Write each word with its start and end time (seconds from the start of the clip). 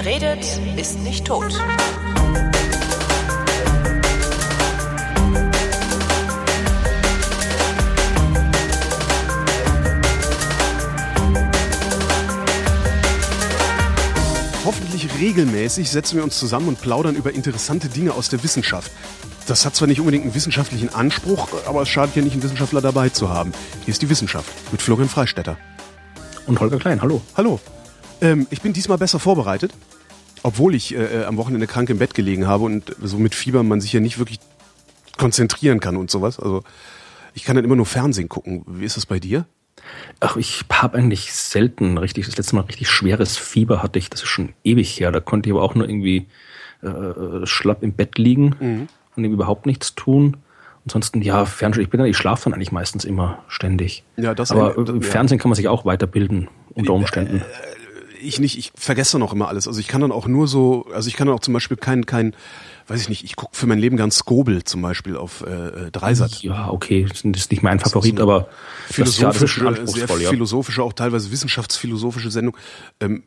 Wer 0.00 0.12
redet, 0.12 0.60
ist 0.76 1.00
nicht 1.00 1.24
tot. 1.24 1.52
Hoffentlich 14.64 15.08
regelmäßig 15.18 15.90
setzen 15.90 16.14
wir 16.14 16.22
uns 16.22 16.38
zusammen 16.38 16.68
und 16.68 16.80
plaudern 16.80 17.16
über 17.16 17.32
interessante 17.32 17.88
Dinge 17.88 18.12
aus 18.12 18.28
der 18.28 18.44
Wissenschaft. 18.44 18.92
Das 19.48 19.66
hat 19.66 19.74
zwar 19.74 19.88
nicht 19.88 19.98
unbedingt 19.98 20.22
einen 20.22 20.34
wissenschaftlichen 20.36 20.94
Anspruch, 20.94 21.48
aber 21.66 21.82
es 21.82 21.88
schadet 21.88 22.14
ja 22.14 22.22
nicht, 22.22 22.34
einen 22.34 22.44
Wissenschaftler 22.44 22.80
dabei 22.80 23.08
zu 23.08 23.30
haben. 23.30 23.50
Hier 23.84 23.90
ist 23.90 24.02
die 24.02 24.08
Wissenschaft 24.08 24.48
mit 24.70 24.80
Florian 24.80 25.08
Freistetter. 25.08 25.58
Und 26.46 26.60
Holger 26.60 26.78
Klein, 26.78 27.02
hallo. 27.02 27.20
Hallo. 27.36 27.58
Ähm, 28.20 28.46
ich 28.50 28.62
bin 28.62 28.72
diesmal 28.72 28.98
besser 28.98 29.18
vorbereitet, 29.18 29.72
obwohl 30.42 30.74
ich 30.74 30.94
äh, 30.94 31.24
am 31.24 31.36
Wochenende 31.36 31.66
krank 31.66 31.90
im 31.90 31.98
Bett 31.98 32.14
gelegen 32.14 32.46
habe 32.46 32.64
und 32.64 32.94
so 33.02 33.18
mit 33.18 33.34
Fieber 33.34 33.62
man 33.62 33.80
sich 33.80 33.92
ja 33.92 34.00
nicht 34.00 34.18
wirklich 34.18 34.40
konzentrieren 35.16 35.80
kann 35.80 35.96
und 35.96 36.10
sowas. 36.10 36.38
Also 36.38 36.62
ich 37.34 37.44
kann 37.44 37.56
dann 37.56 37.64
immer 37.64 37.76
nur 37.76 37.86
Fernsehen 37.86 38.28
gucken. 38.28 38.64
Wie 38.66 38.84
ist 38.84 38.96
das 38.96 39.06
bei 39.06 39.18
dir? 39.18 39.46
Ach, 40.20 40.36
ich 40.36 40.64
habe 40.72 40.98
eigentlich 40.98 41.32
selten 41.32 41.98
richtig, 41.98 42.26
das 42.26 42.36
letzte 42.36 42.56
Mal 42.56 42.62
richtig 42.62 42.88
schweres 42.88 43.36
Fieber 43.36 43.82
hatte 43.82 43.98
ich, 43.98 44.10
das 44.10 44.22
ist 44.22 44.28
schon 44.28 44.52
ewig 44.64 44.98
her. 44.98 45.12
Da 45.12 45.20
konnte 45.20 45.48
ich 45.48 45.54
aber 45.54 45.62
auch 45.62 45.74
nur 45.74 45.88
irgendwie 45.88 46.26
äh, 46.82 47.46
schlapp 47.46 47.82
im 47.82 47.92
Bett 47.92 48.18
liegen 48.18 48.54
mhm. 48.58 48.88
und 49.16 49.24
überhaupt 49.24 49.66
nichts 49.66 49.94
tun. 49.94 50.36
Ansonsten, 50.84 51.20
ja, 51.22 51.44
Fernsehen, 51.44 51.82
ich 51.82 51.90
bin 51.90 52.02
ich 52.04 52.16
schlafe 52.16 52.44
dann 52.44 52.54
eigentlich 52.54 52.72
meistens 52.72 53.04
immer 53.04 53.42
ständig. 53.48 54.04
Ja, 54.16 54.34
das 54.34 54.50
Aber 54.52 54.76
äh, 54.78 55.00
Fernsehen 55.00 55.38
kann 55.38 55.50
man 55.50 55.56
sich 55.56 55.68
auch 55.68 55.84
weiterbilden 55.84 56.48
unter 56.74 56.94
Umständen. 56.94 57.42
Ich 58.20 58.40
nicht, 58.40 58.58
ich 58.58 58.72
vergesse 58.74 59.18
noch 59.18 59.32
immer 59.32 59.48
alles. 59.48 59.68
Also 59.68 59.80
ich 59.80 59.88
kann 59.88 60.00
dann 60.00 60.12
auch 60.12 60.26
nur 60.26 60.48
so, 60.48 60.86
also 60.92 61.08
ich 61.08 61.14
kann 61.14 61.26
dann 61.26 61.36
auch 61.36 61.40
zum 61.40 61.54
Beispiel 61.54 61.76
kein, 61.76 62.06
kein, 62.06 62.34
weiß 62.86 63.00
ich 63.00 63.08
nicht, 63.08 63.24
ich 63.24 63.36
gucke 63.36 63.56
für 63.56 63.66
mein 63.66 63.78
Leben 63.78 63.96
ganz 63.96 64.16
Skobel 64.16 64.64
zum 64.64 64.82
Beispiel 64.82 65.16
auf 65.16 65.42
äh, 65.42 65.86
äh 65.86 65.90
Dreisat. 65.90 66.42
Ja, 66.42 66.70
okay, 66.70 67.06
das 67.08 67.22
ist 67.22 67.50
nicht 67.50 67.62
mein 67.62 67.80
Favorit, 67.80 68.20
aber 68.20 68.48
philosophische, 68.88 69.64
ja, 69.64 69.86
sehr 69.86 70.18
ja. 70.18 70.30
philosophische, 70.30 70.82
auch 70.82 70.92
teilweise 70.92 71.30
wissenschaftsphilosophische 71.30 72.30
Sendung. 72.30 72.56
Ähm, 73.00 73.24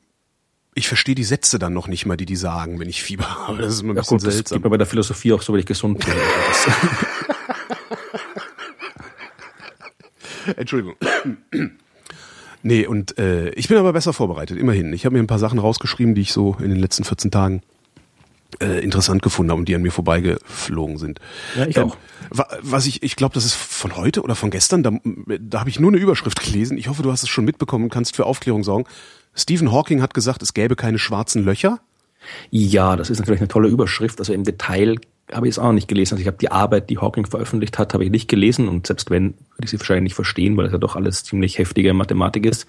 ich 0.74 0.88
verstehe 0.88 1.16
die 1.16 1.24
Sätze 1.24 1.60
dann 1.60 1.74
noch 1.74 1.88
nicht 1.88 2.06
mal, 2.06 2.18
die 2.18 2.26
die 2.26 2.36
sagen, 2.36 2.80
wenn 2.80 2.90
ich 2.90 3.04
Fieber 3.04 3.30
habe. 3.48 3.62
Das 3.62 3.74
ist 3.74 3.82
immer 3.82 3.94
ein 3.94 3.98
ja, 3.98 4.02
bisschen 4.02 4.18
gut, 4.18 4.32
seltsam. 4.32 4.44
Das 4.44 4.52
geht 4.52 4.64
mir 4.64 4.70
bei 4.70 4.78
der 4.78 4.88
Philosophie 4.88 5.34
auch 5.34 5.42
so, 5.42 5.54
weil 5.54 5.62
ich 5.62 5.66
gesund 5.66 6.06
bin. 6.06 6.14
Entschuldigung. 10.56 10.96
Nee, 12.64 12.86
und 12.86 13.18
äh, 13.18 13.50
ich 13.52 13.68
bin 13.68 13.78
aber 13.78 13.94
besser 13.94 14.14
vorbereitet, 14.14 14.58
immerhin. 14.58 14.94
Ich 14.94 15.06
habe 15.06 15.14
mir 15.14 15.24
ein 15.24 15.28
paar 15.28 15.40
Sachen 15.40 15.60
rausgeschrieben, 15.60 16.16
die 16.16 16.22
ich 16.22 16.34
so 16.34 16.56
in 16.60 16.70
den 16.70 16.80
letzten 16.80 17.04
14 17.04 17.32
Tagen 17.32 17.62
äh, 18.60 18.84
interessant 18.84 19.22
gefunden 19.22 19.52
habe 19.52 19.60
und 19.60 19.70
die 19.70 19.76
an 19.76 19.82
mir 19.82 19.92
vorbeigeflogen 19.92 20.98
sind. 20.98 21.20
Ja, 21.56 21.66
ich 21.66 21.78
ähm, 21.78 21.92
auch. 21.92 21.98
Was 22.62 22.86
ich, 22.86 23.04
ich 23.04 23.16
glaube, 23.16 23.34
das 23.34 23.46
ist 23.46 23.56
von 23.56 23.96
heute 23.96 24.22
oder 24.22 24.36
von 24.36 24.52
gestern, 24.52 24.84
da, 24.84 24.92
da 25.40 25.60
habe 25.60 25.70
ich 25.70 25.80
nur 25.80 25.92
eine 25.92 26.00
Überschrift 26.00 26.42
gelesen. 26.44 26.78
Ich 26.78 26.88
hoffe, 26.88 27.04
du 27.04 27.12
hast 27.12 27.24
es 27.24 27.30
schon 27.30 27.46
mitbekommen 27.46 27.86
und 27.86 27.90
kannst 27.90 28.16
für 28.16 28.26
Aufklärung 28.26 28.64
sorgen. 28.64 28.86
Stephen 29.34 29.72
Hawking 29.72 30.02
hat 30.02 30.14
gesagt, 30.14 30.42
es 30.42 30.54
gäbe 30.54 30.76
keine 30.76 31.00
schwarzen 31.00 31.44
Löcher. 31.44 31.80
Ja, 32.52 32.96
das 32.96 33.10
ist 33.10 33.20
natürlich 33.20 33.42
eine 33.42 33.48
tolle 33.48 33.68
Überschrift. 33.68 34.20
Also 34.20 34.34
im 34.34 34.44
Detail 34.44 34.98
habe 35.34 35.48
ich 35.48 35.54
es 35.56 35.60
auch 35.60 35.66
noch 35.66 35.74
nicht 35.74 35.88
gelesen. 35.88 36.16
Also 36.16 36.22
ich 36.22 36.28
habe 36.28 36.38
die 36.38 36.52
Arbeit, 36.52 36.90
die 36.90 36.98
Hawking 36.98 37.26
veröffentlicht 37.26 37.78
hat, 37.78 37.94
habe 37.94 38.04
ich 38.04 38.12
nicht 38.12 38.28
gelesen 38.28 38.68
und 38.68 38.88
selbst 38.88 39.10
wenn, 39.10 39.34
würde 39.56 39.66
ich 39.66 39.70
sie 39.70 39.80
wahrscheinlich 39.80 40.04
nicht 40.04 40.16
verstehen, 40.16 40.58
weil 40.58 40.68
es 40.68 40.72
ja 40.72 40.78
doch 40.78 40.96
alles 40.96 41.24
ziemlich 41.24 41.58
heftige 41.58 41.94
Mathematik 41.94 42.46
ist. 42.46 42.68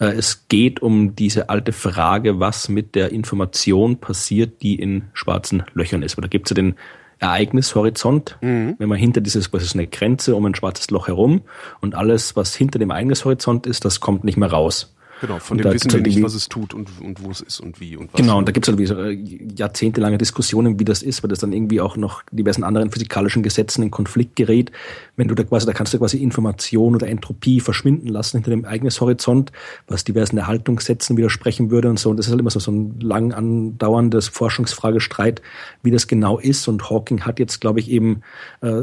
Äh, 0.00 0.12
es 0.12 0.48
geht 0.48 0.82
um 0.82 1.16
diese 1.16 1.48
alte 1.48 1.72
Frage, 1.72 2.40
was 2.40 2.68
mit 2.68 2.94
der 2.94 3.12
Information 3.12 3.98
passiert, 3.98 4.62
die 4.62 4.76
in 4.76 5.04
schwarzen 5.12 5.64
Löchern 5.74 6.02
ist. 6.02 6.16
Weil 6.16 6.22
da 6.22 6.28
gibt 6.28 6.46
es 6.46 6.50
ja 6.50 6.54
den 6.54 6.74
Ereignishorizont, 7.18 8.36
mhm. 8.40 8.74
wenn 8.78 8.88
man 8.88 8.98
hinter 8.98 9.20
dieses, 9.20 9.52
was 9.52 9.62
ist 9.62 9.74
eine 9.74 9.86
Grenze 9.86 10.34
um 10.34 10.44
ein 10.44 10.54
schwarzes 10.54 10.90
Loch 10.90 11.08
herum 11.08 11.42
und 11.80 11.94
alles, 11.94 12.36
was 12.36 12.54
hinter 12.54 12.78
dem 12.78 12.90
Ereignishorizont 12.90 13.66
ist, 13.66 13.84
das 13.84 14.00
kommt 14.00 14.24
nicht 14.24 14.36
mehr 14.36 14.50
raus. 14.50 14.93
Genau, 15.20 15.38
von 15.38 15.58
dem 15.58 15.72
wissen 15.72 15.92
wir 15.92 16.00
nicht, 16.00 16.22
was 16.22 16.34
es 16.34 16.48
tut 16.48 16.74
und, 16.74 16.90
und 17.00 17.22
wo 17.22 17.30
es 17.30 17.40
ist 17.40 17.60
und 17.60 17.80
wie 17.80 17.96
und 17.96 18.12
was. 18.12 18.20
Genau, 18.20 18.38
und 18.38 18.48
da 18.48 18.52
gibt 18.52 18.68
es 18.68 18.74
halt 18.74 18.88
so 18.88 19.08
jahrzehntelange 19.08 20.18
Diskussionen, 20.18 20.78
wie 20.78 20.84
das 20.84 21.02
ist, 21.02 21.22
weil 21.22 21.28
das 21.28 21.38
dann 21.38 21.52
irgendwie 21.52 21.80
auch 21.80 21.96
noch 21.96 22.22
diversen 22.30 22.64
anderen 22.64 22.90
physikalischen 22.90 23.42
Gesetzen 23.42 23.82
in 23.82 23.90
Konflikt 23.90 24.36
gerät. 24.36 24.72
Wenn 25.16 25.28
du 25.28 25.34
da 25.34 25.44
quasi, 25.44 25.66
da 25.66 25.72
kannst 25.72 25.94
du 25.94 25.98
quasi 25.98 26.18
Information 26.18 26.94
oder 26.94 27.08
Entropie 27.08 27.60
verschwinden 27.60 28.08
lassen 28.08 28.38
hinter 28.38 28.50
dem 28.50 28.64
eigenes 28.64 29.00
Horizont, 29.00 29.52
was 29.86 30.04
diversen 30.04 30.38
Erhaltungssätzen 30.38 31.16
widersprechen 31.16 31.70
würde 31.70 31.88
und 31.88 31.98
so. 31.98 32.10
Und 32.10 32.16
das 32.16 32.26
ist 32.26 32.30
halt 32.30 32.40
immer 32.40 32.50
so, 32.50 32.60
so 32.60 32.72
ein 32.72 32.98
lang 33.00 33.32
andauerndes 33.32 34.28
Forschungsfragestreit, 34.28 35.42
wie 35.82 35.90
das 35.90 36.06
genau 36.08 36.38
ist. 36.38 36.68
Und 36.68 36.90
Hawking 36.90 37.22
hat 37.22 37.38
jetzt, 37.38 37.60
glaube 37.60 37.80
ich, 37.80 37.90
eben 37.90 38.22
äh, 38.60 38.82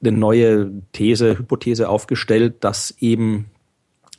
eine 0.00 0.16
neue 0.16 0.70
These, 0.92 1.38
Hypothese 1.38 1.88
aufgestellt, 1.88 2.56
dass 2.60 2.94
eben 3.00 3.46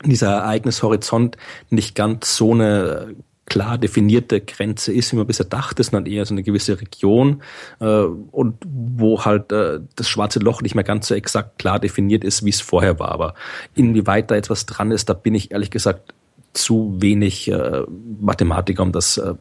dieser 0.05 0.29
Ereignishorizont 0.29 1.37
nicht 1.69 1.95
ganz 1.95 2.35
so 2.35 2.53
eine 2.53 3.15
klar 3.49 3.77
definierte 3.77 4.39
Grenze 4.39 4.93
ist, 4.93 5.11
wie 5.11 5.17
man 5.17 5.27
bisher 5.27 5.45
dachte, 5.45 5.83
sondern 5.83 6.05
eher 6.05 6.25
so 6.25 6.33
eine 6.33 6.43
gewisse 6.43 6.79
Region 6.79 7.41
äh, 7.79 7.85
und 7.85 8.55
wo 8.65 9.25
halt 9.25 9.51
äh, 9.51 9.79
das 9.95 10.07
schwarze 10.07 10.39
Loch 10.39 10.61
nicht 10.61 10.75
mehr 10.75 10.83
ganz 10.83 11.07
so 11.07 11.15
exakt 11.15 11.59
klar 11.59 11.79
definiert 11.79 12.23
ist, 12.23 12.45
wie 12.45 12.51
es 12.51 12.61
vorher 12.61 12.99
war. 12.99 13.11
Aber 13.11 13.33
inwieweit 13.75 14.31
da 14.31 14.35
jetzt 14.35 14.49
was 14.49 14.65
dran 14.65 14.91
ist, 14.91 15.09
da 15.09 15.13
bin 15.13 15.35
ich 15.35 15.51
ehrlich 15.51 15.71
gesagt 15.71 16.13
zu 16.53 16.95
wenig 16.99 17.49
äh, 17.51 17.81
Mathematiker, 18.21 18.83
um 18.83 18.91
das 18.91 19.17
äh, 19.17 19.33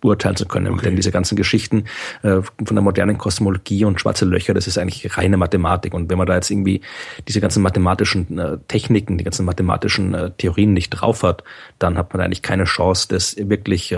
beurteilen 0.00 0.36
zu 0.36 0.46
können. 0.46 0.74
Okay. 0.74 0.86
Denn 0.86 0.96
diese 0.96 1.10
ganzen 1.10 1.36
Geschichten 1.36 1.84
äh, 2.22 2.42
von 2.42 2.74
der 2.74 2.82
modernen 2.82 3.18
Kosmologie 3.18 3.84
und 3.84 4.00
schwarze 4.00 4.24
Löcher, 4.24 4.54
das 4.54 4.66
ist 4.66 4.78
eigentlich 4.78 5.16
reine 5.16 5.36
Mathematik. 5.36 5.94
Und 5.94 6.10
wenn 6.10 6.18
man 6.18 6.26
da 6.26 6.34
jetzt 6.34 6.50
irgendwie 6.50 6.80
diese 7.26 7.40
ganzen 7.40 7.62
mathematischen 7.62 8.38
äh, 8.38 8.58
Techniken, 8.68 9.18
die 9.18 9.24
ganzen 9.24 9.44
mathematischen 9.44 10.14
äh, 10.14 10.30
Theorien 10.36 10.72
nicht 10.72 10.90
drauf 10.90 11.22
hat, 11.22 11.44
dann 11.78 11.96
hat 11.96 12.12
man 12.12 12.22
eigentlich 12.22 12.42
keine 12.42 12.64
Chance, 12.64 13.08
das 13.08 13.36
wirklich 13.38 13.94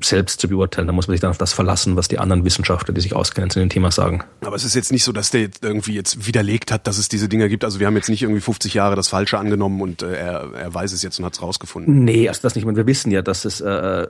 selbst 0.00 0.40
zu 0.40 0.48
beurteilen. 0.48 0.86
Da 0.86 0.92
muss 0.92 1.08
man 1.08 1.14
sich 1.14 1.20
dann 1.20 1.30
auf 1.30 1.38
das 1.38 1.52
verlassen, 1.52 1.96
was 1.96 2.08
die 2.08 2.18
anderen 2.18 2.44
Wissenschaftler, 2.44 2.94
die 2.94 3.00
sich 3.00 3.14
auskennen, 3.14 3.50
zu 3.50 3.58
dem 3.58 3.68
Thema 3.68 3.90
sagen. 3.90 4.22
Aber 4.42 4.54
es 4.54 4.64
ist 4.64 4.74
jetzt 4.74 4.92
nicht 4.92 5.02
so, 5.02 5.12
dass 5.12 5.30
der 5.30 5.42
jetzt 5.42 5.64
irgendwie 5.64 5.94
jetzt 5.94 6.26
widerlegt 6.26 6.70
hat, 6.70 6.86
dass 6.86 6.98
es 6.98 7.08
diese 7.08 7.28
Dinger 7.28 7.48
gibt. 7.48 7.64
Also 7.64 7.80
wir 7.80 7.86
haben 7.86 7.96
jetzt 7.96 8.08
nicht 8.08 8.22
irgendwie 8.22 8.40
50 8.40 8.74
Jahre 8.74 8.94
das 8.94 9.08
Falsche 9.08 9.38
angenommen 9.38 9.80
und 9.80 10.02
äh, 10.02 10.14
er, 10.14 10.52
er 10.54 10.74
weiß 10.74 10.92
es 10.92 11.02
jetzt 11.02 11.18
und 11.18 11.24
hat 11.24 11.34
es 11.34 11.42
rausgefunden. 11.42 12.04
Nee, 12.04 12.28
also 12.28 12.40
das 12.42 12.54
nicht. 12.54 12.66
Wir 12.66 12.86
wissen 12.86 13.10
ja, 13.10 13.22
dass 13.22 13.44
es 13.44 13.60
äh, 13.60 14.06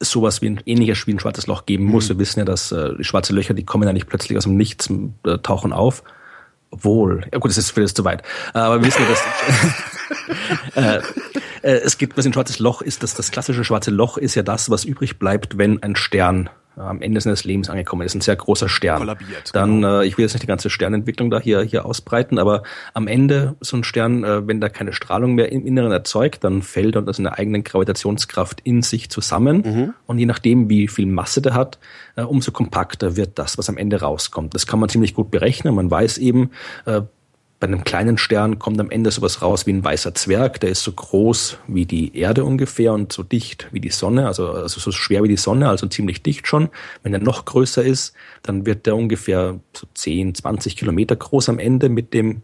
sowas 0.00 0.42
wie 0.42 0.50
ein 0.50 0.60
ähnliches 0.66 1.06
wie 1.06 1.12
ein 1.12 1.20
schwarzes 1.20 1.46
Loch 1.46 1.66
geben 1.66 1.84
muss. 1.84 2.08
Mhm. 2.08 2.14
Wir 2.14 2.18
wissen 2.20 2.40
ja, 2.40 2.44
dass 2.44 2.72
äh, 2.72 2.94
die 2.96 3.04
schwarze 3.04 3.32
Löcher, 3.32 3.54
die 3.54 3.64
kommen 3.64 3.86
ja 3.86 3.92
nicht 3.92 4.08
plötzlich 4.08 4.36
aus 4.36 4.44
dem 4.44 4.56
Nichts, 4.56 4.90
äh, 5.24 5.38
tauchen 5.38 5.72
auf. 5.72 6.02
Obwohl, 6.70 7.24
ja 7.32 7.38
gut, 7.38 7.50
das 7.50 7.58
ist 7.58 7.70
vielleicht 7.70 7.96
zu 7.96 8.04
weit. 8.04 8.24
Aber 8.52 8.80
wir 8.80 8.88
wissen 8.88 9.02
ja, 9.02 9.08
dass 10.74 11.02
äh, 11.62 11.68
äh, 11.68 11.80
es 11.84 11.98
gibt, 11.98 12.16
was 12.16 12.26
ein 12.26 12.32
schwarzes 12.32 12.58
Loch 12.58 12.82
ist, 12.82 13.02
dass 13.04 13.14
das 13.14 13.30
klassische 13.30 13.62
schwarze 13.62 13.92
Loch 13.92 14.18
ist 14.18 14.34
ja 14.34 14.42
das, 14.42 14.70
was 14.70 14.84
übrig 14.84 15.18
bleibt, 15.20 15.56
wenn 15.56 15.82
ein 15.82 15.94
Stern 15.94 16.50
am 16.76 17.00
Ende 17.02 17.20
seines 17.20 17.44
Lebens 17.44 17.70
angekommen 17.70 18.02
ist. 18.02 18.14
Ein 18.14 18.20
sehr 18.20 18.36
großer 18.36 18.68
Stern. 18.68 18.98
Kollabiert. 18.98 19.50
Dann, 19.52 19.76
genau. 19.76 20.00
äh, 20.00 20.06
ich 20.06 20.18
will 20.18 20.24
jetzt 20.24 20.34
nicht 20.34 20.42
die 20.42 20.48
ganze 20.48 20.70
Sternentwicklung 20.70 21.30
da 21.30 21.40
hier, 21.40 21.62
hier 21.62 21.86
ausbreiten, 21.86 22.38
aber 22.38 22.62
am 22.94 23.06
Ende 23.06 23.56
so 23.60 23.76
ein 23.76 23.84
Stern, 23.84 24.24
äh, 24.24 24.46
wenn 24.46 24.60
da 24.60 24.68
keine 24.68 24.92
Strahlung 24.92 25.34
mehr 25.34 25.52
im 25.52 25.66
Inneren 25.66 25.92
erzeugt, 25.92 26.44
dann 26.44 26.62
fällt 26.62 26.96
er 26.96 27.00
unter 27.00 27.12
seiner 27.12 27.38
eigenen 27.38 27.64
Gravitationskraft 27.64 28.60
in 28.64 28.82
sich 28.82 29.10
zusammen. 29.10 29.62
Mhm. 29.64 29.94
Und 30.06 30.18
je 30.18 30.26
nachdem, 30.26 30.68
wie 30.68 30.88
viel 30.88 31.06
Masse 31.06 31.42
der 31.42 31.54
hat, 31.54 31.78
äh, 32.16 32.22
umso 32.22 32.52
kompakter 32.52 33.16
wird 33.16 33.38
das, 33.38 33.58
was 33.58 33.68
am 33.68 33.76
Ende 33.76 34.00
rauskommt. 34.00 34.54
Das 34.54 34.66
kann 34.66 34.80
man 34.80 34.88
ziemlich 34.88 35.14
gut 35.14 35.30
berechnen. 35.30 35.74
Man 35.74 35.90
weiß 35.90 36.18
eben, 36.18 36.50
äh, 36.86 37.02
bei 37.60 37.66
einem 37.66 37.84
kleinen 37.84 38.18
Stern 38.18 38.58
kommt 38.58 38.80
am 38.80 38.90
Ende 38.90 39.10
sowas 39.10 39.40
raus 39.40 39.66
wie 39.66 39.72
ein 39.72 39.84
weißer 39.84 40.14
Zwerg, 40.14 40.60
der 40.60 40.70
ist 40.70 40.82
so 40.82 40.92
groß 40.92 41.58
wie 41.66 41.86
die 41.86 42.16
Erde 42.16 42.44
ungefähr 42.44 42.92
und 42.92 43.12
so 43.12 43.22
dicht 43.22 43.68
wie 43.72 43.80
die 43.80 43.90
Sonne, 43.90 44.26
also, 44.26 44.50
also 44.50 44.80
so 44.80 44.92
schwer 44.92 45.22
wie 45.22 45.28
die 45.28 45.36
Sonne, 45.36 45.68
also 45.68 45.86
ziemlich 45.86 46.22
dicht 46.22 46.46
schon. 46.46 46.68
Wenn 47.02 47.14
er 47.14 47.20
noch 47.20 47.44
größer 47.44 47.82
ist, 47.82 48.14
dann 48.42 48.66
wird 48.66 48.86
der 48.86 48.96
ungefähr 48.96 49.60
so 49.72 49.86
10, 49.94 50.34
20 50.34 50.76
Kilometer 50.76 51.16
groß 51.16 51.48
am 51.48 51.58
Ende 51.58 51.88
mit 51.88 52.12
dem 52.12 52.42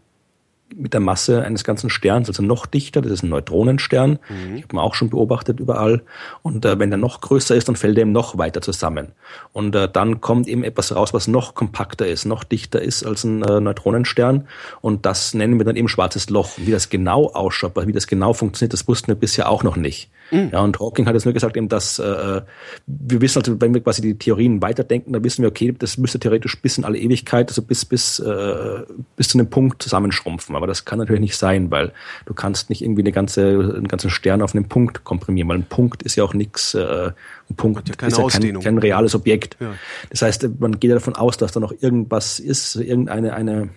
mit 0.75 0.93
der 0.93 1.01
Masse 1.01 1.43
eines 1.43 1.63
ganzen 1.63 1.89
Sterns, 1.89 2.27
also 2.27 2.43
noch 2.43 2.65
dichter, 2.65 3.01
das 3.01 3.11
ist 3.11 3.23
ein 3.23 3.29
Neutronenstern, 3.29 4.19
mhm. 4.29 4.55
ich 4.55 4.63
habe 4.63 4.75
man 4.75 4.85
auch 4.85 4.95
schon 4.95 5.09
beobachtet 5.09 5.59
überall. 5.59 6.01
Und 6.41 6.65
äh, 6.65 6.79
wenn 6.79 6.89
der 6.89 6.97
noch 6.97 7.21
größer 7.21 7.55
ist, 7.55 7.67
dann 7.67 7.75
fällt 7.75 7.97
er 7.97 8.03
eben 8.03 8.11
noch 8.11 8.37
weiter 8.37 8.61
zusammen. 8.61 9.09
Und 9.53 9.75
äh, 9.75 9.89
dann 9.91 10.21
kommt 10.21 10.47
eben 10.47 10.63
etwas 10.63 10.95
raus, 10.95 11.13
was 11.13 11.27
noch 11.27 11.55
kompakter 11.55 12.07
ist, 12.07 12.25
noch 12.25 12.43
dichter 12.43 12.81
ist 12.81 13.03
als 13.03 13.23
ein 13.23 13.43
äh, 13.43 13.59
Neutronenstern. 13.59 14.47
Und 14.81 15.05
das 15.05 15.33
nennen 15.33 15.57
wir 15.57 15.65
dann 15.65 15.75
eben 15.75 15.87
schwarzes 15.87 16.29
Loch. 16.29 16.51
wie 16.57 16.71
das 16.71 16.89
genau 16.89 17.31
ausschaut, 17.31 17.73
wie 17.87 17.91
das 17.91 18.07
genau 18.07 18.33
funktioniert, 18.33 18.73
das 18.73 18.87
wussten 18.87 19.07
wir 19.07 19.15
bisher 19.15 19.49
auch 19.49 19.63
noch 19.63 19.75
nicht. 19.75 20.09
Mhm. 20.31 20.49
Ja, 20.51 20.61
und 20.61 20.79
Hawking 20.79 21.05
hat 21.05 21.13
jetzt 21.13 21.25
nur 21.25 21.33
gesagt, 21.33 21.57
eben, 21.57 21.69
dass 21.69 21.99
äh, 21.99 22.41
wir 22.87 23.21
wissen 23.21 23.39
also, 23.39 23.59
wenn 23.59 23.73
wir 23.73 23.81
quasi 23.81 24.01
die 24.01 24.17
Theorien 24.17 24.61
weiterdenken, 24.61 25.13
dann 25.13 25.23
wissen 25.23 25.41
wir, 25.41 25.49
okay, 25.49 25.73
das 25.77 25.97
müsste 25.97 26.19
theoretisch 26.19 26.61
bis 26.61 26.77
in 26.77 26.85
alle 26.85 26.97
Ewigkeit, 26.97 27.49
also 27.49 27.61
bis 27.61 27.85
bis 27.85 28.19
äh, 28.19 28.83
bis 29.15 29.29
zu 29.29 29.37
einem 29.37 29.49
Punkt 29.49 29.83
zusammenschrumpfen. 29.83 30.55
Aber 30.55 30.67
das 30.67 30.85
kann 30.85 30.99
natürlich 30.99 31.21
nicht 31.21 31.35
sein, 31.35 31.69
weil 31.71 31.91
du 32.25 32.33
kannst 32.33 32.69
nicht 32.69 32.81
irgendwie 32.81 33.01
eine 33.01 33.11
ganze 33.11 33.41
einen 33.41 33.87
ganzen 33.87 34.09
Stern 34.09 34.41
auf 34.41 34.55
einen 34.55 34.67
Punkt 34.67 35.03
komprimieren, 35.03 35.49
weil 35.49 35.57
ein 35.57 35.65
Punkt 35.65 36.03
ist 36.03 36.15
ja 36.15 36.23
auch 36.23 36.33
nichts. 36.33 36.73
Äh, 36.73 37.11
ein 37.49 37.55
Punkt 37.55 37.89
ja 37.89 38.07
ist 38.07 38.17
ja 38.17 38.27
kein, 38.27 38.59
kein 38.61 38.77
reales 38.77 39.13
Objekt. 39.13 39.57
Ja. 39.59 39.73
Das 40.09 40.21
heißt, 40.21 40.47
man 40.59 40.79
geht 40.79 40.89
ja 40.89 40.95
davon 40.95 41.15
aus, 41.15 41.37
dass 41.37 41.51
da 41.51 41.59
noch 41.59 41.73
irgendwas 41.81 42.39
ist, 42.39 42.75
irgendeine 42.75 43.33
eine 43.33 43.69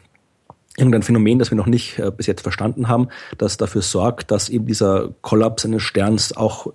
irgendein 0.77 1.03
Phänomen, 1.03 1.39
das 1.39 1.51
wir 1.51 1.57
noch 1.57 1.67
nicht 1.67 1.99
äh, 2.01 2.11
bis 2.11 2.27
jetzt 2.27 2.43
verstanden 2.43 2.89
haben, 2.89 3.09
das 3.39 3.57
dafür 3.57 3.81
sorgt, 3.83 4.31
dass 4.33 4.49
eben 4.49 4.67
dieser 4.67 5.11
Kollaps 5.21 5.65
eines 5.65 5.83
Sterns 5.83 6.37
auch 6.37 6.67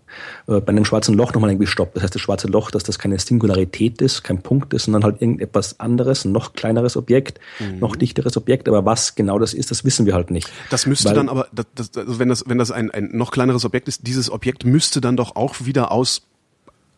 äh, 0.48 0.62
bei 0.62 0.70
einem 0.70 0.86
schwarzen 0.86 1.16
Loch 1.16 1.34
nochmal 1.34 1.50
irgendwie 1.52 1.68
stoppt. 1.68 1.96
Das 1.98 2.04
heißt, 2.04 2.16
das 2.16 2.22
schwarze 2.22 2.48
Loch, 2.48 2.72
dass 2.72 2.84
das 2.84 2.98
keine 2.98 3.20
Singularität 3.20 4.02
ist, 4.02 4.24
kein 4.24 4.42
Punkt 4.42 4.74
ist, 4.74 4.86
sondern 4.86 5.04
halt 5.04 5.22
irgendetwas 5.22 5.80
anderes, 5.82 6.24
ein 6.24 6.32
noch 6.32 6.54
kleineres 6.54 6.96
Objekt, 6.96 7.40
Mhm. 7.60 7.80
noch 7.80 7.96
dichteres 7.98 8.38
Objekt. 8.38 8.70
Aber 8.70 8.86
was 8.86 9.16
genau 9.16 9.38
das 9.38 9.54
ist, 9.54 9.70
das 9.72 9.84
wissen 9.84 10.06
wir 10.06 10.14
halt 10.14 10.32
nicht. 10.32 10.50
Das 10.70 10.86
müsste 10.86 11.10
Weil- 11.10 11.16
dann 11.16 11.28
aber, 11.30 11.48
das, 11.52 11.66
das, 11.76 11.98
also 11.98 12.20
wenn 12.20 12.30
das, 12.30 12.46
wenn 12.48 12.58
das 12.58 12.72
ein, 12.72 12.92
ein 12.92 13.10
noch 13.12 13.32
kleineres 13.32 13.66
Objekt 13.66 13.88
ist, 13.90 14.08
dieses 14.08 14.32
Objekt 14.32 14.64
müsste 14.66 15.02
dann 15.02 15.18
doch 15.18 15.36
auch 15.36 15.56
wieder 15.66 15.92
aus 15.92 16.22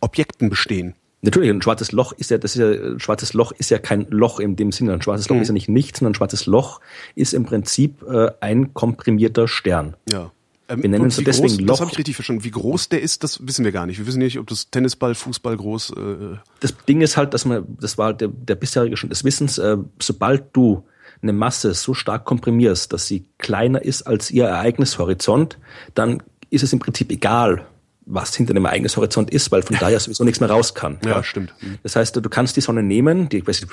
Objekten 0.01 0.49
bestehen. 0.49 0.93
Natürlich, 1.23 1.49
ein 1.51 1.61
schwarzes 1.61 1.91
Loch 1.91 2.13
ist 2.13 2.31
ja, 2.31 2.37
das 2.39 2.55
ist 2.55 2.61
ja, 2.61 2.71
ein 2.93 2.99
schwarzes 2.99 3.33
Loch 3.33 3.51
ist 3.51 3.69
ja 3.69 3.77
kein 3.77 4.07
Loch 4.09 4.39
in 4.39 4.55
dem 4.55 4.71
Sinne. 4.71 4.93
Ein 4.93 5.01
schwarzes 5.01 5.29
Loch 5.29 5.35
Mhm. 5.35 5.41
ist 5.43 5.47
ja 5.49 5.53
nicht 5.53 5.69
nichts, 5.69 5.99
sondern 5.99 6.11
ein 6.11 6.15
schwarzes 6.15 6.45
Loch 6.47 6.81
ist 7.15 7.33
im 7.33 7.43
Prinzip 7.45 8.01
äh, 8.09 8.31
ein 8.39 8.73
komprimierter 8.73 9.47
Stern. 9.47 9.95
Ja. 10.09 10.31
Ähm, 10.67 10.81
Wir 10.81 10.89
nennen 10.89 11.05
es 11.07 11.19
wie 11.19 11.23
deswegen 11.23 11.47
groß, 11.49 11.59
Loch. 11.61 11.67
Das 11.67 11.81
habe 11.81 11.91
ich 11.91 11.97
richtig 11.99 12.15
verstanden. 12.15 12.43
Wie 12.43 12.49
groß 12.51 12.89
der 12.89 13.01
ist, 13.01 13.23
das 13.23 13.45
wissen 13.45 13.63
wir 13.65 13.71
gar 13.71 13.85
nicht. 13.85 13.99
Wir 13.99 14.07
wissen 14.07 14.19
nicht, 14.19 14.39
ob 14.39 14.47
das 14.47 14.71
Tennisball, 14.71 15.13
Fußball 15.13 15.55
groß. 15.57 15.91
Äh, 15.91 16.37
das 16.59 16.73
Ding 16.87 17.01
ist 17.01 17.17
halt, 17.17 17.33
dass 17.35 17.45
man, 17.45 17.65
das 17.79 17.97
war 17.99 18.13
der, 18.13 18.29
der 18.29 18.55
bisherige 18.55 18.97
Stand 18.97 19.11
des 19.11 19.23
Wissens, 19.23 19.57
äh, 19.59 19.77
sobald 20.01 20.45
du 20.53 20.83
eine 21.21 21.33
Masse 21.33 21.75
so 21.75 21.93
stark 21.93 22.25
komprimierst, 22.25 22.93
dass 22.93 23.05
sie 23.05 23.25
kleiner 23.37 23.83
ist 23.83 24.03
als 24.07 24.31
ihr 24.31 24.45
Ereignishorizont, 24.45 25.59
dann 25.93 26.23
ist 26.49 26.63
es 26.63 26.73
im 26.73 26.79
Prinzip 26.79 27.11
egal, 27.11 27.67
was 28.05 28.35
hinter 28.35 28.53
dem 28.53 28.65
Ereignishorizont 28.65 29.31
ist, 29.31 29.51
weil 29.51 29.63
von 29.63 29.75
daher 29.79 29.99
sowieso 29.99 30.23
nichts 30.23 30.39
mehr 30.39 30.49
raus 30.49 30.73
kann. 30.73 30.99
Ja, 31.05 31.23
stimmt. 31.23 31.53
Das 31.83 31.95
heißt, 31.95 32.15
du 32.15 32.29
kannst 32.29 32.57
die 32.57 32.61
Sonne 32.61 32.83
nehmen, 32.83 33.29
die, 33.29 33.39
ich 33.39 33.47
weiß, 33.47 33.67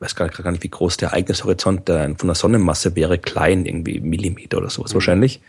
weiß 0.00 0.16
gar 0.16 0.28
gar 0.28 0.50
nicht, 0.50 0.62
wie 0.62 0.68
groß 0.68 0.96
der 0.98 1.10
Ereignishorizont 1.10 1.88
der, 1.88 2.14
von 2.16 2.26
der 2.26 2.34
Sonnenmasse 2.34 2.96
wäre, 2.96 3.18
klein, 3.18 3.64
irgendwie 3.64 4.00
Millimeter 4.00 4.58
oder 4.58 4.68
sowas 4.68 4.92
wahrscheinlich. 4.92 5.40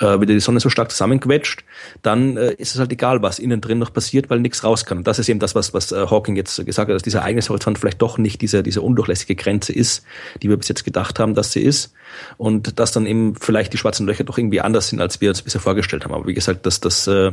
Äh, 0.00 0.20
wenn 0.20 0.26
die 0.26 0.40
Sonne 0.40 0.60
so 0.60 0.68
stark 0.68 0.90
zusammenquetscht, 0.90 1.64
dann 2.02 2.36
äh, 2.36 2.52
ist 2.54 2.74
es 2.74 2.80
halt 2.80 2.92
egal, 2.92 3.22
was 3.22 3.38
innen 3.38 3.60
drin 3.60 3.78
noch 3.78 3.92
passiert, 3.92 4.30
weil 4.30 4.40
nichts 4.40 4.64
raus 4.64 4.84
kann. 4.84 4.98
Und 4.98 5.06
das 5.06 5.18
ist 5.18 5.28
eben 5.28 5.38
das, 5.38 5.54
was, 5.54 5.72
was 5.72 5.92
äh, 5.92 6.06
Hawking 6.10 6.36
jetzt 6.36 6.56
gesagt 6.66 6.88
hat, 6.88 6.94
dass 6.94 7.02
dieser 7.02 7.20
Ereignishorizont 7.20 7.78
vielleicht 7.78 8.02
doch 8.02 8.18
nicht 8.18 8.42
diese, 8.42 8.62
diese 8.62 8.82
undurchlässige 8.82 9.36
Grenze 9.36 9.72
ist, 9.72 10.04
die 10.42 10.48
wir 10.48 10.56
bis 10.56 10.68
jetzt 10.68 10.84
gedacht 10.84 11.18
haben, 11.18 11.34
dass 11.34 11.52
sie 11.52 11.62
ist. 11.62 11.94
Und 12.36 12.78
dass 12.78 12.92
dann 12.92 13.06
eben 13.06 13.36
vielleicht 13.36 13.72
die 13.72 13.78
schwarzen 13.78 14.06
Löcher 14.06 14.24
doch 14.24 14.38
irgendwie 14.38 14.60
anders 14.60 14.88
sind, 14.88 15.00
als 15.00 15.20
wir 15.20 15.30
uns 15.30 15.42
bisher 15.42 15.60
vorgestellt 15.60 16.04
haben. 16.04 16.14
Aber 16.14 16.26
wie 16.26 16.34
gesagt, 16.34 16.66
dass 16.66 16.80
das 16.80 17.06
äh, 17.06 17.32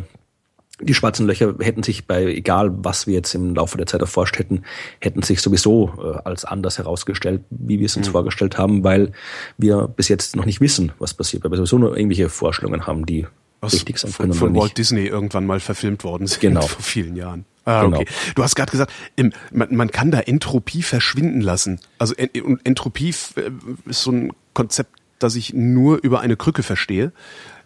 die 0.81 0.93
schwarzen 0.93 1.27
Löcher 1.27 1.55
hätten 1.59 1.83
sich 1.83 2.07
bei, 2.07 2.25
egal 2.25 2.71
was 2.83 3.07
wir 3.07 3.13
jetzt 3.13 3.33
im 3.35 3.55
Laufe 3.55 3.77
der 3.77 3.85
Zeit 3.87 4.01
erforscht 4.01 4.37
hätten, 4.39 4.63
hätten 4.99 5.21
sich 5.21 5.41
sowieso 5.41 5.93
äh, 6.01 6.17
als 6.27 6.45
anders 6.45 6.77
herausgestellt, 6.77 7.41
wie 7.49 7.79
wir 7.79 7.85
es 7.85 7.95
uns 7.97 8.07
vorgestellt 8.09 8.57
haben, 8.57 8.83
weil 8.83 9.11
wir 9.57 9.87
bis 9.87 10.07
jetzt 10.07 10.35
noch 10.35 10.45
nicht 10.45 10.61
wissen, 10.61 10.91
was 10.99 11.13
passiert, 11.13 11.43
weil 11.43 11.51
wir 11.51 11.57
sowieso 11.57 11.77
nur 11.77 11.95
irgendwelche 11.95 12.29
Vorstellungen 12.29 12.87
haben, 12.87 13.05
die 13.05 13.27
was 13.59 13.73
richtig 13.73 13.99
sein 13.99 14.11
von, 14.11 14.23
können 14.25 14.33
von 14.33 14.51
oder 14.51 14.61
Walt. 14.61 14.77
Disney 14.77 15.05
irgendwann 15.05 15.45
mal 15.45 15.59
verfilmt 15.59 16.03
worden 16.03 16.25
sind 16.27 16.39
Genau. 16.41 16.61
vor 16.67 16.81
vielen 16.83 17.15
Jahren. 17.15 17.45
Ah, 17.63 17.83
Genau. 17.83 17.97
okay. 17.99 18.07
Du 18.33 18.41
hast 18.43 18.55
gerade 18.55 18.71
gesagt, 18.71 18.91
im, 19.15 19.31
man, 19.51 19.75
man 19.75 19.91
kann 19.91 20.09
da 20.09 20.19
Entropie 20.19 20.81
verschwinden 20.81 21.41
lassen. 21.41 21.79
Also 21.99 22.15
Entropie 22.15 23.09
äh, 23.35 23.51
ist 23.87 24.01
so 24.01 24.11
ein 24.11 24.31
Konzept, 24.55 24.97
das 25.19 25.35
ich 25.35 25.53
nur 25.53 25.99
über 26.03 26.21
eine 26.21 26.37
Krücke 26.37 26.63
verstehe. 26.63 27.11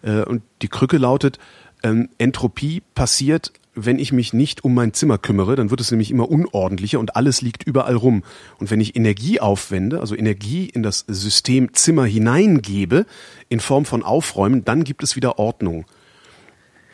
Äh, 0.02 0.24
Und 0.24 0.42
die 0.62 0.68
Krücke 0.68 0.98
lautet, 0.98 1.40
ähm, 1.86 2.10
Entropie 2.18 2.82
passiert, 2.96 3.54
wenn 3.76 4.00
ich 4.00 4.12
mich 4.12 4.34
nicht 4.34 4.64
um 4.64 4.74
mein 4.74 4.94
Zimmer 4.94 5.18
kümmere, 5.18 5.56
dann 5.56 5.70
wird 5.70 5.82
es 5.82 5.92
nämlich 5.92 6.10
immer 6.10 6.30
unordentlicher 6.30 7.00
und 7.00 7.16
alles 7.16 7.42
liegt 7.42 7.64
überall 7.64 7.96
rum. 7.96 8.24
Und 8.58 8.72
wenn 8.72 8.82
ich 8.82 8.96
Energie 8.96 9.40
aufwende, 9.40 10.00
also 10.00 10.16
Energie 10.16 10.66
in 10.66 10.82
das 10.82 11.06
System 11.08 11.74
Zimmer 11.74 12.06
hineingebe, 12.06 13.06
in 13.50 13.60
Form 13.60 13.86
von 13.86 14.02
Aufräumen, 14.02 14.66
dann 14.66 14.84
gibt 14.84 15.04
es 15.04 15.16
wieder 15.16 15.38
Ordnung. 15.38 15.86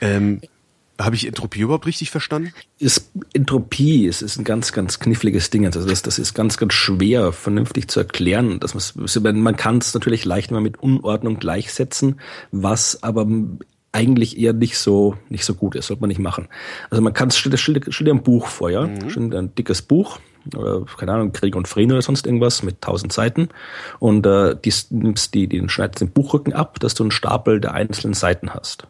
Ähm, 0.02 0.42
Habe 1.00 1.16
ich 1.16 1.26
Entropie 1.26 1.62
überhaupt 1.62 1.86
richtig 1.86 2.12
verstanden? 2.12 2.52
ist 2.80 3.12
Entropie, 3.34 4.08
es 4.08 4.24
ist 4.24 4.40
ein 4.40 4.44
ganz, 4.44 4.74
ganz 4.74 5.00
kniffliges 5.00 5.52
Ding. 5.52 5.68
Also 5.68 5.88
das, 5.88 6.02
das 6.02 6.18
ist 6.18 6.34
ganz, 6.34 6.58
ganz 6.58 6.74
schwer 6.74 7.32
vernünftig 7.32 7.88
zu 7.88 8.00
erklären. 8.00 8.60
Man 9.24 9.40
man 9.40 9.56
kann 9.56 9.78
es 9.78 9.94
natürlich 9.94 10.26
leicht 10.26 10.50
immer 10.50 10.62
mit 10.62 10.82
Unordnung 10.82 11.38
gleichsetzen, 11.38 12.20
was 12.52 13.04
aber 13.04 13.28
eigentlich 13.92 14.40
eher 14.40 14.54
nicht 14.54 14.78
so 14.78 15.18
nicht 15.30 15.44
so 15.44 15.54
gut 15.54 15.76
ist, 15.76 15.88
sollte 15.88 16.02
man 16.02 16.08
nicht 16.08 16.20
machen. 16.20 16.48
Also 16.90 17.02
man 17.02 17.14
kann 17.14 17.30
es 17.30 17.38
stell, 17.38 17.56
stell, 17.58 17.82
stell 17.90 18.06
dir 18.06 18.14
ein 18.14 18.24
Buch 18.24 18.48
vor, 18.48 18.70
ja, 18.70 18.90
stell 19.10 19.30
dir 19.30 19.40
ein 19.40 19.54
dickes 19.56 19.82
Buch, 19.82 20.20
oder, 20.56 20.86
keine 20.98 21.14
Ahnung, 21.14 21.34
Krieg 21.34 21.56
und 21.56 21.68
Frieden 21.68 21.92
oder 21.92 22.02
sonst 22.02 22.26
irgendwas 22.26 22.64
mit 22.64 22.82
tausend 22.82 23.14
Seiten 23.14 23.50
und 24.00 24.26
äh, 24.26 24.56
die 24.56 24.74
nimmst 24.90 25.34
die, 25.34 25.48
die 25.48 25.68
schneidest 25.70 26.02
den 26.02 26.12
Buchrücken 26.12 26.54
ab, 26.54 26.80
dass 26.80 26.94
du 26.94 27.04
einen 27.04 27.12
Stapel 27.12 27.60
der 27.60 27.74
einzelnen 27.74 28.14
Seiten 28.14 28.54
hast. 28.54 28.88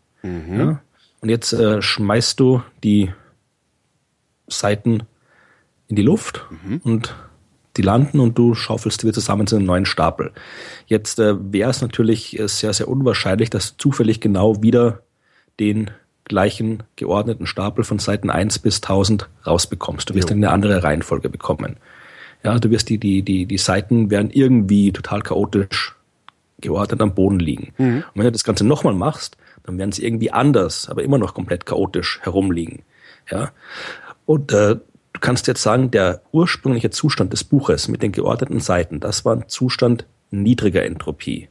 Ja? 0.57 0.81
Und 1.21 1.29
jetzt 1.29 1.53
äh, 1.53 1.81
schmeißt 1.81 2.39
du 2.39 2.61
die 2.83 3.11
Seiten 4.47 5.03
in 5.87 5.95
die 5.95 6.01
Luft 6.01 6.45
und 6.83 7.15
die 7.77 7.81
landen 7.81 8.19
und 8.19 8.37
du 8.37 8.53
schaufelst 8.53 9.01
die 9.01 9.07
wieder 9.07 9.13
zusammen 9.13 9.47
zu 9.47 9.55
einem 9.55 9.65
neuen 9.65 9.85
Stapel. 9.85 10.31
Jetzt 10.87 11.19
äh, 11.19 11.35
wäre 11.53 11.69
es 11.69 11.81
natürlich 11.81 12.37
äh, 12.39 12.47
sehr, 12.47 12.73
sehr 12.73 12.87
unwahrscheinlich, 12.87 13.49
dass 13.49 13.77
du 13.77 13.89
zufällig 13.89 14.19
genau 14.19 14.61
wieder 14.61 15.01
den 15.59 15.91
gleichen 16.25 16.83
geordneten 16.95 17.45
Stapel 17.45 17.83
von 17.83 17.99
Seiten 17.99 18.29
1 18.29 18.59
bis 18.59 18.77
1000 18.77 19.29
rausbekommst. 19.45 20.09
Du 20.09 20.15
wirst 20.15 20.29
Jo. 20.29 20.35
dann 20.35 20.43
eine 20.43 20.53
andere 20.53 20.83
Reihenfolge 20.83 21.29
bekommen. 21.29 21.77
Ja, 22.43 22.57
du 22.57 22.69
wirst 22.71 22.89
die, 22.89 22.97
die, 22.97 23.21
die, 23.21 23.45
die 23.45 23.57
Seiten 23.57 24.09
werden 24.09 24.31
irgendwie 24.31 24.91
total 24.91 25.21
chaotisch 25.21 25.95
geordnet 26.59 27.01
am 27.01 27.13
Boden 27.13 27.39
liegen. 27.39 27.73
Und 27.77 28.03
wenn 28.15 28.23
du 28.23 28.31
das 28.31 28.43
Ganze 28.43 28.65
nochmal 28.65 28.93
machst, 28.93 29.37
dann 29.63 29.77
werden 29.77 29.91
sie 29.91 30.03
irgendwie 30.05 30.31
anders, 30.31 30.89
aber 30.89 31.03
immer 31.03 31.17
noch 31.17 31.33
komplett 31.33 31.65
chaotisch 31.65 32.19
herumliegen. 32.23 32.83
Ja. 33.29 33.51
Und 34.25 34.51
äh, 34.53 34.77
kannst 35.21 35.47
jetzt 35.47 35.61
sagen, 35.61 35.91
der 35.91 36.21
ursprüngliche 36.31 36.89
Zustand 36.89 37.31
des 37.31 37.43
Buches 37.43 37.87
mit 37.87 38.03
den 38.03 38.11
geordneten 38.11 38.59
Seiten, 38.59 38.99
das 38.99 39.23
war 39.23 39.35
ein 39.35 39.47
Zustand 39.47 40.05
niedriger 40.31 40.83
Entropie. 40.83 41.47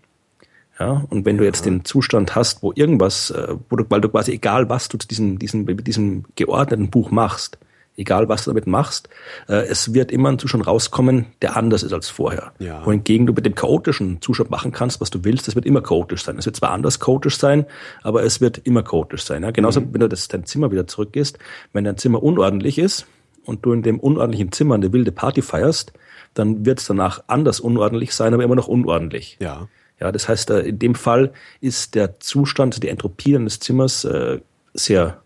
Ja, 0.79 1.05
und 1.11 1.27
wenn 1.27 1.37
du 1.37 1.45
jetzt 1.45 1.67
den 1.67 1.85
Zustand 1.85 2.35
hast, 2.35 2.63
wo 2.63 2.73
irgendwas, 2.75 3.31
äh, 3.31 3.55
wo 3.69 3.77
du, 3.77 3.85
weil 3.91 4.01
du 4.01 4.09
quasi 4.09 4.33
egal 4.33 4.71
was 4.71 4.89
du 4.89 4.97
zu 4.97 5.07
diesem, 5.07 5.39
diesem, 5.39 5.65
mit 5.65 5.87
diesem 5.87 6.25
geordneten 6.37 6.89
Buch 6.89 7.11
machst, 7.11 7.59
egal 7.99 8.31
was 8.31 8.45
du 8.45 8.51
damit 8.51 8.67
machst, 8.67 9.11
äh, 9.47 9.67
es 9.67 9.93
wird 9.93 10.11
immer 10.11 10.31
ein 10.31 10.39
Zustand 10.39 10.67
rauskommen, 10.67 11.27
der 11.43 11.55
anders 11.55 11.83
ist 11.83 11.93
als 11.93 12.09
vorher. 12.09 12.53
Ja. 12.59 12.85
Wohingegen 12.87 13.27
du 13.27 13.35
mit 13.35 13.45
dem 13.45 13.55
chaotischen 13.55 14.23
Zustand 14.23 14.51
machen 14.51 14.73
kannst, 14.73 15.03
was 15.03 15.11
du 15.11 15.23
willst, 15.23 15.49
das 15.49 15.55
wird 15.55 15.67
immer 15.67 15.83
chaotisch 15.83 16.25
sein. 16.25 16.39
Es 16.39 16.47
wird 16.47 16.57
zwar 16.57 16.71
anders 16.71 16.99
chaotisch 16.99 17.37
sein, 17.37 17.67
aber 18.03 18.23
es 18.23 18.41
wird 18.41 18.57
immer 18.59 18.83
chaotisch 18.83 19.25
sein. 19.25 19.43
Ja? 19.43 19.51
Genauso, 19.51 19.83
wenn 19.93 20.01
du 20.01 20.09
das 20.09 20.29
dein 20.29 20.47
Zimmer 20.47 20.71
wieder 20.71 20.87
zurückgehst, 20.87 21.39
wenn 21.75 21.85
dein 21.85 21.99
Zimmer 21.99 22.23
unordentlich 22.23 22.79
ist 22.79 23.07
und 23.51 23.67
du 23.67 23.73
in 23.73 23.83
dem 23.83 23.99
unordentlichen 23.99 24.53
Zimmer 24.53 24.77
eine 24.77 24.93
wilde 24.93 25.13
Party 25.13 25.43
feierst, 25.43 25.93
dann 26.35 26.65
wird 26.65 26.79
es 26.79 26.87
danach 26.87 27.25
anders 27.27 27.59
unordentlich 27.61 28.15
sein, 28.15 28.33
aber 28.33 28.45
immer 28.45 28.55
noch 28.55 28.69
unordentlich. 28.69 29.37
Ja. 29.41 29.69
Ja, 29.99 30.13
das 30.13 30.29
heißt, 30.29 30.51
äh, 30.51 30.61
in 30.61 30.79
dem 30.79 30.95
Fall 30.95 31.33
ist 31.61 31.95
der 31.95 32.21
Zustand, 32.21 32.83
die 32.83 32.89
Entropie 32.89 33.33
deines 33.33 33.61
Zimmers 33.61 34.05
äh, 34.05 34.41
sehr 34.73 35.21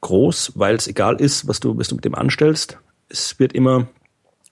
groß, 0.00 0.52
weil 0.56 0.74
es 0.74 0.88
egal 0.88 1.20
ist, 1.20 1.46
was 1.46 1.60
du, 1.60 1.78
was 1.78 1.88
du 1.88 1.94
mit 1.94 2.04
dem 2.04 2.14
anstellst. 2.14 2.78
Es 3.08 3.38
wird 3.38 3.52
immer 3.52 3.86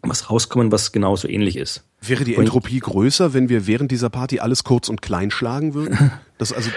was 0.02 0.30
rauskommen, 0.30 0.70
was 0.70 0.92
genauso 0.92 1.26
ähnlich 1.26 1.56
ist. 1.56 1.84
Wäre 2.02 2.24
die 2.24 2.34
Entropie 2.36 2.78
größer, 2.78 3.34
wenn 3.34 3.48
wir 3.48 3.66
während 3.66 3.90
dieser 3.90 4.08
Party 4.08 4.40
alles 4.40 4.64
kurz 4.64 4.88
und 4.88 5.02
klein 5.02 5.30
schlagen 5.30 5.74
würden? 5.74 6.12
Das 6.38 6.54
also 6.54 6.70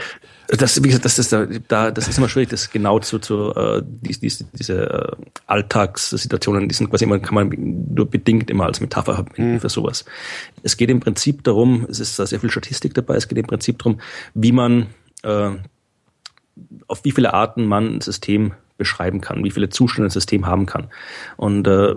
Das, 0.48 0.84
wie 0.84 0.88
gesagt, 0.88 1.06
das 1.06 1.18
ist 1.18 1.32
da, 1.32 1.46
da 1.46 1.89
das 1.89 2.10
ist 2.10 2.18
immer 2.18 2.27
schwierig, 2.27 2.50
das 2.50 2.70
genau 2.70 3.00
zu, 3.00 3.20
zu 3.20 3.56
äh, 3.56 3.82
diese, 3.86 4.20
diese, 4.20 4.44
diese 4.51 4.92
äh, 4.92 5.25
Alltagssituationen, 5.48 6.68
die 6.68 6.75
sind 6.75 6.89
quasi 6.89 7.06
immer, 7.06 7.18
kann 7.20 7.34
man 7.34 7.50
nur 7.94 8.10
bedingt 8.10 8.51
immer 8.51 8.65
als 8.65 8.82
Metapher 8.82 9.15
verwenden 9.15 9.62
für 9.62 9.70
sowas. 9.70 10.03
Es 10.63 10.75
geht 10.75 10.89
im 10.89 11.00
Prinzip 11.00 11.46
darum, 11.46 11.88
es 11.89 12.01
ist 12.01 12.20
da 12.20 12.25
sehr 12.25 12.42
viel 12.42 12.51
Statistik 12.51 12.94
dabei, 12.94 13.15
es 13.15 13.30
geht 13.30 13.38
im 13.38 13.48
Prinzip 13.48 13.80
darum, 13.80 14.01
wie 14.34 14.51
man 14.51 14.88
äh, 15.22 15.51
auf 16.88 17.06
wie 17.06 17.12
viele 17.12 17.34
Arten 17.34 17.65
man 17.65 17.96
ein 17.96 18.01
System 18.01 18.51
beschreiben 18.77 19.22
kann, 19.22 19.46
wie 19.46 19.51
viele 19.51 19.70
Zustände 19.70 20.08
ein 20.08 20.12
System 20.12 20.46
haben 20.46 20.65
kann. 20.65 20.89
Und 21.38 21.68
äh, 21.68 21.96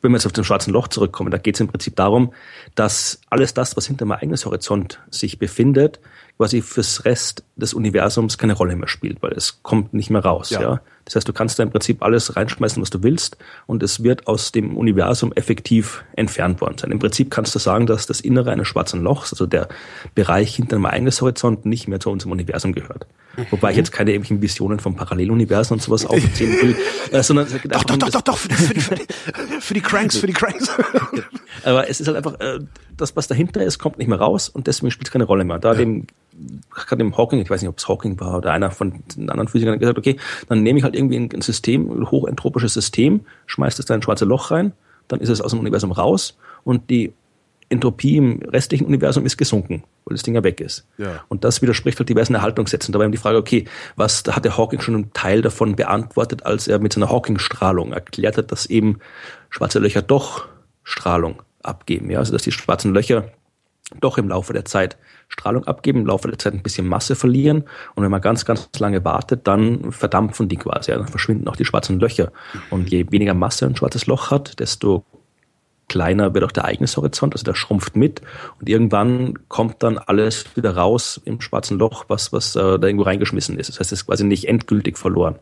wenn 0.00 0.12
wir 0.12 0.16
jetzt 0.16 0.26
auf 0.26 0.32
den 0.32 0.44
schwarzen 0.44 0.72
Loch 0.72 0.88
zurückkommen, 0.88 1.30
da 1.30 1.38
geht 1.38 1.56
es 1.56 1.60
im 1.60 1.68
Prinzip 1.68 1.96
darum, 1.96 2.32
dass 2.74 3.20
alles 3.30 3.54
das, 3.54 3.76
was 3.76 3.86
hinter 3.86 4.04
meinem 4.04 4.18
eigenen 4.20 4.44
Horizont 4.44 5.00
sich 5.10 5.38
befindet, 5.38 6.00
quasi 6.36 6.62
fürs 6.62 7.04
Rest 7.04 7.44
des 7.56 7.74
Universums 7.74 8.38
keine 8.38 8.52
Rolle 8.52 8.76
mehr 8.76 8.88
spielt, 8.88 9.22
weil 9.22 9.32
es 9.32 9.62
kommt 9.62 9.92
nicht 9.92 10.10
mehr 10.10 10.24
raus. 10.24 10.50
Ja. 10.50 10.60
ja. 10.62 10.80
Das 11.04 11.16
heißt, 11.16 11.28
du 11.28 11.32
kannst 11.32 11.58
da 11.58 11.62
im 11.62 11.70
Prinzip 11.70 12.02
alles 12.02 12.36
reinschmeißen, 12.36 12.80
was 12.80 12.90
du 12.90 13.02
willst, 13.02 13.38
und 13.66 13.82
es 13.82 14.02
wird 14.04 14.26
aus 14.26 14.52
dem 14.52 14.76
Universum 14.76 15.32
effektiv 15.32 16.04
entfernt 16.14 16.60
worden 16.60 16.78
sein. 16.78 16.92
Im 16.92 16.98
Prinzip 16.98 17.30
kannst 17.30 17.54
du 17.54 17.58
sagen, 17.58 17.86
dass 17.86 18.06
das 18.06 18.20
Innere 18.20 18.52
eines 18.52 18.68
schwarzen 18.68 19.02
Lochs, 19.02 19.32
also 19.32 19.46
der 19.46 19.68
Bereich 20.14 20.54
hinter 20.54 20.78
meinem 20.78 20.92
eigenen 20.92 21.12
Horizont, 21.12 21.64
nicht 21.66 21.88
mehr 21.88 21.98
zu 21.98 22.10
unserem 22.10 22.32
Universum 22.32 22.72
gehört. 22.72 23.06
Wobei 23.50 23.70
ich 23.70 23.76
jetzt 23.76 23.92
keine 23.92 24.10
irgendwelchen 24.10 24.42
Visionen 24.42 24.80
vom 24.80 24.96
Paralleluniversen 24.96 25.74
und 25.74 25.80
sowas 25.80 26.04
aufzählen 26.04 26.52
will, 26.60 26.76
äh, 27.12 27.22
sondern 27.22 27.46
doch, 27.46 27.84
doch, 27.84 27.96
doch, 27.96 28.10
doch, 28.10 28.20
doch, 28.22 28.38
für, 28.38 28.50
für, 28.54 28.80
für, 28.80 28.96
für, 29.60 29.74
die 29.74 29.80
Cranks, 29.80 30.18
für 30.18 30.26
die 30.26 30.32
Cranks. 30.32 30.70
Aber 31.64 31.88
es 31.88 32.00
ist 32.00 32.06
halt 32.06 32.16
einfach, 32.16 32.38
äh, 32.40 32.60
das, 32.96 33.14
was 33.16 33.28
dahinter 33.28 33.62
ist, 33.62 33.78
kommt 33.78 33.98
nicht 33.98 34.08
mehr 34.08 34.18
raus 34.18 34.48
und 34.48 34.66
deswegen 34.66 34.90
spielt 34.90 35.08
es 35.08 35.12
keine 35.12 35.24
Rolle 35.24 35.44
mehr. 35.44 35.58
Da 35.58 35.72
ja. 35.72 35.78
dem, 35.78 36.06
gerade 36.70 36.98
dem 36.98 37.16
Hawking, 37.16 37.40
ich 37.40 37.48
weiß 37.48 37.62
nicht, 37.62 37.68
ob 37.68 37.78
es 37.78 37.88
Hawking 37.88 38.18
war 38.20 38.38
oder 38.38 38.52
einer 38.52 38.70
von 38.70 39.02
den 39.16 39.30
anderen 39.30 39.48
Physikern 39.48 39.78
gesagt, 39.78 39.98
okay, 39.98 40.16
dann 40.48 40.62
nehme 40.62 40.78
ich 40.78 40.84
halt 40.84 40.96
irgendwie 40.96 41.16
ein, 41.16 41.30
ein 41.32 41.42
System, 41.42 41.90
ein 41.90 42.10
hochentropisches 42.10 42.74
System, 42.74 43.20
schmeißt 43.46 43.78
es 43.78 43.86
da 43.86 43.94
in 43.94 44.00
ein 44.00 44.02
schwarzes 44.02 44.26
Loch 44.26 44.50
rein, 44.50 44.72
dann 45.06 45.20
ist 45.20 45.28
es 45.28 45.40
aus 45.40 45.52
dem 45.52 45.60
Universum 45.60 45.92
raus 45.92 46.36
und 46.64 46.90
die 46.90 47.12
Entropie 47.70 48.16
im 48.16 48.40
restlichen 48.42 48.86
Universum 48.86 49.26
ist 49.26 49.36
gesunken, 49.36 49.84
weil 50.04 50.14
das 50.14 50.22
Ding 50.22 50.34
ja 50.34 50.42
weg 50.42 50.60
ist. 50.60 50.86
Ja. 50.96 51.24
Und 51.28 51.44
das 51.44 51.60
widerspricht 51.60 51.98
halt 51.98 52.08
diversen 52.08 52.34
Erhaltungssätzen. 52.34 52.92
Dabei 52.92 53.04
haben 53.04 53.12
die 53.12 53.18
Frage, 53.18 53.36
okay, 53.36 53.66
was 53.96 54.22
da 54.22 54.36
hat 54.36 54.44
der 54.44 54.56
Hawking 54.56 54.80
schon 54.80 54.94
einen 54.94 55.12
Teil 55.12 55.42
davon 55.42 55.76
beantwortet, 55.76 56.46
als 56.46 56.66
er 56.66 56.78
mit 56.78 56.94
seiner 56.94 57.10
Hawking-Strahlung 57.10 57.92
erklärt 57.92 58.38
hat, 58.38 58.50
dass 58.52 58.66
eben 58.66 59.00
schwarze 59.50 59.80
Löcher 59.80 60.02
doch 60.02 60.46
Strahlung 60.82 61.42
abgeben. 61.62 62.10
Ja, 62.10 62.20
also 62.20 62.32
dass 62.32 62.42
die 62.42 62.52
schwarzen 62.52 62.94
Löcher 62.94 63.32
doch 64.00 64.18
im 64.18 64.28
Laufe 64.28 64.52
der 64.52 64.64
Zeit 64.64 64.96
Strahlung 65.28 65.64
abgeben, 65.64 66.00
im 66.00 66.06
Laufe 66.06 66.28
der 66.28 66.38
Zeit 66.38 66.54
ein 66.54 66.62
bisschen 66.62 66.86
Masse 66.86 67.14
verlieren 67.14 67.64
und 67.94 68.02
wenn 68.02 68.10
man 68.10 68.20
ganz, 68.20 68.44
ganz 68.44 68.68
lange 68.78 69.04
wartet, 69.04 69.46
dann 69.46 69.92
verdampfen 69.92 70.48
die 70.48 70.56
quasi, 70.56 70.90
ja, 70.90 70.98
dann 70.98 71.08
verschwinden 71.08 71.48
auch 71.48 71.56
die 71.56 71.64
schwarzen 71.64 72.00
Löcher. 72.00 72.32
Und 72.70 72.90
je 72.90 73.06
weniger 73.10 73.34
Masse 73.34 73.66
ein 73.66 73.76
schwarzes 73.76 74.06
Loch 74.06 74.30
hat, 74.30 74.58
desto 74.58 75.04
kleiner 75.88 76.34
wird 76.34 76.44
auch 76.44 76.52
der 76.52 76.64
Ereignishorizont, 76.64 77.34
also 77.34 77.44
der 77.44 77.54
schrumpft 77.54 77.96
mit 77.96 78.22
und 78.60 78.68
irgendwann 78.68 79.34
kommt 79.48 79.82
dann 79.82 79.98
alles 79.98 80.44
wieder 80.54 80.76
raus 80.76 81.20
im 81.24 81.40
schwarzen 81.40 81.78
Loch, 81.78 82.04
was, 82.08 82.32
was 82.32 82.54
äh, 82.56 82.78
da 82.78 82.86
irgendwo 82.86 83.04
reingeschmissen 83.04 83.58
ist. 83.58 83.68
Das 83.68 83.80
heißt, 83.80 83.92
es 83.92 84.00
ist 84.00 84.06
quasi 84.06 84.24
nicht 84.24 84.48
endgültig 84.48 84.98
verloren. 84.98 85.36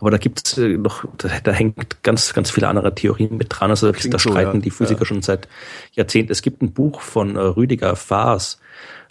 Aber 0.00 0.10
da 0.10 0.18
gibt 0.18 0.46
es 0.46 0.58
äh, 0.58 0.78
noch, 0.78 1.04
da, 1.18 1.28
da, 1.42 1.52
hängt 1.52 2.02
ganz, 2.02 2.32
ganz 2.32 2.50
viele 2.50 2.68
andere 2.68 2.94
Theorien 2.94 3.36
mit 3.36 3.48
dran. 3.50 3.70
Also 3.70 3.92
Klingt 3.92 4.14
da 4.14 4.18
streiten 4.18 4.52
so, 4.52 4.56
ja. 4.56 4.62
die 4.62 4.70
Physiker 4.70 5.00
ja. 5.00 5.06
schon 5.06 5.22
seit 5.22 5.48
Jahrzehnten. 5.92 6.32
Es 6.32 6.42
gibt 6.42 6.62
ein 6.62 6.72
Buch 6.72 7.00
von 7.00 7.36
äh, 7.36 7.40
Rüdiger 7.40 7.96
Faas, 7.96 8.58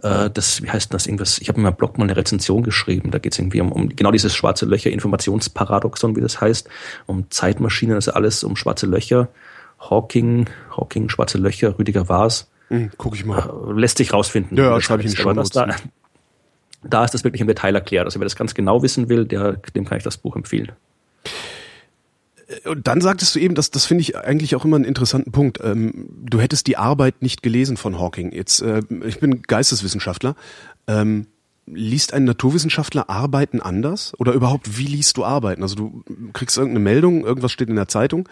äh, 0.01 0.29
das, 0.29 0.61
wie 0.61 0.69
heißt 0.69 0.93
das, 0.93 1.07
irgendwas, 1.07 1.39
ich 1.39 1.49
habe 1.49 1.57
in 1.57 1.63
meinem 1.63 1.75
Blog 1.75 1.97
mal 1.97 2.05
eine 2.05 2.15
Rezension 2.15 2.63
geschrieben, 2.63 3.11
da 3.11 3.19
geht 3.19 3.33
es 3.33 3.39
irgendwie 3.39 3.61
um, 3.61 3.71
um 3.71 3.89
genau 3.89 4.11
dieses 4.11 4.35
schwarze 4.35 4.65
Löcher, 4.65 4.91
Informationsparadoxon, 4.91 6.15
wie 6.15 6.21
das 6.21 6.39
heißt, 6.39 6.69
um 7.07 7.29
Zeitmaschinen, 7.29 7.95
also 7.95 8.11
alles 8.13 8.43
um 8.43 8.55
schwarze 8.55 8.85
Löcher. 8.85 9.29
Hawking, 9.79 10.49
Hawking, 10.75 11.09
Schwarze 11.09 11.37
Löcher, 11.37 11.77
Rüdiger 11.77 12.09
Waas. 12.09 12.49
Mhm, 12.69 12.91
guck 12.97 13.15
ich 13.15 13.25
mal. 13.25 13.49
Äh, 13.69 13.79
lässt 13.79 13.97
sich 13.97 14.13
rausfinden. 14.13 14.57
Ja, 14.57 14.79
schreibe 14.81 15.01
ich 15.01 15.09
in 15.09 15.15
die 15.15 15.21
Show 15.21 15.33
da, 15.33 15.75
da 16.83 17.03
ist 17.03 17.13
das 17.13 17.23
wirklich 17.23 17.41
im 17.41 17.47
Detail 17.47 17.75
erklärt. 17.75 18.05
Also 18.05 18.19
wer 18.19 18.25
das 18.25 18.35
ganz 18.35 18.53
genau 18.53 18.83
wissen 18.83 19.09
will, 19.09 19.25
der, 19.25 19.53
dem 19.75 19.85
kann 19.85 19.97
ich 19.97 20.03
das 20.03 20.17
Buch 20.17 20.35
empfehlen. 20.35 20.71
Und 22.63 22.87
dann 22.87 23.01
sagtest 23.01 23.35
du 23.35 23.39
eben, 23.39 23.55
dass 23.55 23.71
das 23.71 23.85
finde 23.85 24.03
ich 24.03 24.17
eigentlich 24.17 24.55
auch 24.55 24.63
immer 24.63 24.77
einen 24.77 24.85
interessanten 24.85 25.31
Punkt. 25.31 25.59
Ähm, 25.61 26.07
du 26.23 26.39
hättest 26.39 26.67
die 26.67 26.77
Arbeit 26.77 27.21
nicht 27.21 27.43
gelesen 27.43 27.75
von 27.75 27.99
Hawking. 27.99 28.31
Jetzt, 28.31 28.61
äh, 28.61 28.81
ich 29.05 29.19
bin 29.19 29.41
Geisteswissenschaftler. 29.41 30.35
Ähm, 30.87 31.27
liest 31.67 32.13
ein 32.13 32.23
Naturwissenschaftler 32.23 33.09
Arbeiten 33.09 33.61
anders? 33.61 34.13
Oder 34.17 34.33
überhaupt, 34.33 34.77
wie 34.77 34.85
liest 34.85 35.17
du 35.17 35.25
Arbeiten? 35.25 35.61
Also 35.61 35.75
du 35.75 36.03
kriegst 36.33 36.57
irgendeine 36.57 36.83
Meldung, 36.83 37.25
irgendwas 37.25 37.51
steht 37.51 37.69
in 37.69 37.75
der 37.75 37.87
Zeitung, 37.87 38.27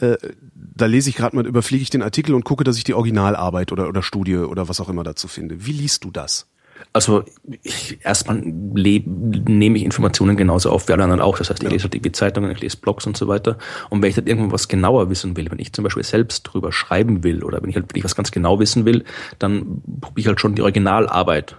äh, 0.00 0.16
da 0.54 0.86
lese 0.86 1.08
ich 1.10 1.16
gerade 1.16 1.36
mal, 1.36 1.46
überfliege 1.46 1.82
ich 1.82 1.90
den 1.90 2.02
Artikel 2.02 2.34
und 2.34 2.44
gucke, 2.44 2.64
dass 2.64 2.76
ich 2.76 2.84
die 2.84 2.94
Originalarbeit 2.94 3.72
oder, 3.72 3.88
oder 3.88 4.02
Studie 4.02 4.36
oder 4.36 4.68
was 4.68 4.80
auch 4.80 4.88
immer 4.88 5.04
dazu 5.04 5.28
finde. 5.28 5.66
Wie 5.66 5.72
liest 5.72 6.04
du 6.04 6.10
das? 6.10 6.46
Also 6.92 7.24
ich, 7.62 7.98
erstmal 8.04 8.40
nehme 8.40 9.78
ich 9.78 9.84
Informationen 9.84 10.36
genauso 10.36 10.70
auf 10.70 10.88
wie 10.88 10.92
alle 10.92 11.04
anderen 11.04 11.20
auch. 11.20 11.38
Das 11.38 11.50
heißt, 11.50 11.62
ich 11.62 11.70
lese 11.70 11.84
halt 11.84 12.04
die 12.04 12.12
Zeitungen, 12.12 12.50
ich 12.50 12.60
lese 12.60 12.76
Blogs 12.76 13.06
und 13.06 13.16
so 13.16 13.26
weiter. 13.26 13.58
Und 13.90 14.02
wenn 14.02 14.08
ich 14.08 14.14
dann 14.14 14.26
irgendwo 14.26 14.52
was 14.52 14.68
genauer 14.68 15.10
wissen 15.10 15.36
will, 15.36 15.50
wenn 15.50 15.58
ich 15.58 15.72
zum 15.72 15.84
Beispiel 15.84 16.04
selbst 16.04 16.42
drüber 16.42 16.72
schreiben 16.72 17.24
will 17.24 17.42
oder 17.42 17.62
wenn 17.62 17.70
ich 17.70 17.76
halt 17.76 17.86
wirklich 17.86 18.04
was 18.04 18.14
ganz 18.14 18.30
genau 18.30 18.60
wissen 18.60 18.84
will, 18.84 19.04
dann 19.38 19.82
probiere 20.00 20.20
ich 20.20 20.26
halt 20.28 20.40
schon 20.40 20.54
die 20.54 20.62
Originalarbeit 20.62 21.56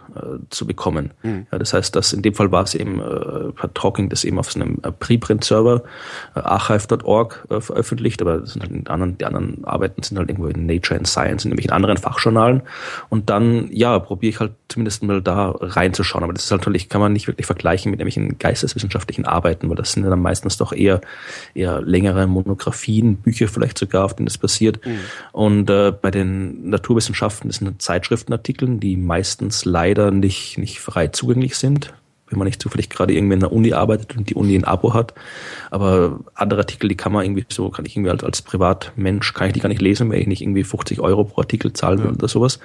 zu 0.50 0.66
bekommen. 0.66 1.12
Mhm. 1.24 1.48
Ja, 1.52 1.58
das 1.58 1.74
heißt, 1.74 1.96
dass 1.96 2.14
in 2.14 2.22
dem 2.22 2.34
Fall 2.34 2.52
war 2.52 2.64
es 2.64 2.76
eben, 2.76 3.00
äh, 3.00 3.52
hat 3.58 3.76
Talking 3.76 4.10
das 4.10 4.24
eben 4.24 4.40
auf 4.40 4.52
so 4.52 4.60
einem 4.60 4.80
äh, 4.84 4.92
Preprint-Server, 4.92 5.84
äh, 6.36 6.40
archive.org 6.40 7.48
äh, 7.50 7.62
veröffentlicht, 7.62 8.22
aber 8.22 8.40
das 8.40 8.54
sind 8.54 8.64
halt 8.64 8.72
die 8.72 8.90
anderen, 8.90 9.18
die 9.18 9.26
anderen 9.26 9.66
Arbeiten 9.66 10.04
sind 10.04 10.18
halt 10.18 10.30
irgendwo 10.30 10.48
in 10.48 10.66
Nature 10.66 10.98
and 10.98 11.08
Science, 11.08 11.46
in 11.46 11.50
nämlich 11.50 11.66
in 11.66 11.72
anderen 11.72 11.98
Fachjournalen. 11.98 12.62
Und 13.10 13.30
dann, 13.30 13.70
ja, 13.72 13.98
probiere 14.00 14.30
ich 14.30 14.40
halt 14.40 14.52
zumindest 14.68 15.04
mal 15.04 15.22
da 15.22 15.52
reinzuschauen. 15.52 16.24
Aber 16.24 16.34
das 16.34 16.46
ist 16.46 16.52
halt 16.52 16.62
natürlich, 16.62 16.90
kann 16.90 17.02
man 17.02 17.14
nicht 17.14 17.28
wirklich 17.28 17.46
vergleichen 17.46 17.92
mit 17.92 18.00
nämlich 18.00 18.20
geisteswissenschaftlichen 18.40 19.26
Arbeiten, 19.26 19.70
weil 19.70 19.76
das 19.76 19.92
sind 19.92 20.04
dann 20.04 20.22
meistens 20.22 20.58
doch 20.58 20.74
eher, 20.74 21.02
eher 21.54 21.82
längere 21.82 22.28
Monographien, 22.28 23.18
Bücher 23.18 23.48
vielleicht 23.48 23.78
sogar, 23.78 24.06
auf 24.06 24.16
denen 24.16 24.26
das 24.26 24.38
passiert. 24.38 24.86
Mhm. 24.86 25.00
Und 25.32 25.70
äh, 25.70 25.92
bei 25.92 26.12
den 26.12 26.70
Naturwissenschaften, 26.70 27.50
das 27.50 27.58
sind 27.58 27.82
Zeitschriftenartikeln, 27.82 28.80
die 28.80 28.98
meistens 28.98 29.66
leider 29.66 30.05
nicht, 30.12 30.58
nicht 30.58 30.80
frei 30.80 31.08
zugänglich 31.08 31.56
sind 31.56 31.94
wenn 32.30 32.40
man 32.40 32.48
nicht 32.48 32.62
zufällig 32.62 32.90
gerade 32.90 33.14
irgendwie 33.14 33.36
in 33.36 33.40
der 33.40 33.52
Uni 33.52 33.74
arbeitet 33.74 34.18
und 34.18 34.30
die 34.30 34.36
Uni 34.36 34.56
ein 34.56 34.64
Abo 34.64 34.94
hat. 34.94 35.14
Aber 35.70 36.20
andere 36.34 36.62
Artikel, 36.62 36.90
die 36.90 36.96
kann 36.96 37.12
man 37.12 37.24
irgendwie 37.24 37.46
so, 37.50 37.70
kann 37.70 37.86
ich 37.86 37.96
irgendwie 37.96 38.10
als, 38.10 38.24
als 38.24 38.42
Privatmensch, 38.42 39.34
kann 39.34 39.48
ich 39.48 39.54
die 39.54 39.60
gar 39.60 39.70
nicht 39.70 39.82
lesen, 39.82 40.10
weil 40.10 40.20
ich 40.20 40.28
nicht 40.28 40.42
irgendwie 40.42 40.64
50 40.64 41.00
Euro 41.00 41.24
pro 41.26 41.42
Artikel 41.42 41.74
zahlen 41.74 42.00
will 42.00 42.08
ja. 42.08 42.14
oder 42.14 42.28
sowas. 42.28 42.60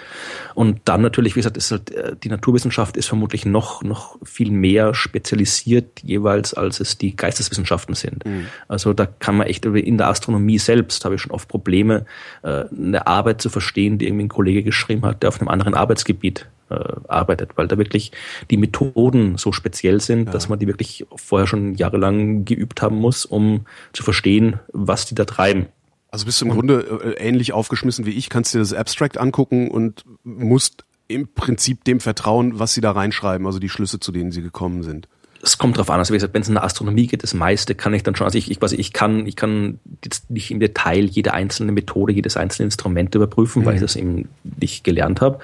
Und 0.54 0.80
dann 0.86 1.02
natürlich, 1.02 1.36
wie 1.36 1.40
gesagt, 1.40 1.58
ist 1.58 1.70
halt, 1.70 1.90
äh, 1.90 2.16
die 2.22 2.30
Naturwissenschaft 2.30 2.96
ist 2.96 3.06
vermutlich 3.06 3.44
noch, 3.44 3.82
noch 3.82 4.16
viel 4.24 4.50
mehr 4.50 4.94
spezialisiert 4.94 6.00
jeweils, 6.02 6.54
als 6.54 6.80
es 6.80 6.96
die 6.96 7.14
Geisteswissenschaften 7.14 7.94
sind. 7.94 8.24
Mhm. 8.24 8.46
Also 8.66 8.94
da 8.94 9.06
kann 9.06 9.36
man 9.36 9.46
echt, 9.46 9.66
in 9.66 9.98
der 9.98 10.08
Astronomie 10.08 10.58
selbst 10.58 11.04
habe 11.04 11.16
ich 11.16 11.20
schon 11.20 11.32
oft 11.32 11.48
Probleme, 11.48 12.06
äh, 12.42 12.64
eine 12.70 13.06
Arbeit 13.06 13.42
zu 13.42 13.50
verstehen, 13.50 13.98
die 13.98 14.06
irgendwie 14.06 14.24
ein 14.24 14.28
Kollege 14.28 14.62
geschrieben 14.62 15.04
hat, 15.04 15.22
der 15.22 15.28
auf 15.28 15.40
einem 15.40 15.48
anderen 15.48 15.74
Arbeitsgebiet 15.74 16.46
äh, 16.70 17.00
arbeitet, 17.08 17.52
weil 17.56 17.68
da 17.68 17.78
wirklich 17.78 18.12
die 18.50 18.56
Methoden 18.56 19.36
so 19.36 19.52
speziell 19.52 20.00
sind, 20.00 20.26
ja. 20.26 20.32
dass 20.32 20.48
man 20.48 20.58
die 20.58 20.66
wirklich 20.66 21.06
vorher 21.16 21.46
schon 21.46 21.74
jahrelang 21.74 22.44
geübt 22.44 22.82
haben 22.82 22.96
muss, 22.96 23.24
um 23.24 23.66
zu 23.92 24.02
verstehen, 24.02 24.60
was 24.72 25.06
die 25.06 25.14
da 25.14 25.24
treiben. 25.24 25.66
Also 26.10 26.26
bist 26.26 26.40
du 26.40 26.46
im 26.46 26.52
und, 26.52 26.56
Grunde 26.56 27.16
äh, 27.16 27.28
ähnlich 27.28 27.52
aufgeschmissen 27.52 28.06
wie 28.06 28.10
ich, 28.10 28.30
kannst 28.30 28.54
dir 28.54 28.58
das 28.58 28.72
Abstract 28.72 29.18
angucken 29.18 29.70
und 29.70 30.04
musst 30.24 30.84
im 31.08 31.28
Prinzip 31.32 31.84
dem 31.84 32.00
vertrauen, 32.00 32.58
was 32.58 32.74
sie 32.74 32.80
da 32.80 32.92
reinschreiben, 32.92 33.46
also 33.46 33.58
die 33.58 33.68
Schlüsse, 33.68 34.00
zu 34.00 34.12
denen 34.12 34.32
sie 34.32 34.42
gekommen 34.42 34.82
sind 34.82 35.08
es 35.42 35.58
kommt 35.58 35.78
drauf 35.78 35.90
an. 35.90 35.98
Also 35.98 36.12
wie 36.12 36.16
gesagt, 36.16 36.34
wenn 36.34 36.42
es 36.42 36.48
in 36.48 36.54
der 36.54 36.64
Astronomie 36.64 37.06
geht, 37.06 37.22
das 37.22 37.34
meiste 37.34 37.74
kann 37.74 37.94
ich 37.94 38.02
dann 38.02 38.14
schon. 38.14 38.26
Also 38.26 38.38
ich, 38.38 38.50
ich, 38.50 38.60
quasi, 38.60 38.76
ich 38.76 38.92
kann, 38.92 39.26
ich 39.26 39.36
kann 39.36 39.78
jetzt 40.04 40.30
nicht 40.30 40.50
im 40.50 40.60
Detail 40.60 41.04
jede 41.04 41.32
einzelne 41.32 41.72
Methode, 41.72 42.12
jedes 42.12 42.36
einzelne 42.36 42.66
Instrument 42.66 43.14
überprüfen, 43.14 43.62
mhm. 43.62 43.66
weil 43.66 43.74
ich 43.74 43.80
mhm. 43.80 43.84
das 43.84 43.96
eben 43.96 44.28
nicht 44.60 44.84
gelernt 44.84 45.20
habe, 45.20 45.38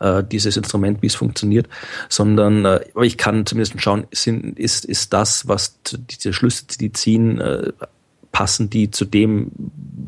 äh, 0.00 0.24
dieses 0.24 0.56
Instrument, 0.56 1.02
wie 1.02 1.06
es 1.06 1.14
funktioniert, 1.14 1.68
sondern 2.08 2.64
äh, 2.64 2.80
aber 2.94 3.04
ich 3.04 3.18
kann 3.18 3.46
zumindest 3.46 3.80
schauen, 3.80 4.06
sind, 4.10 4.58
ist, 4.58 4.84
ist 4.84 5.12
das, 5.12 5.48
was 5.48 5.78
diese 6.10 6.32
Schlüsse, 6.32 6.64
die 6.80 6.92
ziehen, 6.92 7.40
äh, 7.40 7.72
passen 8.32 8.70
die 8.70 8.90
zu 8.90 9.04
dem, 9.04 9.52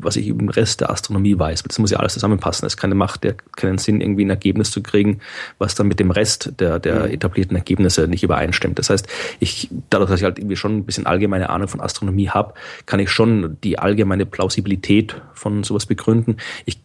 was 0.01 0.15
ich 0.15 0.27
im 0.27 0.49
Rest 0.49 0.81
der 0.81 0.89
Astronomie 0.89 1.37
weiß. 1.37 1.63
Das 1.63 1.79
muss 1.79 1.91
ja 1.91 1.99
alles 1.99 2.13
zusammenpassen. 2.13 2.65
Es 2.65 2.75
keine 2.75 2.95
Macht, 2.95 3.23
der 3.23 3.35
keinen 3.55 3.77
Sinn, 3.77 4.01
irgendwie 4.01 4.25
ein 4.25 4.29
Ergebnis 4.29 4.71
zu 4.71 4.81
kriegen, 4.81 5.19
was 5.59 5.75
dann 5.75 5.87
mit 5.87 5.99
dem 5.99 6.11
Rest 6.11 6.53
der, 6.59 6.79
der 6.79 7.05
mhm. 7.05 7.13
etablierten 7.13 7.55
Ergebnisse 7.55 8.07
nicht 8.07 8.23
übereinstimmt. 8.23 8.79
Das 8.79 8.89
heißt, 8.89 9.07
ich, 9.39 9.69
dadurch, 9.89 10.09
dass 10.09 10.19
ich 10.19 10.25
halt 10.25 10.39
irgendwie 10.39 10.55
schon 10.55 10.77
ein 10.77 10.85
bisschen 10.85 11.05
allgemeine 11.05 11.49
Ahnung 11.49 11.67
von 11.67 11.81
Astronomie 11.81 12.29
habe, 12.29 12.55
kann 12.85 12.99
ich 12.99 13.09
schon 13.09 13.57
die 13.63 13.77
allgemeine 13.79 14.25
Plausibilität 14.25 15.21
von 15.33 15.63
sowas 15.63 15.85
begründen. 15.85 16.37
Ich 16.65 16.79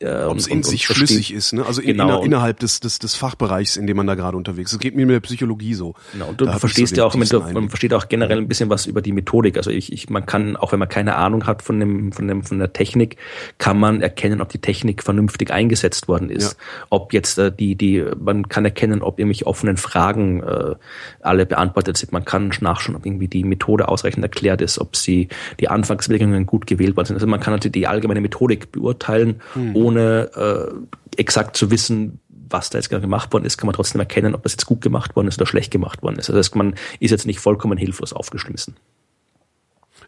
Äh, 0.00 0.24
Ob 0.24 0.36
es 0.36 0.46
in 0.46 0.62
sich 0.62 0.84
schlüssig 0.84 1.32
ist, 1.32 1.52
ne? 1.52 1.66
also 1.66 1.80
in, 1.80 1.88
genau. 1.88 2.18
inner, 2.18 2.24
innerhalb 2.24 2.60
des, 2.60 2.78
des, 2.78 3.00
des 3.00 3.16
Fachbereichs, 3.16 3.76
in 3.76 3.88
dem 3.88 3.96
man 3.96 4.06
da 4.06 4.14
gerade 4.14 4.36
unterwegs 4.36 4.70
ist. 4.70 4.74
Es 4.74 4.80
geht 4.80 4.94
mir 4.94 5.06
mit 5.06 5.14
der 5.14 5.20
Psychologie 5.20 5.74
so. 5.74 5.94
Genau, 6.12 6.28
und 6.28 6.40
du 6.40 6.46
verstehst 6.58 6.94
so 6.94 7.00
ja 7.00 7.06
auch, 7.06 7.14
du, 7.14 7.40
man 7.40 7.68
versteht 7.68 7.92
auch 7.94 8.08
generell 8.08 8.38
ein 8.38 8.46
bisschen 8.46 8.70
was 8.70 8.86
über 8.86 9.02
die 9.02 9.10
Methodik. 9.10 9.56
Also 9.56 9.70
ich, 9.70 9.92
ich, 9.92 10.08
man 10.08 10.24
kann, 10.24 10.56
auch 10.56 10.70
wenn 10.70 10.78
man 10.78 10.88
keine 10.88 11.16
Ahnung 11.16 11.46
hat 11.46 11.62
von 11.62 11.80
dem, 11.80 12.12
von 12.12 12.28
dem, 12.28 12.44
von 12.44 12.60
der 12.60 12.72
Technik, 12.72 13.16
kann 13.58 13.80
man 13.80 14.00
erkennen, 14.00 14.40
ob 14.40 14.50
die 14.50 14.60
Technik 14.60 15.02
vernünftig 15.02 15.50
eingesetzt 15.50 16.06
worden 16.06 16.30
ist. 16.30 16.52
Ja. 16.52 16.86
Ob 16.90 17.12
jetzt 17.12 17.38
äh, 17.38 17.50
die, 17.50 17.74
die, 17.74 18.04
man 18.20 18.48
kann 18.48 18.64
erkennen, 18.64 19.02
ob 19.02 19.18
irgendwelche 19.18 19.48
offenen 19.48 19.78
Fragen 19.78 20.44
äh, 20.44 20.76
alle 21.22 21.44
beantwortet 21.44 21.96
sind. 21.96 22.12
Man 22.12 22.24
kann 22.24 22.52
nachschauen, 22.60 22.94
ob 22.94 23.04
irgendwie 23.04 23.26
die 23.26 23.42
Methode 23.42 23.88
ausreichend 23.88 24.22
erklärt 24.22 24.60
ist, 24.60 24.78
ob 24.78 24.94
sie 24.94 25.28
die 25.58 25.68
Anfangsbedingungen 25.68 26.46
gut 26.46 26.68
gewählt 26.68 26.96
worden 26.96 27.06
sind. 27.06 27.16
Also 27.16 27.26
man 27.26 27.40
kann 27.40 27.52
natürlich 27.52 27.72
die 27.72 27.88
allgemeine 27.88 28.20
Methodik 28.20 28.70
beurteilen, 28.70 29.40
hm 29.54 29.74
ohne 29.87 29.87
äh, 29.96 31.20
exakt 31.20 31.56
zu 31.56 31.70
wissen, 31.70 32.20
was 32.28 32.70
da 32.70 32.78
jetzt 32.78 32.88
gerade 32.88 33.02
gemacht 33.02 33.32
worden 33.32 33.44
ist, 33.44 33.58
kann 33.58 33.66
man 33.66 33.74
trotzdem 33.74 34.00
erkennen, 34.00 34.34
ob 34.34 34.42
das 34.42 34.52
jetzt 34.52 34.66
gut 34.66 34.80
gemacht 34.80 35.16
worden 35.16 35.28
ist 35.28 35.38
oder 35.38 35.46
schlecht 35.46 35.70
gemacht 35.70 36.02
worden 36.02 36.18
ist. 36.18 36.30
Also 36.30 36.56
man 36.56 36.74
ist 37.00 37.10
jetzt 37.10 37.26
nicht 37.26 37.40
vollkommen 37.40 37.78
hilflos 37.78 38.12
aufgeschmissen. 38.12 38.76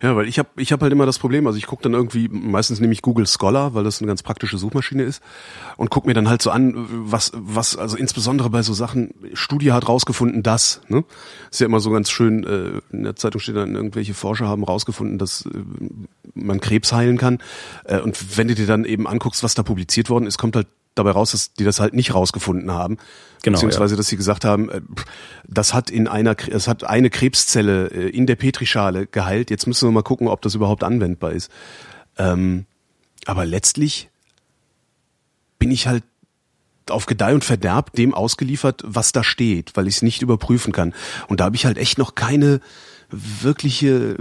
Ja, 0.02 0.16
weil 0.16 0.26
ich 0.28 0.38
habe 0.38 0.49
ich 0.57 0.73
hab 0.73 0.80
halt 0.80 0.92
immer 0.92 1.04
das 1.04 1.19
Problem, 1.19 1.47
also 1.47 1.59
ich 1.59 1.66
gucke 1.66 1.83
dann 1.83 1.92
irgendwie, 1.92 2.28
meistens 2.28 2.80
nehme 2.80 2.95
ich 2.95 3.02
Google 3.02 3.26
Scholar, 3.26 3.75
weil 3.75 3.85
das 3.85 4.00
eine 4.00 4.09
ganz 4.09 4.23
praktische 4.23 4.57
Suchmaschine 4.57 5.02
ist 5.02 5.23
und 5.76 5.90
gucke 5.90 6.09
mir 6.09 6.14
dann 6.14 6.28
halt 6.28 6.40
so 6.40 6.50
an, 6.50 6.87
was, 6.88 7.33
was, 7.35 7.76
also 7.76 7.99
insbesondere 7.99 8.49
bei 8.49 8.62
so 8.62 8.73
Sachen, 8.73 9.12
Studie 9.35 9.73
hat 9.73 9.88
rausgefunden, 9.88 10.42
dass, 10.42 10.80
ne? 10.88 11.04
Ist 11.50 11.61
ja 11.61 11.66
immer 11.66 11.80
so 11.80 11.90
ganz 11.90 12.11
schön, 12.11 12.45
äh, 12.45 12.80
in 12.97 13.04
der 13.04 13.16
Zeitung 13.16 13.40
steht 13.42 13.57
dann, 13.57 13.75
irgendwelche 13.75 14.14
Forscher 14.14 14.49
haben 14.49 14.64
rausgefunden, 14.64 15.19
dass 15.19 15.45
äh, 15.45 15.50
man 16.35 16.61
Krebs 16.61 16.95
heilen 16.95 17.19
kann. 17.19 17.38
Äh, 17.85 18.00
und 18.00 18.38
wenn 18.38 18.49
du 18.49 18.54
dir 18.54 18.66
dann 18.66 18.87
eben 18.87 19.07
anguckst, 19.07 19.42
was 19.42 19.54
da 19.54 19.62
publiziert 19.62 20.09
worden 20.09 20.26
ist, 20.26 20.38
kommt 20.38 20.57
halt 20.57 20.69
dabei 20.95 21.13
raus, 21.13 21.33
dass 21.33 21.53
die 21.53 21.65
das 21.65 21.81
halt 21.81 21.95
nicht 21.95 22.15
rausgefunden 22.15 22.73
haben. 22.73 22.99
Genau, 23.43 23.57
beziehungsweise, 23.57 23.95
ja. 23.95 23.97
dass 23.97 24.09
sie 24.09 24.17
gesagt 24.17 24.45
haben, 24.45 24.71
äh, 24.71 24.81
das 25.47 25.73
hat 25.73 25.91
in 25.91 26.09
einer, 26.09 26.37
es 26.51 26.69
hat 26.69 26.85
eine 26.85 27.11
Krebszelle 27.11 27.89
äh, 27.89 28.09
in 28.11 28.27
der 28.27 28.37
Petrischale 28.37 29.07
geheilt. 29.07 29.51
Jetzt 29.51 29.67
müssen 29.67 29.89
wir 29.89 29.93
mal 29.93 30.03
gucken, 30.03 30.29
ob 30.29 30.43
das 30.43 30.55
überhaupt 30.55 30.85
anwendbar 30.85 31.33
ist. 31.33 31.51
Ähm, 32.19 32.67
aber 33.27 33.47
letztlich 33.47 34.11
bin 35.59 35.71
ich 35.71 35.87
halt 35.87 36.05
auf 36.89 37.07
Gedeih 37.07 37.35
und 37.35 37.45
Verderb 37.45 37.93
dem 37.93 38.15
ausgeliefert, 38.15 38.83
was 38.85 39.13
da 39.13 39.23
steht, 39.23 39.77
weil 39.77 39.87
ich 39.87 39.97
es 39.97 40.03
nicht 40.03 40.23
überprüfen 40.23 40.73
kann. 40.73 40.93
Und 41.29 41.41
da 41.41 41.45
habe 41.45 41.57
ich 41.57 41.67
halt 41.67 41.79
echt 41.79 41.99
noch 41.99 42.15
keine 42.15 42.61
wirkliche, 43.11 44.17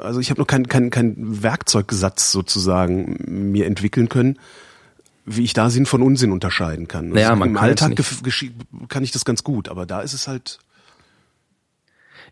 also 0.00 0.20
ich 0.20 0.30
habe 0.30 0.40
noch 0.40 0.46
keinen 0.46 0.68
kein, 0.68 0.90
kein 0.90 1.42
Werkzeugsatz 1.42 2.30
sozusagen 2.30 3.50
mir 3.50 3.66
entwickeln 3.66 4.08
können, 4.08 4.38
wie 5.24 5.44
ich 5.44 5.52
da 5.52 5.70
Sinn 5.70 5.86
von 5.86 6.02
Unsinn 6.02 6.32
unterscheiden 6.32 6.88
kann. 6.88 7.10
Naja, 7.10 7.30
also 7.30 7.38
man 7.38 7.48
Im 7.50 7.54
kann 7.54 7.64
Alltag 7.64 7.92
kann 8.88 9.04
ich 9.04 9.10
das 9.10 9.24
ganz 9.24 9.44
gut, 9.44 9.68
aber 9.68 9.86
da 9.86 10.00
ist 10.00 10.12
es 10.12 10.28
halt. 10.28 10.58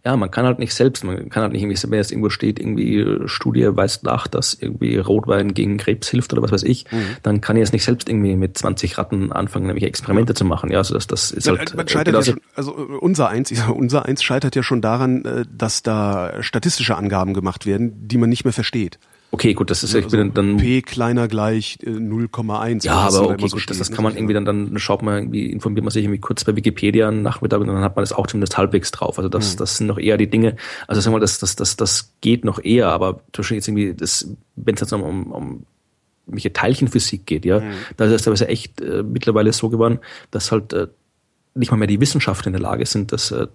Ja, 0.04 0.16
man 0.16 0.32
kann 0.32 0.44
halt 0.44 0.58
nicht 0.58 0.74
selbst, 0.74 1.04
man 1.04 1.28
kann 1.28 1.44
halt 1.44 1.52
nicht 1.52 1.62
irgendwie, 1.62 1.80
wenn 1.80 1.96
jetzt 1.96 2.10
irgendwo 2.10 2.28
steht, 2.28 2.58
irgendwie 2.58 3.28
Studie 3.28 3.68
weist 3.70 4.02
nach, 4.02 4.26
dass 4.26 4.52
irgendwie 4.52 4.96
Rotwein 4.96 5.54
gegen 5.54 5.76
Krebs 5.76 6.08
hilft 6.08 6.32
oder 6.32 6.42
was 6.42 6.50
weiß 6.50 6.64
ich, 6.64 6.90
mhm. 6.90 7.18
dann 7.22 7.40
kann 7.40 7.54
ich 7.54 7.60
jetzt 7.60 7.72
nicht 7.72 7.84
selbst 7.84 8.08
irgendwie 8.08 8.34
mit 8.34 8.58
20 8.58 8.98
Ratten 8.98 9.30
anfangen, 9.30 9.68
nämlich 9.68 9.84
Experimente 9.84 10.34
zu 10.34 10.44
machen. 10.44 10.72
Ja, 10.72 10.78
also 10.78 10.94
das, 10.94 11.06
das 11.06 11.30
ist 11.30 11.46
halt. 11.46 11.76
Man 11.76 11.86
scheitert 11.86 12.16
ja 12.16 12.22
schon, 12.22 12.40
also 12.56 12.72
unser 12.72 13.28
eins, 13.28 13.52
unser 13.68 14.04
eins 14.04 14.24
scheitert 14.24 14.56
ja 14.56 14.64
schon 14.64 14.80
daran, 14.80 15.24
äh, 15.24 15.44
dass 15.56 15.84
da 15.84 16.42
statistische 16.42 16.96
Angaben 16.96 17.32
gemacht 17.32 17.64
werden, 17.64 18.08
die 18.08 18.18
man 18.18 18.28
nicht 18.28 18.42
mehr 18.42 18.52
versteht. 18.52 18.98
Okay, 19.34 19.54
gut, 19.54 19.70
das 19.70 19.82
ist, 19.82 19.94
ich 19.94 20.04
also 20.04 20.14
bin 20.14 20.34
dann. 20.34 20.58
P 20.58 20.82
kleiner 20.82 21.26
gleich 21.26 21.78
0,1. 21.82 22.84
Äh, 22.84 22.86
ja, 22.86 22.96
aber 22.96 23.30
okay, 23.30 23.48
so 23.48 23.56
gut, 23.56 23.70
das, 23.70 23.78
das 23.78 23.90
kann 23.90 24.04
man 24.04 24.14
irgendwie 24.14 24.34
dann, 24.34 24.44
dann 24.44 24.78
schaut 24.78 25.00
man 25.00 25.14
irgendwie, 25.14 25.46
informiert 25.46 25.84
man 25.84 25.90
sich 25.90 26.04
irgendwie 26.04 26.20
kurz 26.20 26.44
bei 26.44 26.54
Wikipedia 26.54 27.08
am 27.08 27.22
Nachmittag 27.22 27.62
und 27.62 27.68
dann 27.68 27.80
hat 27.80 27.96
man 27.96 28.02
das 28.02 28.12
auch 28.12 28.26
zumindest 28.26 28.58
halbwegs 28.58 28.90
drauf. 28.90 29.18
Also 29.18 29.30
das, 29.30 29.52
hm. 29.52 29.56
das 29.56 29.78
sind 29.78 29.86
noch 29.86 29.98
eher 29.98 30.18
die 30.18 30.28
Dinge, 30.28 30.56
also 30.86 31.00
sagen 31.00 31.14
wir 31.14 31.18
mal, 31.18 31.20
das, 31.20 31.38
das, 31.38 31.56
das, 31.56 31.76
das 31.76 32.12
geht 32.20 32.44
noch 32.44 32.62
eher, 32.62 32.88
aber 32.88 33.20
zum 33.32 33.42
Beispiel 33.42 33.56
jetzt 33.56 33.68
irgendwie, 33.68 33.94
das, 33.94 34.28
wenn 34.56 34.74
es 34.74 34.82
jetzt 34.82 34.92
um, 34.92 35.02
um, 35.02 35.32
um 35.32 35.66
welche 36.26 36.52
Teilchenphysik 36.52 37.24
geht, 37.24 37.46
ja, 37.46 37.60
mhm. 37.60 37.72
da 37.96 38.04
ist 38.04 38.12
es 38.12 38.22
teilweise 38.24 38.48
echt 38.48 38.82
äh, 38.82 39.02
mittlerweile 39.02 39.50
so 39.54 39.70
geworden, 39.70 40.00
dass 40.30 40.52
halt 40.52 40.74
äh, 40.74 40.88
nicht 41.54 41.70
mal 41.70 41.78
mehr 41.78 41.88
die 41.88 42.00
Wissenschaftler 42.00 42.48
in 42.48 42.52
der 42.52 42.62
Lage 42.62 42.84
sind, 42.84 43.12
das 43.12 43.30
äh, 43.30 43.46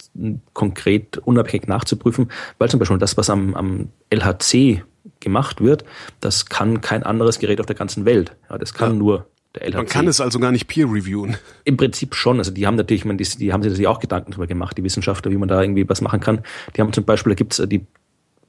konkret 0.54 1.20
unabhängig 1.20 1.68
nachzuprüfen, 1.68 2.32
weil 2.58 2.68
zum 2.68 2.80
Beispiel 2.80 2.98
das, 2.98 3.16
was 3.16 3.30
am, 3.30 3.54
am 3.54 3.90
LHC 4.10 4.84
gemacht 5.20 5.62
wird, 5.62 5.86
das 6.22 6.48
kann 6.48 6.82
kein 6.82 7.04
anderes 7.04 7.40
Gerät 7.40 7.60
auf 7.60 7.66
der 7.66 7.76
ganzen 7.76 8.06
Welt. 8.06 8.36
Ja, 8.50 8.58
das 8.58 8.74
kann 8.74 8.94
ja. 8.94 8.98
nur 8.98 9.28
der 9.56 9.68
LHC. 9.68 9.76
Man 9.78 9.86
kann 9.88 10.08
es 10.08 10.22
also 10.22 10.40
gar 10.40 10.52
nicht 10.52 10.68
peer 10.68 10.86
reviewen. 10.86 11.38
Im 11.64 11.78
Prinzip 11.78 12.16
schon. 12.16 12.38
Also 12.38 12.52
die 12.52 12.68
haben 12.68 12.76
natürlich, 12.76 13.06
man, 13.06 13.18
die, 13.18 13.24
die 13.24 13.54
haben 13.54 13.62
sich 13.62 13.72
natürlich 13.72 13.88
auch 13.88 14.00
Gedanken 14.00 14.32
darüber 14.32 14.48
gemacht, 14.48 14.78
die 14.78 14.84
Wissenschaftler, 14.84 15.32
wie 15.32 15.38
man 15.38 15.50
da 15.50 15.62
irgendwie 15.62 15.88
was 15.88 16.02
machen 16.02 16.20
kann. 16.20 16.42
Die 16.76 16.82
haben 16.82 16.94
zum 16.94 17.06
Beispiel, 17.06 17.32
da 17.32 17.36
gibt's 17.36 17.60
äh, 17.60 17.68
die 17.68 17.86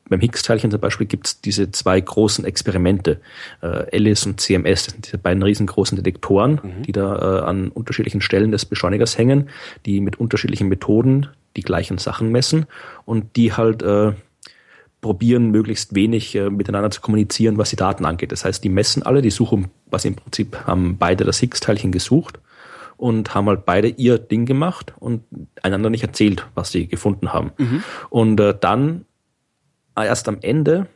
beim 0.08 0.20
Higgs-Teilchen 0.20 0.70
zum 0.70 0.80
Beispiel 0.80 1.06
gibt 1.06 1.26
es 1.26 1.40
diese 1.40 1.70
zwei 1.70 2.00
großen 2.00 2.44
Experimente, 2.44 3.20
äh, 3.60 3.84
Alice 3.94 4.26
und 4.26 4.40
CMS, 4.40 4.84
das 4.84 4.94
sind 4.94 5.06
diese 5.06 5.18
beiden 5.18 5.42
riesengroßen 5.42 5.96
Detektoren, 5.96 6.60
mhm. 6.62 6.82
die 6.84 6.92
da 6.92 7.16
äh, 7.16 7.44
an 7.44 7.68
unterschiedlichen 7.68 8.20
Stellen 8.20 8.50
des 8.50 8.64
Beschleunigers 8.64 9.18
hängen, 9.18 9.50
die 9.86 10.00
mit 10.00 10.18
unterschiedlichen 10.18 10.68
Methoden 10.68 11.28
die 11.56 11.62
gleichen 11.62 11.98
Sachen 11.98 12.30
messen 12.30 12.66
und 13.04 13.37
die 13.37 13.52
halt 13.52 13.83
äh, 13.83 14.12
probieren, 15.00 15.50
möglichst 15.50 15.94
wenig 15.94 16.34
äh, 16.34 16.50
miteinander 16.50 16.90
zu 16.90 17.00
kommunizieren, 17.00 17.58
was 17.58 17.70
die 17.70 17.76
Daten 17.76 18.04
angeht. 18.04 18.32
Das 18.32 18.44
heißt, 18.44 18.62
die 18.64 18.68
messen 18.68 19.02
alle, 19.02 19.22
die 19.22 19.30
suchen, 19.30 19.68
was 19.87 20.04
im 20.04 20.16
Prinzip 20.16 20.66
haben 20.66 20.98
beide 20.98 21.24
das 21.24 21.38
Higgs-Teilchen 21.38 21.92
gesucht 21.92 22.40
und 22.96 23.34
haben 23.34 23.46
halt 23.48 23.64
beide 23.64 23.88
ihr 23.88 24.18
Ding 24.18 24.44
gemacht 24.44 24.92
und 24.98 25.22
einander 25.62 25.88
nicht 25.88 26.02
erzählt, 26.02 26.46
was 26.54 26.72
sie 26.72 26.88
gefunden 26.88 27.32
haben. 27.32 27.52
Mhm. 27.58 27.84
Und 28.11 28.40
äh, 28.40 28.54
dann 28.58 29.04
erst 29.96 30.28
am 30.28 30.38
Ende 30.40 30.88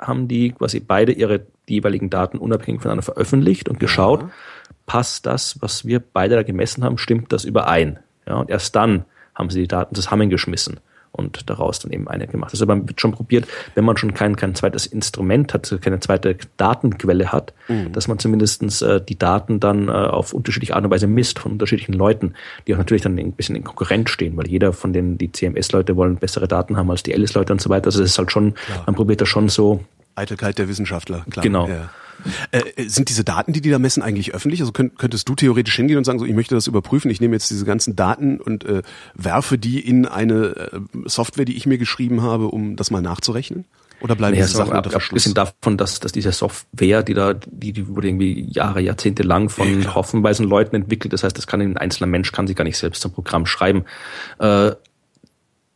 haben 0.00 0.28
die 0.28 0.52
quasi 0.52 0.80
beide 0.80 1.12
ihre 1.12 1.46
jeweiligen 1.68 2.10
Daten 2.10 2.38
unabhängig 2.38 2.82
voneinander 2.82 3.02
veröffentlicht 3.02 3.68
und 3.68 3.80
geschaut, 3.80 4.22
ja. 4.22 4.30
passt 4.86 5.26
das, 5.26 5.60
was 5.60 5.84
wir 5.84 6.00
beide 6.00 6.34
da 6.34 6.42
gemessen 6.42 6.84
haben, 6.84 6.98
stimmt 6.98 7.32
das 7.32 7.44
überein? 7.44 7.98
Ja, 8.26 8.36
und 8.36 8.50
erst 8.50 8.74
dann 8.74 9.04
haben 9.34 9.50
sie 9.50 9.62
die 9.62 9.68
Daten 9.68 9.94
zusammengeschmissen 9.94 10.80
und 11.12 11.48
daraus 11.50 11.78
dann 11.80 11.92
eben 11.92 12.08
eine 12.08 12.26
gemacht. 12.26 12.52
Also 12.52 12.66
man 12.66 12.88
wird 12.88 13.00
schon 13.00 13.12
probiert, 13.12 13.46
wenn 13.74 13.84
man 13.84 13.96
schon 13.96 14.14
kein, 14.14 14.36
kein 14.36 14.54
zweites 14.54 14.86
Instrument 14.86 15.52
hat, 15.54 15.76
keine 15.80 16.00
zweite 16.00 16.36
Datenquelle 16.56 17.32
hat, 17.32 17.52
mhm. 17.68 17.92
dass 17.92 18.08
man 18.08 18.18
zumindestens 18.18 18.82
äh, 18.82 19.00
die 19.00 19.18
Daten 19.18 19.60
dann 19.60 19.88
äh, 19.88 19.92
auf 19.92 20.32
unterschiedliche 20.32 20.74
Art 20.74 20.84
und 20.84 20.90
Weise 20.90 21.06
misst 21.06 21.38
von 21.38 21.52
unterschiedlichen 21.52 21.92
Leuten, 21.92 22.34
die 22.66 22.74
auch 22.74 22.78
natürlich 22.78 23.02
dann 23.02 23.18
ein 23.18 23.32
bisschen 23.32 23.56
in 23.56 23.64
Konkurrenz 23.64 24.10
stehen, 24.10 24.36
weil 24.36 24.48
jeder 24.48 24.72
von 24.72 24.92
den, 24.92 25.18
die 25.18 25.32
CMS-Leute 25.32 25.96
wollen 25.96 26.16
bessere 26.16 26.48
Daten 26.48 26.76
haben 26.76 26.90
als 26.90 27.02
die 27.02 27.12
LS-Leute 27.12 27.52
und 27.52 27.60
so 27.60 27.70
weiter. 27.70 27.86
Also 27.86 28.02
es 28.02 28.10
ist 28.10 28.18
halt 28.18 28.32
schon, 28.32 28.54
klar. 28.54 28.84
man 28.86 28.94
probiert 28.94 29.20
das 29.20 29.28
schon 29.28 29.48
so. 29.48 29.84
Eitelkeit 30.14 30.58
der 30.58 30.68
Wissenschaftler, 30.68 31.24
klar. 31.30 31.42
Genau. 31.42 31.68
Ja. 31.68 31.90
Äh, 32.50 32.60
äh, 32.76 32.88
sind 32.88 33.08
diese 33.08 33.24
Daten, 33.24 33.52
die 33.52 33.60
die 33.60 33.70
da 33.70 33.78
messen, 33.78 34.02
eigentlich 34.02 34.34
öffentlich? 34.34 34.60
Also 34.60 34.72
könnt, 34.72 34.98
könntest 34.98 35.28
du 35.28 35.34
theoretisch 35.34 35.76
hingehen 35.76 35.98
und 35.98 36.04
sagen, 36.04 36.18
so 36.18 36.24
ich 36.24 36.34
möchte 36.34 36.54
das 36.54 36.66
überprüfen, 36.66 37.10
ich 37.10 37.20
nehme 37.20 37.34
jetzt 37.34 37.50
diese 37.50 37.64
ganzen 37.64 37.96
Daten 37.96 38.40
und 38.40 38.64
äh, 38.64 38.82
werfe 39.14 39.58
die 39.58 39.80
in 39.80 40.06
eine 40.06 40.70
äh, 40.72 40.80
Software, 41.06 41.44
die 41.44 41.56
ich 41.56 41.66
mir 41.66 41.78
geschrieben 41.78 42.22
habe, 42.22 42.48
um 42.48 42.76
das 42.76 42.90
mal 42.90 43.02
nachzurechnen? 43.02 43.64
Oder 44.00 44.14
bleiben 44.14 44.34
naja, 44.34 44.46
diese 44.46 44.58
Sachen 44.58 44.76
unter 44.76 44.90
Verschluss? 44.90 45.26
Abgesehen 45.26 45.34
davon, 45.34 45.76
dass, 45.76 45.98
dass 45.98 46.12
diese 46.12 46.30
Software, 46.30 47.02
die 47.02 47.14
da, 47.14 47.34
die, 47.34 47.72
die 47.72 47.88
wurde 47.88 48.08
irgendwie 48.08 48.46
Jahre, 48.48 48.80
Jahrzehnte 48.80 49.24
lang 49.24 49.48
von 49.48 49.82
ja, 49.82 49.94
hoffenweise 49.94 50.44
Leuten 50.44 50.76
entwickelt. 50.76 51.12
Das 51.12 51.24
heißt, 51.24 51.36
das 51.36 51.46
kann 51.46 51.60
ein 51.60 51.76
einzelner 51.76 52.06
Mensch 52.06 52.30
kann 52.30 52.46
sich 52.46 52.54
gar 52.54 52.64
nicht 52.64 52.78
selbst 52.78 53.02
zum 53.02 53.12
Programm 53.12 53.46
schreiben. 53.46 53.84
Äh, 54.38 54.72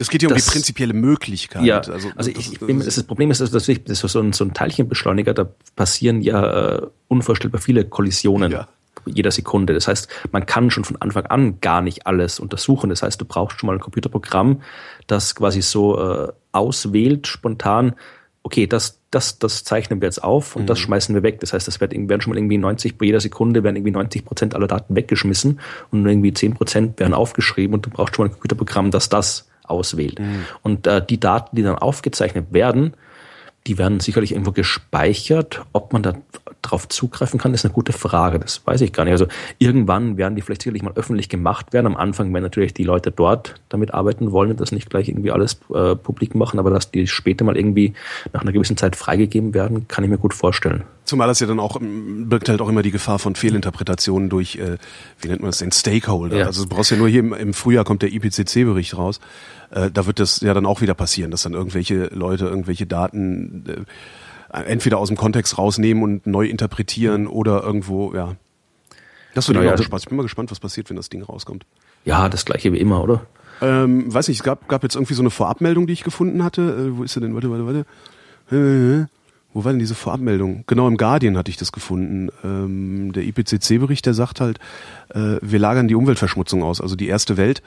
es 0.03 0.11
geht 0.11 0.23
ja 0.23 0.29
um 0.29 0.35
das, 0.35 0.45
die 0.45 0.51
prinzipielle 0.51 0.93
Möglichkeit. 0.93 1.65
Ja, 1.65 1.79
also, 1.79 2.11
also 2.15 2.31
ich, 2.31 2.53
ich 2.53 2.61
bin, 2.61 2.79
das, 2.79 2.97
das 2.97 3.05
Problem 3.05 3.31
ist, 3.31 3.41
dass 3.41 3.51
das 3.51 3.69
ist 3.69 4.01
so 4.01 4.21
ein, 4.21 4.33
so 4.33 4.45
ein 4.45 4.53
Teilchenbeschleuniger, 4.53 5.33
da 5.33 5.49
passieren 5.77 6.21
ja 6.21 6.77
äh, 6.77 6.87
unvorstellbar 7.09 7.61
viele 7.61 7.85
Kollisionen. 7.85 8.53
Ja. 8.53 8.69
Jeder 9.07 9.33
Sekunde. 9.33 9.75
Das 9.75 9.89
heißt, 9.89 10.09
man 10.31 10.47
kann 10.47 10.71
schon 10.71 10.85
von 10.85 10.97
Anfang 11.01 11.27
an 11.27 11.61
gar 11.61 11.81
nicht 11.81 12.07
alles 12.07 12.39
untersuchen. 12.39 12.91
Das 12.91 13.03
heißt, 13.03 13.21
du 13.21 13.25
brauchst 13.25 13.59
schon 13.59 13.67
mal 13.67 13.75
ein 13.75 13.81
Computerprogramm, 13.81 14.63
das 15.09 15.35
quasi 15.35 15.61
so 15.61 15.99
äh, 15.99 16.29
auswählt, 16.53 17.27
spontan, 17.27 17.97
okay, 18.43 18.67
das, 18.67 19.01
das, 19.11 19.39
das 19.39 19.65
zeichnen 19.65 20.01
wir 20.01 20.07
jetzt 20.07 20.23
auf 20.23 20.57
und 20.57 20.63
mhm. 20.63 20.67
das 20.67 20.79
schmeißen 20.79 21.15
wir 21.15 21.23
weg. 21.23 21.41
Das 21.41 21.53
heißt, 21.53 21.67
das 21.67 21.81
werden, 21.81 22.09
werden 22.09 22.21
schon 22.21 22.33
mal 22.33 22.39
irgendwie 22.39 22.59
90, 22.59 22.99
bei 22.99 23.07
jeder 23.07 23.21
Sekunde 23.21 23.63
werden 23.63 23.77
irgendwie 23.77 23.93
90 23.93 24.25
Prozent 24.25 24.55
aller 24.55 24.67
Daten 24.67 24.95
weggeschmissen 24.95 25.61
und 25.91 26.03
nur 26.03 26.11
irgendwie 26.11 26.33
10 26.33 26.55
Prozent 26.55 26.99
werden 27.01 27.15
aufgeschrieben 27.15 27.75
und 27.75 27.87
du 27.87 27.91
brauchst 27.91 28.17
schon 28.17 28.25
mal 28.25 28.31
ein 28.31 28.33
Computerprogramm, 28.33 28.91
das 28.91 29.09
das 29.09 29.49
auswählt. 29.65 30.19
Mhm. 30.19 30.45
Und 30.63 30.87
äh, 30.87 31.05
die 31.05 31.21
Daten, 31.21 31.57
die 31.57 31.63
dann 31.63 31.77
aufgezeichnet 31.77 32.53
werden, 32.53 32.95
die 33.67 33.79
werden 33.79 34.01
sicherlich 34.01 34.33
irgendwo 34.33 34.53
gespeichert. 34.53 35.63
Ob 35.73 35.93
man 35.93 36.03
da 36.03 36.15
darauf 36.63 36.89
zugreifen 36.89 37.39
kann, 37.39 37.53
ist 37.53 37.65
eine 37.65 37.75
gute 37.75 37.93
Frage. 37.93 38.39
Das 38.39 38.63
weiß 38.65 38.81
ich 38.81 38.93
gar 38.93 39.05
nicht. 39.05 39.13
Also 39.13 39.27
irgendwann 39.59 40.17
werden 40.17 40.37
die 40.37 40.43
vielleicht 40.43 40.63
sicherlich 40.63 40.83
mal 40.83 40.93
öffentlich 40.95 41.29
gemacht 41.29 41.73
werden. 41.73 41.87
Am 41.87 41.97
Anfang 41.97 42.33
werden 42.33 42.45
natürlich 42.45 42.73
die 42.73 42.85
Leute 42.85 43.11
dort 43.11 43.57
damit 43.69 43.93
arbeiten 43.93 44.33
wollen 44.33 44.53
und 44.53 44.61
das 44.61 44.73
nicht 44.73 44.89
gleich 44.89 45.09
irgendwie 45.09 45.33
alles 45.33 45.61
äh, 45.75 45.97
publik 45.97 46.35
machen, 46.35 46.59
aber 46.59 46.71
dass 46.71 46.91
die 46.91 47.07
später 47.07 47.45
mal 47.45 47.57
irgendwie 47.57 47.95
nach 48.33 48.43
einer 48.43 48.53
gewissen 48.53 48.77
Zeit 48.77 48.97
freigegeben 48.97 49.55
werden, 49.55 49.89
kann 49.89 50.05
ich 50.05 50.11
mir 50.11 50.19
gut 50.19 50.35
vorstellen. 50.35 50.85
Zumal 51.05 51.27
das 51.27 51.41
ja 51.41 51.49
dann 51.49 51.59
auch 51.59 51.79
birgt 51.81 52.49
halt 52.49 52.61
auch 52.61 52.69
immer 52.69 52.83
die 52.83 52.93
Gefahr 52.93 53.19
von 53.19 53.35
Fehlinterpretationen 53.35 54.29
durch, 54.29 54.57
äh, 54.57 54.79
wie 55.21 55.29
nennt 55.29 55.41
man 55.41 55.51
das, 55.51 55.59
den 55.59 55.73
Stakeholder. 55.73 56.39
Ja. 56.39 56.47
Also 56.47 56.63
du 56.63 56.69
brauchst 56.69 56.93
ja 56.93 56.97
nur 56.97 57.09
hier 57.09 57.21
im, 57.21 57.33
im 57.33 57.55
Frühjahr 57.55 57.85
kommt 57.85 58.03
der 58.03 58.13
IPCC-Bericht 58.13 58.97
raus. 58.97 59.21
Äh, 59.71 59.91
da 59.91 60.07
wird 60.07 60.21
das 60.21 60.41
ja 60.41 60.55
dann 60.55 60.65
auch 60.65 60.81
wieder 60.81 60.95
passieren, 60.95 61.31
dass 61.31 61.43
dann 61.43 61.55
irgendwelche 61.55 62.07
Leute 62.13 62.47
irgendwelche 62.47 62.87
Daten 62.87 63.65
äh, 63.67 63.77
entweder 64.53 64.99
aus 64.99 65.09
dem 65.09 65.17
Kontext 65.17 65.59
rausnehmen 65.59 66.03
und 66.03 66.27
neu 66.27 66.47
interpretieren 66.47 67.27
oder 67.27 67.63
irgendwo, 67.63 68.15
ja. 68.15 68.37
Das 69.35 69.49
wird 69.49 69.59
genau, 69.59 69.71
ja, 69.71 69.83
Spaß. 69.83 70.03
Ich 70.03 70.09
bin 70.09 70.17
mal 70.17 70.23
gespannt, 70.23 70.51
was 70.51 70.61
passiert, 70.61 70.91
wenn 70.91 70.97
das 70.97 71.09
Ding 71.09 71.23
rauskommt. 71.23 71.65
Ja, 72.05 72.29
das 72.29 72.45
gleiche 72.45 72.73
wie 72.73 72.79
immer, 72.79 73.03
oder? 73.03 73.27
Ähm, 73.63 74.13
weiß 74.13 74.29
nicht, 74.29 74.39
es 74.39 74.43
gab, 74.43 74.69
gab 74.69 74.83
jetzt 74.83 74.97
irgendwie 74.97 75.15
so 75.15 75.23
eine 75.23 75.31
Vorabmeldung, 75.31 75.87
die 75.87 75.93
ich 75.93 76.05
gefunden 76.05 76.43
hatte. 76.45 76.63
Äh, 76.63 76.99
wo 76.99 77.05
ist 77.05 77.15
sie 77.15 77.21
denn? 77.21 77.35
Warte, 77.35 77.51
warte, 77.51 77.87
warte. 78.51 79.09
Wo 79.55 79.65
war 79.65 79.73
denn 79.73 79.79
diese 79.79 79.95
Vorabmeldung? 79.95 80.65
Genau 80.67 80.89
im 80.89 80.97
Guardian 80.97 81.37
hatte 81.37 81.51
ich 81.51 81.59
das 81.59 81.73
gefunden. 81.73 82.31
Ähm, 82.43 83.13
der 83.13 83.25
IPCC-Bericht, 83.25 84.07
der 84.07 84.15
sagt 84.15 84.41
halt, 84.41 84.59
äh, 85.11 85.37
wir 85.43 85.59
lagern 85.59 85.89
die 85.89 85.95
Umweltverschmutzung 85.95 86.63
aus. 86.63 86.81
Also 86.81 86.97
die 86.97 87.09
erste 87.09 87.37
Welt, 87.37 87.63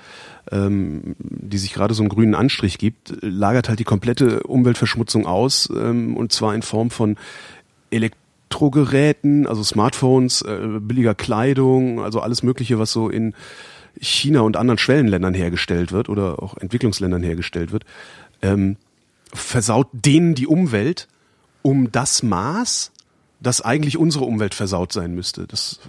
ähm, 0.51 1.15
die 1.19 1.59
sich 1.59 1.73
gerade 1.73 1.93
so 1.93 2.01
einen 2.01 2.09
grünen 2.09 2.33
Anstrich 2.33 2.79
gibt, 2.79 3.13
lagert 3.21 3.69
halt 3.69 3.79
die 3.79 3.83
komplette 3.83 4.41
Umweltverschmutzung 4.43 5.27
aus. 5.27 5.69
Ähm, 5.75 6.17
und 6.17 6.31
zwar 6.31 6.55
in 6.55 6.63
Form 6.63 6.89
von 6.89 7.17
Elektrogeräten, 7.91 9.45
also 9.45 9.61
Smartphones, 9.61 10.41
äh, 10.41 10.79
billiger 10.79 11.13
Kleidung, 11.13 12.01
also 12.01 12.19
alles 12.19 12.41
Mögliche, 12.41 12.79
was 12.79 12.91
so 12.91 13.09
in 13.09 13.35
China 14.01 14.41
und 14.41 14.57
anderen 14.57 14.79
Schwellenländern 14.79 15.35
hergestellt 15.35 15.91
wird 15.91 16.09
oder 16.09 16.41
auch 16.41 16.57
Entwicklungsländern 16.57 17.21
hergestellt 17.21 17.71
wird. 17.71 17.85
Ähm, 18.41 18.77
versaut 19.33 19.87
denen 19.91 20.33
die 20.33 20.47
Umwelt 20.47 21.07
um 21.65 21.91
das 21.91 22.21
Maß, 22.21 22.91
dass 23.41 23.61
eigentlich 23.61 23.97
unsere 23.97 24.25
Umwelt 24.25 24.53
versaut 24.53 24.93
sein 24.93 25.13
müsste. 25.15 25.47
Das, 25.47 25.79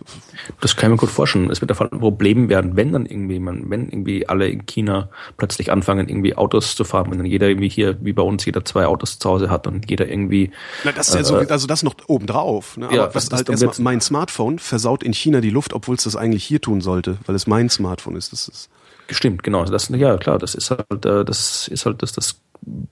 das 0.60 0.74
kann 0.74 0.90
ich 0.90 0.92
mir 0.92 1.00
gut 1.06 1.10
vorstellen. 1.10 1.50
Es 1.50 1.60
wird 1.60 1.70
davon 1.70 1.92
ein 1.92 2.00
Problem 2.00 2.48
werden, 2.48 2.76
wenn 2.76 2.92
dann 2.92 3.04
irgendwie 3.04 3.38
man, 3.38 3.70
wenn 3.70 3.88
irgendwie 3.88 4.26
alle 4.26 4.48
in 4.48 4.64
China 4.64 5.10
plötzlich 5.36 5.70
anfangen, 5.70 6.08
irgendwie 6.08 6.34
Autos 6.34 6.76
zu 6.76 6.84
fahren, 6.84 7.10
wenn 7.10 7.18
dann 7.18 7.26
jeder 7.26 7.48
irgendwie 7.48 7.68
hier, 7.68 7.98
wie 8.00 8.14
bei 8.14 8.22
uns, 8.22 8.44
jeder 8.46 8.64
zwei 8.64 8.86
Autos 8.86 9.18
zu 9.18 9.28
Hause 9.28 9.50
hat 9.50 9.66
und 9.66 9.88
jeder 9.88 10.08
irgendwie. 10.08 10.50
Na, 10.84 10.92
das 10.92 11.08
ist 11.08 11.14
ja 11.14 11.24
so, 11.24 11.38
äh, 11.38 11.46
also 11.46 11.66
das 11.66 11.82
noch 11.82 11.94
obendrauf. 12.06 12.78
Ne? 12.78 12.86
Aber 12.86 12.96
ja, 12.96 13.14
was 13.14 13.30
halt 13.30 13.48
erstmal, 13.48 13.74
mein 13.80 14.00
Smartphone 14.00 14.58
versaut 14.58 15.02
in 15.02 15.12
China 15.12 15.40
die 15.40 15.50
Luft, 15.50 15.74
obwohl 15.74 15.96
es 15.96 16.04
das 16.04 16.16
eigentlich 16.16 16.44
hier 16.44 16.60
tun 16.60 16.80
sollte, 16.80 17.18
weil 17.26 17.36
es 17.36 17.46
mein 17.46 17.68
Smartphone 17.68 18.16
ist. 18.16 18.32
Das 18.32 18.48
ist 18.48 18.70
Stimmt, 19.08 19.44
genau. 19.44 19.64
Das, 19.64 19.88
ja, 19.90 20.16
klar, 20.16 20.38
das 20.38 20.54
ist 20.54 20.70
halt, 20.70 21.04
äh, 21.04 21.24
das 21.24 21.68
ist 21.68 21.86
halt, 21.86 22.02
das, 22.02 22.12
das 22.12 22.40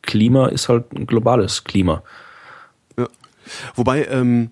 Klima 0.03 0.47
ist 0.47 0.68
halt 0.68 0.92
ein 0.92 1.07
globales 1.07 1.64
Klima. 1.64 2.03
Wobei, 3.74 4.07
ähm, 4.07 4.50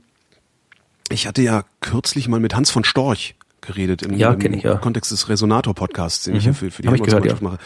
ich 1.10 1.26
hatte 1.26 1.42
ja 1.42 1.64
kürzlich 1.80 2.28
mal 2.28 2.40
mit 2.40 2.54
Hans 2.54 2.70
von 2.70 2.84
Storch 2.84 3.34
geredet 3.60 4.02
im, 4.02 4.14
ja, 4.14 4.32
im 4.32 4.54
ich, 4.54 4.64
ja. 4.64 4.76
Kontext 4.76 5.12
des 5.12 5.28
Resonator-Podcasts, 5.28 6.24
den 6.24 6.34
mhm. 6.34 6.38
ich 6.38 6.44
ja 6.46 6.52
für, 6.52 6.70
für 6.70 6.82
die 6.82 6.88
gehört, 6.88 7.24
ja. 7.24 7.36
mache. 7.40 7.58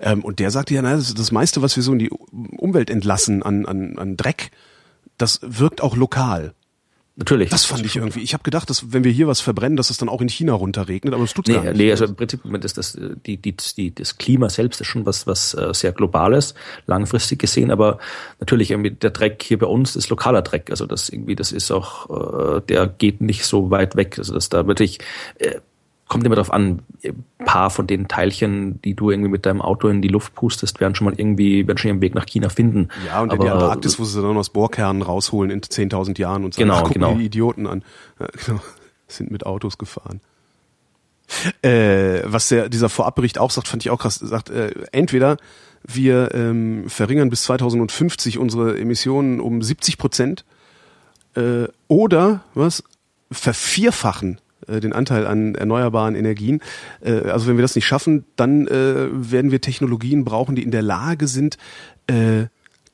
Ähm, 0.00 0.24
und 0.24 0.38
der 0.38 0.50
sagte 0.50 0.74
ja, 0.74 0.82
na, 0.82 0.96
das, 0.96 1.14
das 1.14 1.32
meiste, 1.32 1.62
was 1.62 1.76
wir 1.76 1.82
so 1.82 1.92
in 1.92 1.98
die 1.98 2.10
Umwelt 2.10 2.90
entlassen 2.90 3.42
an, 3.42 3.66
an, 3.66 3.98
an 3.98 4.16
Dreck, 4.16 4.50
das 5.18 5.40
wirkt 5.42 5.82
auch 5.82 5.96
lokal. 5.96 6.54
Natürlich. 7.16 7.50
Das 7.50 7.64
fand 7.64 7.86
ich 7.86 7.94
irgendwie. 7.94 8.22
Ich 8.22 8.34
habe 8.34 8.42
gedacht, 8.42 8.68
dass 8.68 8.92
wenn 8.92 9.04
wir 9.04 9.12
hier 9.12 9.28
was 9.28 9.40
verbrennen, 9.40 9.76
dass 9.76 9.90
es 9.90 9.98
dann 9.98 10.08
auch 10.08 10.20
in 10.20 10.28
China 10.28 10.52
runterregnet, 10.52 11.14
aber 11.14 11.22
es 11.22 11.32
tut 11.32 11.46
nee, 11.46 11.54
gar 11.54 11.62
nicht. 11.62 11.76
Nee, 11.76 11.90
also 11.92 12.06
im 12.06 12.16
Prinzip 12.16 12.40
das, 12.60 12.74
das, 12.74 12.98
die, 13.24 13.36
die, 13.36 13.54
die, 13.76 13.94
das 13.94 14.18
Klima 14.18 14.50
selbst 14.50 14.80
ist 14.80 14.88
schon 14.88 15.06
was, 15.06 15.24
was 15.28 15.54
äh, 15.54 15.72
sehr 15.72 15.92
globales, 15.92 16.54
langfristig 16.86 17.38
gesehen, 17.38 17.70
aber 17.70 17.98
natürlich 18.40 18.72
irgendwie 18.72 18.90
der 18.90 19.10
Dreck 19.10 19.44
hier 19.44 19.60
bei 19.60 19.66
uns 19.66 19.94
ist 19.94 20.08
lokaler 20.08 20.42
Dreck. 20.42 20.70
Also 20.70 20.86
das 20.86 21.08
irgendwie, 21.08 21.36
das 21.36 21.52
ist 21.52 21.70
auch, 21.70 22.56
äh, 22.56 22.60
der 22.62 22.88
geht 22.88 23.20
nicht 23.20 23.44
so 23.44 23.70
weit 23.70 23.94
weg. 23.94 24.18
Also 24.18 24.34
das 24.34 24.48
da 24.48 24.66
wirklich 24.66 24.98
äh, 25.38 25.60
kommt 26.08 26.24
immer 26.24 26.34
darauf 26.34 26.52
an, 26.52 26.82
ein 27.02 27.24
paar 27.44 27.70
von 27.70 27.86
den 27.86 28.08
Teilchen, 28.08 28.80
die 28.82 28.94
du 28.94 29.10
irgendwie 29.10 29.30
mit 29.30 29.46
deinem 29.46 29.62
Auto 29.62 29.88
in 29.88 30.02
die 30.02 30.08
Luft 30.08 30.34
pustest, 30.34 30.80
werden 30.80 30.94
schon 30.94 31.06
mal 31.06 31.14
irgendwie, 31.16 31.66
werden 31.66 31.78
schon 31.78 31.88
ihren 31.88 32.00
Weg 32.00 32.14
nach 32.14 32.26
China 32.26 32.48
finden. 32.48 32.88
Ja, 33.06 33.22
und 33.22 33.30
Aber, 33.30 33.40
in 33.40 33.46
der 33.46 33.54
Antarktis, 33.54 33.98
wo 33.98 34.04
sie 34.04 34.20
dann 34.20 34.36
aus 34.36 34.50
Bohrkernen 34.50 35.02
rausholen 35.02 35.50
in 35.50 35.60
10.000 35.60 36.18
Jahren 36.18 36.44
und 36.44 36.54
sagen, 36.54 36.68
genau, 36.68 36.82
ach, 36.84 36.90
genau. 36.90 37.14
die 37.14 37.24
Idioten 37.24 37.66
an. 37.66 37.82
Ja, 38.20 38.28
genau. 38.46 38.60
Sind 39.06 39.30
mit 39.30 39.44
Autos 39.44 39.76
gefahren. 39.76 40.20
Äh, 41.62 42.22
was 42.24 42.48
der, 42.48 42.68
dieser 42.68 42.88
Vorabbericht 42.88 43.38
auch 43.38 43.50
sagt, 43.50 43.68
fand 43.68 43.84
ich 43.84 43.90
auch 43.90 43.98
krass, 43.98 44.16
sagt, 44.16 44.50
äh, 44.50 44.72
entweder 44.92 45.36
wir 45.82 46.34
ähm, 46.34 46.88
verringern 46.88 47.30
bis 47.30 47.42
2050 47.44 48.38
unsere 48.38 48.78
Emissionen 48.78 49.40
um 49.40 49.62
70 49.62 49.98
Prozent 49.98 50.44
äh, 51.34 51.64
oder 51.88 52.40
was 52.54 52.84
vervierfachen 53.30 54.38
äh, 54.68 54.80
den 54.80 54.92
Anteil 54.92 55.26
an 55.26 55.54
erneuerbaren 55.54 56.14
Energien. 56.14 56.60
Äh, 57.00 57.28
also 57.30 57.46
wenn 57.46 57.56
wir 57.56 57.62
das 57.62 57.74
nicht 57.74 57.86
schaffen, 57.86 58.24
dann 58.36 58.66
äh, 58.66 59.08
werden 59.10 59.50
wir 59.50 59.60
Technologien 59.60 60.24
brauchen, 60.24 60.56
die 60.56 60.62
in 60.62 60.70
der 60.70 60.82
Lage 60.82 61.28
sind, 61.28 61.58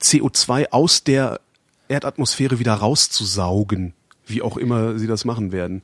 CO2 0.00 0.70
aus 0.70 1.02
der 1.02 1.40
Erdatmosphäre 1.88 2.60
wieder 2.60 2.74
rauszusaugen, 2.74 3.92
wie 4.24 4.40
auch 4.40 4.56
immer 4.56 5.00
sie 5.00 5.08
das 5.08 5.24
machen 5.24 5.50
werden. 5.50 5.82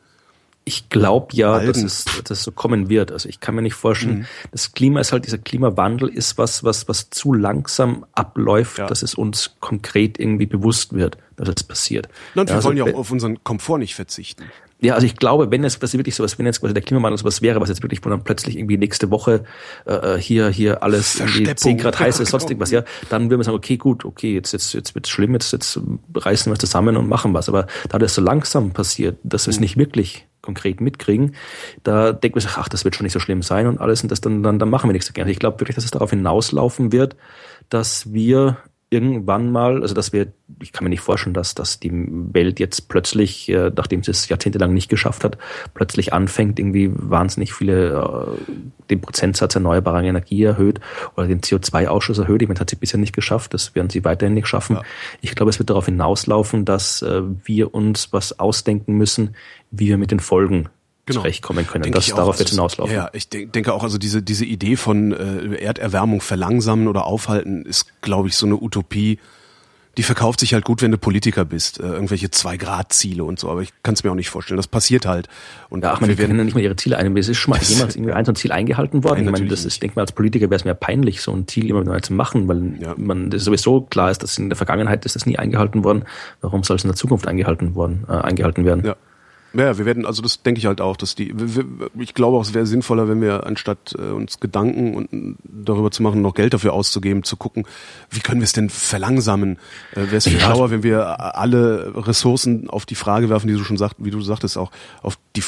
Ich 0.65 0.89
glaube 0.89 1.29
ja, 1.33 1.61
dass 1.61 1.79
es, 1.79 2.05
dass 2.25 2.39
es 2.39 2.43
so 2.45 2.51
kommen 2.51 2.89
wird. 2.89 3.13
Also 3.13 3.29
ich 3.29 3.39
kann 3.39 3.55
mir 3.55 3.63
nicht 3.63 3.75
vorstellen, 3.75 4.19
mhm. 4.19 4.27
das 4.51 4.73
Klima 4.73 5.01
ist 5.01 5.13
halt, 5.13 5.25
dieser 5.25 5.39
Klimawandel 5.39 6.09
ist 6.09 6.39
was, 6.39 6.65
was, 6.65 6.89
was 6.89 7.11
zu 7.11 7.33
langsam 7.33 8.05
abläuft, 8.13 8.79
ja. 8.79 8.87
dass 8.87 9.03
es 9.03 9.15
uns 9.15 9.57
konkret 9.61 10.19
irgendwie 10.19 10.47
bewusst 10.47 10.93
wird, 10.93 11.19
dass 11.37 11.49
es 11.49 11.63
passiert. 11.63 12.09
Und 12.35 12.49
wir 12.49 12.57
also, 12.57 12.69
wollen 12.69 12.79
ja 12.79 12.85
auch 12.85 12.99
auf 12.99 13.13
unseren 13.13 13.43
Komfort 13.45 13.79
nicht 13.79 13.95
verzichten. 13.95 14.45
Ja, 14.81 14.95
also 14.95 15.07
ich 15.07 15.17
glaube, 15.17 15.51
wenn 15.51 15.65
es 15.65 15.79
das 15.79 15.95
wirklich 15.95 16.15
sowas, 16.15 16.39
wenn 16.39 16.45
jetzt 16.45 16.61
quasi 16.61 16.75
der 16.75 16.83
Klimawandel 16.83 17.17
sowas 17.17 17.41
wäre, 17.41 17.61
was 17.63 17.71
jetzt 17.71 17.83
wirklich 17.83 18.05
wo 18.05 18.11
dann 18.11 18.25
plötzlich 18.25 18.59
irgendwie 18.59 18.77
nächste 18.77 19.11
Woche 19.11 19.45
äh, 19.87 20.17
hier 20.19 20.49
hier 20.49 20.83
alles 20.83 21.19
irgendwie 21.19 21.55
10 21.55 21.79
Grad 21.79 21.99
heiß 21.99 22.21
ist, 22.21 22.31
sonst 22.31 22.51
irgendwas, 22.51 22.71
ja, 22.71 22.85
dann 23.09 23.31
würden 23.31 23.41
wir 23.41 23.45
sagen, 23.45 23.57
okay, 23.57 23.79
gut, 23.79 24.05
okay, 24.05 24.35
jetzt 24.35 24.53
jetzt 24.53 24.75
jetzt 24.75 24.95
wird's 24.95 25.09
schlimm, 25.09 25.33
jetzt 25.33 25.53
jetzt 25.53 25.81
reißen 26.15 26.53
wir 26.53 26.59
zusammen 26.59 26.99
und 26.99 27.09
machen 27.09 27.33
was. 27.33 27.49
Aber 27.49 27.67
da 27.89 27.99
das 27.99 28.15
so 28.15 28.21
langsam 28.21 28.73
passiert, 28.73 29.19
dass 29.23 29.47
wir 29.47 29.53
es 29.53 29.57
mhm. 29.57 29.63
nicht 29.63 29.77
wirklich 29.79 30.27
konkret 30.43 30.83
mitkriegen, 30.83 31.35
da 31.83 32.13
denken 32.13 32.37
wir 32.37 32.43
sich, 32.43 32.53
ach, 32.57 32.69
das 32.69 32.85
wird 32.85 32.95
schon 32.95 33.05
nicht 33.05 33.15
so 33.15 33.19
schlimm 33.19 33.41
sein 33.43 33.67
und 33.67 33.81
alles 33.81 34.03
und 34.03 34.13
das 34.13 34.21
dann 34.21 34.43
dann, 34.43 34.59
dann 34.59 34.69
machen 34.69 34.89
wir 34.91 34.93
nichts 34.93 35.09
dagegen. 35.09 35.23
Also 35.23 35.33
ich 35.33 35.39
glaube 35.39 35.59
wirklich, 35.59 35.75
dass 35.75 35.85
es 35.85 35.91
darauf 35.91 36.11
hinauslaufen 36.11 36.93
wird, 36.93 37.17
dass 37.71 38.13
wir 38.13 38.59
irgendwann 38.89 39.51
mal, 39.51 39.83
also 39.83 39.95
dass 39.95 40.13
wir, 40.13 40.33
ich 40.63 40.73
kann 40.73 40.85
mir 40.85 40.91
nicht 40.91 41.01
vorstellen, 41.01 41.35
dass, 41.35 41.57
dass 41.57 41.81
die 41.81 41.91
Welt 41.93 42.61
jetzt 42.61 42.89
plötzlich, 42.89 43.49
äh, 43.49 43.73
nachdem 43.75 44.05
sie 44.05 44.13
es 44.13 44.29
jahrzehntelang 44.29 44.73
nicht 44.73 44.89
geschafft 44.89 45.25
hat, 45.25 45.39
plötzlich 45.75 46.13
anfängt, 46.13 46.61
irgendwie 46.61 46.93
wahnsinnig 46.95 47.53
viele, 47.53 48.37
äh, 48.39 48.53
den 48.89 49.01
Prozentsatz 49.01 49.57
erneuerbarer 49.57 50.05
Energie 50.05 50.45
erhöht 50.45 50.81
oder 51.17 51.27
den 51.27 51.41
CO2-Ausschuss 51.41 52.19
erhöht. 52.19 52.43
Ich 52.43 52.49
meine, 52.49 52.55
das 52.55 52.63
hat 52.63 52.71
sie 52.71 52.77
bisher 52.77 53.01
nicht 53.01 53.15
geschafft, 53.15 53.55
das 53.55 53.75
werden 53.75 53.91
sie 53.91 54.05
weiterhin 54.05 54.35
nicht 54.35 54.47
schaffen. 54.47 54.77
Ja. 54.77 54.83
Ich 55.21 55.35
glaube, 55.35 55.51
es 55.51 55.59
wird 55.59 55.71
darauf 55.71 55.87
hinauslaufen, 55.87 56.65
dass 56.65 57.03
äh, 57.03 57.23
wir 57.45 57.75
uns 57.75 58.13
was 58.13 58.39
ausdenken 58.39 58.95
müssen, 58.95 59.35
wie 59.73 59.89
wir 59.89 59.99
mit 59.99 60.13
den 60.13 60.21
Folgen 60.21 60.69
genau. 61.07 61.21
zurechtkommen 61.21 61.67
können. 61.67 61.85
Denke 61.85 61.99
das 61.99 62.07
darauf 62.09 62.39
wird 62.39 62.51
hinauslaufen. 62.51 62.95
Ja, 62.95 63.11
ich 63.13 63.29
denke 63.29 63.73
auch, 63.73 63.83
also 63.83 63.99
diese, 63.99 64.23
diese 64.23 64.45
Idee 64.45 64.77
von 64.77 65.13
äh, 65.13 65.57
Erderwärmung 65.57 66.21
verlangsamen 66.21 66.89
oder 66.89 67.07
aufhalten 67.07 67.65
ist, 67.65 68.01
glaube 68.03 68.29
ich, 68.29 68.37
so 68.37 68.47
eine 68.47 68.57
Utopie. 68.57 69.19
Die 69.97 70.03
verkauft 70.03 70.41
sich 70.41 70.53
halt 70.53 70.67
gut, 70.67 70.83
wenn 70.83 70.91
du 70.91 70.99
Politiker 70.99 71.47
bist, 71.47 71.81
äh, 71.81 71.85
irgendwelche 71.85 72.31
Zwei-Grad-Ziele 72.31 73.25
und 73.25 73.39
so, 73.39 73.49
aber 73.49 73.63
ich 73.63 73.73
kann 73.83 73.95
es 73.95 74.05
mir 74.05 74.11
auch 74.11 74.17
nicht 74.17 74.29
vorstellen. 74.29 74.59
Das 74.59 74.67
passiert 74.67 75.07
halt. 75.07 75.27
Und 75.71 75.85
ja, 75.85 75.93
ach 75.93 76.03
man, 76.03 76.11
wir 76.11 76.19
werden 76.19 76.37
ja 76.37 76.45
nicht 76.45 76.53
mal 76.53 76.61
ihre 76.61 76.77
Ziele 76.77 76.99
ein. 76.99 77.17
Es 77.17 77.31
ist 77.31 77.39
schon 77.39 77.53
mal 77.53 77.63
jemals 77.63 77.97
irgendwie 77.97 78.13
ein 78.13 78.27
so 78.27 78.33
ein 78.33 78.37
Ziel 78.37 78.53
eingehalten 78.53 79.05
worden. 79.05 79.25
Nein, 79.25 79.35
ich 79.35 79.41
meine, 79.41 79.51
das 79.51 79.65
ist, 79.65 79.83
denke 79.83 79.97
mal, 79.97 80.03
als 80.03 80.13
Politiker 80.13 80.51
wäre 80.51 80.57
es 80.57 80.67
mir 80.67 80.75
peinlich, 80.75 81.23
so 81.23 81.33
ein 81.33 81.49
Ziel 81.49 81.71
immer 81.71 81.83
mal 81.83 82.03
zu 82.03 82.13
machen, 82.13 82.47
weil 82.47 82.79
ja. 82.79 82.95
man 82.99 83.31
das 83.31 83.45
sowieso 83.45 83.81
klar 83.81 84.11
ist, 84.11 84.23
dass 84.23 84.37
in 84.37 84.51
der 84.51 84.57
Vergangenheit 84.57 85.07
ist 85.07 85.17
das 85.17 85.25
nie 85.25 85.39
eingehalten 85.39 85.83
worden. 85.83 86.05
Warum 86.43 86.63
soll 86.63 86.77
es 86.77 86.85
in 86.85 86.89
der 86.89 86.97
Zukunft 86.97 87.27
eingehalten 87.27 87.75
worden, 87.75 88.05
äh, 88.07 88.13
eingehalten 88.13 88.67
werden? 88.67 88.85
Ja. 88.85 88.97
Ja, 89.57 89.79
wir 89.79 89.87
werden, 89.87 90.05
also 90.05 90.21
das 90.21 90.43
denke 90.43 90.59
ich 90.59 90.67
halt 90.67 90.83
auch, 90.83 90.99
dass 90.99 91.15
die, 91.15 91.35
ich 91.99 92.13
glaube 92.13 92.37
auch, 92.37 92.43
es 92.43 92.53
wäre 92.53 92.67
sinnvoller, 92.67 93.09
wenn 93.09 93.23
wir 93.23 93.47
anstatt 93.47 93.95
äh, 93.99 94.03
uns 94.03 94.39
Gedanken 94.39 94.95
und 94.95 95.37
darüber 95.45 95.91
zu 95.91 96.03
machen, 96.03 96.21
noch 96.21 96.35
Geld 96.35 96.53
dafür 96.53 96.75
auszugeben, 96.75 97.25
zu 97.25 97.37
gucken, 97.39 97.65
wie 98.11 98.21
können 98.21 98.41
wir 98.41 98.45
es 98.45 98.53
denn 98.53 98.69
verlangsamen? 98.69 99.57
Äh, 99.93 100.03
wäre 100.03 100.17
es 100.17 100.29
viel 100.29 100.39
schlauer, 100.41 100.71
wenn 100.71 100.83
wir 100.83 101.37
alle 101.37 101.93
Ressourcen 101.97 102.69
auf 102.69 102.85
die 102.85 102.97
Frage 102.97 103.31
werfen, 103.31 103.47
die 103.49 103.55
du 103.55 103.65
schon 103.65 103.79
sagt, 103.79 103.97
wie 103.99 104.11
du 104.11 104.21
sagtest, 104.21 104.59
auch 104.59 104.73
auf 105.03 105.19
die 105.37 105.43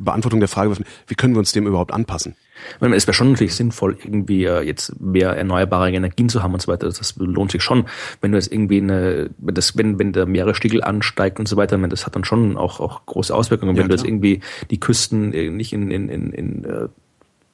Beantwortung 0.00 0.40
der 0.40 0.48
Frage 0.48 0.70
werfen, 0.70 0.86
wie 1.06 1.14
können 1.14 1.34
wir 1.34 1.38
uns 1.38 1.52
dem 1.52 1.66
überhaupt 1.66 1.92
anpassen? 1.92 2.34
Meine, 2.80 2.96
es 2.96 3.06
wäre 3.06 3.14
schon 3.14 3.32
natürlich 3.32 3.54
sinnvoll, 3.54 3.96
irgendwie 4.02 4.44
äh, 4.44 4.62
jetzt 4.62 5.00
mehr 5.00 5.30
erneuerbare 5.30 5.90
Energien 5.90 6.28
zu 6.28 6.42
haben 6.42 6.54
und 6.54 6.62
so 6.62 6.70
weiter. 6.70 6.86
Das 6.86 7.14
lohnt 7.18 7.50
sich 7.50 7.62
schon. 7.62 7.86
Wenn 8.20 8.32
du 8.32 8.38
jetzt 8.38 8.52
irgendwie 8.52 8.78
eine, 8.78 9.30
wenn 9.38 9.54
das, 9.54 9.76
wenn, 9.76 9.98
wenn 9.98 10.12
der 10.12 10.26
Meeresspiegel 10.26 10.82
ansteigt 10.82 11.38
und 11.38 11.48
so 11.48 11.56
weiter, 11.56 11.76
meine, 11.78 11.90
das 11.90 12.06
hat 12.06 12.16
dann 12.16 12.24
schon 12.24 12.56
auch, 12.56 12.80
auch 12.80 13.06
große 13.06 13.34
Auswirkungen. 13.34 13.76
Ja, 13.76 13.82
wenn 13.82 13.88
klar. 13.88 13.96
du 13.96 14.02
jetzt 14.02 14.08
irgendwie 14.08 14.40
die 14.70 14.80
Küsten 14.80 15.32
äh, 15.32 15.50
nicht 15.50 15.72
in, 15.72 15.90
in, 15.90 16.08
in, 16.08 16.32
in 16.32 16.64
äh, 16.64 16.88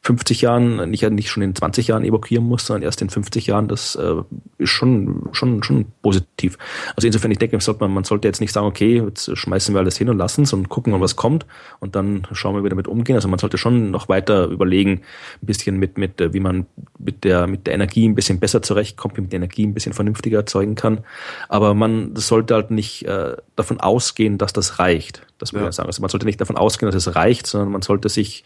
50 0.02 0.42
Jahren, 0.42 0.90
nicht, 0.90 1.08
nicht 1.10 1.28
schon 1.28 1.42
in 1.42 1.54
20 1.54 1.88
Jahren 1.88 2.04
evakuieren 2.04 2.46
muss, 2.46 2.66
sondern 2.66 2.82
erst 2.82 3.02
in 3.02 3.10
50 3.10 3.46
Jahren, 3.46 3.68
das 3.68 3.96
äh, 3.96 4.14
ist 4.58 4.70
schon, 4.70 5.28
schon, 5.32 5.62
schon 5.62 5.86
positiv. 6.02 6.56
Also 6.96 7.06
insofern, 7.06 7.30
ich 7.30 7.38
denke, 7.38 7.60
sollte 7.60 7.80
man, 7.80 7.92
man 7.92 8.04
sollte 8.04 8.28
jetzt 8.28 8.40
nicht 8.40 8.52
sagen, 8.52 8.66
okay, 8.66 9.02
jetzt 9.04 9.36
schmeißen 9.36 9.74
wir 9.74 9.80
alles 9.80 9.98
hin 9.98 10.08
und 10.08 10.16
lassen 10.16 10.42
es 10.42 10.52
und 10.52 10.68
gucken, 10.68 10.98
was 11.00 11.16
kommt 11.16 11.46
und 11.80 11.96
dann 11.96 12.26
schauen 12.32 12.54
wir, 12.54 12.60
wie 12.60 12.64
wir 12.64 12.70
damit 12.70 12.88
umgehen. 12.88 13.16
Also 13.16 13.28
man 13.28 13.38
sollte 13.38 13.58
schon 13.58 13.90
noch 13.90 14.08
weiter 14.08 14.46
überlegen, 14.46 15.02
ein 15.42 15.46
bisschen 15.46 15.78
mit, 15.78 15.98
mit 15.98 16.20
äh, 16.20 16.32
wie 16.32 16.40
man 16.40 16.66
mit 16.98 17.24
der, 17.24 17.46
mit 17.46 17.66
der 17.66 17.74
Energie 17.74 18.08
ein 18.08 18.14
bisschen 18.14 18.38
besser 18.38 18.62
zurechtkommt, 18.62 19.16
wie 19.16 19.22
man 19.22 19.30
die 19.30 19.36
Energie 19.36 19.66
ein 19.66 19.74
bisschen 19.74 19.92
vernünftiger 19.92 20.38
erzeugen 20.38 20.74
kann. 20.74 21.00
Aber 21.48 21.74
man 21.74 22.14
sollte 22.16 22.54
halt 22.54 22.70
nicht 22.70 23.04
äh, 23.04 23.36
davon 23.56 23.80
ausgehen, 23.80 24.38
dass 24.38 24.52
das 24.52 24.78
reicht. 24.78 25.22
Das 25.38 25.52
würde 25.52 25.64
ja. 25.64 25.68
ich 25.70 25.76
sagen. 25.76 25.88
Also 25.88 26.02
man 26.02 26.10
sollte 26.10 26.26
nicht 26.26 26.40
davon 26.40 26.56
ausgehen, 26.56 26.90
dass 26.90 27.06
es 27.06 27.14
reicht, 27.14 27.46
sondern 27.46 27.70
man 27.70 27.82
sollte 27.82 28.08
sich 28.08 28.44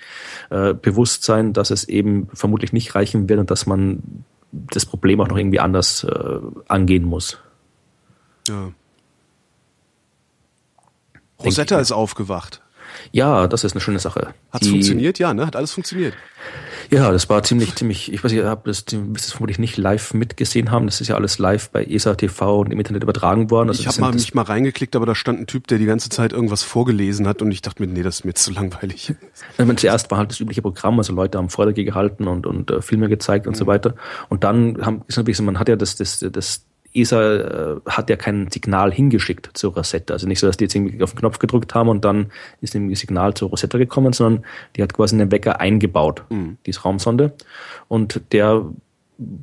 äh, 0.50 0.74
bewusst 0.74 1.24
sein, 1.24 1.52
dass 1.52 1.70
es 1.70 1.84
eben 1.84 2.28
vermutlich 2.34 2.72
nicht 2.72 2.94
reichen 2.94 3.28
wird 3.28 3.40
und 3.40 3.50
dass 3.50 3.66
man 3.66 4.24
das 4.52 4.84
Problem 4.84 5.20
auch 5.20 5.28
noch 5.28 5.38
irgendwie 5.38 5.60
anders 5.60 6.04
äh, 6.04 6.38
angehen 6.68 7.04
muss. 7.04 7.38
Ja. 8.48 8.72
Rosetta 11.42 11.80
ist 11.80 11.92
aufgewacht. 11.92 12.62
Ja, 13.10 13.48
das 13.48 13.64
ist 13.64 13.72
eine 13.72 13.80
schöne 13.80 13.98
Sache. 13.98 14.34
Hat 14.50 14.62
es 14.62 14.68
funktioniert? 14.68 15.18
Ja, 15.18 15.34
ne? 15.34 15.46
Hat 15.46 15.56
alles 15.56 15.72
funktioniert. 15.72 16.14
Ja, 16.90 17.10
das 17.10 17.28
war 17.30 17.42
ziemlich, 17.42 17.74
ziemlich, 17.74 18.12
ich 18.12 18.22
weiß 18.22 18.32
nicht, 18.32 18.42
ihr 18.42 18.48
habt 18.48 18.66
das, 18.66 18.84
das 18.84 19.32
vermutlich 19.32 19.58
nicht 19.58 19.78
live 19.78 20.12
mitgesehen 20.12 20.70
haben. 20.70 20.86
Das 20.86 21.00
ist 21.00 21.08
ja 21.08 21.14
alles 21.14 21.38
live 21.38 21.70
bei 21.70 21.84
ESA 21.84 22.14
TV 22.14 22.60
und 22.60 22.70
im 22.70 22.78
Internet 22.78 23.02
übertragen 23.02 23.50
worden. 23.50 23.70
Also 23.70 23.80
ich 23.80 23.86
habe 23.86 24.00
mal 24.00 24.12
mich 24.12 24.34
mal 24.34 24.42
reingeklickt, 24.42 24.94
aber 24.94 25.06
da 25.06 25.14
stand 25.14 25.40
ein 25.40 25.46
Typ, 25.46 25.66
der 25.68 25.78
die 25.78 25.86
ganze 25.86 26.10
Zeit 26.10 26.32
irgendwas 26.32 26.62
vorgelesen 26.62 27.26
hat 27.26 27.40
und 27.40 27.50
ich 27.50 27.62
dachte 27.62 27.82
mir, 27.82 27.90
nee, 27.90 28.02
das 28.02 28.16
ist 28.16 28.24
mir 28.24 28.34
zu 28.34 28.52
langweilig. 28.52 29.14
meine, 29.58 29.76
zuerst 29.76 30.10
war 30.10 30.18
halt 30.18 30.30
das 30.30 30.40
übliche 30.40 30.60
Programm, 30.60 30.98
also 30.98 31.14
Leute 31.14 31.38
haben 31.38 31.48
Vorträge 31.48 31.84
gehalten 31.84 32.28
und, 32.28 32.46
und 32.46 32.70
äh, 32.70 32.82
Filme 32.82 33.08
gezeigt 33.08 33.46
und 33.46 33.54
mhm. 33.54 33.58
so 33.58 33.66
weiter. 33.66 33.94
Und 34.28 34.44
dann 34.44 34.84
haben, 34.84 35.02
ist 35.06 35.16
natürlich 35.16 35.38
so, 35.38 35.44
man 35.44 35.58
hat 35.58 35.68
ja 35.68 35.76
das, 35.76 35.96
das, 35.96 36.18
das 36.30 36.66
ESA 36.94 37.34
äh, 37.34 37.80
hat 37.86 38.10
ja 38.10 38.16
kein 38.16 38.50
Signal 38.50 38.92
hingeschickt 38.92 39.50
zur 39.54 39.74
Rosetta. 39.74 40.14
Also 40.14 40.26
nicht 40.26 40.40
so, 40.40 40.46
dass 40.46 40.56
die 40.56 40.64
jetzt 40.64 40.74
irgendwie 40.74 41.02
auf 41.02 41.12
den 41.12 41.20
Knopf 41.20 41.38
gedrückt 41.38 41.74
haben 41.74 41.88
und 41.88 42.04
dann 42.04 42.30
ist 42.60 42.74
ein 42.74 42.94
Signal 42.94 43.34
zur 43.34 43.50
Rosetta 43.50 43.78
gekommen, 43.78 44.12
sondern 44.12 44.44
die 44.76 44.82
hat 44.82 44.92
quasi 44.92 45.16
einen 45.16 45.30
Wecker 45.30 45.60
eingebaut, 45.60 46.24
mhm. 46.28 46.58
diese 46.66 46.82
Raumsonde. 46.82 47.32
Und 47.88 48.20
der 48.32 48.64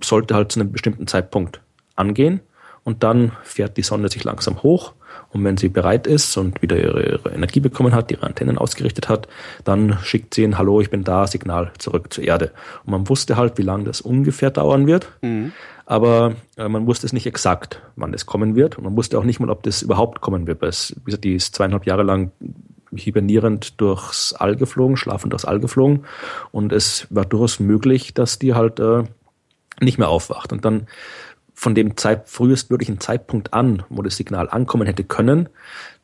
sollte 0.03 0.35
halt 0.35 0.51
zu 0.51 0.59
einem 0.59 0.71
bestimmten 0.71 1.07
Zeitpunkt 1.07 1.62
angehen 1.95 2.41
und 2.83 3.03
dann 3.03 3.31
fährt 3.43 3.77
die 3.77 3.83
Sonde 3.83 4.09
sich 4.09 4.23
langsam 4.23 4.62
hoch 4.63 4.93
und 5.31 5.43
wenn 5.43 5.57
sie 5.57 5.69
bereit 5.69 6.07
ist 6.07 6.38
und 6.38 6.62
wieder 6.62 6.77
ihre, 6.77 7.03
ihre, 7.03 7.29
Energie 7.29 7.59
bekommen 7.59 7.93
hat, 7.93 8.12
ihre 8.12 8.23
Antennen 8.23 8.57
ausgerichtet 8.57 9.09
hat, 9.09 9.27
dann 9.63 9.97
schickt 10.03 10.33
sie 10.33 10.43
ein 10.43 10.57
Hallo, 10.57 10.81
ich 10.81 10.89
bin 10.89 11.03
da, 11.03 11.27
Signal 11.27 11.71
zurück 11.77 12.12
zur 12.12 12.23
Erde. 12.23 12.51
Und 12.85 12.91
man 12.91 13.09
wusste 13.09 13.38
halt, 13.38 13.57
wie 13.57 13.63
lange 13.63 13.83
das 13.83 14.01
ungefähr 14.01 14.49
dauern 14.49 14.88
wird. 14.88 15.12
Mhm. 15.21 15.53
Aber 15.89 16.36
äh, 16.56 16.69
man 16.69 16.86
wusste 16.86 17.08
es 17.08 17.13
nicht 17.13 17.25
exakt, 17.25 17.82
wann 17.95 18.12
das 18.12 18.28
kommen 18.28 18.56
wird. 18.56 18.78
Und 18.78 18.84
man 18.84 18.95
wusste 18.95 19.17
auch 19.17 19.23
nicht 19.23 19.39
mal, 19.39 19.49
ob 19.49 19.63
das 19.63 19.82
überhaupt 19.82 20.21
kommen 20.21 20.45
wird. 20.45 20.62
Weil 20.62 20.69
es, 20.69 20.93
wie 20.97 21.06
gesagt, 21.06 21.23
die 21.23 21.34
ist 21.34 21.56
zweieinhalb 21.56 21.88
Jahre 21.88 22.04
lang 22.04 22.32
hibernierend 22.93 23.82
durchs 23.82 24.34
All 24.34 24.56
geflogen, 24.56 24.97
schlafend 24.97 25.34
durchs 25.34 25.45
All 25.45 25.60
geflogen. 25.60 26.06
Und 26.52 26.73
es 26.73 27.08
war 27.10 27.25
durchaus 27.25 27.60
möglich, 27.60 28.13
dass 28.13 28.38
die 28.38 28.54
halt 28.54 28.80
äh, 28.80 29.02
nicht 29.82 29.97
mehr 29.97 30.10
aufwacht. 30.10 30.54
Und 30.54 30.63
dann 30.63 30.86
von 31.59 31.75
dem 31.75 31.97
Zeit, 31.97 32.29
frühestmöglichen 32.29 33.01
Zeitpunkt 33.01 33.53
an, 33.53 33.83
wo 33.89 34.01
das 34.01 34.15
Signal 34.15 34.49
ankommen 34.49 34.87
hätte 34.87 35.03
können, 35.03 35.49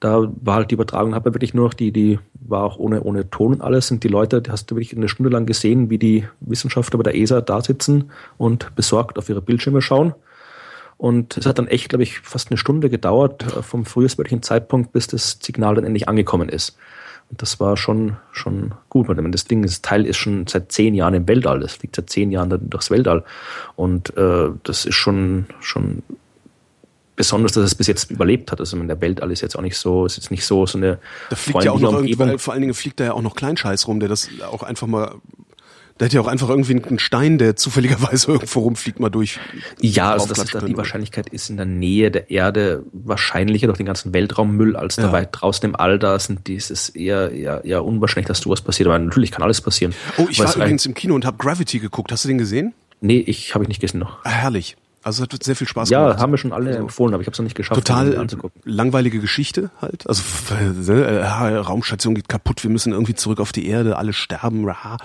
da 0.02 0.30
war 0.42 0.56
halt 0.56 0.70
die 0.70 0.76
Übertragung, 0.76 1.12
man 1.12 1.24
wirklich 1.24 1.54
nur 1.54 1.68
noch 1.68 1.74
die, 1.74 1.94
die 1.94 2.20
war 2.34 2.66
auch 2.66 2.78
ohne, 2.78 3.04
ohne 3.04 3.30
Ton 3.30 3.54
und 3.54 3.62
alles, 3.62 3.88
sind 3.88 4.04
die 4.04 4.10
Leute, 4.10 4.42
die 4.42 4.52
hast 4.52 4.70
du 4.70 4.76
wirklich 4.76 4.98
eine 4.98 5.08
Stunde 5.08 5.30
lang 5.30 5.46
gesehen, 5.46 5.90
wie 5.90 5.98
die 5.98 6.28
Wissenschaftler 6.42 6.98
bei 6.98 7.04
der 7.04 7.16
ESA 7.16 7.40
da 7.40 7.62
sitzen 7.62 8.12
und 8.38 8.76
besorgt 8.76 9.18
auf 9.18 9.30
ihre 9.30 9.42
Bildschirme 9.42 9.82
schauen. 9.82 10.14
Und 10.98 11.38
es 11.38 11.46
hat 11.46 11.58
dann 11.58 11.68
echt, 11.68 11.88
glaube 11.88 12.04
ich, 12.04 12.20
fast 12.20 12.52
eine 12.52 12.58
Stunde 12.58 12.90
gedauert, 12.90 13.44
äh, 13.44 13.62
vom 13.62 13.86
frühestmöglichen 13.86 14.44
Zeitpunkt, 14.44 14.92
bis 14.92 15.08
das 15.08 15.40
Signal 15.42 15.76
dann 15.76 15.86
endlich 15.86 16.10
angekommen 16.10 16.50
ist. 16.50 16.78
Und 17.30 17.42
das 17.42 17.60
war 17.60 17.76
schon, 17.78 18.18
schon 18.32 18.74
gut. 18.90 19.08
Weil 19.08 19.16
das 19.32 19.46
Ding, 19.46 19.62
das 19.64 19.82
Teil 19.82 20.06
ist 20.06 20.18
schon 20.18 20.48
seit 20.48 20.72
zehn 20.72 20.94
Jahren 20.94 21.14
im 21.14 21.28
Weltall. 21.28 21.60
Das 21.60 21.74
fliegt 21.74 21.96
seit 21.96 22.10
zehn 22.10 22.32
Jahren 22.32 22.70
durchs 22.70 22.92
Weltall. 22.92 23.24
Und 23.76 24.16
äh, 24.18 24.50
das 24.64 24.86
ist 24.86 24.96
schon, 24.96 25.46
schon 25.60 26.04
besonders, 27.16 27.54
dass 27.54 27.64
es 27.64 27.76
bis 27.76 27.88
jetzt 27.88 28.12
überlebt 28.12 28.52
hat. 28.52 28.60
Also 28.60 28.78
in 28.78 28.88
der 28.88 29.00
Weltall 29.02 29.32
ist 29.32 29.42
jetzt 29.42 29.58
auch 29.58 29.62
nicht 29.62 29.78
so, 29.78 30.06
ist 30.06 30.18
jetzt 30.18 30.32
nicht 30.32 30.46
so 30.46 30.66
so 30.66 30.78
eine. 30.78 31.00
Da 31.30 31.36
fliegt 31.36 31.64
ja 31.64 31.72
auch 31.72 31.80
noch 31.80 32.40
vor 32.40 32.54
allen 32.54 32.62
Dingen 32.62 32.74
fliegt 32.74 33.00
da 33.00 33.06
ja 33.06 33.14
auch 33.14 33.22
noch 33.22 33.36
Kleinscheiß 33.36 33.88
rum, 33.88 34.00
der 34.00 34.10
das 34.10 34.30
auch 34.52 34.64
einfach 34.64 34.88
mal 34.88 35.16
da 35.98 36.06
hätte 36.06 36.16
ja 36.16 36.22
auch 36.22 36.28
einfach 36.28 36.50
irgendwie 36.50 36.76
ein 36.76 37.00
Stein, 37.00 37.38
der 37.38 37.56
zufälligerweise 37.56 38.28
irgendwo 38.32 38.62
rumfliegt, 38.62 39.00
mal 39.00 39.10
durch. 39.10 39.40
Ja, 39.80 40.12
also 40.12 40.28
das 40.28 40.40
ist, 40.40 40.68
die 40.68 40.76
Wahrscheinlichkeit 40.76 41.30
ist 41.30 41.50
in 41.50 41.56
der 41.56 41.66
Nähe 41.66 42.12
der 42.12 42.30
Erde 42.30 42.84
wahrscheinlicher 42.92 43.68
durch 43.68 43.78
den 43.78 43.86
ganzen 43.86 44.14
Weltraummüll 44.14 44.76
als 44.76 44.98
ja. 44.98 45.04
da 45.04 45.12
weit 45.14 45.30
draußen 45.32 45.70
im 45.70 45.76
All 45.76 45.98
da 45.98 46.20
sind. 46.20 46.48
Die 46.48 46.56
ist 46.56 46.96
eher, 46.96 47.32
eher, 47.32 47.64
eher 47.64 47.86
unwahrscheinlich, 47.86 48.28
dass 48.28 48.40
sowas 48.40 48.62
passiert. 48.62 48.88
Aber 48.88 49.00
natürlich 49.00 49.32
kann 49.32 49.42
alles 49.42 49.62
passieren. 49.62 49.94
Oh, 50.18 50.28
ich 50.30 50.40
war 50.40 50.54
übrigens 50.54 50.86
im 50.86 50.96
Kino 50.96 51.16
und 51.16 51.26
habe 51.26 51.38
Gravity 51.38 51.80
geguckt. 51.80 52.12
Hast 52.12 52.26
du 52.26 52.28
den 52.28 52.38
gesehen? 52.38 52.74
Nee, 53.00 53.20
ich 53.20 53.56
habe 53.56 53.64
ich 53.64 53.70
nicht 53.70 53.80
gesehen 53.80 54.02
noch. 54.02 54.18
Ah, 54.26 54.32
herrlich. 54.32 54.76
Also 55.02 55.24
es 55.24 55.32
hat 55.32 55.44
sehr 55.44 55.56
viel 55.56 55.68
Spaß 55.68 55.92
ja, 55.92 56.00
gemacht. 56.00 56.18
Ja, 56.18 56.24
haben 56.24 56.32
wir 56.34 56.38
schon 56.40 56.52
alle 56.52 56.72
also, 56.72 56.82
empfohlen, 56.82 57.14
aber 57.14 57.22
ich 57.22 57.28
habe 57.28 57.34
es 57.34 57.40
noch 57.40 57.44
nicht 57.44 57.56
geschafft, 57.56 57.80
total 57.80 58.18
anzugucken. 58.18 58.60
Langweilige 58.66 59.20
Geschichte 59.20 59.70
halt. 59.80 60.10
Also 60.10 60.24
äh, 60.92 61.58
Raumstation 61.58 62.16
geht 62.16 62.28
kaputt, 62.28 62.64
wir 62.64 62.72
müssen 62.72 62.92
irgendwie 62.92 63.14
zurück 63.14 63.40
auf 63.40 63.52
die 63.52 63.68
Erde, 63.68 63.98
alle 63.98 64.14
sterben. 64.14 64.68
Rah 64.68 64.98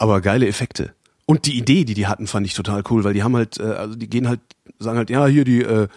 aber 0.00 0.20
geile 0.20 0.48
Effekte. 0.48 0.94
Und 1.26 1.46
die 1.46 1.56
Idee, 1.56 1.84
die 1.84 1.94
die 1.94 2.06
hatten, 2.06 2.26
fand 2.26 2.46
ich 2.46 2.54
total 2.54 2.82
cool, 2.90 3.04
weil 3.04 3.14
die 3.14 3.22
haben 3.22 3.36
halt, 3.36 3.60
äh, 3.60 3.64
also 3.64 3.94
die 3.94 4.08
gehen 4.08 4.26
halt, 4.26 4.40
sagen 4.78 4.98
halt, 4.98 5.10
ja, 5.10 5.26
hier 5.26 5.44
die, 5.44 5.62
äh, 5.62 5.88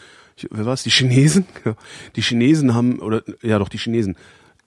wer 0.51 0.65
war's, 0.65 0.83
die 0.83 0.91
Chinesen? 0.91 1.45
Die 2.15 2.21
Chinesen 2.21 2.75
haben, 2.75 2.99
oder 2.99 3.23
ja 3.41 3.57
doch, 3.59 3.69
die 3.69 3.77
Chinesen, 3.77 4.15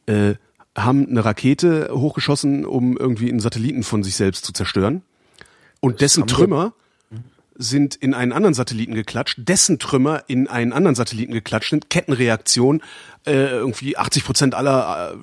äh, 0.07 0.35
haben 0.77 1.07
eine 1.09 1.25
Rakete 1.25 1.91
hochgeschossen, 1.93 2.65
um 2.65 2.97
irgendwie 2.97 3.29
einen 3.31 3.41
Satelliten 3.41 3.83
von 3.83 4.03
sich 4.03 4.17
selbst 4.17 4.45
zu 4.45 4.53
zerstören. 4.53 5.03
Und 5.81 6.01
dessen 6.01 6.27
Trümmer 6.27 6.73
sind 7.59 7.95
in 7.95 8.15
einen 8.15 8.33
anderen 8.33 8.55
Satelliten 8.55 8.95
geklatscht, 8.95 9.39
dessen 9.39 9.79
Trümmer 9.79 10.25
in 10.27 10.49
einen 10.49 10.73
anderen 10.73 10.95
Satelliten 10.95 11.33
geklatscht 11.33 11.71
sind, 11.71 11.91
Kettenreaktion, 11.91 12.83
äh, 13.27 13.33
irgendwie 13.33 13.97
80 13.97 14.25
Prozent 14.25 14.55
aller 14.55 15.15
äh, 15.15 15.17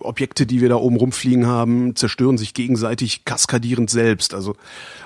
Objekte, 0.00 0.46
die 0.46 0.60
wir 0.60 0.68
da 0.68 0.76
oben 0.76 0.96
rumfliegen 0.96 1.46
haben, 1.46 1.96
zerstören 1.96 2.38
sich 2.38 2.54
gegenseitig 2.54 3.24
kaskadierend 3.24 3.90
selbst. 3.90 4.34
Also 4.34 4.54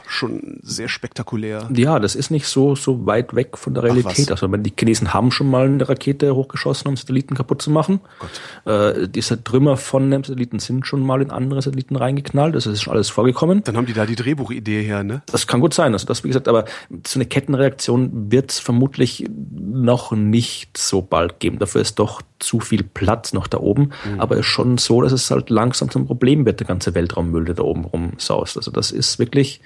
schon 0.08 0.58
sehr 0.62 0.88
spektakulär. 0.88 1.68
Ja, 1.74 1.98
das 1.98 2.14
ist 2.14 2.30
nicht 2.30 2.46
so 2.46 2.74
so 2.74 3.06
weit 3.06 3.34
weg 3.34 3.56
von 3.58 3.74
der 3.74 3.82
Realität. 3.82 4.30
Also 4.30 4.46
die 4.46 4.72
Chinesen 4.78 5.12
haben 5.12 5.30
schon 5.30 5.50
mal 5.50 5.66
eine 5.66 5.88
Rakete 5.88 6.34
hochgeschossen, 6.34 6.88
um 6.88 6.96
Satelliten 6.96 7.34
kaputt 7.34 7.62
zu 7.62 7.70
machen. 7.70 8.00
Gott. 8.18 8.72
Äh, 8.72 9.08
diese 9.08 9.42
Trümmer 9.42 9.76
von 9.76 10.04
einem 10.04 10.24
Satelliten 10.24 10.58
sind 10.58 10.86
schon 10.86 11.00
mal 11.00 11.22
in 11.22 11.30
andere 11.30 11.62
Satelliten 11.62 11.96
reingeknallt. 11.96 12.54
Das 12.54 12.66
ist 12.66 12.82
schon 12.82 12.92
alles 12.94 13.10
vorgekommen. 13.10 13.62
Dann 13.64 13.76
haben 13.76 13.86
die 13.86 13.92
da 13.92 14.06
die 14.06 14.16
Drehbuchidee 14.16 14.82
her, 14.82 15.04
ne? 15.04 15.22
Das 15.26 15.46
kann 15.46 15.60
gut 15.60 15.74
sein. 15.74 15.92
Also 15.92 16.06
das, 16.06 16.24
wie 16.24 16.28
gesagt, 16.28 16.48
aber 16.48 16.64
so 17.06 17.18
eine 17.18 17.26
Kettenreaktion 17.26 18.30
wird 18.30 18.50
es 18.50 18.58
vermutlich 18.58 19.26
noch 19.28 20.12
nicht 20.12 20.76
so 20.76 21.02
bald 21.02 21.40
geben. 21.40 21.58
Dafür 21.58 21.80
ist 21.80 21.98
doch 21.98 22.22
zu 22.38 22.60
viel 22.60 22.82
Platz 22.82 23.32
noch 23.32 23.46
da 23.46 23.58
oben. 23.58 23.92
Mhm. 24.04 24.20
Aber 24.20 24.34
es 24.34 24.40
ist 24.40 24.46
schon 24.46 24.78
so, 24.78 25.02
dass 25.02 25.12
es 25.12 25.30
halt 25.30 25.50
langsam 25.50 25.90
zum 25.90 26.06
Problem 26.06 26.44
wird, 26.44 26.60
der 26.60 26.66
ganze 26.66 26.94
Weltraummüll, 26.94 27.46
der 27.46 27.54
da 27.54 27.62
oben 27.62 27.84
rumsaust. 27.84 28.56
Also 28.56 28.70
das 28.70 28.90
ist 28.90 29.18
wirklich 29.18 29.60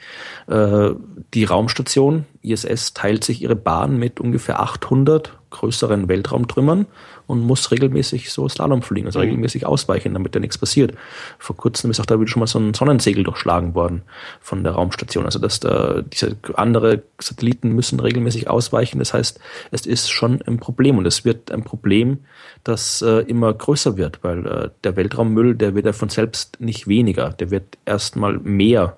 die 0.50 1.44
Raumstation 1.44 2.26
ISS 2.42 2.92
teilt 2.92 3.22
sich 3.22 3.42
ihre 3.42 3.54
Bahn 3.54 3.98
mit 3.98 4.18
ungefähr 4.18 4.60
800 4.60 5.38
größeren 5.50 6.08
Weltraumtrümmern 6.08 6.86
und 7.26 7.40
muss 7.40 7.70
regelmäßig 7.70 8.32
so 8.32 8.48
Slalom 8.48 8.82
fliegen, 8.82 9.06
also 9.06 9.18
mhm. 9.18 9.24
regelmäßig 9.24 9.66
ausweichen, 9.66 10.14
damit 10.14 10.34
da 10.34 10.40
nichts 10.40 10.58
passiert. 10.58 10.94
Vor 11.38 11.56
kurzem 11.56 11.90
ist 11.90 12.00
auch 12.00 12.06
da 12.06 12.18
wieder 12.18 12.28
schon 12.28 12.40
mal 12.40 12.46
so 12.46 12.58
ein 12.58 12.72
Sonnensegel 12.72 13.24
durchschlagen 13.24 13.74
worden 13.74 14.02
von 14.40 14.64
der 14.64 14.72
Raumstation. 14.72 15.24
Also 15.24 15.38
dass 15.38 15.60
da 15.60 16.02
diese 16.02 16.36
andere 16.54 17.02
Satelliten 17.20 17.70
müssen 17.72 18.00
regelmäßig 18.00 18.48
ausweichen. 18.48 18.98
Das 18.98 19.12
heißt, 19.12 19.38
es 19.70 19.86
ist 19.86 20.10
schon 20.10 20.40
ein 20.42 20.58
Problem 20.58 20.98
und 20.98 21.06
es 21.06 21.24
wird 21.24 21.50
ein 21.52 21.62
Problem, 21.62 22.18
das 22.64 23.02
äh, 23.02 23.20
immer 23.22 23.52
größer 23.52 23.96
wird, 23.96 24.22
weil 24.22 24.46
äh, 24.46 24.70
der 24.84 24.96
Weltraummüll, 24.96 25.54
der 25.54 25.74
wird 25.74 25.86
ja 25.86 25.92
von 25.92 26.08
selbst 26.08 26.60
nicht 26.60 26.88
weniger, 26.88 27.30
der 27.30 27.50
wird 27.50 27.78
erstmal 27.84 28.38
mehr 28.38 28.96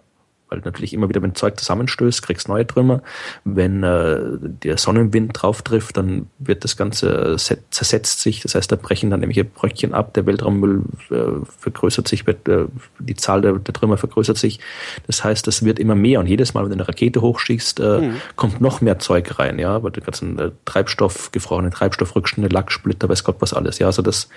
weil 0.53 0.61
natürlich 0.65 0.93
immer 0.93 1.09
wieder, 1.09 1.23
wenn 1.23 1.35
Zeug 1.35 1.59
zusammenstößt, 1.59 2.23
kriegst 2.23 2.47
neue 2.47 2.67
Trümmer. 2.67 3.03
Wenn 3.45 3.83
äh, 3.83 4.21
der 4.39 4.77
Sonnenwind 4.77 5.31
drauf 5.35 5.63
trifft, 5.63 5.97
dann 5.97 6.27
wird 6.39 6.65
das 6.65 6.77
Ganze 6.77 7.37
äh, 7.37 7.57
zersetzt 7.71 8.21
sich. 8.21 8.43
Das 8.43 8.55
heißt, 8.55 8.71
da 8.71 8.77
brechen 8.77 9.09
dann 9.09 9.23
irgendwelche 9.23 9.49
Bröckchen 9.49 9.95
ab. 9.95 10.13
Der 10.13 10.27
Weltraummüll 10.27 10.83
äh, 11.11 11.15
vergrößert 11.59 12.07
sich, 12.07 12.27
wird, 12.27 12.47
äh, 12.49 12.67
die 12.99 13.17
Zahl 13.17 13.41
der, 13.41 13.55
der, 13.55 13.73
Trümmer 13.73 13.97
vergrößert 13.97 14.37
sich. 14.37 14.61
Das 15.07 15.25
heißt, 15.25 15.47
das 15.47 15.65
wird 15.65 15.79
immer 15.79 15.95
mehr. 15.95 16.21
Und 16.21 16.27
jedes 16.27 16.53
Mal, 16.53 16.65
wenn 16.65 16.71
du 16.71 16.77
eine 16.77 16.89
Rakete 16.89 17.23
hochschießt, 17.23 17.81
äh, 17.81 18.01
mhm. 18.01 18.17
kommt 18.37 18.61
noch 18.61 18.83
mehr 18.83 18.99
Zeug 18.99 19.39
rein. 19.39 19.59
Ja, 19.59 19.83
weil 19.83 19.91
du 19.91 20.03
ganzen 20.03 20.53
Treibstoff, 20.67 21.33
gefrorene 21.33 21.71
Treibstoffrückstände, 21.71 22.49
Lacksplitter, 22.49 23.09
weiß 23.09 23.25
Gott 23.25 23.37
was 23.41 23.55
alles. 23.55 23.79
Ja, 23.79 23.87
also 23.87 24.03
das 24.03 24.29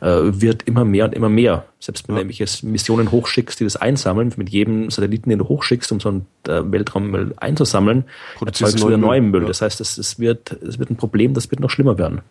äh, 0.00 0.20
wird 0.22 0.62
immer 0.62 0.84
mehr 0.84 1.06
und 1.06 1.14
immer 1.14 1.28
mehr. 1.28 1.64
Selbst 1.80 2.08
wenn 2.08 2.14
ja. 2.14 2.22
du 2.22 2.28
irgendwelche 2.28 2.66
Missionen 2.66 3.10
hochschickst, 3.10 3.58
die 3.58 3.64
das 3.64 3.76
einsammeln, 3.76 4.32
mit 4.36 4.50
jedem 4.50 4.90
Satelliten, 4.90 5.28
den 5.28 5.40
du 5.40 5.48
hochschickst, 5.48 5.63
um 5.92 6.00
so 6.00 6.08
einen 6.08 6.26
äh, 6.46 6.62
Weltraummüll 6.64 7.34
einzusammeln, 7.36 8.04
erzeugst 8.44 8.80
du 8.80 8.86
wieder 8.86 8.96
neuen 8.96 9.30
Müll. 9.30 9.42
Ja. 9.42 9.48
Das 9.48 9.62
heißt, 9.62 9.80
es, 9.80 9.98
es, 9.98 10.18
wird, 10.18 10.52
es 10.52 10.78
wird 10.78 10.90
ein 10.90 10.96
Problem, 10.96 11.34
das 11.34 11.50
wird 11.50 11.60
noch 11.60 11.70
schlimmer 11.70 11.98
werden. 11.98 12.22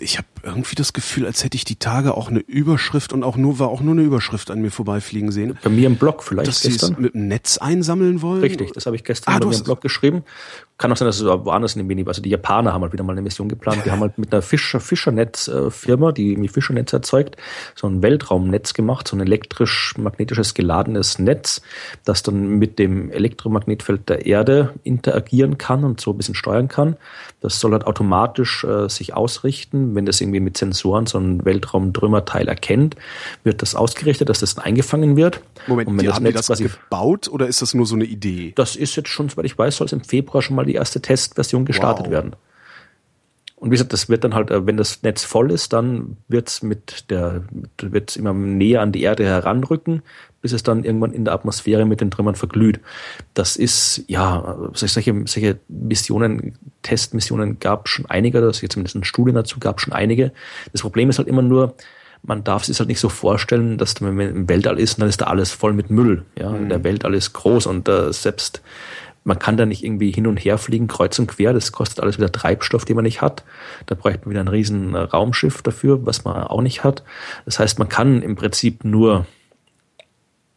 Ich 0.00 0.16
habe 0.16 0.26
irgendwie 0.42 0.74
das 0.74 0.92
Gefühl, 0.92 1.26
als 1.26 1.44
hätte 1.44 1.56
ich 1.56 1.64
die 1.64 1.76
Tage 1.76 2.14
auch 2.14 2.28
eine 2.28 2.40
Überschrift 2.40 3.12
und 3.12 3.22
auch 3.22 3.36
nur 3.36 3.58
war 3.58 3.68
auch 3.68 3.80
nur 3.80 3.92
eine 3.92 4.02
Überschrift 4.02 4.50
an 4.50 4.60
mir 4.60 4.70
vorbeifliegen 4.70 5.32
sehen. 5.32 5.58
Bei 5.62 5.70
mir 5.70 5.86
im 5.86 5.96
Blog 5.96 6.22
vielleicht 6.22 6.48
dass 6.48 6.62
gestern. 6.62 6.96
mit 6.98 7.14
dem 7.14 7.28
Netz 7.28 7.58
einsammeln 7.58 8.22
wollen. 8.22 8.40
Richtig, 8.40 8.72
das 8.72 8.86
habe 8.86 8.96
ich 8.96 9.04
gestern 9.04 9.34
ah, 9.34 9.38
bei 9.38 9.46
mir 9.46 9.56
im 9.56 9.64
Blog 9.64 9.80
geschrieben. 9.80 10.24
Kann 10.76 10.90
auch 10.90 10.96
sein, 10.96 11.06
dass 11.06 11.20
es 11.20 11.24
woanders 11.24 11.76
in 11.76 11.82
dem 11.82 11.86
Mini, 11.86 12.04
also 12.04 12.20
die 12.20 12.30
Japaner 12.30 12.72
haben 12.72 12.82
halt 12.82 12.92
wieder 12.92 13.04
mal 13.04 13.12
eine 13.12 13.22
Mission 13.22 13.48
geplant. 13.48 13.82
Die 13.86 13.92
haben 13.92 14.00
halt 14.00 14.18
mit 14.18 14.32
einer 14.32 14.42
Fischer 14.42 14.80
Fischernetz-Firma, 14.80 16.10
die 16.10 16.32
irgendwie 16.32 16.48
Fischernetz 16.48 16.92
erzeugt, 16.92 17.36
so 17.76 17.86
ein 17.86 18.02
Weltraumnetz 18.02 18.74
gemacht, 18.74 19.06
so 19.06 19.16
ein 19.16 19.20
elektrisch-magnetisches 19.20 20.52
geladenes 20.54 21.20
Netz, 21.20 21.62
das 22.04 22.24
dann 22.24 22.58
mit 22.58 22.80
dem 22.80 23.12
Elektromagnetfeld 23.12 24.08
der 24.08 24.26
Erde 24.26 24.74
interagieren 24.82 25.58
kann 25.58 25.84
und 25.84 26.00
so 26.00 26.10
ein 26.10 26.16
bisschen 26.16 26.34
steuern 26.34 26.66
kann. 26.66 26.96
Das 27.44 27.60
soll 27.60 27.70
halt 27.72 27.86
automatisch 27.86 28.64
äh, 28.64 28.88
sich 28.88 29.14
ausrichten, 29.14 29.94
wenn 29.94 30.06
das 30.06 30.20
irgendwie 30.20 30.40
mit 30.40 30.56
Sensoren 30.56 31.06
so 31.06 31.18
ein 31.18 31.44
Weltraumtrümmerteil 31.44 32.48
erkennt, 32.48 32.96
wird 33.44 33.62
das 33.62 33.76
ausgerichtet, 33.76 34.28
dass 34.28 34.40
das 34.40 34.56
dann 34.56 34.64
eingefangen 34.64 35.16
wird. 35.16 35.40
Moment, 35.68 35.88
und 35.88 35.94
wenn 35.94 36.00
die 36.00 36.06
das 36.06 36.16
haben 36.16 36.24
Netz 36.24 36.46
die 36.46 36.64
das 36.64 36.72
gebaut 36.74 37.28
oder 37.28 37.46
ist 37.46 37.62
das 37.62 37.74
nur 37.74 37.86
so 37.86 37.94
eine 37.94 38.04
Idee? 38.04 38.52
Das 38.56 38.74
ist 38.74 38.96
jetzt 38.96 39.08
schon, 39.08 39.28
soweit 39.28 39.44
ich 39.44 39.56
weiß, 39.56 39.76
soll 39.76 39.86
es 39.86 39.92
im 39.92 40.00
Februar 40.00 40.42
schon 40.42 40.56
mal 40.56 40.64
mal 40.64 40.66
die 40.66 40.74
erste 40.74 41.00
Testversion 41.00 41.64
gestartet 41.64 42.06
wow. 42.06 42.12
werden. 42.12 42.36
Und 43.64 43.70
wie 43.70 43.76
gesagt, 43.76 43.94
das 43.94 44.10
wird 44.10 44.24
dann 44.24 44.34
halt, 44.34 44.50
äh, 44.50 44.66
wenn 44.66 44.76
das 44.76 45.02
Netz 45.02 45.24
voll 45.24 45.50
ist, 45.50 45.72
dann 45.72 46.18
wird 46.28 46.48
es 46.48 46.62
mit 46.62 47.06
der, 47.08 47.44
wird 47.80 48.14
immer 48.14 48.34
näher 48.34 48.82
an 48.82 48.92
die 48.92 49.00
Erde 49.00 49.24
heranrücken, 49.24 50.02
bis 50.42 50.52
es 50.52 50.62
dann 50.62 50.84
irgendwann 50.84 51.14
in 51.14 51.24
der 51.24 51.32
Atmosphäre 51.32 51.86
mit 51.86 52.02
den 52.02 52.10
Trümmern 52.10 52.34
verglüht. 52.34 52.80
Das 53.32 53.56
ist, 53.56 54.04
ja, 54.06 54.68
solche, 54.74 55.14
solche 55.24 55.58
Missionen, 55.68 56.58
Testmissionen 56.82 57.58
gab 57.58 57.88
schon 57.88 58.04
einige, 58.04 58.42
das 58.42 58.60
jetzt 58.60 58.74
zumindest 58.74 58.96
eine 58.96 59.06
Studie 59.06 59.32
dazu 59.32 59.58
gab 59.60 59.80
schon 59.80 59.94
einige. 59.94 60.32
Das 60.72 60.82
Problem 60.82 61.08
ist 61.08 61.16
halt 61.16 61.28
immer 61.28 61.40
nur, 61.40 61.74
man 62.22 62.44
darf 62.44 62.64
sich 62.64 62.78
halt 62.78 62.90
nicht 62.90 63.00
so 63.00 63.08
vorstellen, 63.08 63.78
dass 63.78 63.98
wenn 64.02 64.14
man 64.14 64.28
im 64.28 64.48
Weltall 64.48 64.78
ist, 64.78 65.00
dann 65.00 65.08
ist 65.08 65.22
da 65.22 65.26
alles 65.26 65.52
voll 65.52 65.72
mit 65.72 65.88
Müll. 65.88 66.26
Ja, 66.38 66.50
mhm. 66.50 66.68
der 66.68 66.84
Weltall 66.84 67.14
ist 67.14 67.32
groß 67.32 67.64
und 67.64 67.88
äh, 67.88 68.12
selbst 68.12 68.60
man 69.24 69.38
kann 69.38 69.56
da 69.56 69.66
nicht 69.66 69.82
irgendwie 69.82 70.10
hin 70.10 70.26
und 70.26 70.36
her 70.36 70.58
fliegen, 70.58 70.86
kreuz 70.86 71.18
und 71.18 71.26
quer. 71.26 71.52
Das 71.52 71.72
kostet 71.72 72.00
alles 72.00 72.18
wieder 72.18 72.30
Treibstoff, 72.30 72.84
den 72.84 72.96
man 72.96 73.04
nicht 73.04 73.22
hat. 73.22 73.42
Da 73.86 73.94
bräuchte 73.94 74.20
man 74.20 74.30
wieder 74.30 74.40
ein 74.40 74.48
riesen 74.48 74.94
äh, 74.94 74.98
Raumschiff 74.98 75.62
dafür, 75.62 76.04
was 76.06 76.24
man 76.24 76.44
auch 76.44 76.60
nicht 76.60 76.84
hat. 76.84 77.02
Das 77.46 77.58
heißt, 77.58 77.78
man 77.78 77.88
kann 77.88 78.22
im 78.22 78.36
Prinzip 78.36 78.84
nur 78.84 79.26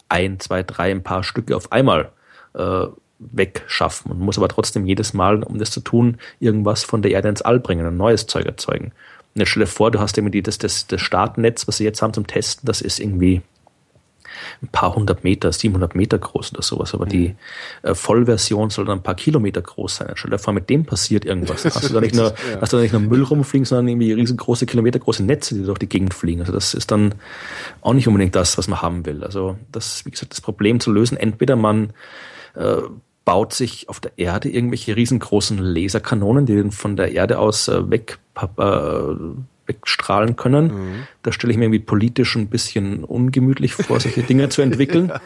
ein, 0.09 0.39
zwei, 0.39 0.63
drei, 0.63 0.91
ein 0.91 1.03
paar 1.03 1.23
Stücke 1.23 1.55
auf 1.55 1.71
einmal 1.71 2.11
äh, 2.53 2.87
wegschaffen. 3.19 4.09
Man 4.09 4.19
muss 4.19 4.37
aber 4.37 4.49
trotzdem 4.49 4.85
jedes 4.85 5.13
Mal, 5.13 5.43
um 5.43 5.57
das 5.57 5.71
zu 5.71 5.79
tun, 5.79 6.17
irgendwas 6.39 6.83
von 6.83 7.01
der 7.01 7.11
Erde 7.11 7.29
ins 7.29 7.41
All 7.41 7.59
bringen, 7.59 7.85
ein 7.85 7.97
neues 7.97 8.27
Zeug 8.27 8.45
erzeugen. 8.45 8.91
Und 9.33 9.39
jetzt 9.39 9.49
stell 9.49 9.63
dir 9.63 9.67
vor, 9.67 9.91
du 9.91 9.99
hast 9.99 10.17
irgendwie 10.17 10.41
das, 10.41 10.57
das, 10.57 10.87
das 10.87 11.01
Startnetz, 11.01 11.67
was 11.67 11.77
sie 11.77 11.83
jetzt 11.83 12.01
haben 12.01 12.13
zum 12.13 12.27
Testen, 12.27 12.65
das 12.65 12.81
ist 12.81 12.99
irgendwie 12.99 13.41
ein 14.61 14.67
paar 14.69 14.95
hundert 14.95 15.23
Meter, 15.23 15.51
700 15.51 15.95
Meter 15.95 16.17
groß 16.17 16.53
oder 16.53 16.61
sowas. 16.61 16.93
Aber 16.93 17.05
mhm. 17.05 17.09
die 17.09 17.35
äh, 17.83 17.93
Vollversion 17.93 18.69
soll 18.69 18.85
dann 18.85 18.99
ein 18.99 19.03
paar 19.03 19.15
Kilometer 19.15 19.61
groß 19.61 19.97
sein. 19.97 20.11
Stell 20.15 20.31
dir 20.31 20.39
vor, 20.39 20.53
mit 20.53 20.69
dem 20.69 20.85
passiert 20.85 21.25
irgendwas. 21.25 21.65
Hast 21.77 21.89
du 21.89 21.93
da 21.93 22.01
nicht 22.01 22.15
nur, 22.15 22.27
ja. 22.27 22.61
hast 22.61 22.73
du 22.73 22.77
da 22.77 22.83
nicht 22.83 22.93
nur 22.93 23.01
Müll 23.01 23.23
rumfliegen, 23.23 23.65
sondern 23.65 23.87
irgendwie 23.87 24.13
riesengroße, 24.13 24.65
kilometergroße 24.65 25.23
Netze, 25.23 25.55
die 25.55 25.63
durch 25.63 25.79
die 25.79 25.89
Gegend 25.89 26.13
fliegen. 26.13 26.41
Also 26.41 26.53
das 26.53 26.73
ist 26.73 26.91
dann 26.91 27.15
auch 27.81 27.93
nicht 27.93 28.07
unbedingt 28.07 28.35
das, 28.35 28.57
was 28.57 28.67
man 28.67 28.81
haben 28.81 29.05
will. 29.05 29.23
Also 29.23 29.57
das 29.71 30.05
wie 30.05 30.11
gesagt, 30.11 30.31
das 30.31 30.41
Problem 30.41 30.79
zu 30.79 30.91
lösen. 30.91 31.17
Entweder 31.17 31.55
man 31.55 31.93
äh, 32.55 32.77
baut 33.25 33.53
sich 33.53 33.89
auf 33.89 33.99
der 33.99 34.17
Erde 34.17 34.49
irgendwelche 34.49 34.95
riesengroßen 34.95 35.57
Laserkanonen, 35.57 36.45
die 36.45 36.71
von 36.71 36.95
der 36.95 37.11
Erde 37.11 37.39
aus 37.39 37.67
äh, 37.67 37.89
weg 37.89 38.19
äh, 38.57 39.15
wegstrahlen 39.67 40.35
können. 40.35 40.65
Mhm. 40.65 40.93
Da 41.23 41.31
stelle 41.31 41.51
ich 41.51 41.57
mir 41.57 41.65
irgendwie 41.65 41.79
politisch 41.79 42.35
ein 42.35 42.47
bisschen 42.47 43.03
ungemütlich 43.03 43.73
vor, 43.73 43.99
solche 43.99 44.23
Dinge 44.23 44.49
zu 44.49 44.61
entwickeln. 44.61 45.11